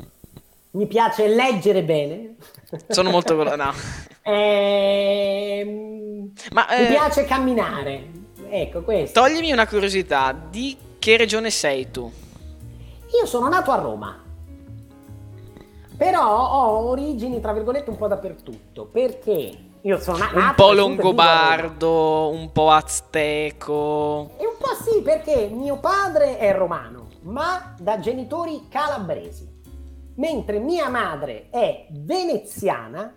Mi 0.74 0.86
piace 0.86 1.28
leggere 1.28 1.84
bene. 1.84 2.34
Sono 2.88 3.10
molto. 3.10 3.34
No. 3.34 3.72
Ehm... 4.26 6.32
Ma, 6.52 6.66
eh... 6.68 6.80
Mi 6.80 6.86
piace 6.88 7.24
camminare. 7.24 8.10
Ecco 8.48 8.82
questo. 8.82 9.20
Toglimi 9.20 9.52
una 9.52 9.66
curiosità, 9.66 10.32
di 10.32 10.76
che 10.98 11.18
regione 11.18 11.50
sei 11.50 11.90
tu? 11.90 12.10
Io 13.20 13.26
sono 13.26 13.48
nato 13.48 13.70
a 13.70 13.76
Roma. 13.76 14.22
Però 15.96 16.22
ho 16.22 16.88
origini, 16.88 17.38
tra 17.40 17.52
virgolette, 17.52 17.90
un 17.90 17.96
po' 17.96 18.08
dappertutto. 18.08 18.86
Perché 18.86 19.58
io 19.82 20.00
sono 20.00 20.16
nato. 20.16 20.38
Un 20.38 20.52
po' 20.56 20.72
longobardo, 20.72 22.30
un 22.30 22.50
po' 22.50 22.70
azteco. 22.70 24.30
E 24.38 24.46
un 24.46 24.56
po' 24.58 24.74
sì, 24.82 25.02
perché 25.02 25.50
mio 25.52 25.76
padre 25.76 26.38
è 26.38 26.56
romano, 26.56 27.08
ma 27.24 27.74
da 27.78 28.00
genitori 28.00 28.68
calabresi. 28.70 29.53
Mentre 30.16 30.58
mia 30.58 30.88
madre 30.88 31.48
è 31.50 31.86
veneziana, 31.90 33.12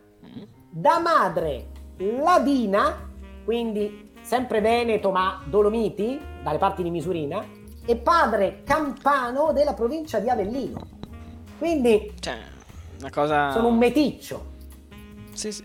da 0.69 0.99
madre 0.99 1.71
ladina, 1.97 3.09
quindi 3.43 4.11
sempre 4.21 4.61
Veneto 4.61 5.11
ma 5.11 5.43
Dolomiti, 5.45 6.19
dalle 6.43 6.57
parti 6.57 6.83
di 6.83 6.89
Misurina, 6.89 7.43
e 7.85 7.95
padre 7.95 8.63
campano 8.63 9.53
della 9.53 9.73
provincia 9.73 10.19
di 10.19 10.29
Avellino. 10.29 10.79
Quindi... 11.57 12.13
Cioè, 12.19 12.37
una 12.99 13.09
cosa... 13.09 13.51
Sono 13.51 13.67
un 13.67 13.77
meticcio. 13.77 14.53
Sì, 15.33 15.51
sì. 15.51 15.63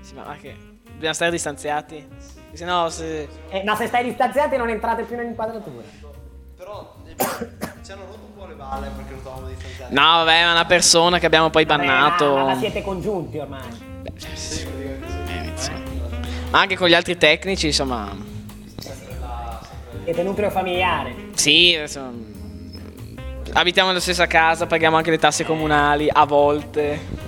sì 0.00 0.14
ma 0.14 0.36
che... 0.40 0.66
Dobbiamo 0.92 1.14
stare 1.14 1.30
distanziati? 1.30 2.08
Se 2.52 2.64
no, 2.64 2.88
se... 2.88 3.28
Eh, 3.50 3.62
ma 3.64 3.74
se 3.76 3.86
stai 3.86 4.04
distanziati 4.04 4.56
non 4.56 4.68
entrate 4.68 5.04
più 5.04 5.16
nell'inquadratura. 5.16 5.84
Però 6.56 6.96
ci 8.58 8.64
hanno 8.64 8.64
rotto 8.64 8.64
un 8.64 8.64
po' 8.64 8.74
le 8.74 8.80
balle 8.80 8.88
perché 8.96 9.10
non 9.10 9.20
stavamo 9.20 9.46
distanziati. 9.48 9.94
No, 9.94 10.02
vabbè, 10.02 10.40
è 10.40 10.50
una 10.50 10.64
persona 10.64 11.18
che 11.18 11.26
abbiamo 11.26 11.50
poi 11.50 11.64
bannato. 11.64 12.34
ma, 12.34 12.44
ma 12.44 12.56
siete 12.56 12.82
congiunti 12.82 13.38
ormai. 13.38 13.68
Beh, 14.02 14.12
sì, 14.16 14.28
sì. 14.34 14.66
Ma 16.50 16.60
anche 16.60 16.76
con 16.76 16.88
gli 16.88 16.94
altri 16.94 17.16
tecnici, 17.16 17.66
insomma. 17.66 18.16
Siete 20.04 20.22
nucleo 20.22 20.50
familiare. 20.50 21.14
Sì, 21.34 21.72
insomma, 21.72 22.12
abitiamo 23.52 23.88
nella 23.88 24.00
stessa 24.00 24.26
casa, 24.26 24.66
paghiamo 24.66 24.96
anche 24.96 25.10
le 25.10 25.18
tasse 25.18 25.44
comunali 25.44 26.08
a 26.10 26.24
volte. 26.24 27.26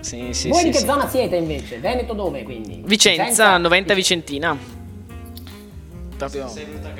Sì, 0.00 0.32
sì, 0.32 0.48
Voi 0.48 0.58
sì, 0.58 0.64
di 0.66 0.70
che 0.70 0.78
sì. 0.78 0.86
zona 0.86 1.08
siete 1.08 1.36
invece? 1.36 1.78
Veneto 1.78 2.12
dove 2.12 2.42
quindi? 2.42 2.82
Vicenza, 2.84 3.22
Vicenza? 3.22 3.56
90 3.58 3.94
Vicentina. 3.94 4.56
Proprio. 6.16 6.48
Sei 6.48 6.64
uno 6.64 6.72
spettacolo 6.72 6.97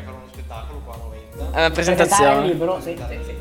qua 1.50 1.58
a 1.58 1.60
90. 1.60 1.66
Eh, 1.66 1.70
presentazione. 1.70 2.46
Libro, 2.46 2.80
sì, 2.80 2.96
sì, 2.96 3.18
sì. 3.24 3.36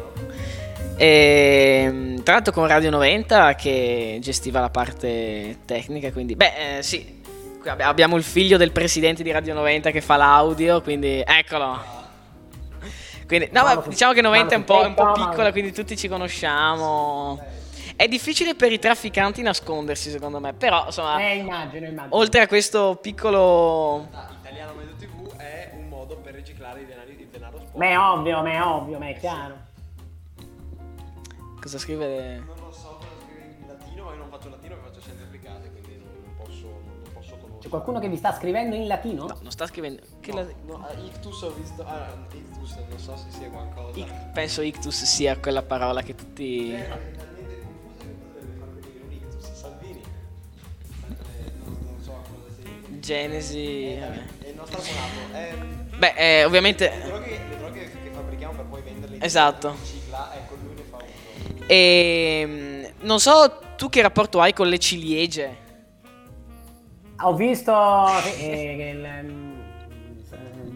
E, 0.97 1.83
ehm, 1.85 2.23
tra 2.23 2.33
l'altro 2.33 2.51
con 2.51 2.67
Radio 2.67 2.89
90 2.89 3.55
che 3.55 4.17
gestiva 4.19 4.59
la 4.59 4.69
parte 4.69 5.59
tecnica, 5.65 6.11
quindi 6.11 6.35
beh, 6.35 6.77
eh, 6.77 6.83
sì, 6.83 7.21
abbiamo 7.63 8.17
il 8.17 8.23
figlio 8.23 8.57
del 8.57 8.71
presidente 8.71 9.21
di 9.21 9.31
Radio 9.31 9.53
90 9.53 9.91
che 9.91 10.01
fa 10.01 10.15
l'audio, 10.15 10.81
quindi 10.81 11.21
eccolo. 11.25 11.95
Quindi, 13.27 13.49
no, 13.51 13.63
ma 13.63 13.83
diciamo 13.85 14.13
che 14.13 14.21
90 14.21 14.53
è 14.53 14.57
un, 14.57 14.63
po', 14.63 14.83
è 14.83 14.85
un 14.85 14.93
po' 14.93 15.11
piccola, 15.11 15.51
quindi 15.51 15.73
tutti 15.73 15.97
ci 15.97 16.07
conosciamo. 16.07 17.39
È 17.95 18.07
difficile 18.07 18.55
per 18.55 18.71
i 18.71 18.79
trafficanti 18.79 19.41
nascondersi, 19.41 20.09
secondo 20.09 20.39
me. 20.39 20.53
Però, 20.53 20.85
insomma, 20.85 21.19
eh, 21.19 21.35
immagino, 21.35 21.87
immagino. 21.87 22.15
oltre 22.15 22.41
a 22.41 22.47
questo 22.47 22.97
piccolo. 23.01 24.07
Ma 27.77 27.85
è 27.85 27.97
ovvio, 27.99 28.41
ma 28.41 28.51
è 28.51 28.63
ovvio, 28.63 28.97
ma 28.97 29.07
è 29.07 29.15
chiaro. 29.19 29.55
Cosa 31.61 31.77
scrive? 31.77 32.37
Non 32.37 32.55
lo 32.59 32.71
so 32.71 32.97
cosa 32.97 33.07
scrive 33.23 33.55
in 33.59 33.67
latino, 33.67 34.03
ma 34.05 34.11
io 34.13 34.17
non 34.17 34.29
faccio 34.29 34.49
latino, 34.49 34.75
faccio 34.83 34.99
scienze 34.99 35.23
applicate, 35.23 35.69
quindi 35.69 36.03
non 36.03 36.35
posso, 36.37 36.65
non 36.65 37.01
posso 37.13 37.35
conoscere. 37.35 37.59
C'è 37.59 37.69
qualcuno 37.69 37.99
che 37.99 38.09
vi 38.09 38.17
sta 38.17 38.33
scrivendo 38.33 38.75
in 38.75 38.87
latino? 38.87 39.27
No, 39.27 39.37
non 39.41 39.51
sta 39.51 39.67
scrivendo. 39.67 40.01
Che 40.19 40.31
no, 40.31 40.41
la... 40.41 40.47
no, 40.65 40.87
ah, 40.87 40.93
ictus 40.93 41.41
ho 41.43 41.51
visto. 41.51 41.85
Ah, 41.85 42.15
ictus, 42.33 42.77
non 42.89 42.97
so 42.97 43.15
se 43.15 43.29
sia 43.29 43.47
qualcosa. 43.49 43.99
I... 43.99 44.07
penso 44.33 44.61
ictus 44.61 45.03
sia 45.03 45.37
quella 45.37 45.61
parola 45.61 46.01
che 46.01 46.15
tutti. 46.15 46.73
Eh. 46.73 46.79
Eh, 46.79 46.87
non, 51.63 51.77
non, 51.79 51.99
so 52.01 52.11
cosa 52.11 52.55
sia. 52.59 52.99
Genesi. 52.99 53.93
Eh, 53.93 53.99
è 54.39 54.47
il 54.47 54.55
nostro 54.55 54.79
abbonato. 54.79 55.33
È... 55.33 55.55
Beh, 55.97 56.13
eh, 56.15 56.43
ovviamente. 56.45 56.89
Le 56.89 57.05
droghe, 57.05 57.29
le 57.29 57.57
droghe 57.57 57.66
Esatto. 59.19 59.75
Cicla, 59.83 60.31
ecco, 60.35 60.55
lui 60.61 60.75
ne 60.75 60.83
fa 60.83 60.97
uso. 60.97 61.63
E. 61.67 62.39
Ehm, 62.41 62.77
non 63.01 63.19
so 63.19 63.59
tu 63.75 63.89
che 63.89 64.01
rapporto 64.01 64.41
hai 64.41 64.53
con 64.53 64.67
le 64.67 64.79
ciliegie. 64.79 65.65
Ho 67.21 67.33
visto 67.35 67.73
che, 68.23 68.75
che 68.77 68.93
il, 68.93 69.55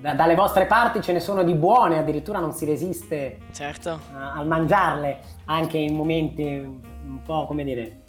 dalle 0.02 0.36
vostre 0.36 0.66
parti 0.66 1.02
ce 1.02 1.14
ne 1.14 1.20
sono 1.20 1.44
di 1.44 1.54
buone, 1.54 2.00
addirittura 2.00 2.40
non 2.40 2.54
si 2.54 2.66
resiste 2.66 3.40
certo. 3.52 4.00
a, 4.14 4.34
a 4.34 4.44
mangiarle 4.44 5.20
anche 5.46 5.78
in 5.78 5.96
momenti 5.96 6.44
un 6.44 7.22
po' 7.24 7.46
come 7.46 7.64
dire 7.64 8.02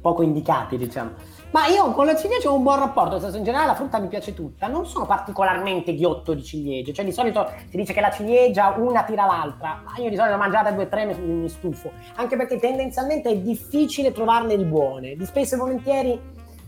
poco 0.00 0.22
indicati, 0.22 0.76
diciamo. 0.76 1.12
Ma 1.52 1.66
io 1.66 1.92
con 1.92 2.06
la 2.06 2.16
ciliegia 2.16 2.50
ho 2.50 2.54
un 2.54 2.62
buon 2.62 2.78
rapporto, 2.78 3.12
nel 3.12 3.20
senso 3.20 3.36
in 3.36 3.44
generale 3.44 3.66
la 3.68 3.74
frutta 3.74 3.98
mi 3.98 4.08
piace 4.08 4.32
tutta, 4.32 4.68
non 4.68 4.86
sono 4.86 5.04
particolarmente 5.04 5.94
ghiotto 5.94 6.32
di 6.32 6.42
ciliegie, 6.42 6.94
cioè 6.94 7.04
di 7.04 7.12
solito 7.12 7.50
si 7.68 7.76
dice 7.76 7.92
che 7.92 8.00
la 8.00 8.10
ciliegia 8.10 8.74
una 8.78 9.02
tira 9.02 9.26
l'altra, 9.26 9.82
ma 9.84 10.02
io 10.02 10.08
di 10.08 10.16
solito 10.16 10.38
mangiate 10.38 10.72
due 10.72 10.84
o 10.84 10.88
tre 10.88 11.04
mi, 11.04 11.14
mi 11.14 11.48
stufo, 11.50 11.92
anche 12.14 12.36
perché 12.36 12.58
tendenzialmente 12.58 13.28
è 13.28 13.36
difficile 13.36 14.12
trovarne 14.12 14.56
di 14.56 14.64
buone, 14.64 15.14
di 15.14 15.26
spesso 15.26 15.56
e 15.56 15.58
volentieri 15.58 16.20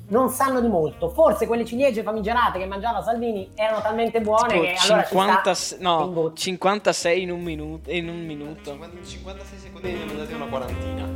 non 0.09 0.29
sanno 0.29 0.61
di 0.61 0.69
molto. 0.69 1.09
Forse 1.09 1.47
quelle 1.47 1.65
ciliegie 1.65 2.03
famigerate 2.03 2.59
che 2.59 2.67
mangiava 2.67 3.03
Salvini 3.03 3.53
erano 3.55 3.81
talmente 3.81 4.21
buone 4.21 4.53
tipo 4.53 4.65
che 4.65 4.77
50, 4.77 5.23
allora 5.23 5.55
ci 5.55 5.77
no, 5.79 6.33
56 6.35 7.23
in 7.23 7.31
un 7.31 7.41
minuto. 7.41 7.91
In 7.91 8.11
un 8.11 8.23
minuto. 8.23 8.73
In 8.73 9.03
56 9.03 9.59
secondi 9.59 9.93
ne 9.93 10.13
ho 10.13 10.17
dati 10.17 10.33
una 10.35 10.45
quarantina. 10.45 11.09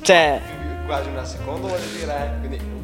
Cioè, 0.00 0.40
quasi 0.86 1.08
una 1.08 1.24
seconda 1.24 1.66
voglio 1.66 1.86
dire, 1.98 2.36
quindi 2.38 2.79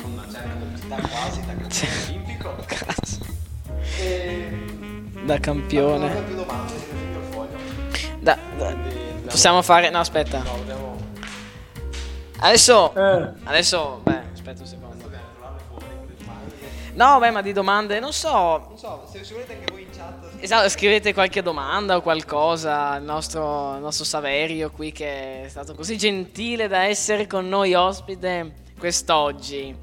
con 0.00 0.12
una 0.12 0.26
certa 0.30 0.54
velocità 0.58 0.96
quasi 0.96 1.40
da 1.40 1.54
campione 1.54 2.04
olimpico. 2.08 2.56
Cazzo. 2.66 3.18
E... 3.98 4.48
Da 5.24 5.38
campione. 5.38 6.22
Più 6.22 6.34
domande, 6.36 6.72
il 6.74 6.80
foglio. 7.30 7.58
Da, 8.20 8.38
da. 8.56 8.76
Possiamo 9.26 9.62
fare... 9.62 9.90
No, 9.90 10.00
aspetta. 10.00 10.38
No, 10.42 10.56
dobbiamo... 10.56 10.96
Adesso... 12.38 12.94
Eh. 12.94 13.32
Adesso... 13.44 14.00
Beh, 14.02 14.20
aspetta 14.32 14.62
un 14.62 14.66
secondo. 14.66 14.89
No, 17.00 17.18
beh, 17.18 17.30
ma 17.30 17.40
di 17.40 17.54
domande, 17.54 17.98
non 17.98 18.12
so. 18.12 18.62
Non 18.68 18.76
so, 18.76 19.06
se, 19.10 19.22
volete 19.32 19.54
anche 19.54 19.72
voi 19.72 19.84
in 19.84 19.88
chat. 19.90 20.34
Esatto, 20.38 20.68
scrivete 20.68 21.14
qualche 21.14 21.40
domanda 21.40 21.96
o 21.96 22.02
qualcosa 22.02 22.90
al 22.90 23.02
nostro, 23.02 23.70
al 23.70 23.80
nostro 23.80 24.04
Saverio 24.04 24.70
qui 24.70 24.92
che 24.92 25.44
è 25.44 25.48
stato 25.48 25.74
così 25.74 25.96
gentile 25.96 26.68
da 26.68 26.82
essere 26.82 27.26
con 27.26 27.48
noi 27.48 27.72
ospite 27.72 28.52
quest'oggi. 28.78 29.74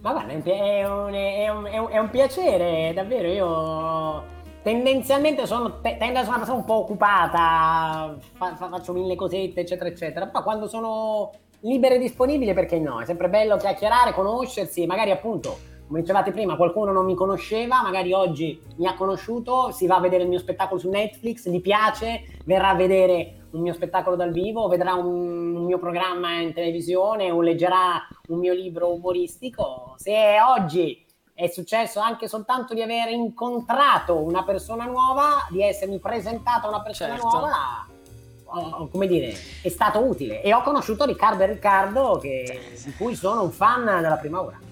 Ma 0.00 0.10
guarda, 0.10 0.32
è 0.32 0.84
un, 0.84 1.14
è 1.14 1.48
un, 1.48 1.64
è 1.64 1.78
un, 1.78 1.88
è 1.90 1.98
un 1.98 2.10
piacere, 2.10 2.92
davvero. 2.92 3.28
Io 3.28 4.24
tendenzialmente 4.64 5.46
sono, 5.46 5.80
tendo 5.80 6.18
essere 6.18 6.26
una 6.26 6.38
persona 6.38 6.58
un 6.58 6.64
po' 6.64 6.78
occupata, 6.78 8.16
fa, 8.34 8.56
faccio 8.56 8.92
mille 8.92 9.14
cosette, 9.14 9.60
eccetera, 9.60 9.88
eccetera. 9.88 10.26
Poi 10.26 10.42
quando 10.42 10.66
sono 10.66 11.30
libero 11.60 11.94
e 11.94 11.98
disponibile, 11.98 12.52
perché 12.52 12.80
no? 12.80 13.00
È 13.00 13.04
sempre 13.04 13.28
bello 13.28 13.56
chiacchierare, 13.56 14.12
conoscersi, 14.12 14.86
magari 14.86 15.12
appunto 15.12 15.76
come 15.88 16.02
dicevate 16.02 16.32
prima, 16.32 16.56
qualcuno 16.56 16.92
non 16.92 17.06
mi 17.06 17.14
conosceva, 17.14 17.80
magari 17.80 18.12
oggi 18.12 18.60
mi 18.76 18.86
ha 18.86 18.94
conosciuto, 18.94 19.70
si 19.72 19.86
va 19.86 19.96
a 19.96 20.00
vedere 20.00 20.24
il 20.24 20.28
mio 20.28 20.38
spettacolo 20.38 20.78
su 20.78 20.90
Netflix, 20.90 21.48
gli 21.48 21.62
piace, 21.62 22.24
verrà 22.44 22.68
a 22.68 22.74
vedere 22.74 23.46
un 23.52 23.62
mio 23.62 23.72
spettacolo 23.72 24.14
dal 24.14 24.30
vivo, 24.30 24.68
vedrà 24.68 24.92
un, 24.92 25.56
un 25.56 25.64
mio 25.64 25.78
programma 25.78 26.34
in 26.34 26.52
televisione 26.52 27.30
o 27.30 27.40
leggerà 27.40 28.06
un 28.28 28.38
mio 28.38 28.52
libro 28.52 28.92
umoristico. 28.92 29.94
Se 29.96 30.36
oggi 30.46 31.06
è 31.32 31.46
successo 31.46 32.00
anche 32.00 32.28
soltanto 32.28 32.74
di 32.74 32.82
aver 32.82 33.08
incontrato 33.08 34.22
una 34.22 34.44
persona 34.44 34.84
nuova, 34.84 35.46
di 35.48 35.62
essermi 35.62 35.98
presentata 35.98 36.68
una 36.68 36.82
persona 36.82 37.12
certo. 37.14 37.28
nuova, 37.30 38.88
come 38.90 39.06
dire, 39.06 39.34
è 39.62 39.68
stato 39.70 40.00
utile. 40.00 40.42
E 40.42 40.52
ho 40.52 40.60
conosciuto 40.60 41.06
Riccardo 41.06 41.44
e 41.44 41.46
Riccardo, 41.46 42.18
che, 42.20 42.76
di 42.84 42.92
cui 42.92 43.14
sono 43.14 43.42
un 43.42 43.50
fan 43.52 43.84
della 44.02 44.16
prima 44.16 44.42
ora 44.42 44.66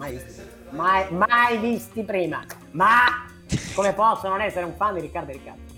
mai 0.00 0.12
visti, 0.12 0.42
mai, 0.70 1.12
mai 1.12 1.58
visti 1.58 2.02
prima. 2.02 2.42
Ma 2.70 3.26
come 3.74 3.92
posso 3.92 4.28
non 4.28 4.40
essere 4.40 4.64
un 4.64 4.74
fan 4.74 4.94
di 4.94 5.00
Riccardo 5.00 5.30
e 5.30 5.34
Riccardo? 5.34 5.68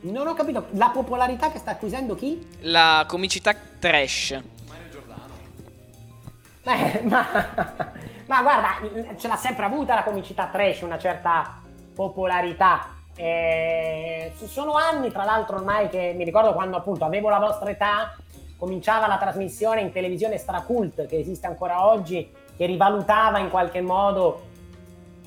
Non 0.00 0.28
ho 0.28 0.34
capito, 0.34 0.68
la 0.72 0.90
popolarità 0.90 1.50
che 1.50 1.58
sta 1.58 1.72
acquisendo 1.72 2.14
chi? 2.14 2.46
La 2.60 3.04
comicità 3.08 3.52
trash. 3.54 4.40
Mario 4.68 4.90
Giordano. 4.90 5.34
Eh, 6.62 7.02
ma, 7.02 7.26
ma 8.26 8.42
guarda, 8.42 9.16
ce 9.16 9.26
l'ha 9.26 9.36
sempre 9.36 9.64
avuta 9.64 9.94
la 9.94 10.04
comicità 10.04 10.46
trash, 10.46 10.82
una 10.82 10.98
certa 10.98 11.60
popolarità 11.92 12.95
eh, 13.16 14.32
sono 14.34 14.74
anni, 14.74 15.10
tra 15.10 15.24
l'altro, 15.24 15.56
ormai 15.56 15.88
che 15.88 16.12
mi 16.16 16.24
ricordo 16.24 16.52
quando 16.52 16.76
appunto 16.76 17.04
avevo 17.04 17.28
la 17.28 17.38
vostra 17.38 17.70
età, 17.70 18.14
cominciava 18.56 19.06
la 19.06 19.18
trasmissione 19.18 19.80
in 19.80 19.92
televisione 19.92 20.38
Stracult, 20.38 21.06
che 21.06 21.18
esiste 21.18 21.46
ancora 21.46 21.86
oggi, 21.86 22.30
che 22.56 22.66
rivalutava 22.66 23.38
in 23.38 23.50
qualche 23.50 23.80
modo 23.80 24.42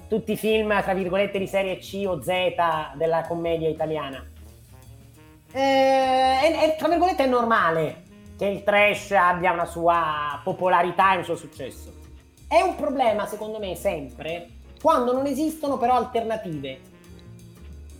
tutti 0.07 0.31
i 0.31 0.37
film, 0.37 0.81
tra 0.81 0.93
virgolette, 0.93 1.37
di 1.37 1.47
serie 1.47 1.77
C 1.77 2.03
o 2.07 2.21
Z 2.21 2.29
della 2.95 3.25
commedia 3.27 3.69
italiana. 3.69 4.25
Eh, 5.51 5.59
e, 5.59 6.75
tra 6.77 6.87
virgolette 6.87 7.23
è 7.23 7.27
normale 7.27 8.03
che 8.37 8.45
il 8.45 8.63
trash 8.63 9.11
abbia 9.11 9.51
una 9.51 9.65
sua 9.65 10.39
popolarità 10.43 11.13
e 11.13 11.17
un 11.17 11.23
suo 11.23 11.35
successo. 11.35 11.93
È 12.47 12.61
un 12.61 12.75
problema, 12.75 13.25
secondo 13.25 13.59
me, 13.59 13.75
sempre 13.75 14.47
quando 14.81 15.11
non 15.11 15.25
esistono 15.25 15.77
però 15.77 15.95
alternative 15.95 16.79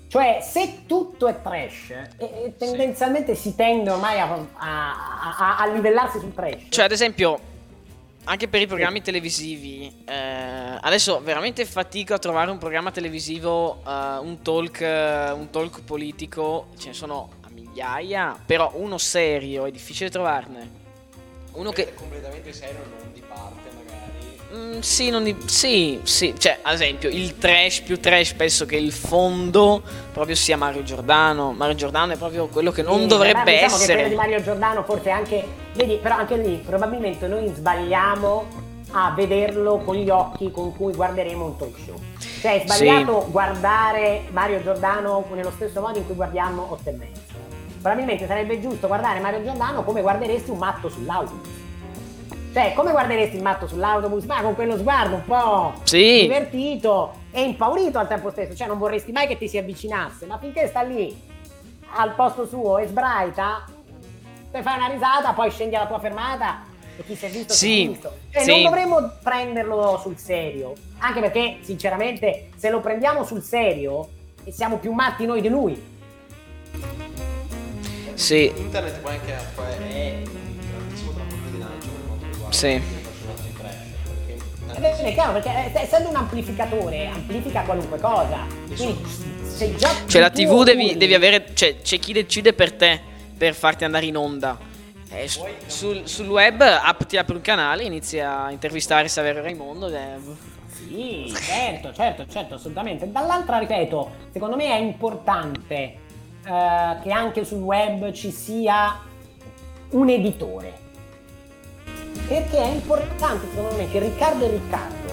cioè, 0.09 0.39
se 0.41 0.85
tutto 0.87 1.27
è 1.27 1.39
trash, 1.39 1.91
e, 2.17 2.55
tendenzialmente 2.57 3.35
sì. 3.35 3.49
si 3.49 3.55
tende 3.55 3.91
ormai 3.91 4.19
a, 4.19 4.25
a, 4.25 5.37
a, 5.37 5.57
a, 5.59 5.67
livellarsi 5.67 6.17
sul 6.17 6.33
trash. 6.33 6.63
Cioè, 6.69 6.85
ad 6.85 6.91
esempio, 6.91 7.39
anche 8.23 8.47
per 8.47 8.59
i 8.59 8.65
programmi 8.65 9.03
televisivi, 9.03 10.03
eh, 10.05 10.77
adesso 10.81 11.21
veramente 11.21 11.63
fatico 11.63 12.15
a 12.15 12.17
trovare 12.17 12.49
un 12.49 12.57
programma 12.57 12.89
televisivo, 12.89 13.81
uh, 13.85 14.25
un, 14.25 14.39
talk, 14.41 14.79
un 14.81 15.47
talk 15.51 15.83
politico, 15.83 16.69
ce 16.79 16.87
ne 16.87 16.93
sono 16.95 17.29
a 17.41 17.49
migliaia, 17.51 18.35
però 18.43 18.71
uno 18.77 18.97
serio 18.97 19.65
è 19.65 19.71
difficile 19.71 20.09
trovarne. 20.09 20.77
Uno 21.51 21.69
che... 21.69 21.87
È 21.87 21.93
completamente 21.93 22.51
serio 22.51 22.79
non 22.97 23.13
di 23.13 23.21
parte. 23.21 23.68
Mm, 24.51 24.79
sì, 24.79 25.11
di... 25.21 25.35
sì, 25.45 25.99
sì, 26.03 26.33
cioè, 26.37 26.59
ad 26.63 26.73
esempio, 26.73 27.07
il 27.09 27.37
trash 27.37 27.81
più 27.81 27.99
trash 27.99 28.33
penso 28.33 28.65
che 28.65 28.77
il 28.77 28.91
fondo 28.91 29.81
proprio 30.11 30.35
sia 30.35 30.57
Mario 30.57 30.81
Giordano. 30.81 31.51
Mario 31.51 31.75
Giordano 31.75 32.13
è 32.13 32.17
proprio 32.17 32.47
quello 32.47 32.71
che 32.71 32.81
non 32.81 33.01
sì, 33.01 33.07
dovrebbe 33.07 33.51
diciamo 33.51 33.75
essere. 33.75 33.85
Che 33.85 33.93
quello 33.93 34.09
di 34.09 34.15
Mario 34.15 34.41
Giordano 34.41 34.83
forse 34.83 35.09
anche, 35.11 35.47
vedi, 35.75 35.97
però 35.97 36.15
anche 36.15 36.37
lì 36.37 36.55
probabilmente 36.65 37.27
noi 37.27 37.51
sbagliamo 37.53 38.67
a 38.91 39.11
vederlo 39.15 39.77
con 39.77 39.95
gli 39.95 40.09
occhi 40.09 40.49
con 40.49 40.75
cui 40.75 40.93
guarderemo 40.93 41.45
un 41.45 41.57
talk 41.57 41.77
show. 41.85 41.99
Cioè, 42.41 42.63
è 42.63 42.67
sbagliato 42.67 43.21
sì. 43.25 43.31
guardare 43.31 44.23
Mario 44.31 44.63
Giordano 44.63 45.25
nello 45.33 45.51
stesso 45.51 45.79
modo 45.79 45.99
in 45.99 46.05
cui 46.07 46.15
guardiamo 46.15 46.67
8 46.71 46.89
e 46.89 46.93
mezzo. 46.93 47.21
Probabilmente 47.81 48.25
sarebbe 48.25 48.59
giusto 48.59 48.87
guardare 48.87 49.19
Mario 49.19 49.43
Giordano 49.43 49.83
come 49.83 50.01
guarderesti 50.01 50.49
un 50.49 50.57
matto 50.57 50.89
sull'autobus. 50.89 51.67
Cioè, 52.51 52.73
come 52.73 52.91
guarderesti 52.91 53.35
il 53.35 53.43
matto 53.43 53.67
sull'autobus? 53.67 54.25
Ma 54.25 54.41
con 54.41 54.55
quello 54.55 54.77
sguardo 54.77 55.15
un 55.15 55.25
po' 55.25 55.73
sì. 55.83 56.21
divertito 56.21 57.13
e 57.31 57.43
impaurito 57.43 57.99
al 57.99 58.07
tempo 58.07 58.31
stesso. 58.31 58.55
Cioè, 58.55 58.67
non 58.67 58.79
vorresti 58.79 59.11
mai 59.11 59.27
che 59.27 59.37
ti 59.37 59.47
si 59.47 59.57
avvicinasse, 59.57 60.25
ma 60.25 60.37
finché 60.39 60.67
sta 60.67 60.81
lì 60.81 61.15
al 61.91 62.13
posto 62.15 62.47
suo 62.47 62.77
e 62.79 62.87
sbraita, 62.87 63.65
te 64.51 64.61
fai 64.61 64.77
una 64.77 64.87
risata, 64.87 65.33
poi 65.33 65.51
scendi 65.51 65.75
alla 65.75 65.87
tua 65.87 65.99
fermata 65.99 66.63
e 66.97 67.03
chi 67.03 67.15
si 67.15 67.25
è 67.25 67.29
visto 67.29 67.53
sì, 67.53 67.67
si 67.67 67.83
è 67.83 67.87
visto. 67.87 68.13
E 68.31 68.41
sì. 68.41 68.51
non 68.51 68.63
dovremmo 68.63 69.11
prenderlo 69.21 69.99
sul 70.01 70.17
serio. 70.17 70.73
Anche 70.99 71.19
perché, 71.19 71.59
sinceramente, 71.61 72.49
se 72.55 72.69
lo 72.69 72.79
prendiamo 72.79 73.23
sul 73.23 73.43
serio, 73.43 74.09
siamo 74.49 74.77
più 74.77 74.91
matti 74.91 75.25
noi 75.25 75.41
di 75.41 75.49
lui. 75.49 75.97
Sì. 78.15 78.51
Internet 78.55 78.99
poi 78.99 79.13
anche 79.13 79.33
è 79.33 80.21
sì. 82.49 82.81
Eh, 84.81 84.95
è 84.95 85.13
chiaro 85.13 85.33
perché 85.33 85.49
eh, 85.49 85.81
essendo 85.81 86.09
un 86.09 86.15
amplificatore 86.15 87.07
amplifica 87.07 87.61
qualunque 87.63 87.99
cosa. 87.99 88.45
Quindi 88.75 89.03
se 89.43 89.75
già 89.75 89.89
cioè 90.07 90.21
la 90.21 90.29
tv 90.29 90.63
devi, 90.63 90.95
devi, 90.95 91.13
avere 91.13 91.47
cioè 91.53 91.81
c'è 91.81 91.99
chi 91.99 92.13
decide 92.13 92.53
per 92.53 92.73
te 92.73 92.99
per 93.37 93.53
farti 93.53 93.83
andare 93.83 94.05
in 94.05 94.15
onda. 94.15 94.57
Eh, 95.11 95.27
sul, 95.27 96.01
sul, 96.03 96.27
web 96.27 96.61
app, 96.61 97.01
ti 97.03 97.17
apri 97.17 97.35
un 97.35 97.41
canale 97.41 97.83
inizi 97.83 98.19
a 98.19 98.51
intervistare 98.51 99.07
Saverio 99.07 99.41
Raimondo 99.41 99.87
eh. 99.87 100.19
sì 100.67 101.33
certo 101.35 101.91
certo 101.93 102.25
certo 102.27 102.55
assolutamente. 102.55 103.11
Dall'altra 103.11 103.57
ripeto 103.57 104.11
secondo 104.31 104.55
me 104.55 104.65
è 104.65 104.79
importante 104.79 105.73
eh, 105.75 106.97
che 107.01 107.11
anche 107.11 107.43
sul 107.43 107.61
web 107.61 108.11
ci 108.11 108.31
sia 108.31 109.01
un 109.91 110.09
editore 110.09 110.87
perché 112.27 112.57
è 112.57 112.67
importante 112.67 113.47
secondo 113.49 113.75
me 113.75 113.89
che 113.89 113.99
Riccardo 113.99 114.45
e 114.45 114.49
Riccardo 114.49 115.07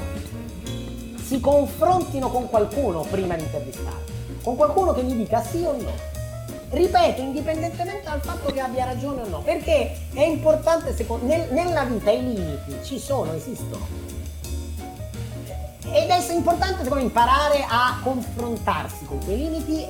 si 1.22 1.40
confrontino 1.40 2.30
con 2.30 2.48
qualcuno 2.48 3.00
prima 3.00 3.34
di 3.34 3.42
intervistare, 3.42 4.04
con 4.42 4.54
qualcuno 4.54 4.92
che 4.92 5.02
gli 5.02 5.14
dica 5.14 5.42
sì 5.42 5.64
o 5.64 5.72
no. 5.72 6.14
Ripeto, 6.68 7.20
indipendentemente 7.20 8.02
dal 8.04 8.20
fatto 8.20 8.52
che 8.52 8.60
abbia 8.60 8.84
ragione 8.84 9.22
o 9.22 9.28
no, 9.28 9.40
perché 9.40 9.96
è 10.12 10.22
importante, 10.22 10.94
secondo, 10.94 11.26
nel, 11.26 11.48
nella 11.50 11.84
vita 11.84 12.10
i 12.10 12.22
limiti 12.22 12.76
ci 12.82 12.98
sono, 12.98 13.32
esistono. 13.32 13.86
Ed 15.90 16.08
è 16.08 16.32
importante 16.32 16.82
secondo 16.82 16.96
me 16.96 17.02
imparare 17.02 17.64
a 17.68 17.98
confrontarsi 18.02 19.04
con 19.04 19.24
quei 19.24 19.38
limiti 19.38 19.86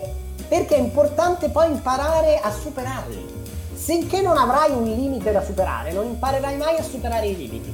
perché 0.49 0.77
è 0.77 0.79
importante 0.79 1.49
poi 1.49 1.71
imparare 1.71 2.39
a 2.39 2.51
superarli 2.51 3.46
Finché 3.87 4.21
non 4.21 4.37
avrai 4.37 4.73
un 4.73 4.83
limite 4.83 5.31
da 5.31 5.45
superare, 5.45 5.93
non 5.93 6.07
imparerai 6.07 6.57
mai 6.57 6.77
a 6.77 6.83
superare 6.83 7.29
i 7.29 7.37
limiti. 7.37 7.73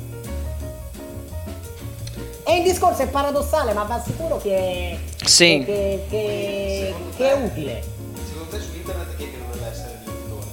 E 2.44 2.56
il 2.59 2.64
discorso 2.64 3.01
è 3.01 3.09
paradossale, 3.09 3.72
ma 3.72 3.84
va 3.84 3.98
sicuro 4.05 4.36
che, 4.36 4.98
sì. 5.24 5.62
che, 5.64 6.05
che, 6.10 6.94
che 7.16 7.30
è 7.30 7.43
utile. 7.43 7.82
Secondo 8.26 8.51
te 8.51 8.60
su 8.60 8.74
internet 8.76 9.16
chi 9.16 9.24
è 9.24 9.30
che 9.30 9.39
dovrebbe 9.39 9.66
essere 9.70 10.01
l'editore? 10.05 10.47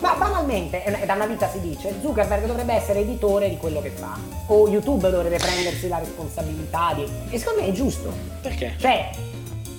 Ma 0.00 0.14
banalmente, 0.16 0.82
è 0.82 1.06
da 1.06 1.14
una 1.14 1.26
vita 1.26 1.48
si 1.48 1.60
dice, 1.60 1.94
Zuckerberg 2.02 2.44
dovrebbe 2.44 2.74
essere 2.74 2.98
editore 2.98 3.48
di 3.48 3.56
quello 3.56 3.80
che 3.80 3.88
fa. 3.88 4.18
O 4.48 4.68
YouTube 4.68 5.08
dovrebbe 5.08 5.38
prendersi 5.38 5.88
la 5.88 5.98
responsabilità 5.98 6.92
di... 6.94 7.06
E 7.30 7.38
secondo 7.38 7.62
me 7.62 7.68
è 7.68 7.72
giusto. 7.72 8.12
Perché? 8.42 8.74
Cioè, 8.76 9.12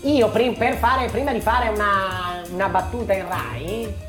io 0.02 0.30
per 0.30 0.78
fare, 0.78 1.07
prima 1.10 1.32
di 1.32 1.41
fare 1.41 1.70
una, 1.70 2.41
una 2.52 2.70
battuta 2.70 3.14
in 3.14 3.28
Rai, 3.28 4.07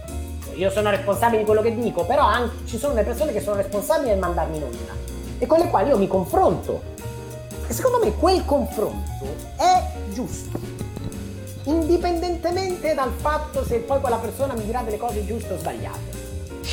io 0.61 0.71
sono 0.71 0.91
responsabile 0.91 1.39
di 1.39 1.45
quello 1.47 1.63
che 1.63 1.75
dico, 1.75 2.05
però 2.05 2.25
anche, 2.27 2.67
ci 2.67 2.77
sono 2.77 2.93
delle 2.93 3.07
persone 3.07 3.33
che 3.33 3.41
sono 3.41 3.57
responsabili 3.57 4.11
del 4.11 4.19
mandarmi 4.19 4.59
in 4.59 4.63
onda 4.63 4.93
e 5.39 5.47
con 5.47 5.59
le 5.59 5.69
quali 5.69 5.89
io 5.89 5.97
mi 5.97 6.07
confronto. 6.07 6.83
E 7.67 7.73
secondo 7.73 7.99
me 8.05 8.15
quel 8.15 8.45
confronto 8.45 9.25
è 9.57 9.83
giusto, 10.13 10.59
indipendentemente 11.65 12.93
dal 12.93 13.11
fatto 13.11 13.65
se 13.65 13.79
poi 13.79 14.01
quella 14.01 14.17
persona 14.17 14.53
mi 14.53 14.65
dirà 14.67 14.83
delle 14.83 14.99
cose 14.99 15.25
giuste 15.25 15.55
o 15.55 15.59
sbagliate. 15.59 16.19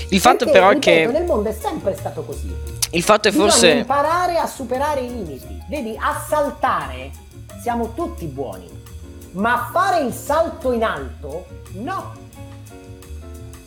Il 0.09 0.19
fatto 0.19 0.43
Perché, 0.45 0.51
però 0.51 0.69
è 0.69 0.79
che 0.79 1.07
nel 1.07 1.23
mondo 1.23 1.47
è 1.47 1.53
sempre 1.57 1.95
stato 1.95 2.23
così. 2.23 2.53
il 2.91 3.03
fatto 3.03 3.29
è 3.29 3.31
Bisogna 3.31 3.49
forse 3.49 3.69
imparare 3.69 4.37
a 4.37 4.47
superare 4.47 4.99
i 4.99 5.07
limiti. 5.07 5.63
Vedi, 5.69 5.95
a 5.97 6.21
saltare 6.27 7.11
siamo 7.61 7.93
tutti 7.93 8.25
buoni, 8.25 8.67
ma 9.31 9.69
fare 9.71 10.03
il 10.03 10.11
salto 10.11 10.73
in 10.73 10.83
alto 10.83 11.45
no. 11.75 12.25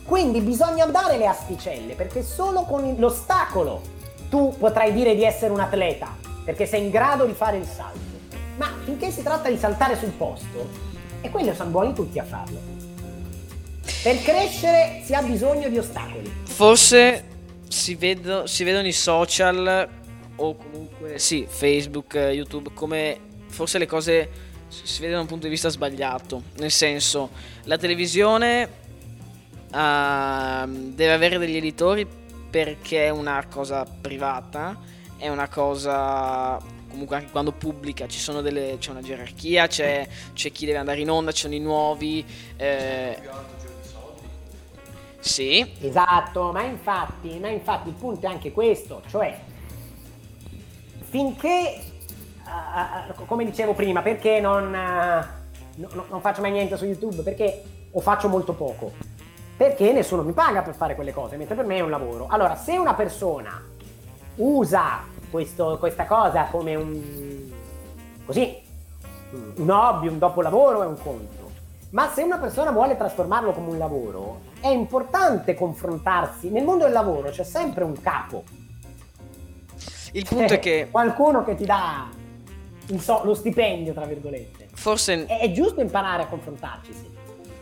Quindi 0.05 0.41
bisogna 0.41 0.85
dare 0.85 1.17
le 1.17 1.27
asticelle, 1.27 1.93
perché 1.93 2.23
solo 2.23 2.63
con 2.63 2.95
l'ostacolo 2.97 3.81
tu 4.29 4.55
potrai 4.57 4.93
dire 4.93 5.15
di 5.15 5.23
essere 5.23 5.51
un 5.51 5.59
atleta, 5.59 6.15
perché 6.43 6.65
sei 6.65 6.83
in 6.83 6.89
grado 6.89 7.25
di 7.25 7.33
fare 7.33 7.57
il 7.57 7.65
salto. 7.65 7.99
Ma 8.57 8.73
finché 8.83 9.11
si 9.11 9.23
tratta 9.23 9.49
di 9.49 9.57
saltare 9.57 9.97
sul 9.97 10.11
posto, 10.11 10.69
e 11.21 11.29
quello 11.29 11.53
sono 11.53 11.69
buoni 11.69 11.93
tutti 11.93 12.19
a 12.19 12.23
farlo. 12.23 12.59
Per 14.03 14.21
crescere 14.23 15.01
si 15.03 15.13
ha 15.13 15.21
bisogno 15.21 15.69
di 15.69 15.77
ostacoli. 15.77 16.31
forse 16.43 17.25
si, 17.67 17.95
vedo- 17.95 18.47
si 18.47 18.63
vedono 18.63 18.87
i 18.87 18.91
social 18.91 19.89
o 20.35 20.55
comunque 20.55 21.19
sì, 21.19 21.45
Facebook, 21.47 22.15
eh, 22.15 22.31
YouTube 22.31 22.71
come 22.73 23.17
forse 23.47 23.77
le 23.77 23.85
cose 23.85 24.29
si 24.67 24.81
si 24.85 25.01
vedono 25.01 25.17
da 25.17 25.21
un 25.23 25.27
punto 25.27 25.45
di 25.45 25.51
vista 25.51 25.69
sbagliato, 25.69 26.43
nel 26.57 26.71
senso 26.71 27.29
la 27.63 27.77
televisione 27.77 28.79
ehm, 29.73 30.93
deve 30.93 31.13
avere 31.13 31.37
degli 31.37 31.57
editori 31.57 32.07
perché 32.49 33.05
è 33.05 33.09
una 33.09 33.45
cosa 33.49 33.85
privata, 33.85 34.77
è 35.17 35.29
una 35.29 35.47
cosa 35.47 36.59
comunque 36.91 37.15
anche 37.15 37.31
quando 37.31 37.53
pubblica 37.53 38.05
delle, 38.41 38.75
c'è 38.77 38.91
una 38.91 39.01
gerarchia, 39.01 39.67
c'è, 39.67 40.07
c'è 40.33 40.51
chi 40.51 40.65
deve 40.65 40.77
andare 40.77 40.99
in 40.99 41.09
onda, 41.09 41.31
ci 41.31 41.43
sono 41.43 41.55
i 41.55 41.59
nuovi. 41.59 42.23
eh, 42.57 43.17
sì, 45.19 45.71
Esatto, 45.79 46.51
ma 46.51 46.63
infatti, 46.63 47.37
ma 47.39 47.47
infatti 47.49 47.89
il 47.89 47.95
punto 47.95 48.25
è 48.25 48.29
anche 48.29 48.51
questo, 48.51 49.01
cioè 49.07 49.39
finché, 51.09 51.81
ah, 52.45 53.05
come 53.25 53.45
dicevo 53.45 53.73
prima, 53.73 54.01
perché 54.01 54.39
non, 54.39 54.71
no- 54.71 55.89
no- 55.93 56.05
non 56.09 56.21
faccio 56.21 56.41
mai 56.41 56.51
niente 56.51 56.75
su 56.77 56.85
YouTube? 56.85 57.21
Perché 57.21 57.63
o 57.91 57.99
faccio 57.99 58.27
molto 58.29 58.53
poco? 58.53 58.93
Perché 59.61 59.91
nessuno 59.91 60.23
mi 60.23 60.31
paga 60.31 60.63
per 60.63 60.73
fare 60.73 60.95
quelle 60.95 61.13
cose, 61.13 61.37
mentre 61.37 61.53
per 61.53 61.65
me 61.65 61.75
è 61.75 61.81
un 61.81 61.91
lavoro. 61.91 62.25
Allora, 62.27 62.55
se 62.55 62.79
una 62.79 62.95
persona 62.95 63.61
usa 64.37 65.01
questo- 65.29 65.77
questa 65.77 66.05
cosa 66.07 66.45
come 66.45 66.73
un 66.73 67.51
così, 68.25 68.57
un 69.57 69.69
hobby, 69.69 70.07
un 70.07 70.17
dopolavoro 70.17 70.81
è 70.81 70.87
un 70.87 70.97
conto. 70.97 71.51
Ma 71.91 72.09
se 72.11 72.23
una 72.23 72.39
persona 72.39 72.71
vuole 72.71 72.97
trasformarlo 72.97 73.51
come 73.51 73.69
un 73.69 73.77
lavoro, 73.77 74.39
è 74.61 74.69
importante 74.69 75.53
confrontarsi. 75.53 76.49
Nel 76.49 76.63
mondo 76.63 76.85
del 76.85 76.93
lavoro 76.93 77.29
c'è 77.29 77.43
sempre 77.43 77.83
un 77.83 78.01
capo. 78.01 78.43
il 80.13 80.25
punto 80.27 80.53
è 80.53 80.59
che 80.59 80.87
Qualcuno 80.89 81.43
che 81.43 81.53
ti 81.53 81.65
dà 81.65 82.07
so- 82.97 83.21
lo 83.25 83.35
stipendio, 83.35 83.93
tra 83.93 84.05
virgolette. 84.05 84.69
forse 84.73 85.27
È, 85.27 85.39
è 85.39 85.51
giusto 85.51 85.81
imparare 85.81 86.23
a 86.23 86.25
confrontarci, 86.25 86.91
sì. 86.93 87.10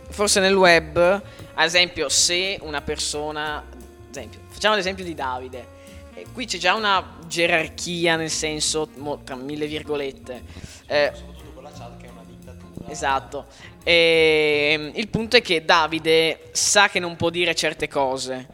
Forse 0.10 0.40
nel 0.40 0.56
web, 0.56 0.98
ad 0.98 1.65
esempio, 1.65 2.10
se 2.10 2.57
una 2.61 2.81
persona, 2.81 3.64
esempio, 4.10 4.40
facciamo 4.49 4.76
l'esempio 4.76 5.03
di 5.03 5.14
Davide, 5.14 5.68
eh, 6.14 6.26
qui 6.34 6.45
c'è 6.45 6.57
già 6.57 6.73
una 6.73 7.18
gerarchia, 7.27 8.15
nel 8.15 8.30
senso, 8.30 8.90
mo- 8.95 9.22
tra 9.23 9.36
mille 9.36 9.68
virgolette. 9.68 10.44
Eh, 10.88 11.11
Soprattutto 11.14 11.52
con 11.53 11.64
la 11.64 11.72
chat 11.72 11.98
che 11.98 12.07
è 12.07 12.10
una 12.10 12.23
dittatura. 12.26 12.91
esatto. 12.91 13.45
E, 13.84 14.91
il 14.95 15.07
punto 15.07 15.38
è 15.38 15.41
che 15.41 15.64
Davide 15.64 16.49
sa 16.52 16.90
che 16.90 16.99
non 16.99 17.15
può 17.15 17.30
dire 17.30 17.56
certe 17.56 17.88
cose. 17.88 18.48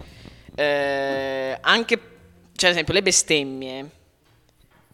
Eh, 0.53 1.57
anche, 1.61 1.99
cioè, 2.55 2.69
ad 2.69 2.75
esempio, 2.75 2.93
le 2.93 3.01
bestemmie 3.01 3.89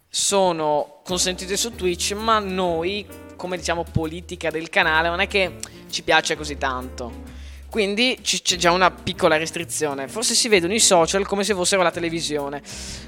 sono 0.10 1.00
consentite 1.04 1.56
su 1.56 1.74
Twitch, 1.76 2.12
ma 2.14 2.40
noi, 2.40 3.06
come 3.42 3.58
diciamo 3.58 3.84
politica 3.84 4.52
del 4.52 4.70
canale, 4.70 5.10
non 5.10 5.20
è 5.20 5.26
che 5.26 5.56
ci 5.90 6.04
piace 6.04 6.36
così 6.36 6.60
tanto. 6.60 7.40
Quindi 7.72 8.20
c'è 8.22 8.56
già 8.56 8.70
una 8.72 8.92
piccola 8.92 9.36
restrizione. 9.38 10.08
Forse 10.08 10.36
si 10.36 10.48
vedono 10.48 10.76
i 10.76 10.80
social 10.80 11.26
come 11.26 11.44
se 11.44 11.56
fossero 11.56 11.82
la 11.82 11.90
televisione. 11.90 12.62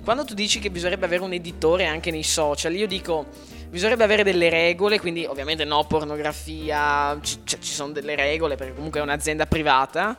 Quando 0.03 0.25
tu 0.25 0.33
dici 0.33 0.57
che 0.57 0.71
bisognerebbe 0.71 1.05
avere 1.05 1.21
un 1.21 1.33
editore 1.33 1.85
anche 1.85 2.09
nei 2.09 2.23
social, 2.23 2.73
io 2.73 2.87
dico 2.87 3.27
bisognerebbe 3.69 4.05
avere 4.05 4.23
delle 4.23 4.49
regole, 4.49 4.99
quindi 4.99 5.23
ovviamente 5.23 5.65
no 5.65 5.83
pornografia, 5.83 7.15
ci, 7.21 7.41
cioè, 7.43 7.59
ci 7.59 7.71
sono 7.71 7.91
delle 7.91 8.15
regole 8.15 8.55
perché 8.55 8.73
comunque 8.73 9.01
è 9.01 9.03
un'azienda 9.03 9.45
privata, 9.45 10.17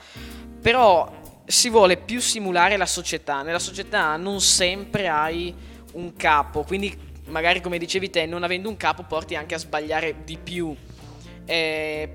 però 0.62 1.10
si 1.44 1.70
vuole 1.70 1.96
più 1.96 2.20
simulare 2.20 2.76
la 2.76 2.86
società. 2.86 3.42
Nella 3.42 3.58
società 3.58 4.16
non 4.16 4.40
sempre 4.40 5.08
hai 5.08 5.52
un 5.94 6.14
capo, 6.14 6.62
quindi 6.62 7.03
magari 7.26 7.60
come 7.60 7.78
dicevi 7.78 8.10
te, 8.10 8.26
non 8.26 8.42
avendo 8.42 8.68
un 8.68 8.76
capo 8.76 9.02
porti 9.02 9.34
anche 9.34 9.54
a 9.54 9.58
sbagliare 9.58 10.16
di 10.24 10.36
più. 10.36 10.74
Eh, 11.46 12.12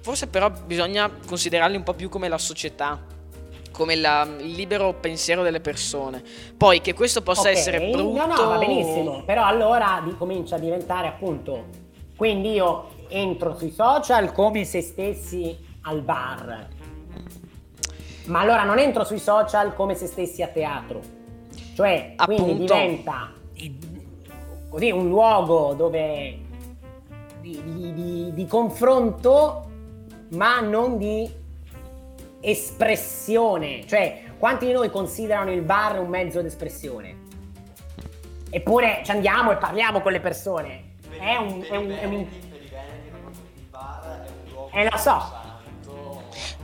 forse 0.00 0.26
però 0.26 0.50
bisogna 0.50 1.10
considerarli 1.26 1.76
un 1.76 1.82
po' 1.82 1.94
più 1.94 2.08
come 2.08 2.28
la 2.28 2.38
società, 2.38 3.00
come 3.72 3.94
la- 3.96 4.28
il 4.40 4.52
libero 4.52 4.94
pensiero 4.94 5.42
delle 5.42 5.60
persone. 5.60 6.22
Poi 6.56 6.80
che 6.80 6.94
questo 6.94 7.22
possa 7.22 7.48
Ok, 7.50 7.56
essere 7.56 7.90
brutto... 7.90 8.26
No, 8.26 8.26
no, 8.26 8.48
va 8.48 8.58
benissimo. 8.58 9.22
Però 9.24 9.44
allora 9.44 10.02
di- 10.04 10.16
comincia 10.16 10.56
a 10.56 10.58
diventare 10.58 11.06
appunto. 11.08 11.86
Quindi 12.16 12.52
io 12.52 12.90
entro 13.08 13.56
sui 13.56 13.70
social 13.70 14.32
come 14.32 14.64
se 14.64 14.80
stessi 14.80 15.56
al 15.82 16.02
bar. 16.02 16.68
Ma 18.26 18.40
allora 18.40 18.64
non 18.64 18.78
entro 18.78 19.04
sui 19.04 19.18
social 19.18 19.74
come 19.74 19.94
se 19.94 20.06
stessi 20.06 20.42
a 20.42 20.48
teatro. 20.48 21.00
Cioè, 21.74 22.14
quindi 22.24 22.42
Appunto. 22.42 22.74
diventa 22.74 23.32
così 24.68 24.90
un 24.90 25.08
luogo 25.08 25.74
dove 25.74 26.38
di, 27.40 27.62
di- 27.64 27.92
di- 27.94 28.30
di 28.34 28.46
confronto, 28.46 29.66
ma 30.30 30.60
non 30.60 30.98
di 30.98 31.28
espressione. 32.40 33.86
Cioè, 33.86 34.22
quanti 34.38 34.66
di 34.66 34.72
noi 34.72 34.90
considerano 34.90 35.52
il 35.52 35.62
bar 35.62 35.98
un 36.00 36.08
mezzo 36.08 36.40
d'espressione? 36.42 37.26
Eppure 38.50 39.02
ci 39.04 39.10
andiamo 39.10 39.50
e 39.52 39.56
parliamo 39.56 40.00
con 40.00 40.12
le 40.12 40.20
persone. 40.20 40.82
È 41.18 41.36
un. 41.36 41.64
È 41.68 41.76
un, 41.76 41.90
è 41.90 42.04
un- 42.04 42.26
eh, 44.72 44.88
lo 44.90 44.96
so. 44.98 45.36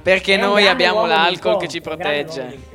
Perché 0.03 0.35
È 0.35 0.39
noi 0.39 0.67
abbiamo 0.67 1.07
l'alcol 1.07 1.57
che 1.57 1.69
ci 1.69 1.81
protegge. 1.81 2.73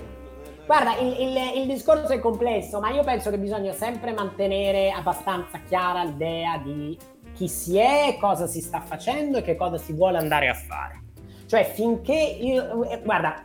Guarda, 0.70 0.98
il, 0.98 1.20
il- 1.20 1.62
il 1.62 1.66
discorso 1.66 2.14
è 2.14 2.20
complesso, 2.20 2.80
ma 2.80 2.92
io 2.92 3.04
penso 3.04 3.32
che 3.32 3.40
bisogna 3.40 3.74
sempre 3.74 4.14
mantenere 4.14 4.92
abbastanza 4.92 5.60
chiara 5.68 6.04
l'idea 6.04 6.60
di 6.60 6.96
chi 7.34 7.48
si 7.48 7.76
è, 7.80 8.18
cosa 8.20 8.46
si 8.46 8.62
sta 8.62 8.80
facendo 8.80 9.40
e 9.40 9.42
che 9.42 9.56
cosa 9.56 9.80
si 9.80 9.94
vuole 9.94 10.20
andare 10.20 10.48
a 10.48 10.54
fare. 10.54 11.02
Cioè, 11.48 11.64
finché 11.74 12.14
io. 12.14 12.84
eh, 12.88 13.02
Guarda, 13.02 13.44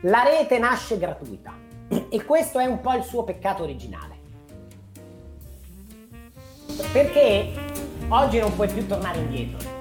la 0.00 0.24
rete 0.24 0.58
nasce 0.58 0.98
gratuita 0.98 1.52
e 2.10 2.24
questo 2.24 2.58
è 2.58 2.64
un 2.64 2.80
po' 2.80 2.94
il 2.94 3.04
suo 3.04 3.22
peccato 3.22 3.62
originale. 3.62 4.16
Perché 6.92 7.52
oggi 8.08 8.40
non 8.40 8.52
puoi 8.56 8.66
più 8.66 8.84
tornare 8.84 9.18
indietro. 9.18 9.77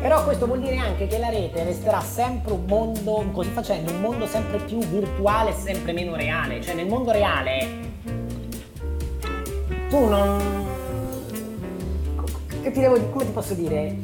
Però 0.00 0.24
questo 0.24 0.46
vuol 0.46 0.60
dire 0.60 0.76
anche 0.78 1.06
che 1.06 1.18
la 1.18 1.28
rete 1.28 1.62
resterà 1.62 2.00
sempre 2.00 2.52
un 2.52 2.64
mondo, 2.66 3.24
così 3.32 3.50
facendo, 3.50 3.92
un 3.92 4.00
mondo 4.00 4.26
sempre 4.26 4.58
più 4.58 4.78
virtuale 4.78 5.50
e 5.50 5.54
sempre 5.54 5.92
meno 5.92 6.16
reale. 6.16 6.60
Cioè 6.62 6.74
nel 6.74 6.86
mondo 6.86 7.10
reale 7.12 7.88
tu 9.90 10.06
non... 10.08 10.68
Che 12.62 12.70
ti 12.70 12.80
devo? 12.80 12.98
Come 13.10 13.24
ti 13.26 13.30
posso 13.32 13.54
dire? 13.54 13.96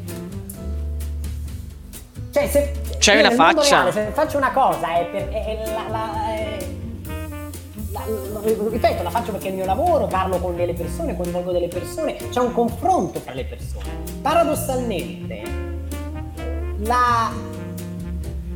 Cioè 2.31 2.47
se... 2.49 2.73
Io 3.13 3.21
una 3.21 3.31
faccia? 3.31 3.77
reale, 3.77 3.93
se 3.93 4.11
faccio 4.13 4.37
una 4.37 4.53
cosa 4.53 4.99
è 4.99 5.05
per... 5.07 5.29
è- 5.29 5.45
è 5.45 5.73
la- 5.73 5.89
la- 5.91 6.35
è- 6.35 6.65
ripeto, 8.71 9.03
la 9.03 9.11
faccio 9.11 9.33
perché 9.33 9.47
è 9.47 9.51
il 9.51 9.57
mio 9.57 9.65
lavoro, 9.65 10.07
parlo 10.07 10.39
con 10.39 10.55
delle 10.57 10.75
persone, 10.75 11.17
coinvolgo 11.17 11.53
delle 11.53 11.69
persone, 11.69 12.17
c'è 12.31 12.41
un 12.41 12.53
confronto 12.53 13.21
tra 13.21 13.33
le 13.33 13.45
persone. 13.45 13.85
Paradossalmente, 14.21 15.43
la, 16.79 17.33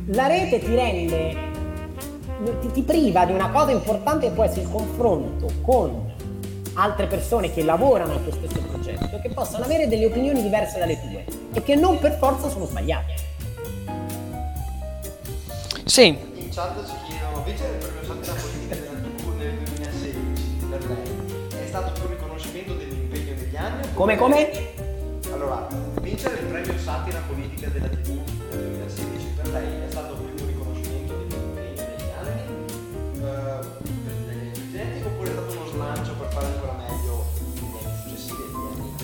la 0.05 0.27
rete 0.27 0.59
ti 0.59 0.75
rende, 0.75 1.35
ti, 2.61 2.71
ti 2.71 2.81
priva 2.83 3.25
di 3.25 3.31
una 3.33 3.49
cosa 3.49 3.71
importante 3.71 4.27
che 4.27 4.33
può 4.33 4.43
essere 4.43 4.61
il 4.61 4.69
confronto 4.69 5.51
con 5.61 6.09
altre 6.75 7.07
persone 7.07 7.51
che 7.51 7.63
lavorano 7.63 8.13
al 8.13 8.23
tuo 8.23 8.31
stesso 8.31 8.59
progetto 8.61 9.19
che 9.19 9.29
possono 9.29 9.63
avere 9.63 9.87
delle 9.87 10.05
opinioni 10.05 10.41
diverse 10.41 10.79
dalle 10.79 10.99
tue 10.99 11.25
e 11.53 11.63
che 11.63 11.75
non 11.75 11.99
per 11.99 12.17
forza 12.17 12.49
sono 12.49 12.65
sbagliate. 12.65 13.29
Sì, 15.85 16.07
In 16.07 16.49
chat 16.49 16.85
ci 16.85 16.93
chiedono, 17.07 17.43
vincere 17.43 17.73
il 17.73 17.77
premio 17.77 18.03
Satira 18.03 18.33
Politica 18.33 18.75
della 18.75 18.99
TV 19.01 19.37
nel 19.37 19.57
2016 19.57 20.65
per 20.69 20.85
lei 20.87 21.63
è 21.63 21.67
stato 21.67 21.91
più 21.91 22.03
un 22.03 22.09
riconoscimento 22.11 22.73
dell'impegno 22.75 23.33
degli 23.33 23.55
anni? 23.57 23.93
Come 23.93 24.15
come? 24.15 24.80
Allora, 25.41 25.65
vincere 26.01 26.35
il 26.37 26.45
premio 26.45 26.77
Satira 26.77 27.19
Politica 27.27 27.67
della 27.69 27.87
TV 27.87 28.09
nel 28.51 28.85
2016 28.85 29.25
per 29.37 29.47
lei 29.47 29.81
è 29.87 29.89
stato 29.89 30.13
il 30.13 30.19
primo 30.19 30.47
riconoscimento 30.47 31.13
degli 31.15 31.33
impegni 31.33 31.73
degli 31.73 32.11
anni, 32.15 32.65
eh, 33.17 33.59
degli 34.27 34.53
studenti, 34.53 35.03
oppure 35.03 35.29
è 35.29 35.33
stato 35.33 35.51
uno 35.51 35.65
slancio 35.65 36.13
per 36.13 36.27
fare 36.31 36.45
ancora 36.45 36.73
meglio 36.73 37.25
negli 37.55 37.73
anni 37.83 37.97
successivi 38.03 38.41
anni 38.53 38.95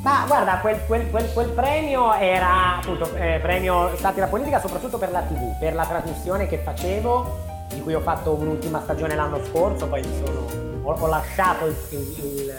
ma 0.00 0.24
guarda, 0.28 0.58
quel, 0.58 0.80
quel, 0.86 1.10
quel, 1.10 1.32
quel, 1.32 1.48
premio 1.48 2.12
era 2.14 2.76
appunto 2.76 3.12
eh, 3.16 3.40
premio 3.42 3.96
Satira 3.96 4.28
Politica 4.28 4.60
soprattutto 4.60 4.96
per 4.96 5.10
la 5.10 5.22
TV, 5.22 5.58
per 5.58 5.74
la 5.74 5.86
trasmissione 5.86 6.46
che 6.46 6.58
facevo, 6.58 7.66
di 7.74 7.80
cui 7.82 7.94
ho 7.94 8.00
fatto 8.00 8.34
un'ultima 8.34 8.80
stagione 8.82 9.16
l'anno 9.16 9.44
scorso, 9.44 9.88
poi 9.88 10.04
sono, 10.24 10.46
ho, 10.82 10.92
ho, 10.92 11.06
lasciato 11.08 11.66
il, 11.66 11.74
il, 11.90 11.98
il, 11.98 12.54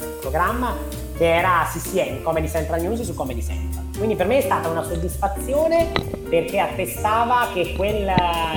il 0.00 0.18
programma 0.20 1.09
che 1.20 1.36
era 1.36 1.68
CCN, 1.70 2.22
Comedy 2.22 2.48
Central 2.48 2.80
News 2.80 3.02
su 3.02 3.14
Comedy 3.14 3.42
Central. 3.42 3.84
Quindi 3.94 4.16
per 4.16 4.26
me 4.26 4.38
è 4.38 4.40
stata 4.40 4.70
una 4.70 4.82
soddisfazione 4.82 5.92
perché 6.30 6.58
attestava 6.58 7.48
che 7.52 7.74
quel, 7.76 8.10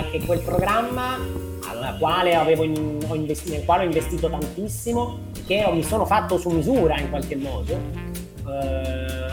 che 0.09 0.23
quel 0.25 0.39
programma 0.39 1.17
quale 1.99 2.31
in, 2.63 3.05
investito, 3.11 3.53
nel 3.53 3.65
quale 3.65 3.83
ho 3.83 3.85
investito 3.85 4.29
tantissimo, 4.29 5.19
che 5.45 5.69
mi 5.73 5.83
sono 5.83 6.05
fatto 6.05 6.37
su 6.37 6.51
misura 6.51 6.97
in 6.97 7.09
qualche 7.09 7.35
modo, 7.35 7.77
eh, 8.47 9.27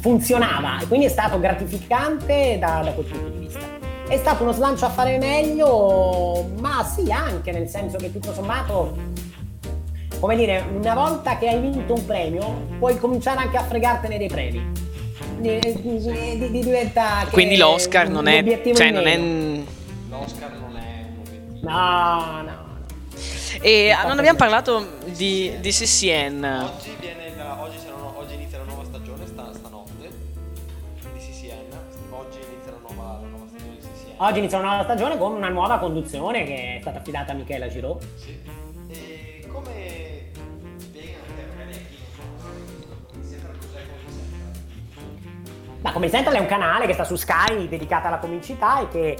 funzionava 0.00 0.78
e 0.80 0.86
quindi 0.86 1.04
è 1.04 1.10
stato 1.10 1.38
gratificante 1.38 2.56
da, 2.58 2.80
da 2.82 2.92
quel 2.92 3.04
punto 3.04 3.28
di 3.28 3.38
vista. 3.40 3.60
È 4.08 4.16
stato 4.16 4.44
uno 4.44 4.52
slancio 4.52 4.86
a 4.86 4.88
fare 4.88 5.18
meglio, 5.18 6.48
ma 6.60 6.82
sì 6.82 7.12
anche 7.12 7.52
nel 7.52 7.68
senso 7.68 7.98
che 7.98 8.10
tutto 8.10 8.32
sommato 8.32 8.96
come 10.20 10.36
dire, 10.36 10.64
una 10.70 10.94
volta 10.94 11.38
che 11.38 11.48
hai 11.48 11.60
vinto 11.60 11.94
un 11.94 12.04
premio, 12.04 12.66
puoi 12.78 12.98
cominciare 12.98 13.40
anche 13.40 13.56
a 13.56 13.62
fregartene 13.64 14.18
dei 14.18 14.28
premi. 14.28 14.86
Di, 15.38 15.58
di, 15.60 16.50
di, 16.50 16.50
diventa 16.50 17.26
Quindi 17.30 17.56
l'Oscar 17.56 18.08
non 18.08 18.26
è. 18.26 18.42
Cioè, 18.74 18.90
non 18.90 19.06
è. 19.06 19.16
L'Oscar 20.08 20.52
non 20.52 20.76
è 20.76 21.06
un 21.12 21.20
obiettivo. 21.20 21.68
No, 21.68 22.42
no, 22.42 22.42
no. 22.42 22.66
E 23.60 23.94
non 24.06 24.18
abbiamo 24.18 24.38
parlato 24.38 24.98
di, 25.04 25.54
di 25.60 25.70
CCN. 25.70 26.44
Oggi, 26.44 26.96
viene 26.98 27.32
la, 27.36 27.60
oggi, 27.60 27.76
oggi, 28.14 28.34
inizia 28.34 28.58
la 28.58 28.64
nuova 28.64 28.84
stagione, 28.84 29.26
sta, 29.26 29.52
stanotte, 29.54 30.10
di 31.12 31.18
CCN. 31.18 31.76
Oggi 32.10 32.38
inizia 32.38 32.72
la 32.72 32.78
nuova, 32.82 33.20
la 33.22 33.28
nuova 33.28 33.46
stagione 33.46 33.76
di 33.76 33.78
CCN. 33.78 34.14
Oggi 34.16 34.38
inizia 34.38 34.58
una 34.58 34.68
nuova 34.68 34.84
stagione 34.84 35.18
con 35.18 35.32
una 35.34 35.48
nuova 35.48 35.78
conduzione 35.78 36.44
che 36.44 36.76
è 36.76 36.78
stata 36.80 36.98
affidata 36.98 37.30
a 37.30 37.34
Michela 37.36 37.68
Giraud. 37.68 38.02
Sì. 38.16 38.57
Come 45.78 45.82
La 45.82 45.92
Come 45.92 46.10
Central 46.10 46.34
è 46.34 46.40
un 46.40 46.46
canale 46.46 46.86
che 46.86 46.92
sta 46.92 47.04
su 47.04 47.16
Sky 47.16 47.68
dedicato 47.68 48.08
alla 48.08 48.18
comicità 48.18 48.80
e 48.80 48.88
che 48.88 49.16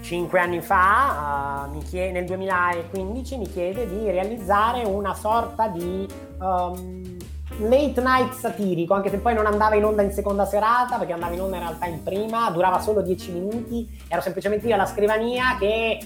cinque 0.00 0.40
anni 0.40 0.60
fa, 0.60 1.68
uh, 1.72 1.78
chiede, 1.82 2.12
nel 2.12 2.26
2015, 2.26 3.38
mi 3.38 3.48
chiede 3.48 3.88
di 3.88 4.10
realizzare 4.10 4.84
una 4.84 5.14
sorta 5.14 5.68
di 5.68 6.06
um, 6.38 7.16
late 7.58 8.00
night 8.00 8.32
satirico, 8.32 8.94
anche 8.94 9.10
se 9.10 9.18
poi 9.18 9.34
non 9.34 9.46
andava 9.46 9.74
in 9.74 9.84
onda 9.84 10.02
in 10.02 10.12
seconda 10.12 10.44
serata, 10.44 10.96
perché 10.98 11.12
andava 11.12 11.34
in 11.34 11.40
onda 11.40 11.56
in 11.56 11.62
realtà 11.62 11.86
in 11.86 12.02
prima, 12.02 12.50
durava 12.50 12.80
solo 12.80 13.00
dieci 13.00 13.32
minuti, 13.32 13.88
ero 14.08 14.20
semplicemente 14.20 14.66
io 14.66 14.74
alla 14.74 14.86
scrivania 14.86 15.56
che 15.58 15.98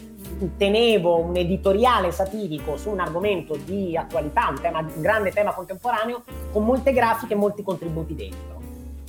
tenevo 0.57 1.19
un 1.19 1.37
editoriale 1.37 2.11
satirico 2.13 2.77
su 2.77 2.91
un 2.91 3.01
argomento 3.01 3.57
di 3.57 3.97
attualità, 3.97 4.49
un, 4.49 4.61
tema, 4.61 4.79
un 4.79 5.01
grande 5.01 5.31
tema 5.31 5.53
contemporaneo, 5.53 6.23
con 6.53 6.65
molte 6.65 6.93
grafiche 6.93 7.35
e 7.35 7.37
molti 7.37 7.63
contributi 7.63 8.15
dentro. 8.15 8.60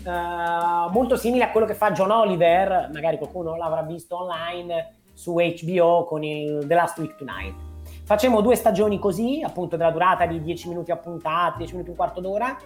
Uh, 0.03 0.91
molto 0.91 1.15
simile 1.15 1.43
a 1.43 1.51
quello 1.51 1.67
che 1.67 1.75
fa 1.75 1.91
John 1.91 2.09
Oliver, 2.09 2.89
magari 2.91 3.17
qualcuno 3.17 3.55
l'avrà 3.55 3.83
visto 3.83 4.19
online 4.19 4.95
su 5.13 5.35
HBO 5.35 6.05
con 6.05 6.23
il 6.23 6.65
The 6.65 6.73
Last 6.73 6.97
Week 6.97 7.15
Tonight. 7.15 7.55
Facemmo 8.03 8.41
due 8.41 8.55
stagioni 8.55 8.97
così, 8.97 9.41
appunto 9.45 9.77
della 9.77 9.91
durata 9.91 10.25
di 10.25 10.41
10 10.41 10.69
minuti 10.69 10.91
a 10.91 10.97
puntata, 10.97 11.57
10 11.57 11.73
minuti 11.73 11.91
un 11.91 11.95
quarto 11.95 12.19
d'ora, 12.19 12.57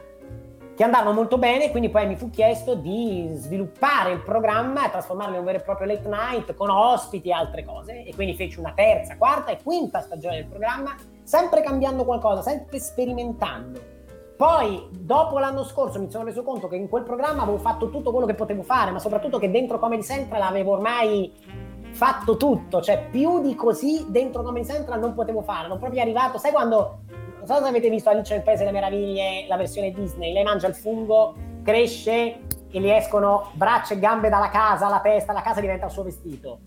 che 0.76 0.84
andavano 0.84 1.14
molto 1.14 1.38
bene, 1.38 1.72
quindi 1.72 1.90
poi 1.90 2.08
mi 2.08 2.16
fu 2.16 2.30
chiesto 2.30 2.76
di 2.76 3.30
sviluppare 3.34 4.12
il 4.12 4.22
programma 4.22 4.86
e 4.86 4.92
trasformarlo 4.92 5.34
in 5.34 5.40
un 5.40 5.46
vero 5.46 5.58
e 5.58 5.62
proprio 5.62 5.88
late 5.88 6.08
night 6.08 6.54
con 6.54 6.70
ospiti 6.70 7.30
e 7.30 7.34
altre 7.34 7.66
cose. 7.66 8.04
E 8.06 8.14
quindi 8.16 8.36
feci 8.36 8.60
una 8.60 8.74
terza, 8.74 9.18
quarta 9.18 9.52
e 9.52 9.60
quinta 9.62 10.02
stagione 10.02 10.36
del 10.36 10.46
programma, 10.46 10.96
sempre 11.24 11.62
cambiando 11.62 12.06
qualcosa, 12.06 12.42
sempre 12.42 12.80
sperimentando 12.80 13.95
poi, 14.36 14.88
dopo 14.92 15.40
l'anno 15.40 15.64
scorso, 15.64 16.00
mi 16.00 16.12
sono 16.12 16.26
reso 16.26 16.44
conto 16.44 16.68
che 16.68 16.76
in 16.76 16.90
quel 16.90 17.04
programma 17.04 17.44
avevo 17.44 17.58
fatto 17.58 17.90
tutto 17.90 18.12
quello 18.12 18.26
che 18.26 18.34
potevo 18.34 18.64
fare, 18.64 18.92
ma 18.92 19.00
soprattutto 19.00 19.40
che 19.40 19.50
dentro 19.50 19.80
Comedy 19.80 20.04
Central 20.04 20.42
avevo 20.42 20.74
ormai 20.74 21.32
fatto 21.92 22.36
tutto, 22.36 22.82
cioè 22.82 23.08
più 23.10 23.42
di 23.42 23.56
così 23.56 24.08
dentro 24.10 24.44
Comedy 24.44 24.66
Central 24.66 25.00
non 25.00 25.14
potevo 25.14 25.42
fare, 25.42 25.70
non 25.70 25.80
proprio 25.80 26.02
arrivato, 26.02 26.38
sai 26.38 26.52
quando, 26.52 27.00
non 27.08 27.46
so 27.46 27.56
se 27.56 27.68
avete 27.68 27.90
visto 27.90 28.10
Alice 28.10 28.34
nel 28.34 28.44
Paese 28.44 28.66
delle 28.66 28.74
Meraviglie, 28.74 29.46
la 29.48 29.56
versione 29.56 29.92
Disney, 29.92 30.34
lei 30.34 30.44
mangia 30.44 30.68
il 30.68 30.76
fungo, 30.76 31.36
cresce 31.64 32.40
e 32.70 32.80
gli 32.82 32.90
escono 32.90 33.52
braccia 33.54 33.94
e 33.94 34.00
gambe 34.00 34.28
dalla 34.28 34.50
casa, 34.50 34.90
la 34.90 35.00
testa, 35.00 35.32
la 35.32 35.42
casa 35.42 35.62
diventa 35.62 35.86
il 35.86 35.92
suo 35.92 36.04
vestito. 36.04 36.60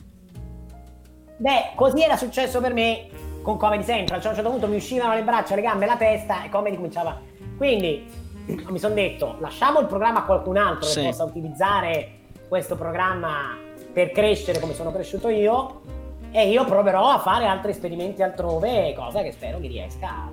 Beh, 1.37 1.73
così 1.75 2.03
era 2.03 2.17
successo 2.17 2.63
per 2.63 2.73
me 2.73 3.09
con 3.43 3.57
Comedy 3.57 3.85
Central, 3.85 4.21
cioè 4.21 4.29
a 4.29 4.31
un 4.31 4.37
certo 4.37 4.51
punto 4.51 4.69
mi 4.69 4.77
uscivano 4.77 5.15
le 5.15 5.23
braccia, 5.23 5.55
le 5.55 5.63
gambe 5.63 5.87
la 5.87 5.97
testa 5.97 6.45
e 6.45 6.49
Comedy 6.49 6.77
cominciava 6.77 7.37
quindi 7.59 8.09
mi 8.71 8.79
sono 8.79 8.95
detto, 8.95 9.37
lasciamo 9.41 9.81
il 9.81 9.87
programma 9.87 10.21
a 10.21 10.23
qualcun 10.23 10.57
altro 10.57 10.89
sì. 10.89 11.01
che 11.01 11.09
possa 11.09 11.25
utilizzare 11.25 12.13
questo 12.49 12.77
programma 12.77 13.57
per 13.93 14.13
crescere 14.13 14.61
come 14.61 14.73
sono 14.75 14.93
cresciuto 14.93 15.29
io 15.29 15.83
e 16.31 16.49
io 16.49 16.65
proverò 16.65 17.11
a 17.11 17.19
fare 17.19 17.47
altri 17.47 17.73
esperimenti 17.73 18.23
altrove, 18.23 18.95
cosa 18.95 19.23
che 19.23 19.33
spero 19.33 19.59
che 19.59 19.67
riesca 19.67 20.31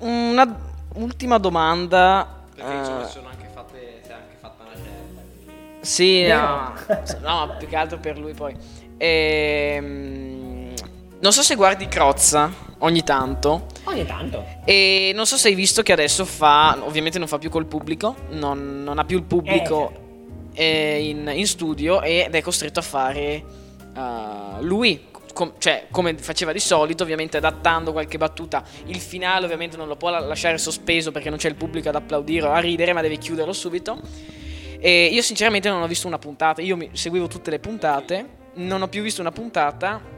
Una 0.00 0.56
ultima 0.94 1.38
domanda. 1.38 2.44
Perché 2.54 2.72
insomma 2.72 3.02
uh, 3.02 3.06
sono 3.06 3.28
anche 3.28 3.46
fatte, 3.52 4.00
si 4.02 4.10
è 4.10 4.14
anche 4.14 4.36
fatta 4.40 4.64
una 4.64 4.74
scelta. 4.74 5.22
Sì, 5.80 6.26
no, 6.26 6.72
no, 7.46 7.56
più 7.58 7.68
che 7.68 7.76
altro 7.76 7.98
per 7.98 8.18
lui 8.18 8.32
poi. 8.32 8.56
Ehm, 8.96 10.37
non 11.20 11.32
so 11.32 11.42
se 11.42 11.56
guardi 11.56 11.88
Crozza 11.88 12.66
ogni 12.78 13.02
tanto. 13.02 13.66
Ogni 13.84 14.06
tanto. 14.06 14.44
E 14.64 15.12
non 15.14 15.26
so 15.26 15.36
se 15.36 15.48
hai 15.48 15.54
visto 15.54 15.82
che 15.82 15.92
adesso 15.92 16.24
fa, 16.24 16.78
ovviamente 16.82 17.18
non 17.18 17.26
fa 17.26 17.38
più 17.38 17.50
col 17.50 17.66
pubblico, 17.66 18.14
non, 18.30 18.82
non 18.84 18.98
ha 18.98 19.04
più 19.04 19.16
il 19.16 19.24
pubblico 19.24 20.50
eh, 20.52 20.98
certo. 21.00 21.30
in, 21.30 21.38
in, 21.38 21.46
studio 21.46 22.02
ed 22.02 22.34
è 22.34 22.42
costretto 22.42 22.78
a 22.78 22.82
fare 22.82 23.44
uh, 23.94 24.62
lui. 24.62 25.06
Com- 25.34 25.54
cioè, 25.58 25.86
come 25.90 26.16
faceva 26.18 26.52
di 26.52 26.58
solito, 26.58 27.02
ovviamente 27.04 27.36
adattando 27.36 27.92
qualche 27.92 28.18
battuta. 28.18 28.64
Il 28.86 28.98
finale, 29.00 29.44
ovviamente, 29.44 29.76
non 29.76 29.88
lo 29.88 29.96
può 29.96 30.10
lasciare 30.10 30.58
sospeso 30.58 31.10
perché 31.12 31.30
non 31.30 31.38
c'è 31.38 31.48
il 31.48 31.54
pubblico 31.54 31.88
ad 31.88 31.94
applaudire 31.94 32.46
o 32.46 32.50
a 32.50 32.58
ridere, 32.58 32.92
ma 32.92 33.02
deve 33.02 33.18
chiuderlo 33.18 33.52
subito. 33.52 34.00
E 34.80 35.06
io, 35.06 35.22
sinceramente, 35.22 35.68
non 35.68 35.82
ho 35.82 35.86
visto 35.86 36.06
una 36.06 36.18
puntata. 36.18 36.60
Io 36.60 36.76
mi- 36.76 36.90
seguivo 36.92 37.28
tutte 37.28 37.50
le 37.50 37.58
puntate, 37.60 38.28
non 38.54 38.82
ho 38.82 38.88
più 38.88 39.02
visto 39.02 39.20
una 39.20 39.32
puntata 39.32 40.16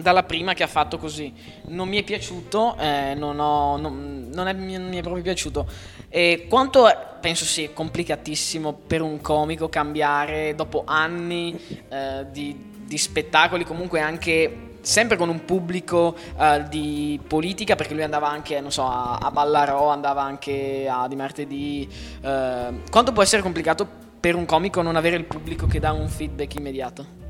dalla 0.00 0.24
prima 0.24 0.54
che 0.54 0.62
ha 0.62 0.68
fatto 0.68 0.98
così. 0.98 1.32
Non 1.66 1.88
mi 1.88 1.98
è 1.98 2.02
piaciuto, 2.02 2.76
eh, 2.78 3.14
non, 3.14 3.38
ho, 3.38 3.76
non, 3.76 4.28
non, 4.32 4.48
è, 4.48 4.52
non, 4.52 4.88
mi 4.88 4.96
è 4.96 5.02
proprio 5.02 5.22
piaciuto. 5.22 5.66
E 6.08 6.46
quanto 6.48 6.88
è, 6.88 6.96
penso 7.20 7.44
sia 7.44 7.70
complicatissimo 7.70 8.72
per 8.72 9.02
un 9.02 9.20
comico 9.20 9.68
cambiare 9.68 10.54
dopo 10.54 10.84
anni 10.86 11.58
eh, 11.88 12.26
di, 12.30 12.72
di, 12.84 12.98
spettacoli, 12.98 13.64
comunque 13.64 14.00
anche 14.00 14.72
sempre 14.80 15.16
con 15.16 15.28
un 15.28 15.44
pubblico 15.44 16.14
eh, 16.38 16.64
di 16.68 17.18
politica, 17.26 17.76
perché 17.76 17.94
lui 17.94 18.02
andava 18.02 18.28
anche, 18.28 18.60
non 18.60 18.72
so, 18.72 18.86
a, 18.86 19.18
a 19.20 19.30
Ballarò, 19.30 19.88
andava 19.88 20.22
anche 20.22 20.86
a 20.88 21.06
Di 21.08 21.16
Martedì. 21.16 21.88
Eh, 22.20 22.68
quanto 22.90 23.12
può 23.12 23.22
essere 23.22 23.42
complicato 23.42 23.86
per 24.18 24.34
un 24.34 24.44
comico 24.44 24.82
non 24.82 24.96
avere 24.96 25.16
il 25.16 25.24
pubblico 25.24 25.66
che 25.66 25.78
dà 25.78 25.92
un 25.92 26.08
feedback 26.08 26.54
immediato? 26.54 27.23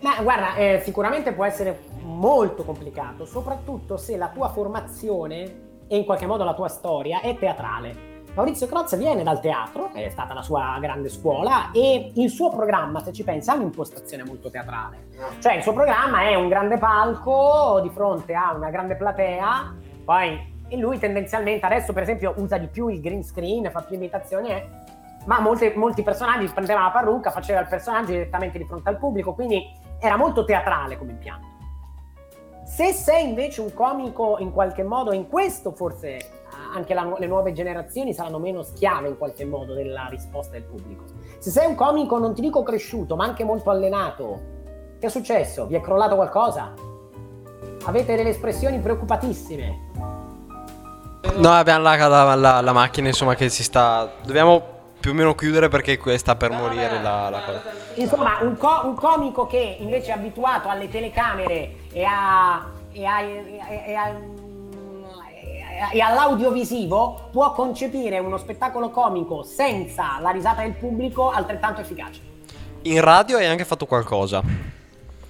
Ma 0.00 0.22
guarda, 0.22 0.54
eh, 0.54 0.80
sicuramente 0.82 1.32
può 1.32 1.44
essere 1.44 1.84
molto 2.02 2.64
complicato, 2.64 3.26
soprattutto 3.26 3.96
se 3.96 4.16
la 4.16 4.28
tua 4.28 4.48
formazione 4.48 5.68
e 5.86 5.96
in 5.96 6.04
qualche 6.04 6.26
modo 6.26 6.44
la 6.44 6.54
tua 6.54 6.68
storia 6.68 7.20
è 7.20 7.36
teatrale. 7.36 8.08
Maurizio 8.34 8.66
Crozza 8.66 8.96
viene 8.96 9.22
dal 9.22 9.40
teatro, 9.40 9.90
è 9.92 10.08
stata 10.08 10.32
la 10.32 10.42
sua 10.42 10.78
grande 10.80 11.08
scuola, 11.08 11.72
e 11.72 12.12
il 12.14 12.30
suo 12.30 12.48
programma, 12.48 13.02
se 13.02 13.12
ci 13.12 13.24
pensi, 13.24 13.50
ha 13.50 13.54
un'impostazione 13.54 14.24
molto 14.24 14.50
teatrale. 14.50 15.08
Cioè 15.40 15.54
il 15.54 15.62
suo 15.62 15.72
programma 15.72 16.22
è 16.22 16.34
un 16.36 16.48
grande 16.48 16.78
palco 16.78 17.80
di 17.82 17.90
fronte 17.90 18.34
a 18.34 18.54
una 18.54 18.70
grande 18.70 18.94
platea, 18.94 19.74
poi 20.04 20.48
e 20.68 20.76
lui 20.76 20.98
tendenzialmente 21.00 21.66
adesso 21.66 21.92
per 21.92 22.04
esempio 22.04 22.32
usa 22.36 22.56
di 22.56 22.68
più 22.68 22.86
il 22.88 23.00
green 23.00 23.24
screen, 23.24 23.68
fa 23.72 23.82
più 23.82 23.96
imitazioni, 23.96 24.50
eh, 24.50 24.68
ma 25.26 25.40
molti, 25.40 25.72
molti 25.74 26.02
personaggi 26.02 26.46
prendeva 26.46 26.82
la 26.84 26.90
parrucca, 26.90 27.32
faceva 27.32 27.60
il 27.60 27.66
personaggio 27.66 28.12
direttamente 28.12 28.56
di 28.56 28.64
fronte 28.64 28.88
al 28.88 28.96
pubblico, 28.96 29.34
quindi 29.34 29.79
era 30.00 30.16
molto 30.16 30.44
teatrale 30.44 30.98
come 30.98 31.12
impianto. 31.12 31.48
Se 32.64 32.92
sei 32.92 33.28
invece 33.28 33.60
un 33.60 33.74
comico 33.74 34.36
in 34.38 34.52
qualche 34.52 34.82
modo, 34.82 35.12
in 35.12 35.28
questo 35.28 35.72
forse 35.72 36.18
anche 36.72 36.94
la, 36.94 37.14
le 37.18 37.26
nuove 37.26 37.52
generazioni 37.52 38.14
saranno 38.14 38.38
meno 38.38 38.62
schiave 38.62 39.08
in 39.08 39.18
qualche 39.18 39.44
modo 39.44 39.74
della 39.74 40.06
risposta 40.08 40.52
del 40.52 40.62
pubblico. 40.62 41.04
Se 41.38 41.50
sei 41.50 41.66
un 41.66 41.74
comico, 41.74 42.18
non 42.18 42.32
ti 42.32 42.40
dico 42.40 42.62
cresciuto, 42.62 43.16
ma 43.16 43.24
anche 43.24 43.44
molto 43.44 43.70
allenato, 43.70 44.40
che 44.98 45.06
è 45.06 45.10
successo? 45.10 45.66
Vi 45.66 45.74
è 45.74 45.80
crollato 45.80 46.14
qualcosa? 46.14 46.72
Avete 47.84 48.14
delle 48.14 48.28
espressioni 48.30 48.78
preoccupatissime? 48.78 49.88
No, 51.36 51.50
abbiamo 51.50 51.82
la, 51.82 52.34
la, 52.34 52.60
la 52.60 52.72
macchina, 52.72 53.08
insomma, 53.08 53.34
che 53.34 53.48
si 53.48 53.62
sta... 53.62 54.10
Dobbiamo 54.22 54.69
più 55.00 55.12
o 55.12 55.14
meno 55.14 55.34
chiudere 55.34 55.68
perché 55.68 55.98
sta 56.18 56.36
per 56.36 56.50
morire 56.50 57.00
la, 57.00 57.30
la 57.30 57.40
cosa. 57.40 57.62
Insomma, 57.94 58.38
un, 58.42 58.56
co- 58.56 58.82
un, 58.84 58.94
comico 58.94 59.46
che 59.46 59.76
invece 59.80 60.10
è 60.10 60.14
abituato 60.14 60.68
alle 60.68 60.88
telecamere 60.88 61.86
e, 61.90 62.04
a, 62.04 62.66
e, 62.92 63.06
a, 63.06 63.20
e, 63.20 63.94
a, 63.94 64.14
e 65.90 66.00
all'audiovisivo 66.00 67.28
può 67.32 67.52
concepire 67.52 68.18
uno 68.18 68.36
spettacolo 68.36 68.90
comico 68.90 69.42
senza 69.42 70.18
la 70.20 70.30
risata 70.30 70.62
del 70.62 70.74
pubblico 70.74 71.30
altrettanto 71.30 71.80
efficace. 71.80 72.20
In 72.82 73.00
radio 73.00 73.38
hai 73.38 73.46
anche 73.46 73.64
fatto 73.64 73.86
qualcosa. 73.86 74.42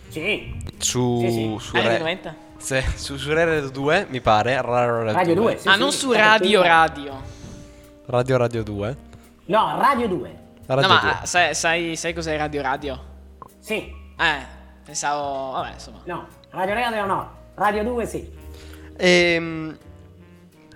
Sì. 0.09 0.53
Su, 0.79 1.21
sì, 1.21 1.31
sì. 1.31 1.57
su, 1.61 1.77
Re... 1.77 2.21
sì, 2.57 2.83
su, 2.97 3.17
su 3.17 3.33
Radio 3.33 3.71
2, 3.71 4.07
mi 4.11 4.21
pare. 4.21 4.61
Radio, 4.61 5.13
radio 5.13 5.35
2. 5.35 5.35
2 5.35 5.59
sì, 5.59 5.69
ah, 5.69 5.77
non 5.77 5.93
su 5.93 6.11
Radio 6.11 6.63
Radio. 6.63 7.23
Radio 8.07 8.37
Radio 8.37 8.63
2. 8.65 9.09
No, 9.51 9.77
Radio 9.81 10.07
2. 10.07 10.39
Radio 10.67 10.87
no, 10.87 11.01
2. 11.01 11.11
ma 11.11 11.27
sai, 11.27 11.57
sai, 11.57 11.97
sai, 11.97 12.13
cos'è 12.13 12.37
Radio 12.37 12.63
Radio? 12.63 13.05
Sì. 13.59 13.93
Eh, 14.17 14.47
pensavo... 14.85 15.51
Vabbè, 15.51 15.73
insomma. 15.73 15.99
No, 16.05 16.29
Radio 16.51 16.75
Radio 16.75 17.05
no. 17.05 17.31
Radio 17.57 17.83
2 17.83 18.07
sì. 18.07 18.33
Ehm... 18.97 19.77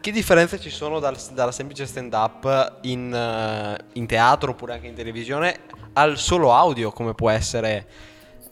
Che 0.01 0.11
differenze 0.11 0.59
ci 0.59 0.71
sono 0.71 0.99
dal, 0.99 1.17
dalla 1.33 1.53
semplice 1.53 1.87
stand-up 1.87 2.81
in, 2.83 3.11
uh, 3.11 3.83
in, 3.93 4.07
teatro 4.07 4.51
oppure 4.51 4.75
anche 4.75 4.89
in 4.89 4.95
televisione 4.95 5.61
al 5.95 6.19
solo 6.19 6.53
audio 6.53 6.91
come 6.91 7.15
può 7.15 7.31
essere... 7.31 7.87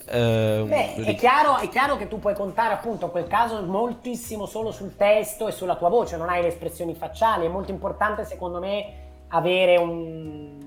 Uh, 0.03 0.67
Beh, 0.67 0.95
è 0.95 1.15
chiaro, 1.17 1.59
è 1.59 1.69
chiaro, 1.69 1.97
che 1.97 2.07
tu 2.07 2.21
puoi 2.21 2.35
contare 2.35 2.73
appunto 2.75 3.07
in 3.07 3.11
quel 3.11 3.27
caso 3.27 3.61
moltissimo 3.65 4.47
solo 4.47 4.71
sul 4.71 4.97
testo 4.97 5.49
e 5.49 5.53
sulla 5.53 5.75
tua 5.75 5.89
voce, 5.89 6.17
non 6.17 6.29
hai 6.29 6.43
le 6.43 6.49
espressioni 6.49 6.95
facciali, 6.95 7.45
è 7.45 7.49
molto 7.49 7.71
importante 7.71 8.25
secondo 8.25 8.59
me 8.59 9.03
avere 9.33 9.77
un, 9.77 10.59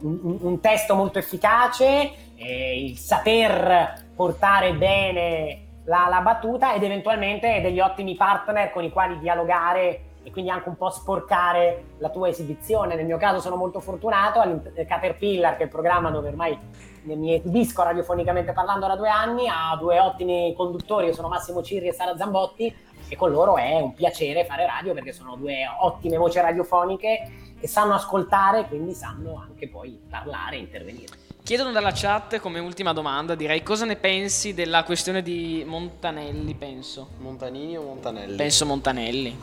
un, 0.00 0.38
un 0.40 0.60
testo 0.60 0.94
molto 0.94 1.18
efficace, 1.18 2.10
eh, 2.36 2.84
il 2.84 2.96
saper 2.96 4.08
portare 4.14 4.74
bene 4.74 5.66
la, 5.84 6.06
la, 6.10 6.20
battuta 6.20 6.74
ed 6.74 6.82
eventualmente 6.82 7.60
degli 7.60 7.80
ottimi 7.80 8.14
partner 8.14 8.70
con 8.70 8.84
i 8.84 8.90
quali 8.90 9.18
dialogare 9.18 10.04
e 10.22 10.30
quindi 10.30 10.50
anche 10.50 10.68
un 10.68 10.76
po' 10.76 10.90
sporcare 10.90 11.84
la 11.98 12.10
tua 12.10 12.28
esibizione. 12.28 12.94
Nel 12.94 13.06
mio 13.06 13.16
caso 13.16 13.40
sono 13.40 13.56
molto 13.56 13.80
fortunato, 13.80 14.40
Caterpillar, 14.86 15.56
che 15.56 15.62
è 15.62 15.64
il 15.64 15.70
programma 15.70 16.10
dove 16.10 16.28
ormai 16.28 16.58
mi 17.02 17.34
esibisco 17.34 17.82
radiofonicamente 17.82 18.52
parlando 18.52 18.86
da 18.86 18.96
due 18.96 19.08
anni, 19.08 19.48
ha 19.48 19.76
due 19.78 19.98
ottimi 19.98 20.54
conduttori, 20.56 21.06
che 21.06 21.12
sono 21.14 21.28
Massimo 21.28 21.62
Cirri 21.62 21.88
e 21.88 21.92
Sara 21.92 22.16
Zambotti, 22.16 22.74
e 23.08 23.16
con 23.16 23.30
loro 23.30 23.56
è 23.56 23.80
un 23.80 23.94
piacere 23.94 24.44
fare 24.44 24.66
radio 24.66 24.94
perché 24.94 25.12
sono 25.12 25.34
due 25.34 25.64
ottime 25.80 26.16
voci 26.16 26.38
radiofoniche 26.38 27.32
che 27.58 27.66
sanno 27.66 27.94
ascoltare, 27.94 28.66
quindi 28.68 28.94
sanno 28.94 29.36
anche 29.36 29.68
poi 29.68 30.00
parlare 30.08 30.56
e 30.56 30.60
intervenire. 30.60 31.28
Chiedono 31.42 31.72
dalla 31.72 31.90
chat 31.92 32.38
come 32.38 32.60
ultima 32.60 32.92
domanda, 32.92 33.34
direi 33.34 33.62
cosa 33.62 33.84
ne 33.84 33.96
pensi 33.96 34.54
della 34.54 34.84
questione 34.84 35.22
di 35.22 35.64
Montanelli, 35.66 36.54
penso. 36.54 37.08
Montanini 37.18 37.76
o 37.76 37.82
Montanelli? 37.82 38.36
Penso 38.36 38.66
Montanelli. 38.66 39.38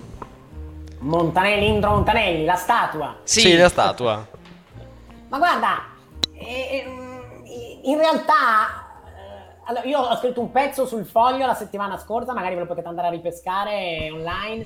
Montanelli, 0.99 1.67
Indro 1.67 1.91
Montanelli, 1.91 2.45
la 2.45 2.55
statua. 2.55 3.17
Sì, 3.23 3.41
sì 3.41 3.57
la 3.57 3.67
statua. 3.67 4.25
Ma 5.27 5.37
guarda, 5.37 5.83
eh, 6.33 6.85
in 7.83 7.97
realtà 7.97 8.85
eh, 9.05 9.55
allora, 9.65 9.85
io 9.85 9.99
ho 9.99 10.15
scritto 10.17 10.41
un 10.41 10.51
pezzo 10.51 10.85
sul 10.85 11.05
foglio 11.05 11.45
la 11.45 11.53
settimana 11.53 11.97
scorsa, 11.97 12.33
magari 12.33 12.55
ve 12.55 12.61
lo 12.61 12.67
potete 12.67 12.87
andare 12.87 13.07
a 13.07 13.11
ripescare 13.11 14.09
online 14.11 14.65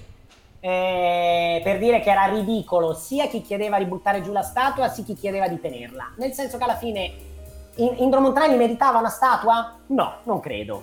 eh, 0.59 1.59
per 1.63 1.79
dire 1.79 1.99
che 2.01 2.11
era 2.11 2.25
ridicolo 2.25 2.93
sia 2.93 3.27
chi 3.27 3.41
chiedeva 3.41 3.79
di 3.79 3.85
buttare 3.85 4.21
giù 4.21 4.31
la 4.31 4.43
statua 4.43 4.89
sia 4.89 5.03
chi 5.03 5.15
chiedeva 5.15 5.47
di 5.47 5.59
tenerla. 5.59 6.13
Nel 6.17 6.33
senso 6.33 6.57
che 6.57 6.63
alla 6.63 6.75
fine 6.75 7.29
Indro 7.75 8.19
Montanelli 8.19 8.57
meritava 8.57 8.99
una 8.99 9.09
statua? 9.09 9.77
No, 9.87 10.17
non 10.23 10.39
credo. 10.39 10.81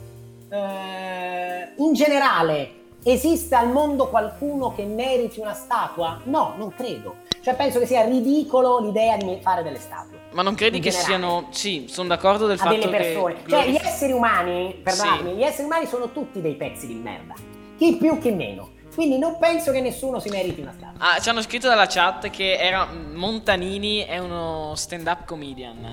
Eh, 0.51 1.75
in 1.77 1.93
generale, 1.93 2.78
esiste 3.03 3.55
al 3.55 3.71
mondo 3.71 4.09
qualcuno 4.09 4.75
che 4.75 4.85
meriti 4.85 5.41
una 5.41 5.55
statua? 5.55 6.21
No, 6.25 6.55
non 6.57 6.73
credo. 6.75 7.17
Cioè 7.41 7.55
penso 7.55 7.79
che 7.79 7.87
sia 7.87 8.05
ridicolo 8.05 8.81
l'idea 8.81 9.17
di 9.17 9.39
fare 9.41 9.63
delle 9.63 9.79
statue. 9.79 10.19
Ma 10.33 10.43
non 10.43 10.55
credi 10.55 10.81
che 10.81 10.91
generale. 10.91 11.07
siano... 11.07 11.49
Sì, 11.51 11.87
sono 11.89 12.09
d'accordo 12.09 12.47
del 12.47 12.59
a 12.59 12.65
fatto 12.65 12.77
delle 12.77 12.89
persone. 12.91 13.43
che... 13.43 13.51
Cioè 13.51 13.69
gli 13.69 13.79
esseri 13.81 14.13
umani, 14.13 14.81
perdonatemi, 14.83 15.31
sì. 15.31 15.37
gli 15.37 15.43
esseri 15.43 15.65
umani 15.65 15.87
sono 15.87 16.13
tutti 16.13 16.41
dei 16.41 16.55
pezzi 16.55 16.87
di 16.87 16.95
merda. 16.95 17.35
Chi 17.77 17.97
più, 17.97 18.19
chi 18.19 18.33
meno. 18.33 18.77
Quindi 18.95 19.17
non 19.17 19.39
penso 19.39 19.71
che 19.71 19.81
nessuno 19.81 20.19
si 20.19 20.29
meriti 20.29 20.61
una 20.61 20.75
statua. 20.77 20.99
Ah, 20.99 21.21
ci 21.21 21.29
hanno 21.29 21.41
scritto 21.41 21.69
dalla 21.69 21.87
chat 21.87 22.31
che 22.31 22.57
era 22.59 22.85
Montanini 22.85 24.01
è 24.01 24.19
uno 24.19 24.75
stand-up 24.75 25.25
comedian. 25.25 25.85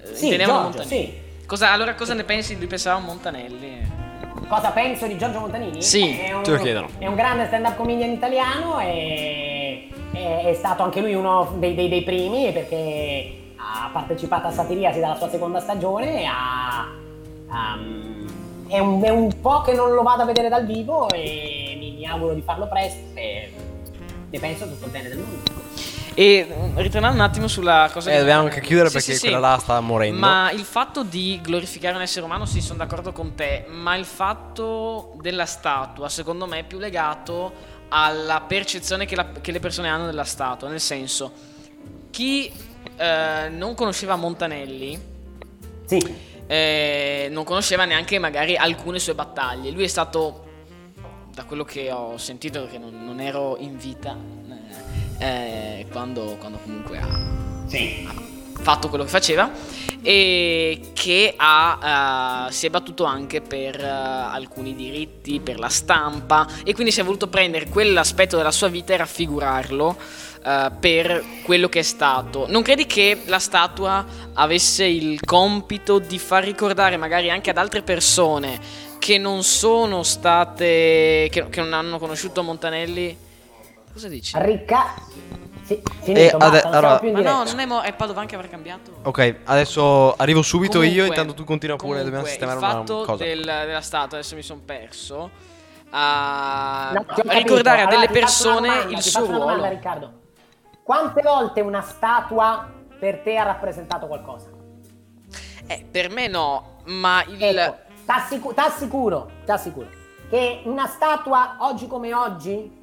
Eh, 0.00 0.14
sì, 0.14 0.28
Giorgio, 0.28 0.52
Montanini. 0.52 0.86
sì. 0.86 1.22
Cosa, 1.46 1.72
allora 1.72 1.94
cosa 1.94 2.14
ne 2.14 2.24
pensi 2.24 2.56
di 2.56 2.66
pensare 2.66 2.96
a 2.96 3.00
Montanelli? 3.00 4.03
Cosa 4.48 4.70
penso 4.70 5.06
di 5.06 5.16
Giorgio 5.16 5.40
Montanini? 5.40 5.82
Sì, 5.82 6.18
è 6.18 6.32
un, 6.32 6.42
te 6.42 6.50
lo 6.50 6.58
chiedono. 6.58 6.88
È 6.98 7.06
un 7.06 7.14
grande 7.14 7.46
stand-up 7.46 7.76
comedian 7.76 8.10
italiano 8.10 8.80
e 8.80 9.88
è, 10.12 10.44
è 10.46 10.54
stato 10.54 10.82
anche 10.82 11.00
lui 11.00 11.14
uno 11.14 11.54
dei, 11.58 11.74
dei, 11.74 11.88
dei 11.88 12.02
primi 12.02 12.52
perché 12.52 13.42
ha 13.56 13.90
partecipato 13.92 14.48
a 14.48 14.50
Satiriasi 14.50 15.00
dalla 15.00 15.16
sua 15.16 15.28
seconda 15.28 15.60
stagione 15.60 16.22
e 16.22 16.24
ha... 16.24 16.88
Um, 17.48 18.12
è 18.66 18.78
un, 18.78 19.02
è 19.02 19.10
un, 19.10 19.40
po' 19.40 19.60
che 19.60 19.72
non 19.72 19.92
lo 19.92 20.02
vado 20.02 20.22
a 20.22 20.24
vedere 20.24 20.48
dal 20.48 20.66
vivo 20.66 21.08
e 21.10 21.76
mi, 21.78 21.92
mi 21.92 22.06
auguro 22.06 22.34
di 22.34 22.40
farlo 22.40 22.66
presto 22.66 23.16
e 23.16 23.52
ne 24.30 24.38
penso 24.38 24.66
tutto 24.66 24.86
il 24.86 24.90
bene 24.90 25.08
del 25.10 25.18
mondo. 25.18 25.52
E 26.14 26.54
ritornando 26.76 27.16
un 27.16 27.24
attimo 27.24 27.48
sulla 27.48 27.90
cosa 27.92 28.12
eh, 28.12 28.18
dobbiamo 28.18 28.44
anche 28.44 28.60
chiudere 28.60 28.88
sì, 28.88 28.94
perché 28.94 29.14
sì, 29.14 29.20
quella 29.28 29.36
sì. 29.36 29.42
là 29.42 29.58
sta 29.58 29.80
morendo. 29.80 30.18
Ma 30.18 30.50
il 30.52 30.62
fatto 30.62 31.02
di 31.02 31.40
glorificare 31.42 31.96
un 31.96 32.02
essere 32.02 32.24
umano, 32.24 32.46
sì, 32.46 32.60
sono 32.60 32.78
d'accordo 32.78 33.12
con 33.12 33.34
te. 33.34 33.64
Ma 33.68 33.96
il 33.96 34.04
fatto 34.04 35.14
della 35.20 35.46
statua, 35.46 36.08
secondo 36.08 36.46
me, 36.46 36.60
è 36.60 36.64
più 36.64 36.78
legato 36.78 37.72
alla 37.88 38.40
percezione 38.40 39.06
che, 39.06 39.16
la, 39.16 39.26
che 39.40 39.52
le 39.52 39.60
persone 39.60 39.88
hanno 39.88 40.06
della 40.06 40.24
statua. 40.24 40.68
Nel 40.68 40.80
senso, 40.80 41.32
chi 42.10 42.50
eh, 42.96 43.48
non 43.50 43.74
conosceva 43.74 44.16
Montanelli. 44.16 45.12
Sì 45.86 46.32
eh, 46.46 47.28
non 47.30 47.44
conosceva 47.44 47.84
neanche 47.84 48.18
magari 48.18 48.56
alcune 48.56 48.98
sue 48.98 49.14
battaglie. 49.14 49.70
Lui 49.70 49.84
è 49.84 49.88
stato, 49.88 50.44
da 51.32 51.44
quello 51.44 51.64
che 51.64 51.90
ho 51.90 52.16
sentito, 52.18 52.60
perché 52.60 52.78
non, 52.78 53.04
non 53.04 53.20
ero 53.20 53.56
in 53.58 53.76
vita 53.76 54.16
eh, 54.16 54.93
eh, 55.18 55.86
quando, 55.90 56.36
quando, 56.38 56.58
comunque 56.58 56.98
ha, 56.98 57.66
sì. 57.66 58.06
ha, 58.08 58.14
fatto 58.60 58.88
quello 58.88 59.04
che 59.04 59.10
faceva, 59.10 59.50
e 60.02 60.90
che 60.92 61.34
ha, 61.36 62.46
uh, 62.46 62.52
si 62.52 62.66
è 62.66 62.70
battuto 62.70 63.04
anche 63.04 63.40
per 63.40 63.80
uh, 63.80 64.34
alcuni 64.34 64.74
diritti, 64.74 65.40
per 65.40 65.58
la 65.58 65.68
stampa, 65.68 66.46
e 66.62 66.74
quindi 66.74 66.92
si 66.92 67.00
è 67.00 67.04
voluto 67.04 67.28
prendere 67.28 67.68
quell'aspetto 67.68 68.36
della 68.36 68.52
sua 68.52 68.68
vita 68.68 68.92
e 68.92 68.98
raffigurarlo 68.98 69.96
uh, 70.44 70.72
per 70.78 71.24
quello 71.42 71.68
che 71.68 71.80
è 71.80 71.82
stato. 71.82 72.46
Non 72.48 72.62
credi 72.62 72.86
che 72.86 73.22
la 73.26 73.38
statua 73.38 74.04
avesse 74.34 74.84
il 74.84 75.20
compito 75.24 75.98
di 75.98 76.18
far 76.18 76.44
ricordare 76.44 76.96
magari 76.96 77.30
anche 77.30 77.50
ad 77.50 77.56
altre 77.56 77.82
persone 77.82 78.60
che 78.98 79.18
non 79.18 79.42
sono 79.42 80.02
state, 80.02 81.28
che, 81.30 81.46
che 81.50 81.60
non 81.60 81.74
hanno 81.74 81.98
conosciuto 81.98 82.42
Montanelli? 82.42 83.14
Cosa 83.94 84.08
dici? 84.08 84.36
Ricca. 84.36 84.94
Sì, 85.62 85.80
finito, 86.02 86.36
ade- 86.36 86.60
allora, 86.60 87.00
ma 87.00 87.20
no, 87.20 87.44
non 87.44 87.58
è, 87.58 87.64
mo- 87.64 87.80
è 87.80 87.94
Padovan 87.94 88.26
che 88.26 88.34
avrà 88.34 88.48
cambiato. 88.48 88.90
Ok, 89.04 89.36
adesso 89.44 90.14
arrivo 90.16 90.42
subito 90.42 90.78
comunque, 90.78 91.00
io, 91.00 91.06
intanto 91.06 91.32
tu 91.32 91.44
continua 91.44 91.76
pure, 91.76 92.00
comunque, 92.00 92.10
dobbiamo 92.10 92.26
sistemare 92.26 92.58
una 92.58 92.82
cosa. 92.82 93.00
Il 93.00 93.06
fatto 93.06 93.16
del, 93.16 93.40
della 93.66 93.80
statua, 93.80 94.18
adesso 94.18 94.34
mi 94.34 94.42
sono 94.42 94.60
perso, 94.62 95.30
a 95.90 96.90
no, 96.92 97.04
ricordare 97.28 97.82
a 97.82 97.86
delle 97.86 98.06
allora, 98.06 98.12
persone 98.12 98.68
domanda, 98.68 98.96
il 98.96 99.02
suo 99.02 99.24
ruolo. 99.24 99.38
Domanda, 99.38 99.68
Riccardo. 99.68 100.12
Quante 100.82 101.22
volte 101.22 101.60
una 101.62 101.80
statua 101.80 102.70
per 102.98 103.20
te 103.20 103.36
ha 103.36 103.44
rappresentato 103.44 104.06
qualcosa? 104.06 104.48
Eh, 105.66 105.86
per 105.90 106.10
me 106.10 106.26
no, 106.26 106.80
ma 106.86 107.24
il... 107.26 107.42
Ecco, 107.42 107.76
t'assicuro, 108.04 109.30
t'assicuro 109.46 109.88
che 110.28 110.60
una 110.64 110.86
statua 110.88 111.56
oggi 111.60 111.86
come 111.86 112.12
oggi 112.12 112.82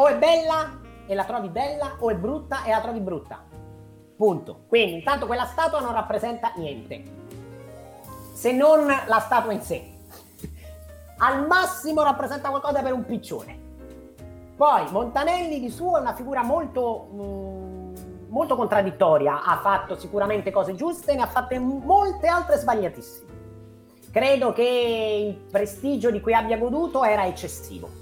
o 0.00 0.06
è 0.06 0.16
bella 0.16 0.78
e 1.06 1.14
la 1.14 1.24
trovi 1.24 1.48
bella 1.48 1.96
o 1.98 2.08
è 2.08 2.14
brutta 2.14 2.64
e 2.64 2.70
la 2.70 2.80
trovi 2.80 3.00
brutta. 3.00 3.44
Punto. 4.16 4.62
Quindi 4.66 4.94
intanto 4.94 5.26
quella 5.26 5.44
statua 5.44 5.80
non 5.80 5.92
rappresenta 5.92 6.52
niente. 6.56 7.02
Se 8.32 8.50
non 8.52 8.86
la 8.86 9.20
statua 9.20 9.52
in 9.52 9.60
sé. 9.60 9.92
Al 11.18 11.46
massimo 11.46 12.02
rappresenta 12.02 12.48
qualcosa 12.48 12.80
per 12.80 12.94
un 12.94 13.04
piccione. 13.04 13.58
Poi 14.56 14.90
Montanelli 14.90 15.60
di 15.60 15.68
suo 15.68 15.98
è 15.98 16.00
una 16.00 16.14
figura 16.14 16.42
molto, 16.42 17.08
mh, 17.12 17.22
mm, 17.22 17.94
molto 18.28 18.56
contraddittoria, 18.56 19.42
ha 19.42 19.58
fatto 19.58 19.98
sicuramente 19.98 20.50
cose 20.50 20.74
giuste, 20.74 21.14
ne 21.14 21.22
ha 21.22 21.26
fatte 21.26 21.58
molte 21.58 22.26
altre 22.26 22.56
sbagliatissime. 22.56 23.28
Credo 24.10 24.52
che 24.52 25.26
il 25.28 25.34
prestigio 25.50 26.10
di 26.10 26.20
cui 26.20 26.32
abbia 26.32 26.56
goduto 26.56 27.04
era 27.04 27.26
eccessivo. 27.26 27.99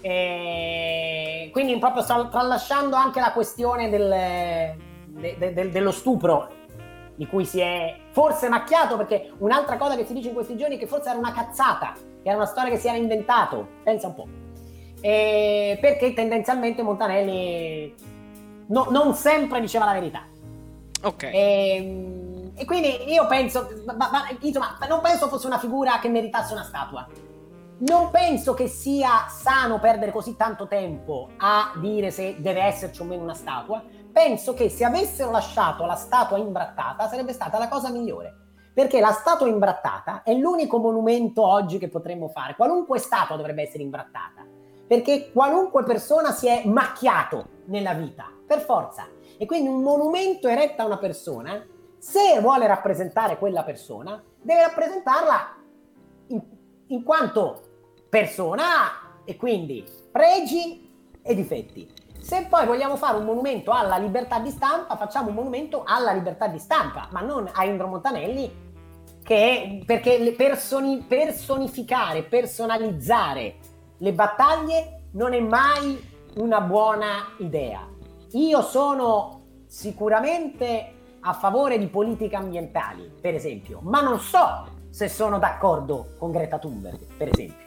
E 0.00 1.50
quindi 1.52 1.78
proprio 1.78 2.02
sto 2.02 2.28
tralasciando 2.28 2.96
anche 2.96 3.20
la 3.20 3.32
questione 3.32 3.88
del, 3.90 4.08
de, 5.06 5.36
de, 5.38 5.52
de, 5.52 5.70
dello 5.70 5.90
stupro 5.90 6.58
di 7.14 7.26
cui 7.26 7.44
si 7.44 7.60
è 7.60 7.98
forse 8.12 8.48
macchiato 8.48 8.96
perché 8.96 9.32
un'altra 9.38 9.76
cosa 9.76 9.94
che 9.94 10.06
si 10.06 10.14
dice 10.14 10.28
in 10.28 10.34
questi 10.34 10.56
giorni 10.56 10.76
è 10.76 10.78
che 10.78 10.86
forse 10.86 11.10
era 11.10 11.18
una 11.18 11.32
cazzata, 11.32 11.92
che 11.94 12.28
era 12.28 12.36
una 12.36 12.46
storia 12.46 12.70
che 12.70 12.78
si 12.78 12.88
era 12.88 12.96
inventato, 12.96 13.66
pensa 13.82 14.06
un 14.06 14.14
po'. 14.14 14.26
E 15.02 15.78
perché 15.80 16.14
tendenzialmente 16.14 16.82
Montanelli 16.82 17.94
no, 18.68 18.86
non 18.90 19.14
sempre 19.14 19.60
diceva 19.60 19.84
la 19.84 19.92
verità. 19.92 20.22
Ok. 21.02 21.24
E, 21.24 22.52
e 22.54 22.64
quindi 22.64 23.12
io 23.12 23.26
penso, 23.26 23.68
ma, 23.84 23.94
ma, 24.10 24.22
insomma, 24.40 24.78
non 24.88 25.00
penso 25.02 25.28
fosse 25.28 25.46
una 25.46 25.58
figura 25.58 25.98
che 25.98 26.08
meritasse 26.08 26.52
una 26.54 26.64
statua. 26.64 27.06
Non 27.80 28.10
penso 28.10 28.52
che 28.52 28.68
sia 28.68 29.26
sano 29.28 29.78
perdere 29.78 30.12
così 30.12 30.36
tanto 30.36 30.66
tempo 30.66 31.30
a 31.38 31.72
dire 31.76 32.10
se 32.10 32.36
deve 32.38 32.60
esserci 32.60 33.00
o 33.00 33.04
meno 33.04 33.22
una 33.22 33.32
statua. 33.32 33.82
Penso 34.12 34.52
che 34.52 34.68
se 34.68 34.84
avessero 34.84 35.30
lasciato 35.30 35.86
la 35.86 35.94
statua 35.94 36.36
imbrattata 36.36 37.08
sarebbe 37.08 37.32
stata 37.32 37.58
la 37.58 37.68
cosa 37.68 37.88
migliore. 37.90 38.36
Perché 38.74 39.00
la 39.00 39.12
statua 39.12 39.48
imbrattata 39.48 40.22
è 40.22 40.34
l'unico 40.34 40.76
monumento 40.76 41.42
oggi 41.42 41.78
che 41.78 41.88
potremmo 41.88 42.28
fare. 42.28 42.54
Qualunque 42.54 42.98
statua 42.98 43.36
dovrebbe 43.36 43.62
essere 43.62 43.82
imbrattata. 43.82 44.44
Perché 44.86 45.32
qualunque 45.32 45.82
persona 45.82 46.32
si 46.32 46.48
è 46.48 46.66
macchiato 46.66 47.62
nella 47.66 47.94
vita, 47.94 48.26
per 48.46 48.60
forza. 48.60 49.06
E 49.38 49.46
quindi 49.46 49.70
un 49.70 49.80
monumento 49.80 50.48
eretto 50.48 50.82
a 50.82 50.84
una 50.84 50.98
persona, 50.98 51.64
se 51.96 52.40
vuole 52.42 52.66
rappresentare 52.66 53.38
quella 53.38 53.62
persona, 53.62 54.22
deve 54.42 54.60
rappresentarla 54.64 55.56
in, 56.26 56.42
in 56.88 57.02
quanto 57.02 57.68
persona 58.10 59.22
e 59.24 59.36
quindi 59.36 59.84
pregi 60.10 60.90
e 61.22 61.34
difetti. 61.34 61.88
Se 62.20 62.46
poi 62.50 62.66
vogliamo 62.66 62.96
fare 62.96 63.16
un 63.16 63.24
monumento 63.24 63.70
alla 63.70 63.96
libertà 63.96 64.40
di 64.40 64.50
stampa, 64.50 64.96
facciamo 64.96 65.28
un 65.28 65.36
monumento 65.36 65.84
alla 65.86 66.12
libertà 66.12 66.48
di 66.48 66.58
stampa, 66.58 67.08
ma 67.12 67.20
non 67.20 67.48
a 67.50 67.64
Indro 67.64 67.86
Montanelli, 67.86 68.68
che 69.22 69.82
perché 69.86 70.34
personi, 70.36 71.04
personificare, 71.06 72.24
personalizzare 72.24 73.56
le 73.98 74.12
battaglie 74.12 75.04
non 75.12 75.32
è 75.32 75.40
mai 75.40 75.98
una 76.36 76.60
buona 76.60 77.34
idea. 77.38 77.86
Io 78.32 78.62
sono 78.62 79.42
sicuramente 79.66 80.94
a 81.20 81.32
favore 81.32 81.78
di 81.78 81.86
politiche 81.86 82.36
ambientali, 82.36 83.12
per 83.20 83.34
esempio, 83.34 83.80
ma 83.82 84.00
non 84.00 84.18
so 84.18 84.66
se 84.90 85.08
sono 85.08 85.38
d'accordo 85.38 86.14
con 86.18 86.32
Greta 86.32 86.58
Thunberg, 86.58 86.98
per 87.16 87.28
esempio. 87.28 87.59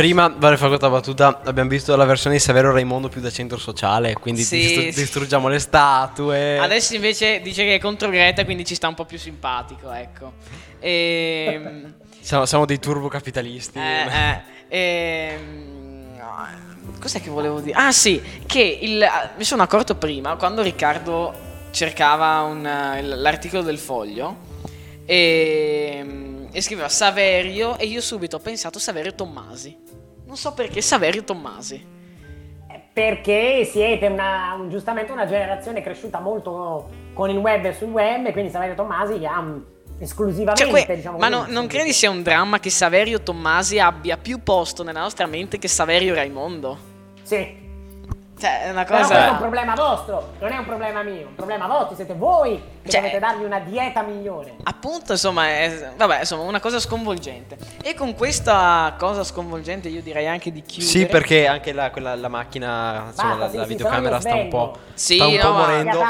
Prima, 0.00 0.34
vale 0.34 0.56
fare 0.56 0.70
questa 0.70 0.88
battuta, 0.88 1.42
abbiamo 1.44 1.68
visto 1.68 1.94
la 1.94 2.06
versione 2.06 2.36
di 2.36 2.40
Severo 2.40 2.72
Raimondo 2.72 3.10
più 3.10 3.20
da 3.20 3.30
centro 3.30 3.58
sociale, 3.58 4.14
quindi 4.14 4.40
Sì, 4.44 4.56
distru- 4.56 4.88
sì. 4.88 4.98
distruggiamo 4.98 5.46
le 5.46 5.58
statue. 5.58 6.58
Adesso 6.58 6.94
invece 6.94 7.42
dice 7.42 7.64
che 7.64 7.74
è 7.74 7.78
contro 7.78 8.08
Greta, 8.08 8.46
quindi 8.46 8.64
ci 8.64 8.74
sta 8.74 8.88
un 8.88 8.94
po' 8.94 9.04
più 9.04 9.18
simpatico, 9.18 9.92
ecco. 9.92 10.32
Ehm, 10.78 11.92
Siamo, 12.18 12.46
siamo 12.46 12.64
dei 12.64 12.78
turbocapitalisti. 12.78 13.78
eh, 13.78 14.42
eh, 14.70 15.34
ehm, 15.34 16.16
no, 16.16 16.94
cos'è 16.98 17.20
che 17.20 17.28
volevo 17.28 17.60
dire? 17.60 17.76
Ah 17.78 17.92
sì, 17.92 18.22
che 18.46 18.78
il, 18.80 19.02
ah, 19.02 19.32
mi 19.36 19.44
sono 19.44 19.62
accorto 19.62 19.96
prima, 19.96 20.36
quando 20.36 20.62
Riccardo 20.62 21.34
cercava 21.72 22.40
un, 22.40 22.64
eh, 22.64 23.02
l'articolo 23.02 23.60
del 23.60 23.76
foglio 23.78 24.34
e, 25.04 26.46
e 26.50 26.62
scriveva 26.62 26.88
Saverio 26.88 27.76
e 27.76 27.84
io 27.84 28.00
subito 28.00 28.36
ho 28.36 28.40
pensato 28.40 28.78
Saverio 28.78 29.14
Tommasi. 29.14 29.88
Non 30.30 30.38
so 30.38 30.54
perché 30.54 30.80
Saverio 30.80 31.24
Tommasi. 31.24 31.84
Perché 32.92 33.64
siete 33.64 34.06
una, 34.06 34.54
un- 34.56 34.70
giustamente 34.70 35.10
una 35.10 35.26
generazione 35.26 35.82
cresciuta 35.82 36.20
molto 36.20 36.88
con 37.14 37.30
il 37.30 37.36
web 37.38 37.64
e 37.64 37.74
sul 37.74 37.88
web, 37.88 38.26
e 38.26 38.30
quindi 38.32 38.48
Saverio 38.52 38.76
Tommasi 38.76 39.26
ha 39.26 39.40
mm, 39.40 39.58
esclusivamente, 39.98 40.70
Cioè, 40.70 40.84
que- 40.86 40.94
diciamo 40.94 41.18
ma 41.18 41.28
no- 41.28 41.46
non 41.48 41.66
credi 41.66 41.92
sia 41.92 42.10
un 42.10 42.22
dramma 42.22 42.60
che 42.60 42.70
Saverio 42.70 43.20
Tommasi 43.24 43.80
abbia 43.80 44.16
più 44.18 44.40
posto 44.44 44.84
nella 44.84 45.00
nostra 45.00 45.26
mente 45.26 45.58
che 45.58 45.66
Saverio 45.66 46.14
Raimondo? 46.14 46.78
Sì, 47.22 47.59
Cioè, 48.40 48.62
è 48.62 48.70
una 48.70 48.84
però 48.84 48.98
cosa. 49.00 49.08
questo 49.08 49.28
è 49.28 49.30
un 49.32 49.38
problema 49.38 49.74
vostro, 49.74 50.28
non 50.38 50.50
è 50.52 50.56
un 50.56 50.64
problema 50.64 51.02
mio, 51.02 51.20
è 51.20 51.24
un 51.26 51.34
problema 51.34 51.66
vostro, 51.66 51.94
siete 51.94 52.14
voi 52.14 52.60
che 52.82 52.88
Cioè- 52.88 53.00
dovete 53.00 53.18
dargli 53.18 53.44
una 53.44 53.58
dieta 53.60 54.02
migliore. 54.02 54.54
Appunto, 54.64 55.12
insomma, 55.12 55.46
è, 55.48 55.92
vabbè, 55.96 56.20
insomma, 56.20 56.44
una 56.44 56.60
cosa 56.60 56.80
sconvolgente. 56.80 57.58
E 57.82 57.94
con 57.94 58.14
questa 58.14 58.94
cosa 58.98 59.22
sconvolgente 59.24 59.88
io 59.88 60.00
direi 60.00 60.26
anche 60.26 60.50
di 60.50 60.62
chiudere. 60.62 60.90
Sì, 60.90 61.06
perché 61.06 61.46
anche 61.46 61.72
la, 61.72 61.90
quella- 61.90 62.14
la 62.16 62.28
macchina, 62.28 63.04
insomma, 63.08 63.28
Basta, 63.36 63.44
la, 63.44 63.50
sì, 63.50 63.56
la 63.58 63.62
sì, 63.64 63.68
videocamera 63.68 64.20
sta 64.20 64.34
un 64.34 64.48
po'. 64.48 64.76
Sì, 64.94 65.14
sta 65.16 65.26
un 65.26 65.34
no, 65.34 65.40
po' 65.42 65.52
morendo. 65.52 66.04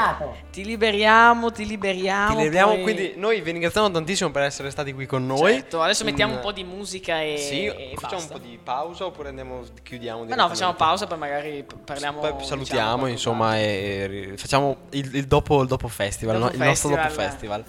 Ti 0.51 0.65
liberiamo, 0.65 1.51
ti 1.51 1.65
liberiamo. 1.65 2.29
Ti 2.29 2.35
liberiamo, 2.37 2.71
poi- 2.73 2.81
quindi 2.83 3.13
noi 3.17 3.41
vi 3.41 3.51
ringraziamo 3.51 3.91
tantissimo 3.91 4.31
per 4.31 4.43
essere 4.43 4.69
stati 4.69 4.93
qui 4.93 5.05
con 5.05 5.25
noi. 5.25 5.53
Certo, 5.53 5.81
adesso 5.81 6.03
mettiamo 6.05 6.31
In- 6.31 6.37
un 6.39 6.43
po' 6.43 6.51
di 6.53 6.63
musica 6.63 7.21
e. 7.21 7.37
Sì, 7.37 7.65
e 7.65 7.91
facciamo 7.95 8.21
basta. 8.21 8.33
un 8.35 8.39
po' 8.41 8.47
di 8.47 8.59
pausa 8.63 9.05
oppure 9.05 9.29
andiamo, 9.29 9.61
chiudiamo 9.83 10.23
Ma 10.25 10.35
no, 10.35 10.47
facciamo 10.47 10.73
pausa, 10.73 11.07
poi 11.07 11.17
magari 11.17 11.65
parliamo. 11.85 12.19
Poi 12.21 12.31
diciamo, 12.31 12.45
salutiamo, 12.47 12.95
qualche 12.97 13.11
insomma, 13.11 13.57
e, 13.57 14.29
e 14.33 14.37
facciamo 14.37 14.77
il, 14.91 15.15
il 15.15 15.25
dopo, 15.27 15.61
il 15.61 15.67
dopo 15.67 15.87
festival, 15.87 16.35
Dopo 16.39 16.47
no? 16.47 16.51
il 16.53 16.67
nostro 16.67 16.89
dopo 16.89 17.01
festival. 17.01 17.29
festival. 17.29 17.63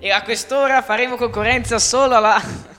E 0.00 0.10
a 0.10 0.22
quest'ora 0.22 0.82
faremo 0.82 1.16
concorrenza 1.16 1.78
solo 1.78 2.16
alla. 2.16 2.40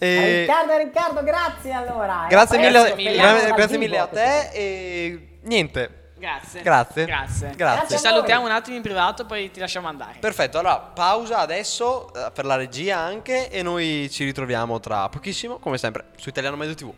E- 0.00 0.42
Riccardo 0.46 0.76
Riccardo, 0.76 1.24
grazie 1.24 1.72
allora. 1.72 2.26
grazie 2.28 2.56
a 2.56 2.60
mille, 2.60 2.78
presto, 2.78 2.96
mille. 2.96 3.16
grazie 3.16 3.66
vivo 3.66 3.78
mille 3.80 3.98
a 3.98 4.06
te 4.06 4.50
e 4.52 5.28
niente. 5.42 6.10
Grazie. 6.18 6.62
Grazie. 6.62 7.04
Grazie. 7.04 7.50
Grazie. 7.56 7.88
Ci 7.88 7.94
a 7.94 7.98
salutiamo 7.98 8.44
un 8.44 8.52
attimo 8.52 8.76
in 8.76 8.82
privato, 8.82 9.26
poi 9.26 9.50
ti 9.50 9.58
lasciamo 9.58 9.88
andare. 9.88 10.18
Perfetto, 10.20 10.58
allora 10.60 10.78
pausa 10.78 11.38
adesso 11.38 12.12
eh, 12.14 12.30
per 12.32 12.44
la 12.44 12.54
regia 12.54 12.96
anche 12.98 13.50
e 13.50 13.62
noi 13.62 14.08
ci 14.08 14.22
ritroviamo 14.24 14.78
tra 14.78 15.08
pochissimo, 15.08 15.58
come 15.58 15.78
sempre, 15.78 16.04
su 16.16 16.28
Italiano 16.28 16.54
Medio 16.56 16.74
TV. 16.76 16.92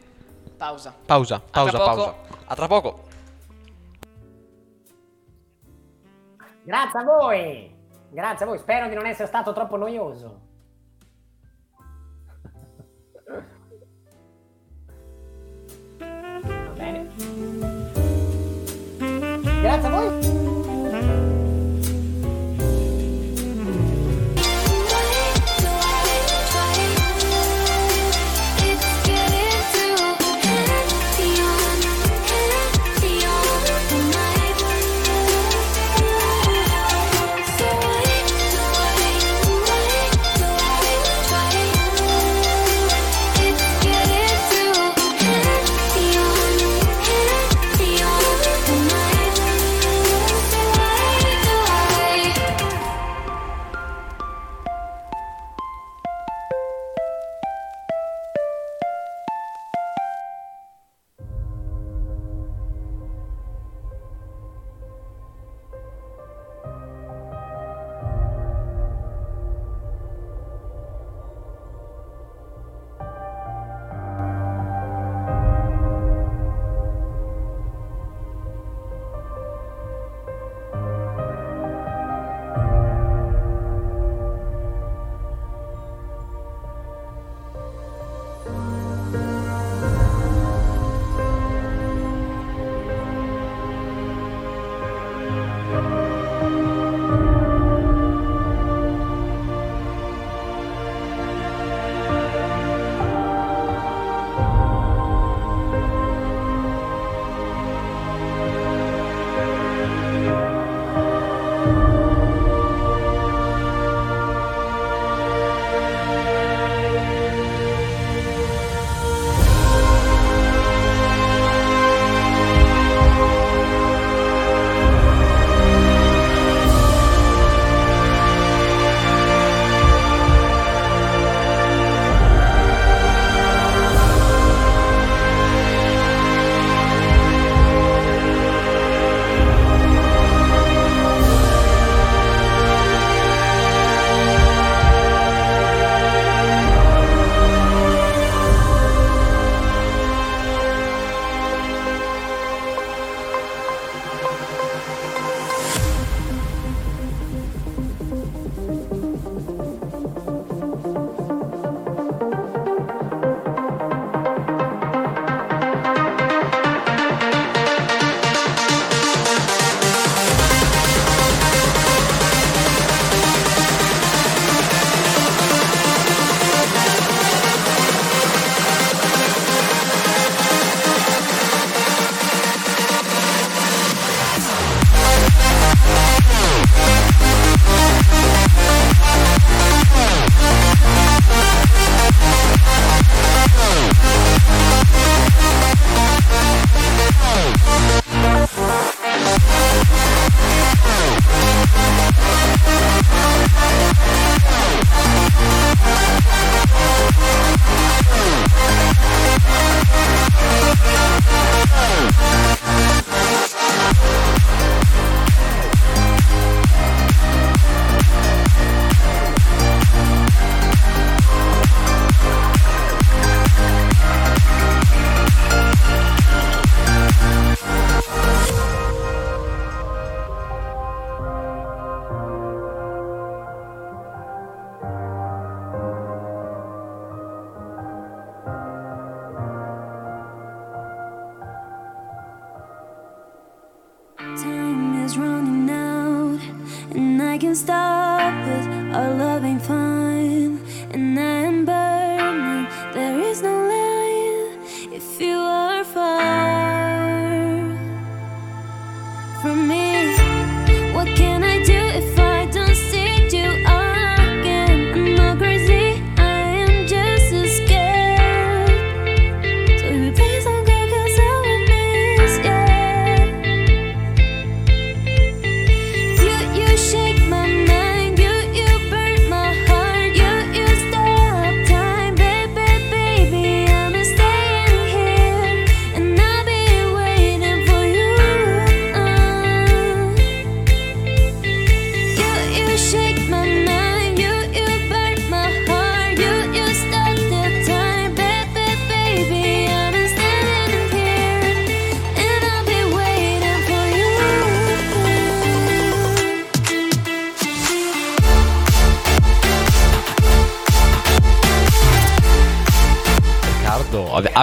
Pausa. 0.58 0.94
Pausa, 1.06 1.40
pausa, 1.50 1.70
tra 1.70 1.84
pausa. 1.84 2.14
A 2.46 2.54
tra 2.54 2.66
poco. 2.66 3.08
Grazie 6.62 7.00
a 7.00 7.04
voi. 7.04 7.74
Grazie 8.10 8.44
a 8.44 8.48
voi. 8.48 8.58
Spero 8.58 8.88
di 8.88 8.94
non 8.94 9.06
essere 9.06 9.28
stato 9.28 9.52
troppo 9.52 9.76
noioso. 9.76 10.40
Va 15.98 16.72
bene. 16.76 17.08
Grazie 19.60 19.88
a 19.88 19.90
voi. 19.90 20.29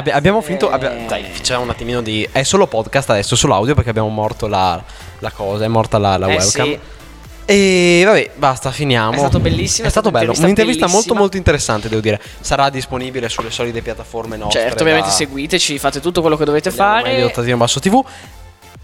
Abbi- 0.08 0.10
abbi- 0.10 0.12
abbiamo 0.12 0.42
finito. 0.42 0.70
abbia- 0.70 0.96
dai, 1.08 1.24
facciamo 1.32 1.64
un 1.64 1.70
attimino 1.70 2.02
di. 2.02 2.28
È 2.32 2.44
solo 2.44 2.68
podcast 2.68 3.10
adesso, 3.12 3.36
solo 3.36 3.54
audio 3.56 3.74
perché 3.76 3.90
abbiamo 3.90 4.10
morto 4.10 4.48
la, 4.48 4.82
la 5.20 5.32
cosa, 5.32 5.66
è 5.66 5.68
morta 5.68 5.98
la, 5.98 6.18
la 6.18 6.28
Eh 6.28 6.36
webcam. 6.36 6.66
sì. 6.68 6.80
E 7.50 8.02
vabbè, 8.06 8.32
basta, 8.36 8.72
finiamo. 8.72 9.14
È 9.14 9.18
stato 9.20 9.40
bellissimo, 9.40 9.88
È 9.88 9.90
stato 9.90 10.12
bello. 10.12 10.32
un'intervista 10.32 10.44
Un'intervista 10.46 10.86
molto 10.86 10.98
bellissima. 10.98 11.20
molto 11.20 11.38
interessante, 11.38 11.88
devo 11.90 12.02
dire. 12.02 12.22
Sarà 12.42 12.70
disponibile 12.70 13.30
sulle 13.30 13.52
solite 13.52 13.82
piattaforme 13.82 14.36
nostre. 14.36 14.60
Certo, 14.62 14.82
ovviamente 14.82 15.10
da- 15.10 15.16
seguiteci, 15.16 15.80
fate 15.80 16.02
tutto 16.02 16.20
quello 16.22 16.36
che 16.36 16.44
dovete 16.44 16.70
Vediamo 16.72 16.96
meglio 17.04 17.20
fare. 17.22 17.32
Tattino 17.32 17.58
Basso 17.58 17.80
TV. 17.80 18.04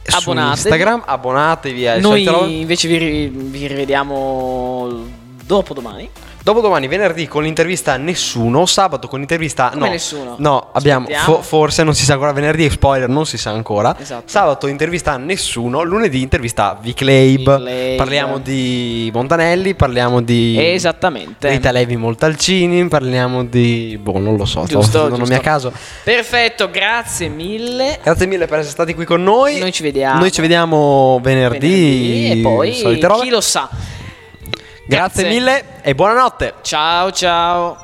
Su 0.06 0.16
Abbonatevi. 0.18 0.52
Instagram, 0.60 1.04
abbonatevi. 1.06 2.00
Noi 2.00 2.60
invece 2.62 2.88
vi, 2.88 3.28
vi 3.34 3.68
rivediamo 3.68 5.08
dopo 5.44 5.74
domani. 5.74 6.10
Dopodomani, 6.44 6.90
venerdì 6.90 7.26
con 7.26 7.44
l'intervista 7.44 7.94
a 7.94 7.96
nessuno, 7.96 8.66
sabato 8.66 9.08
con 9.08 9.20
l'intervista 9.20 9.70
Come 9.70 9.86
no, 9.86 9.92
nessuno? 9.92 10.36
No, 10.40 10.68
abbiamo 10.74 11.08
fo- 11.10 11.42
forse 11.42 11.84
non 11.84 11.96
si 11.96 12.04
sa 12.04 12.14
ancora 12.14 12.34
venerdì, 12.34 12.70
spoiler, 12.70 13.08
non 13.08 13.26
si 13.26 13.38
sa 13.38 13.52
ancora. 13.52 13.96
Esatto. 13.98 14.24
Sabato 14.26 14.68
intervista 14.68 15.14
a 15.14 15.18
nessuno, 15.18 15.84
lunedì 15.84 16.22
intervista 16.22 16.72
a 16.72 16.78
Vic 16.82 17.00
Leib. 17.00 17.56
Vic 17.56 17.64
Leib. 17.64 17.98
Parliamo 17.98 18.40
di 18.40 19.10
Montanelli, 19.14 19.74
parliamo 19.74 20.22
di 20.22 20.58
Esattamente. 20.60 21.48
Rita 21.48 21.72
Levi 21.72 21.96
Moltalcini, 21.96 22.90
parliamo 22.90 23.46
di 23.46 23.98
boh, 24.02 24.20
non 24.20 24.36
lo 24.36 24.44
so, 24.44 24.66
Giusto, 24.66 25.08
giusto. 25.08 25.26
mi 25.26 25.36
a 25.36 25.40
caso. 25.40 25.72
Perfetto, 26.04 26.70
grazie 26.70 27.30
mille. 27.30 28.00
Grazie 28.04 28.26
mille 28.26 28.48
per 28.48 28.58
essere 28.58 28.74
stati 28.74 28.94
qui 28.94 29.06
con 29.06 29.24
noi. 29.24 29.60
Noi 29.60 29.72
ci 29.72 29.82
vediamo. 29.82 30.20
Noi 30.20 30.32
ci 30.34 30.42
vediamo 30.42 31.22
venerdì, 31.24 31.70
Venerdì 31.70 32.40
e 32.40 32.42
poi 32.42 33.22
chi 33.22 33.30
lo 33.30 33.40
sa. 33.40 33.70
Grazie, 34.86 35.28
mille 35.28 35.82
e 35.82 35.96
buonanotte. 35.96 36.56
Ciao 36.62 37.12
ciao. 37.12 37.78